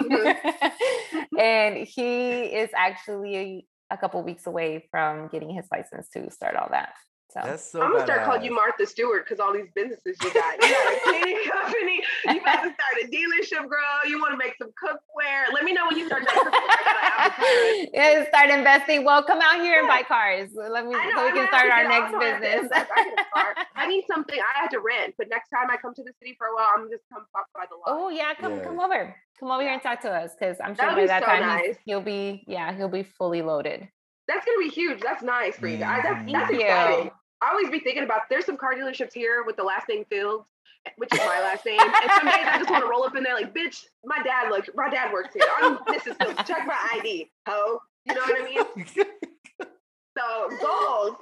and 1.40 1.78
he 1.88 2.44
is 2.46 2.70
actually 2.76 3.68
a 3.92 3.98
couple 3.98 4.24
weeks 4.24 4.48
away 4.48 4.88
from 4.90 5.28
getting 5.28 5.52
his 5.52 5.66
license 5.72 6.10
to 6.10 6.32
start 6.32 6.56
all 6.56 6.70
that. 6.72 6.94
So 7.34 7.40
That's 7.46 7.72
so 7.72 7.82
I'm 7.82 7.94
gonna 7.94 8.04
start 8.04 8.26
calling 8.26 8.44
you. 8.44 8.54
Martha 8.54 8.86
Stewart 8.86 9.24
because 9.24 9.40
all 9.40 9.54
these 9.54 9.70
businesses 9.74 10.18
you 10.22 10.34
got. 10.34 10.56
You 10.62 10.68
got 10.70 10.94
a 10.94 11.00
cleaning 11.08 11.40
company. 11.50 12.04
You 12.28 12.42
about 12.42 12.64
to 12.64 12.74
start 12.76 12.94
a 13.02 13.08
dealership, 13.08 13.70
girl. 13.70 13.88
You 14.06 14.20
want 14.20 14.34
to 14.34 14.38
make 14.38 14.56
some 14.58 14.68
cookware. 14.76 15.48
Let 15.54 15.64
me 15.64 15.72
know 15.72 15.88
when 15.88 15.98
you 15.98 16.08
start 16.08 16.24
that 16.26 16.36
cookware. 16.36 16.52
I 16.52 17.88
yeah, 17.94 18.28
start 18.28 18.50
investing. 18.50 19.06
Well, 19.06 19.24
come 19.24 19.40
out 19.42 19.62
here 19.62 19.80
and 19.80 19.88
buy 19.88 20.04
cars. 20.04 20.50
Let 20.56 20.86
me 20.86 20.92
know, 20.92 21.00
so 21.16 21.24
we 21.24 21.30
I 21.30 21.32
can 21.32 21.48
start 21.48 21.72
our 21.72 21.88
next 21.88 22.08
I 22.08 22.12
know 22.12 22.20
I 22.20 22.26
have 22.26 22.42
to 22.42 22.62
business. 22.62 22.72
I 22.94 23.04
need. 23.04 23.66
I 23.76 23.88
need 23.88 24.04
something. 24.08 24.38
I 24.38 24.60
had 24.60 24.70
to 24.72 24.80
rent, 24.80 25.16
but 25.18 25.30
next 25.30 25.50
time 25.52 25.70
I 25.72 25.78
come 25.78 25.94
to 25.96 26.04
the 26.04 26.12
city 26.20 26.36
for 26.38 26.48
a 26.48 26.54
while, 26.54 26.68
I'm 26.76 26.90
just 26.90 27.04
come 27.14 27.24
pop 27.34 27.48
by 27.56 27.64
the 27.70 27.76
lot. 27.78 27.84
Oh 27.88 28.10
yeah, 28.10 28.34
come 28.34 28.60
come 28.60 28.78
over. 28.80 29.16
Come 29.40 29.52
over 29.52 29.62
here 29.64 29.72
and 29.72 29.82
talk 29.82 30.02
to 30.02 30.12
us 30.12 30.36
because 30.38 30.58
I'm 30.62 30.76
That 30.76 30.84
sure 30.84 30.96
would 30.96 31.08
by 31.08 31.08
that 31.08 31.24
so 31.24 31.28
time 31.28 31.44
he's- 31.44 31.68
nice. 31.70 31.78
he'll 31.86 32.02
be 32.02 32.44
yeah 32.46 32.76
he'll 32.76 32.90
be 32.90 33.04
fully 33.04 33.42
loaded. 33.42 33.88
That's 34.28 34.46
gonna 34.46 34.60
be 34.60 34.70
huge. 34.70 35.02
That's 35.02 35.24
nice 35.24 35.58
for 35.58 35.68
you 35.68 35.78
guys. 35.78 36.02
That's, 36.04 36.24
Mhm. 36.24 36.32
that's 36.34 36.50
Thank 36.52 36.62
you. 36.62 36.68
exciting. 36.68 37.12
I 37.42 37.50
always 37.50 37.70
be 37.70 37.80
thinking 37.80 38.04
about 38.04 38.22
there's 38.30 38.46
some 38.46 38.58
car 38.58 38.76
dealerships 38.76 39.14
here 39.14 39.44
with 39.46 39.58
the 39.58 39.64
last 39.64 39.90
name 39.90 40.06
Fields, 40.10 40.46
which 40.98 41.12
is 41.14 41.20
my 41.20 41.40
last 41.40 41.66
name. 41.66 41.80
And 41.80 42.12
some 42.16 42.26
days 42.26 42.46
I 42.46 42.58
just 42.60 42.70
want 42.70 42.84
to 42.84 42.90
roll 42.90 43.04
up 43.04 43.16
in 43.16 43.24
there 43.24 43.34
like, 43.36 43.54
bitch, 43.54 43.86
my 44.06 44.22
dad 44.24 44.50
looks 44.50 44.70
my 44.76 44.90
dad 44.90 45.12
works 45.12 45.34
here. 45.34 45.44
I'm 45.62 45.78
Mrs. 45.78 46.22
Fields. 46.24 46.48
Check 46.48 46.68
my 46.68 46.78
ID, 46.94 47.30
ho. 47.48 47.82
You 48.06 48.16
know 48.16 48.22
what 48.22 48.42
I 48.42 48.46
mean? 48.46 49.06
So 50.18 50.50
goals. 50.62 51.16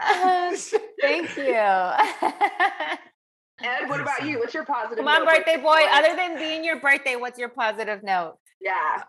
Uh, 0.00 0.56
thank 1.00 1.36
you. 1.36 1.54
Ed, 3.64 3.88
what 3.88 4.00
about 4.00 4.24
you? 4.24 4.38
What's 4.38 4.54
your 4.54 4.64
positive? 4.64 4.98
Come 4.98 5.08
on, 5.08 5.24
note? 5.24 5.28
birthday 5.28 5.56
boy. 5.56 5.80
Other 5.90 6.14
than 6.16 6.36
being 6.36 6.64
your 6.64 6.80
birthday, 6.80 7.16
what's 7.16 7.38
your 7.38 7.48
positive 7.48 8.02
note? 8.02 8.36
Yeah. 8.62 9.02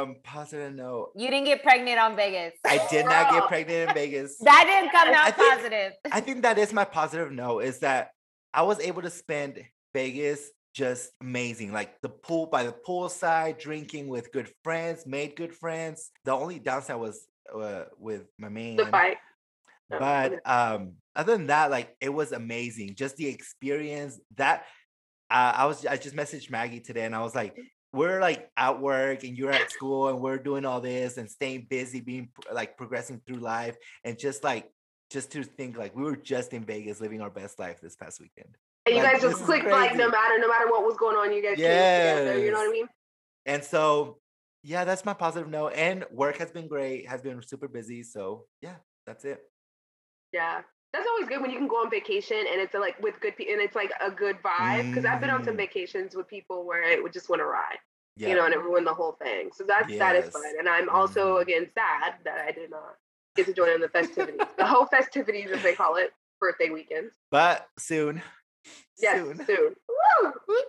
Um, 0.00 0.16
positive 0.24 0.74
note. 0.74 1.12
You 1.14 1.28
didn't 1.28 1.44
get 1.44 1.62
pregnant 1.62 1.98
on 1.98 2.16
Vegas. 2.16 2.54
I 2.64 2.86
did 2.90 3.04
not 3.04 3.30
get 3.32 3.46
pregnant 3.46 3.90
in 3.90 3.94
Vegas. 3.94 4.38
that 4.40 4.64
didn't 4.66 4.90
come 4.90 5.08
I 5.08 5.28
out 5.28 5.36
think- 5.36 5.54
positive. 5.54 5.92
I 6.10 6.20
think 6.20 6.42
that 6.42 6.58
is 6.58 6.72
my 6.72 6.84
positive 6.84 7.30
note 7.30 7.60
is 7.60 7.80
that 7.80 8.10
I 8.54 8.62
was 8.62 8.80
able 8.80 9.02
to 9.02 9.10
spend 9.10 9.62
Vegas 9.92 10.50
just 10.74 11.10
amazing. 11.20 11.72
Like 11.72 12.00
the 12.00 12.08
pool 12.08 12.46
by 12.46 12.62
the 12.62 12.74
poolside, 12.86 13.58
drinking 13.58 14.08
with 14.08 14.32
good 14.32 14.50
friends, 14.64 15.06
made 15.06 15.36
good 15.36 15.54
friends. 15.54 16.10
The 16.24 16.32
only 16.32 16.58
downside 16.58 16.98
was 16.98 17.26
uh, 17.54 17.84
with 17.98 18.22
my 18.38 18.48
man. 18.48 18.76
The 18.76 18.86
fight. 18.86 19.18
But 19.90 20.40
um, 20.46 20.94
other 21.16 21.36
than 21.36 21.46
that, 21.48 21.70
like 21.70 21.96
it 22.00 22.10
was 22.10 22.32
amazing. 22.32 22.94
Just 22.94 23.16
the 23.16 23.26
experience 23.26 24.20
that 24.36 24.64
uh, 25.30 25.52
I 25.56 25.66
was. 25.66 25.84
I 25.84 25.96
just 25.96 26.14
messaged 26.14 26.50
Maggie 26.50 26.80
today, 26.80 27.04
and 27.04 27.14
I 27.14 27.22
was 27.22 27.34
like, 27.34 27.56
"We're 27.92 28.20
like 28.20 28.50
at 28.56 28.80
work, 28.80 29.24
and 29.24 29.36
you're 29.36 29.50
at 29.52 29.70
school, 29.70 30.08
and 30.08 30.20
we're 30.20 30.38
doing 30.38 30.64
all 30.64 30.80
this 30.80 31.16
and 31.16 31.30
staying 31.30 31.66
busy, 31.68 32.00
being 32.00 32.30
like 32.52 32.76
progressing 32.76 33.20
through 33.26 33.40
life, 33.40 33.76
and 34.04 34.18
just 34.18 34.44
like." 34.44 34.70
Just 35.10 35.32
to 35.32 35.42
think, 35.42 35.78
like 35.78 35.96
we 35.96 36.02
were 36.02 36.16
just 36.16 36.52
in 36.52 36.64
Vegas, 36.66 37.00
living 37.00 37.22
our 37.22 37.30
best 37.30 37.58
life 37.58 37.80
this 37.80 37.96
past 37.96 38.20
weekend. 38.20 38.54
and 38.84 38.94
you 38.94 39.02
like, 39.02 39.12
guys 39.12 39.22
just 39.22 39.42
clicked 39.42 39.66
like 39.66 39.96
no 39.96 40.10
matter 40.10 40.38
no 40.38 40.48
matter 40.48 40.66
what 40.68 40.84
was 40.84 40.98
going 40.98 41.16
on, 41.16 41.32
you 41.32 41.42
guys 41.42 41.56
came 41.56 41.64
together. 41.64 42.38
You 42.38 42.50
know 42.50 42.58
what 42.58 42.68
I 42.68 42.72
mean? 42.72 42.88
And 43.46 43.64
so, 43.64 44.18
yeah, 44.62 44.84
that's 44.84 45.06
my 45.06 45.14
positive 45.14 45.48
note. 45.48 45.72
And 45.74 46.04
work 46.10 46.36
has 46.36 46.50
been 46.50 46.68
great, 46.68 47.08
has 47.08 47.22
been 47.22 47.40
super 47.42 47.68
busy. 47.68 48.02
So, 48.02 48.44
yeah, 48.60 48.76
that's 49.06 49.24
it. 49.24 49.40
Yeah. 50.32 50.60
That's 50.92 51.06
always 51.06 51.28
good 51.28 51.42
when 51.42 51.50
you 51.50 51.58
can 51.58 51.68
go 51.68 51.76
on 51.76 51.90
vacation 51.90 52.38
and 52.50 52.60
it's 52.60 52.72
like 52.74 52.98
with 53.02 53.20
good 53.20 53.36
people 53.36 53.52
and 53.52 53.62
it's 53.62 53.74
like 53.76 53.92
a 54.00 54.10
good 54.10 54.36
vibe. 54.42 54.86
Because 54.86 55.04
I've 55.04 55.20
been 55.20 55.30
on 55.30 55.44
some 55.44 55.54
Mm. 55.54 55.58
vacations 55.58 56.14
with 56.16 56.26
people 56.28 56.64
where 56.64 56.82
it 56.82 57.02
would 57.02 57.12
just 57.12 57.28
want 57.28 57.40
to 57.40 57.46
ride, 57.46 57.78
Yeah. 58.16 58.28
you 58.30 58.34
know, 58.34 58.44
and 58.46 58.54
it 58.54 58.60
ruined 58.60 58.86
the 58.86 58.94
whole 58.94 59.12
thing. 59.12 59.50
So 59.52 59.64
that's 59.64 59.96
that 59.98 60.16
is 60.16 60.24
Yes. 60.24 60.32
fun. 60.32 60.44
And 60.58 60.68
I'm 60.68 60.88
also 60.88 61.36
Mhm. 61.36 61.42
again 61.42 61.70
sad 61.74 62.14
that 62.24 62.38
I 62.40 62.52
did 62.52 62.70
not 62.70 62.96
get 63.36 63.46
to 63.46 63.52
join 63.52 63.68
in 63.70 63.80
the 63.80 63.88
festivities, 63.90 64.46
the 64.56 64.66
whole 64.66 64.86
festivities 64.86 65.50
as 65.50 65.62
they 65.62 65.74
call 65.74 65.96
it, 65.96 66.12
birthday 66.40 66.70
weekend. 66.70 67.10
but 67.30 67.68
soon. 67.78 68.22
Yes, 69.00 69.18
Soon. 69.18 69.46
soon. 69.46 69.74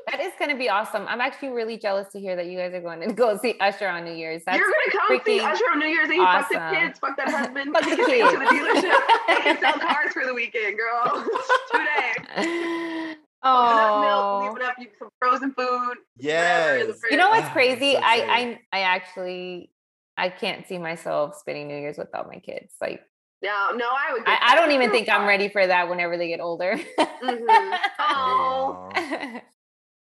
That 0.08 0.20
is 0.20 0.34
going 0.38 0.52
to 0.52 0.58
be 0.58 0.70
awesome. 0.70 1.06
I'm 1.08 1.22
actually 1.22 1.50
really 1.50 1.78
jealous 1.78 2.12
to 2.14 2.20
hear 2.20 2.36
that 2.36 2.46
you 2.46 2.58
guys 2.58 2.74
are 2.74 2.82
going 2.82 3.00
to 3.08 3.14
go 3.14 3.38
see 3.38 3.56
Usher 3.60 3.88
on 3.88 4.06
New 4.06 4.14
Year's. 4.14 4.44
That's 4.46 4.58
You're 4.58 4.68
gonna 4.68 5.08
come 5.08 5.22
see 5.26 5.40
Usher 5.40 5.64
on 5.72 5.80
New 5.80 5.88
Year's 5.88 6.10
Eve. 6.10 6.22
Fuck 6.22 6.50
the 6.50 6.78
kids. 6.78 7.00
Fuck 7.00 7.18
that 7.18 7.30
husband. 7.30 7.74
Fuck 7.74 7.84
the 7.84 7.96
take 7.96 8.22
him 8.22 8.30
to 8.30 8.38
the 8.38 8.46
dealership. 8.46 9.44
They 9.44 9.60
sell 9.60 9.74
cars 9.80 10.14
for 10.14 10.26
the 10.26 10.34
weekend, 10.34 10.78
girl. 10.78 11.26
Two 11.72 11.78
days. 11.80 13.16
Open 13.42 13.78
up 13.78 14.02
milk, 14.02 14.26
oh. 14.26 14.50
leaving 14.54 14.68
up 14.68 14.76
you 14.80 14.88
some 15.00 15.10
frozen 15.18 15.54
food. 15.54 15.96
whatever 16.18 16.76
in 16.78 16.88
the 16.88 16.94
Yes. 16.94 17.02
You 17.10 17.18
know 17.18 17.30
what's 17.30 17.50
crazy? 17.50 17.94
so 17.94 18.00
I. 18.04 18.60
I 18.74 18.80
I 18.80 18.82
actually 18.82 19.72
I 20.18 20.28
can't 20.30 20.68
see 20.68 20.78
myself 20.78 21.36
spending 21.40 21.70
New 21.70 21.78
Year's 21.78 21.98
without 21.98 22.28
my 22.28 22.40
kids. 22.40 22.74
Like 22.82 23.02
No, 23.42 23.72
no, 23.74 23.86
I 23.90 24.14
would. 24.14 24.24
I, 24.26 24.38
I 24.42 24.56
don't 24.56 24.72
even 24.72 24.92
think 24.92 25.08
I'm 25.10 25.26
ready 25.28 25.48
for 25.50 25.66
that 25.66 25.90
whenever 25.90 26.18
they 26.18 26.28
get 26.28 26.40
older. 26.42 26.78
Mhm. 27.00 27.80
Oh, 28.00 28.90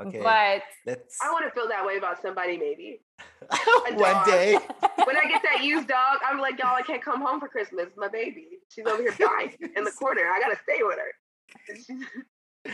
Okay. 0.01 0.19
But 0.23 0.63
let's 0.87 1.17
I 1.21 1.31
want 1.31 1.45
to 1.45 1.51
feel 1.51 1.67
that 1.67 1.85
way 1.85 1.97
about 1.97 2.19
somebody. 2.23 2.57
Maybe 2.57 3.01
one 3.93 4.25
day. 4.25 4.55
when 5.05 5.15
I 5.15 5.25
get 5.29 5.43
that 5.43 5.63
used 5.63 5.87
dog, 5.87 6.17
I'm 6.27 6.39
like, 6.39 6.57
y'all, 6.57 6.75
I 6.75 6.81
can't 6.81 7.03
come 7.03 7.21
home 7.21 7.39
for 7.39 7.47
Christmas. 7.47 7.89
My 7.95 8.07
baby, 8.07 8.47
she's 8.69 8.85
over 8.87 9.01
here 9.01 9.13
dying 9.19 9.53
in 9.75 9.83
the 9.83 9.91
corner. 9.91 10.21
I 10.23 10.39
gotta 10.39 10.57
stay 10.63 10.79
with 10.81 10.97
her. 12.65 12.73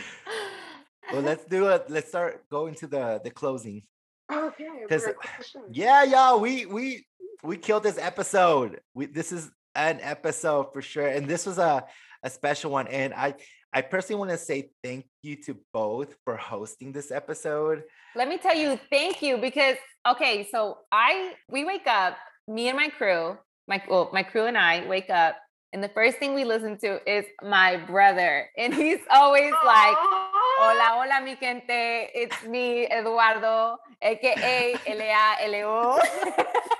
Well, 1.12 1.22
let's 1.22 1.44
do 1.46 1.68
it. 1.68 1.86
Let's 1.88 2.08
start 2.08 2.44
going 2.50 2.74
to 2.76 2.86
the 2.86 3.20
the 3.24 3.30
closing. 3.30 3.82
okay. 4.30 4.68
'Cause- 4.88 5.06
we're. 5.06 5.62
Yeah, 5.72 6.04
y'all, 6.04 6.38
we 6.40 6.66
we 6.66 7.06
we 7.42 7.56
killed 7.56 7.82
this 7.82 7.96
episode. 7.98 8.80
We 8.94 9.06
this 9.06 9.32
is 9.32 9.50
an 9.78 10.00
episode 10.02 10.72
for 10.72 10.82
sure, 10.82 11.06
and 11.06 11.26
this 11.26 11.46
was 11.46 11.58
a 11.58 11.86
a 12.24 12.30
special 12.30 12.72
one. 12.72 12.88
And 12.88 13.14
I 13.14 13.34
I 13.72 13.82
personally 13.82 14.18
want 14.18 14.32
to 14.32 14.38
say 14.38 14.70
thank 14.82 15.06
you 15.22 15.36
to 15.44 15.56
both 15.72 16.14
for 16.24 16.36
hosting 16.36 16.92
this 16.92 17.10
episode. 17.10 17.84
let 18.16 18.28
me 18.28 18.38
tell 18.38 18.56
you, 18.56 18.78
thank 18.90 19.22
you 19.22 19.38
because 19.38 19.76
okay, 20.06 20.48
so 20.50 20.78
I 20.90 21.34
we 21.48 21.64
wake 21.64 21.86
up, 21.86 22.16
me 22.48 22.68
and 22.68 22.76
my 22.76 22.88
crew, 22.88 23.38
my 23.68 23.80
well, 23.88 24.10
my 24.12 24.24
crew 24.24 24.46
and 24.46 24.58
I 24.58 24.86
wake 24.88 25.10
up, 25.10 25.36
and 25.72 25.82
the 25.82 25.90
first 25.90 26.18
thing 26.18 26.34
we 26.34 26.44
listen 26.44 26.76
to 26.78 26.98
is 27.06 27.24
my 27.42 27.76
brother, 27.76 28.50
and 28.58 28.74
he's 28.74 29.00
always 29.10 29.52
like. 29.64 29.96
Hola, 30.60 30.90
hola, 30.90 31.22
mi 31.22 31.36
gente. 31.38 32.10
It's 32.12 32.42
me, 32.42 32.88
Eduardo, 32.90 33.76
aka 34.02 34.74
L-A-L-O. 34.86 36.00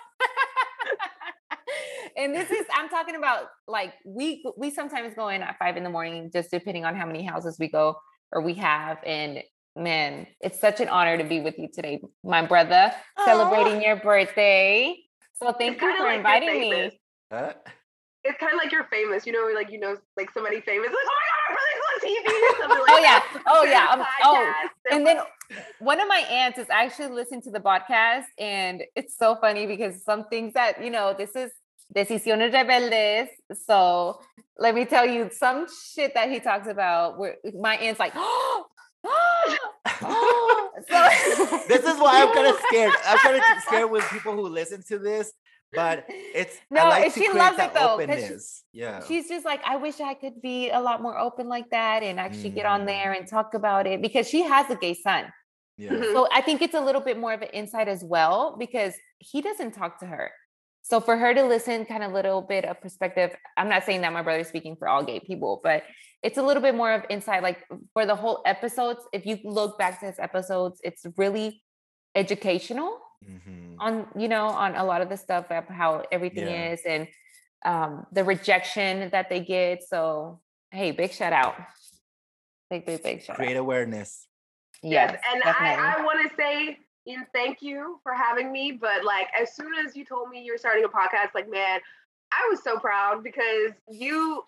and 2.18 2.34
this 2.34 2.50
is, 2.50 2.66
I'm 2.74 2.88
talking 2.88 3.14
about 3.14 3.44
like 3.68 3.94
we 4.04 4.44
we 4.56 4.70
sometimes 4.70 5.14
go 5.14 5.28
in 5.28 5.40
at 5.40 5.56
five 5.58 5.76
in 5.76 5.84
the 5.84 5.90
morning, 5.90 6.30
just 6.32 6.50
depending 6.50 6.84
on 6.84 6.96
how 6.96 7.06
many 7.06 7.22
houses 7.22 7.56
we 7.58 7.68
go 7.68 7.96
or 8.32 8.42
we 8.42 8.54
have. 8.54 8.98
And 9.06 9.42
man, 9.76 10.26
it's 10.40 10.60
such 10.60 10.80
an 10.80 10.88
honor 10.88 11.16
to 11.16 11.24
be 11.24 11.40
with 11.40 11.56
you 11.58 11.68
today, 11.72 12.00
my 12.24 12.44
brother, 12.44 12.92
celebrating 13.24 13.80
your 13.80 13.96
birthday. 13.96 14.96
So 15.40 15.52
thank 15.52 15.80
you 15.80 15.96
for 15.96 16.04
like 16.04 16.16
inviting 16.16 16.60
me. 16.60 17.00
Huh? 17.32 17.52
It's 18.24 18.36
kind 18.38 18.52
of 18.52 18.58
like 18.58 18.72
you're 18.72 18.88
famous, 18.90 19.24
you 19.24 19.32
know, 19.32 19.48
like 19.54 19.70
you 19.70 19.78
know, 19.78 19.96
like 20.16 20.32
somebody 20.32 20.60
famous, 20.60 20.88
like 20.88 20.96
oh 20.98 21.14
my 21.14 21.28
god, 21.30 21.48
my 21.48 21.54
brother's 21.54 21.84
on 21.94 22.08
TV 22.10 22.42
or 22.42 22.58
something 22.58 22.80
like 22.80 22.90
Oh 22.90 22.98
yeah, 22.98 23.42
oh 23.46 23.64
yeah. 23.64 23.88
um, 23.92 24.06
oh, 24.24 24.52
podcast, 24.52 24.94
and 24.94 25.06
then 25.06 25.18
one 25.78 26.00
of 26.00 26.08
my 26.08 26.18
aunts 26.28 26.58
is 26.58 26.66
actually 26.68 27.14
listening 27.14 27.42
to 27.42 27.50
the 27.52 27.60
podcast 27.60 28.24
and 28.38 28.82
it's 28.96 29.16
so 29.16 29.36
funny 29.36 29.66
because 29.66 30.04
some 30.04 30.24
things 30.24 30.52
that 30.54 30.84
you 30.84 30.90
know 30.90 31.14
this 31.16 31.36
is 31.36 31.52
decisiones 31.94 32.52
rebeldes 32.52 33.28
so 33.66 34.20
let 34.58 34.74
me 34.74 34.84
tell 34.84 35.06
you 35.06 35.30
some 35.32 35.66
shit 35.94 36.12
that 36.14 36.28
he 36.30 36.40
talks 36.40 36.66
about 36.68 37.18
where 37.18 37.36
my 37.60 37.76
aunt's 37.76 37.98
like 38.00 38.12
oh, 38.16 38.66
so 40.88 41.08
This 41.68 41.84
is 41.84 41.98
why 41.98 42.22
I'm 42.22 42.32
kind 42.34 42.46
of 42.46 42.56
scared. 42.68 42.92
I'm 43.06 43.18
kind 43.18 43.36
of 43.36 43.42
scared 43.62 43.90
with 43.90 44.04
people 44.10 44.32
who 44.34 44.48
listen 44.48 44.82
to 44.88 44.98
this, 44.98 45.32
but 45.72 46.04
it's 46.08 46.56
I 46.70 46.74
No, 46.74 46.84
like 46.88 47.04
and 47.04 47.14
to 47.14 47.20
she 47.20 47.32
loves 47.32 47.56
that 47.56 47.70
it 47.70 47.74
though, 47.74 47.96
'cause 47.98 48.06
she- 48.06 48.12
openness. 48.12 48.64
Yeah. 48.72 49.02
she's 49.06 49.28
just 49.28 49.44
like 49.44 49.60
i 49.64 49.76
wish 49.76 50.00
i 50.00 50.14
could 50.14 50.40
be 50.42 50.70
a 50.70 50.80
lot 50.80 51.02
more 51.02 51.18
open 51.18 51.48
like 51.48 51.68
that 51.70 52.02
and 52.02 52.18
actually 52.20 52.50
get 52.50 52.66
on 52.66 52.82
Mm. 52.82 52.86
there 52.86 53.12
and 53.12 53.26
talk 53.26 53.54
about 53.54 53.86
it 53.86 54.00
because 54.02 54.28
she 54.28 54.42
has 54.42 54.68
a 54.70 54.76
gay 54.76 54.94
son 54.94 55.24
Yeah. 55.78 55.90
Mhm. 55.92 56.12
So 56.12 56.26
I 56.32 56.40
think 56.42 56.60
it's 56.62 56.74
a 56.74 56.80
little 56.80 57.00
bit 57.08 57.16
more 57.18 57.32
of 57.32 57.42
an 57.42 57.50
insight 57.60 57.88
as 57.88 58.02
well 58.04 58.56
because 58.58 58.94
he 59.18 59.40
doesn't 59.40 59.72
talk 59.80 59.92
to 60.00 60.06
her. 60.06 60.26
So 60.82 61.00
for 61.00 61.16
her 61.16 61.34
to 61.34 61.42
listen, 61.44 61.84
kind 61.84 62.02
of 62.02 62.12
little 62.12 62.40
bit 62.40 62.64
of 62.64 62.80
perspective. 62.80 63.34
I'm 63.56 63.68
not 63.68 63.84
saying 63.84 64.00
that 64.02 64.12
my 64.12 64.22
brother's 64.22 64.48
speaking 64.48 64.76
for 64.76 64.88
all 64.88 65.04
gay 65.04 65.20
people, 65.20 65.60
but 65.62 65.82
it's 66.22 66.38
a 66.38 66.42
little 66.42 66.62
bit 66.62 66.74
more 66.74 66.92
of 66.92 67.02
insight. 67.10 67.42
Like 67.42 67.58
for 67.92 68.06
the 68.06 68.14
whole 68.16 68.42
episodes, 68.46 69.00
if 69.12 69.26
you 69.26 69.38
look 69.44 69.78
back 69.78 70.00
to 70.00 70.06
his 70.06 70.18
episodes, 70.18 70.80
it's 70.82 71.04
really 71.16 71.62
educational 72.14 72.98
Mhm. 73.24 73.74
on 73.80 74.06
you 74.16 74.28
know 74.28 74.46
on 74.46 74.76
a 74.76 74.84
lot 74.84 75.00
of 75.02 75.08
the 75.08 75.16
stuff 75.16 75.50
of 75.50 75.64
how 75.66 76.04
everything 76.12 76.46
Yeah. 76.46 76.70
is 76.72 76.80
and 76.86 77.08
um 77.64 78.06
the 78.12 78.22
rejection 78.24 79.10
that 79.10 79.28
they 79.28 79.40
get. 79.40 79.82
So 79.82 80.40
hey, 80.70 80.92
big 80.92 81.12
shout 81.12 81.32
out. 81.32 81.56
Big, 82.70 82.86
big, 82.86 83.02
big 83.02 83.22
shout 83.22 83.36
Create 83.36 83.56
out. 83.56 83.60
awareness. 83.60 84.26
Yes, 84.82 85.20
and 85.32 85.42
definitely. 85.42 85.84
I, 85.84 85.94
I 85.98 86.04
want 86.04 86.30
to 86.30 86.36
say 86.36 86.78
know, 87.16 87.24
thank 87.32 87.62
you 87.62 87.98
for 88.02 88.12
having 88.12 88.52
me. 88.52 88.72
But 88.72 89.04
like, 89.04 89.28
as 89.40 89.54
soon 89.54 89.72
as 89.74 89.96
you 89.96 90.04
told 90.04 90.28
me 90.28 90.42
you 90.42 90.52
were 90.52 90.58
starting 90.58 90.84
a 90.84 90.88
podcast, 90.88 91.34
like, 91.34 91.48
man, 91.48 91.80
I 92.32 92.48
was 92.50 92.62
so 92.62 92.78
proud 92.78 93.22
because 93.22 93.72
you. 93.88 94.42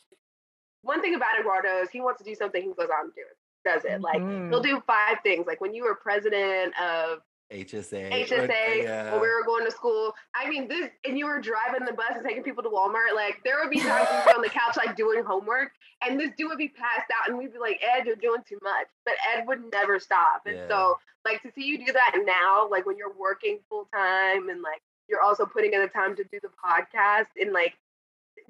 One 0.82 1.00
thing 1.02 1.14
about 1.14 1.38
Eduardo 1.38 1.78
is 1.82 1.90
he 1.90 2.00
wants 2.00 2.18
to 2.18 2.24
do 2.24 2.34
something, 2.34 2.62
he 2.62 2.68
goes 2.68 2.88
out 2.90 3.04
and 3.04 3.12
do 3.14 3.20
it. 3.20 3.36
Does 3.64 3.84
it 3.84 4.00
like 4.00 4.22
Mhm. 4.22 4.48
he'll 4.48 4.60
do 4.62 4.80
five 4.86 5.18
things. 5.22 5.46
Like 5.46 5.60
when 5.60 5.74
you 5.74 5.84
were 5.84 5.94
president 5.94 6.72
of 6.80 7.20
HSA. 7.50 8.08
or- 8.08 8.24
HSA 8.26 8.82
yeah. 8.82 9.12
when 9.12 9.20
we 9.20 9.28
uh, 9.28 9.30
were 9.32 9.44
going 9.44 9.64
to 9.64 9.70
school. 9.70 10.14
I 10.34 10.48
mean, 10.48 10.68
this 10.68 10.90
and 11.04 11.18
you 11.18 11.26
were 11.26 11.40
driving 11.40 11.84
the 11.84 11.92
bus 11.92 12.12
and 12.14 12.24
taking 12.24 12.42
people 12.42 12.62
to 12.62 12.68
Walmart. 12.68 13.14
Like 13.14 13.40
there 13.44 13.56
would 13.60 13.70
be 13.70 13.80
times 13.80 14.08
we'd 14.10 14.24
be 14.32 14.36
on 14.36 14.42
the 14.42 14.48
couch 14.60 14.76
like 14.76 14.96
doing 14.96 15.24
homework, 15.24 15.72
and 16.06 16.18
this 16.18 16.30
dude 16.36 16.48
would 16.48 16.58
be 16.58 16.68
passed 16.68 17.10
out, 17.20 17.28
and 17.28 17.36
we'd 17.38 17.52
be 17.52 17.58
like, 17.58 17.80
Ed, 17.82 18.06
you're 18.06 18.16
doing 18.16 18.42
too 18.48 18.58
much. 18.62 18.86
But 19.04 19.14
Ed 19.34 19.46
would 19.46 19.60
never 19.72 19.98
stop. 19.98 20.42
And 20.46 20.56
Yeah. 20.56 20.68
so, 20.68 20.98
like 21.24 21.42
to 21.42 21.50
see 21.52 21.64
you 21.64 21.84
do 21.84 21.92
that 21.92 22.12
now, 22.24 22.68
like 22.70 22.86
when 22.86 22.96
you're 22.96 23.12
working 23.18 23.58
full 23.68 23.86
time 23.92 24.48
and 24.48 24.62
like 24.62 24.80
you're 25.08 25.20
also 25.22 25.44
putting 25.44 25.72
in 25.72 25.80
the 25.80 25.88
time 25.88 26.14
to 26.16 26.24
do 26.24 26.38
the 26.42 26.50
podcast 26.64 27.26
and 27.40 27.52
like 27.52 27.74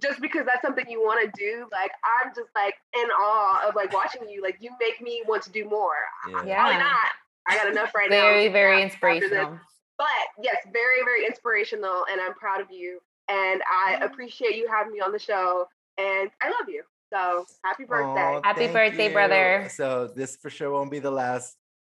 just 0.02 0.20
because 0.20 0.44
that's 0.46 0.62
something 0.62 0.84
you 0.88 1.00
want 1.00 1.22
to 1.24 1.30
do, 1.38 1.66
like 1.72 1.90
I'm 2.04 2.32
just 2.34 2.50
like 2.54 2.74
in 2.94 3.08
awe 3.10 3.66
of 3.68 3.74
like 3.74 3.92
watching 3.92 4.28
you. 4.28 4.42
Like 4.42 4.58
you 4.60 4.70
make 4.80 5.00
me 5.00 5.22
want 5.26 5.42
to 5.44 5.50
do 5.50 5.64
more. 5.64 5.94
Yeah. 6.28 6.44
Yeah. 6.44 6.54
Probably 6.56 6.78
not. 6.78 7.10
I 7.48 7.56
got 7.56 7.68
enough 7.68 7.94
right 7.94 8.10
now. 8.10 8.22
very, 8.22 8.48
very 8.48 8.82
inspirational. 8.82 9.58
But 9.98 10.06
yes, 10.42 10.56
very, 10.72 11.04
very 11.04 11.26
inspirational, 11.26 12.04
and 12.10 12.20
I'm 12.20 12.34
proud 12.34 12.60
of 12.60 12.68
you. 12.70 13.00
And 13.28 13.62
I 13.68 13.98
appreciate 14.02 14.56
you 14.56 14.66
having 14.68 14.92
me 14.92 15.00
on 15.00 15.12
the 15.12 15.18
show, 15.18 15.66
and 15.98 16.30
I 16.42 16.48
love 16.48 16.68
you. 16.68 16.82
So 17.12 17.44
happy 17.64 17.84
birthday! 17.84 18.20
Aw, 18.20 18.42
Happy 18.42 18.68
birthday, 18.68 19.08
you. 19.08 19.12
brother. 19.12 19.68
So 19.70 20.10
this 20.14 20.36
for 20.36 20.48
sure 20.48 20.70
won't 20.70 20.90
be 20.90 21.00
the 21.00 21.10
last 21.10 21.56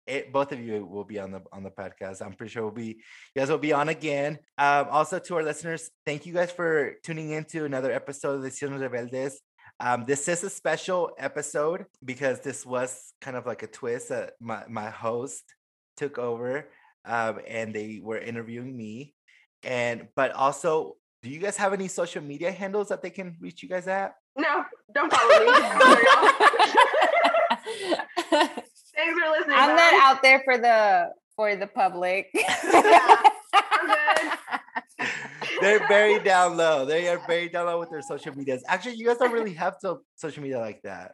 it, 0.06 0.32
both 0.32 0.52
of 0.52 0.60
you 0.60 0.84
will 0.84 1.04
be 1.04 1.18
on 1.18 1.30
the 1.30 1.42
on 1.52 1.62
the 1.62 1.70
podcast. 1.70 2.20
I'm 2.24 2.32
pretty 2.32 2.52
sure 2.52 2.62
we'll 2.62 2.72
be 2.72 3.00
you 3.34 3.36
guys 3.36 3.48
will 3.50 3.58
be 3.58 3.72
on 3.72 3.88
again. 3.88 4.38
Um, 4.58 4.86
also 4.90 5.18
to 5.18 5.36
our 5.36 5.42
listeners, 5.42 5.90
thank 6.04 6.26
you 6.26 6.32
guys 6.32 6.50
for 6.50 6.94
tuning 7.04 7.30
in 7.30 7.44
to 7.46 7.64
another 7.64 7.92
episode 7.92 8.36
of 8.36 8.42
the 8.42 8.48
Decisiones 8.48 8.80
Rebeldes. 8.80 9.34
Um, 9.82 10.04
this 10.04 10.28
is 10.28 10.44
a 10.44 10.50
special 10.50 11.12
episode 11.16 11.86
because 12.04 12.40
this 12.40 12.66
was 12.66 13.14
kind 13.22 13.34
of 13.34 13.46
like 13.46 13.62
a 13.62 13.66
twist 13.66 14.10
that 14.10 14.34
my, 14.38 14.62
my 14.68 14.90
host 14.90 15.42
took 15.96 16.18
over 16.18 16.68
um, 17.06 17.40
and 17.48 17.74
they 17.74 17.98
were 18.02 18.18
interviewing 18.18 18.76
me. 18.76 19.14
And 19.62 20.08
but 20.14 20.32
also, 20.32 20.96
do 21.22 21.30
you 21.30 21.38
guys 21.38 21.56
have 21.56 21.72
any 21.72 21.88
social 21.88 22.22
media 22.22 22.52
handles 22.52 22.88
that 22.88 23.00
they 23.00 23.08
can 23.08 23.36
reach 23.40 23.62
you 23.62 23.70
guys 23.70 23.88
at? 23.88 24.14
No, 24.36 24.64
don't 24.94 25.10
follow 25.10 25.46
me. 25.46 25.46
Thanks 28.30 29.18
for 29.18 29.30
listening. 29.30 29.56
I'm 29.56 29.76
not 29.76 29.94
out 29.94 30.22
there 30.22 30.42
for 30.44 30.58
the 30.58 31.10
for 31.36 31.56
the 31.56 31.66
public. 31.66 32.28
I'm 32.34 33.86
good. 33.86 34.38
They're 35.60 35.86
very 35.88 36.18
down 36.20 36.56
low. 36.56 36.84
They 36.84 37.08
are 37.08 37.20
very 37.26 37.48
down 37.48 37.66
low 37.66 37.78
with 37.78 37.90
their 37.90 38.02
social 38.02 38.34
medias. 38.36 38.62
Actually, 38.66 38.94
you 38.96 39.06
guys 39.06 39.18
don't 39.18 39.32
really 39.32 39.54
have 39.54 39.78
to 39.80 39.98
social 40.16 40.42
media 40.42 40.58
like 40.58 40.80
that. 40.82 41.12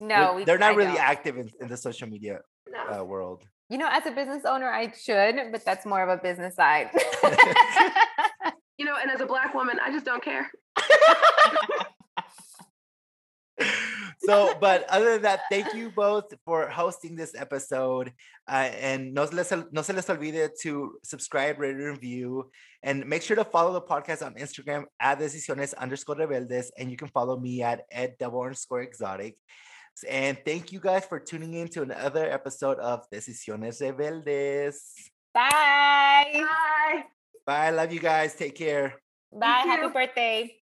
no, 0.00 0.08
they're, 0.08 0.34
we, 0.34 0.44
they're 0.44 0.58
not 0.58 0.72
I 0.72 0.76
really 0.76 0.92
don't. 0.92 1.00
active 1.00 1.36
in, 1.38 1.50
in 1.60 1.68
the 1.68 1.76
social 1.76 2.08
media 2.08 2.40
No. 2.70 3.00
uh, 3.00 3.04
world. 3.04 3.44
You 3.68 3.78
know, 3.78 3.88
as 3.90 4.04
a 4.06 4.10
business 4.10 4.44
owner, 4.44 4.68
I 4.68 4.92
should, 4.92 5.36
but 5.50 5.64
that's 5.64 5.86
more 5.86 6.02
of 6.02 6.08
a 6.08 6.20
business 6.22 6.54
side. 6.56 6.90
You 8.78 8.86
know, 8.86 8.96
and 9.00 9.10
as 9.12 9.20
a 9.20 9.26
black 9.26 9.54
woman, 9.54 9.78
I 9.84 9.92
just 9.92 10.04
don't 10.04 10.24
care. 10.24 10.50
so, 14.24 14.54
but 14.60 14.88
other 14.88 15.12
than 15.12 15.22
that, 15.22 15.40
thank 15.50 15.74
you 15.74 15.90
both 15.90 16.32
for 16.44 16.68
hosting 16.68 17.16
this 17.16 17.34
episode. 17.34 18.12
Uh, 18.48 18.70
and 18.80 19.14
no, 19.14 19.26
se 19.26 19.34
les, 19.34 19.52
no 19.72 19.82
se 19.82 19.92
les 19.92 20.06
olvide 20.06 20.50
to 20.60 20.94
subscribe, 21.04 21.58
rate, 21.58 21.74
and 21.74 21.84
review. 21.84 22.50
And 22.82 23.06
make 23.06 23.22
sure 23.22 23.36
to 23.36 23.44
follow 23.44 23.72
the 23.72 23.82
podcast 23.82 24.24
on 24.24 24.34
Instagram 24.34 24.84
at 25.00 25.18
decisiones 25.18 25.74
underscore 25.76 26.16
rebeldes. 26.16 26.70
And 26.78 26.90
you 26.90 26.96
can 26.96 27.08
follow 27.08 27.38
me 27.38 27.62
at 27.62 27.82
ed 27.90 28.14
double 28.18 28.42
underscore 28.42 28.82
exotic. 28.82 29.36
And 30.08 30.38
thank 30.44 30.72
you 30.72 30.80
guys 30.80 31.04
for 31.04 31.20
tuning 31.20 31.54
in 31.54 31.68
to 31.68 31.82
another 31.82 32.30
episode 32.30 32.78
of 32.78 33.08
Decisiones 33.10 33.80
Rebeldes. 33.80 34.78
Bye. 35.34 36.32
Bye. 36.32 37.04
Bye. 37.46 37.70
Love 37.70 37.92
you 37.92 38.00
guys. 38.00 38.34
Take 38.34 38.54
care. 38.54 38.94
Bye. 39.32 39.64
Happy 39.66 39.92
birthday. 39.92 40.61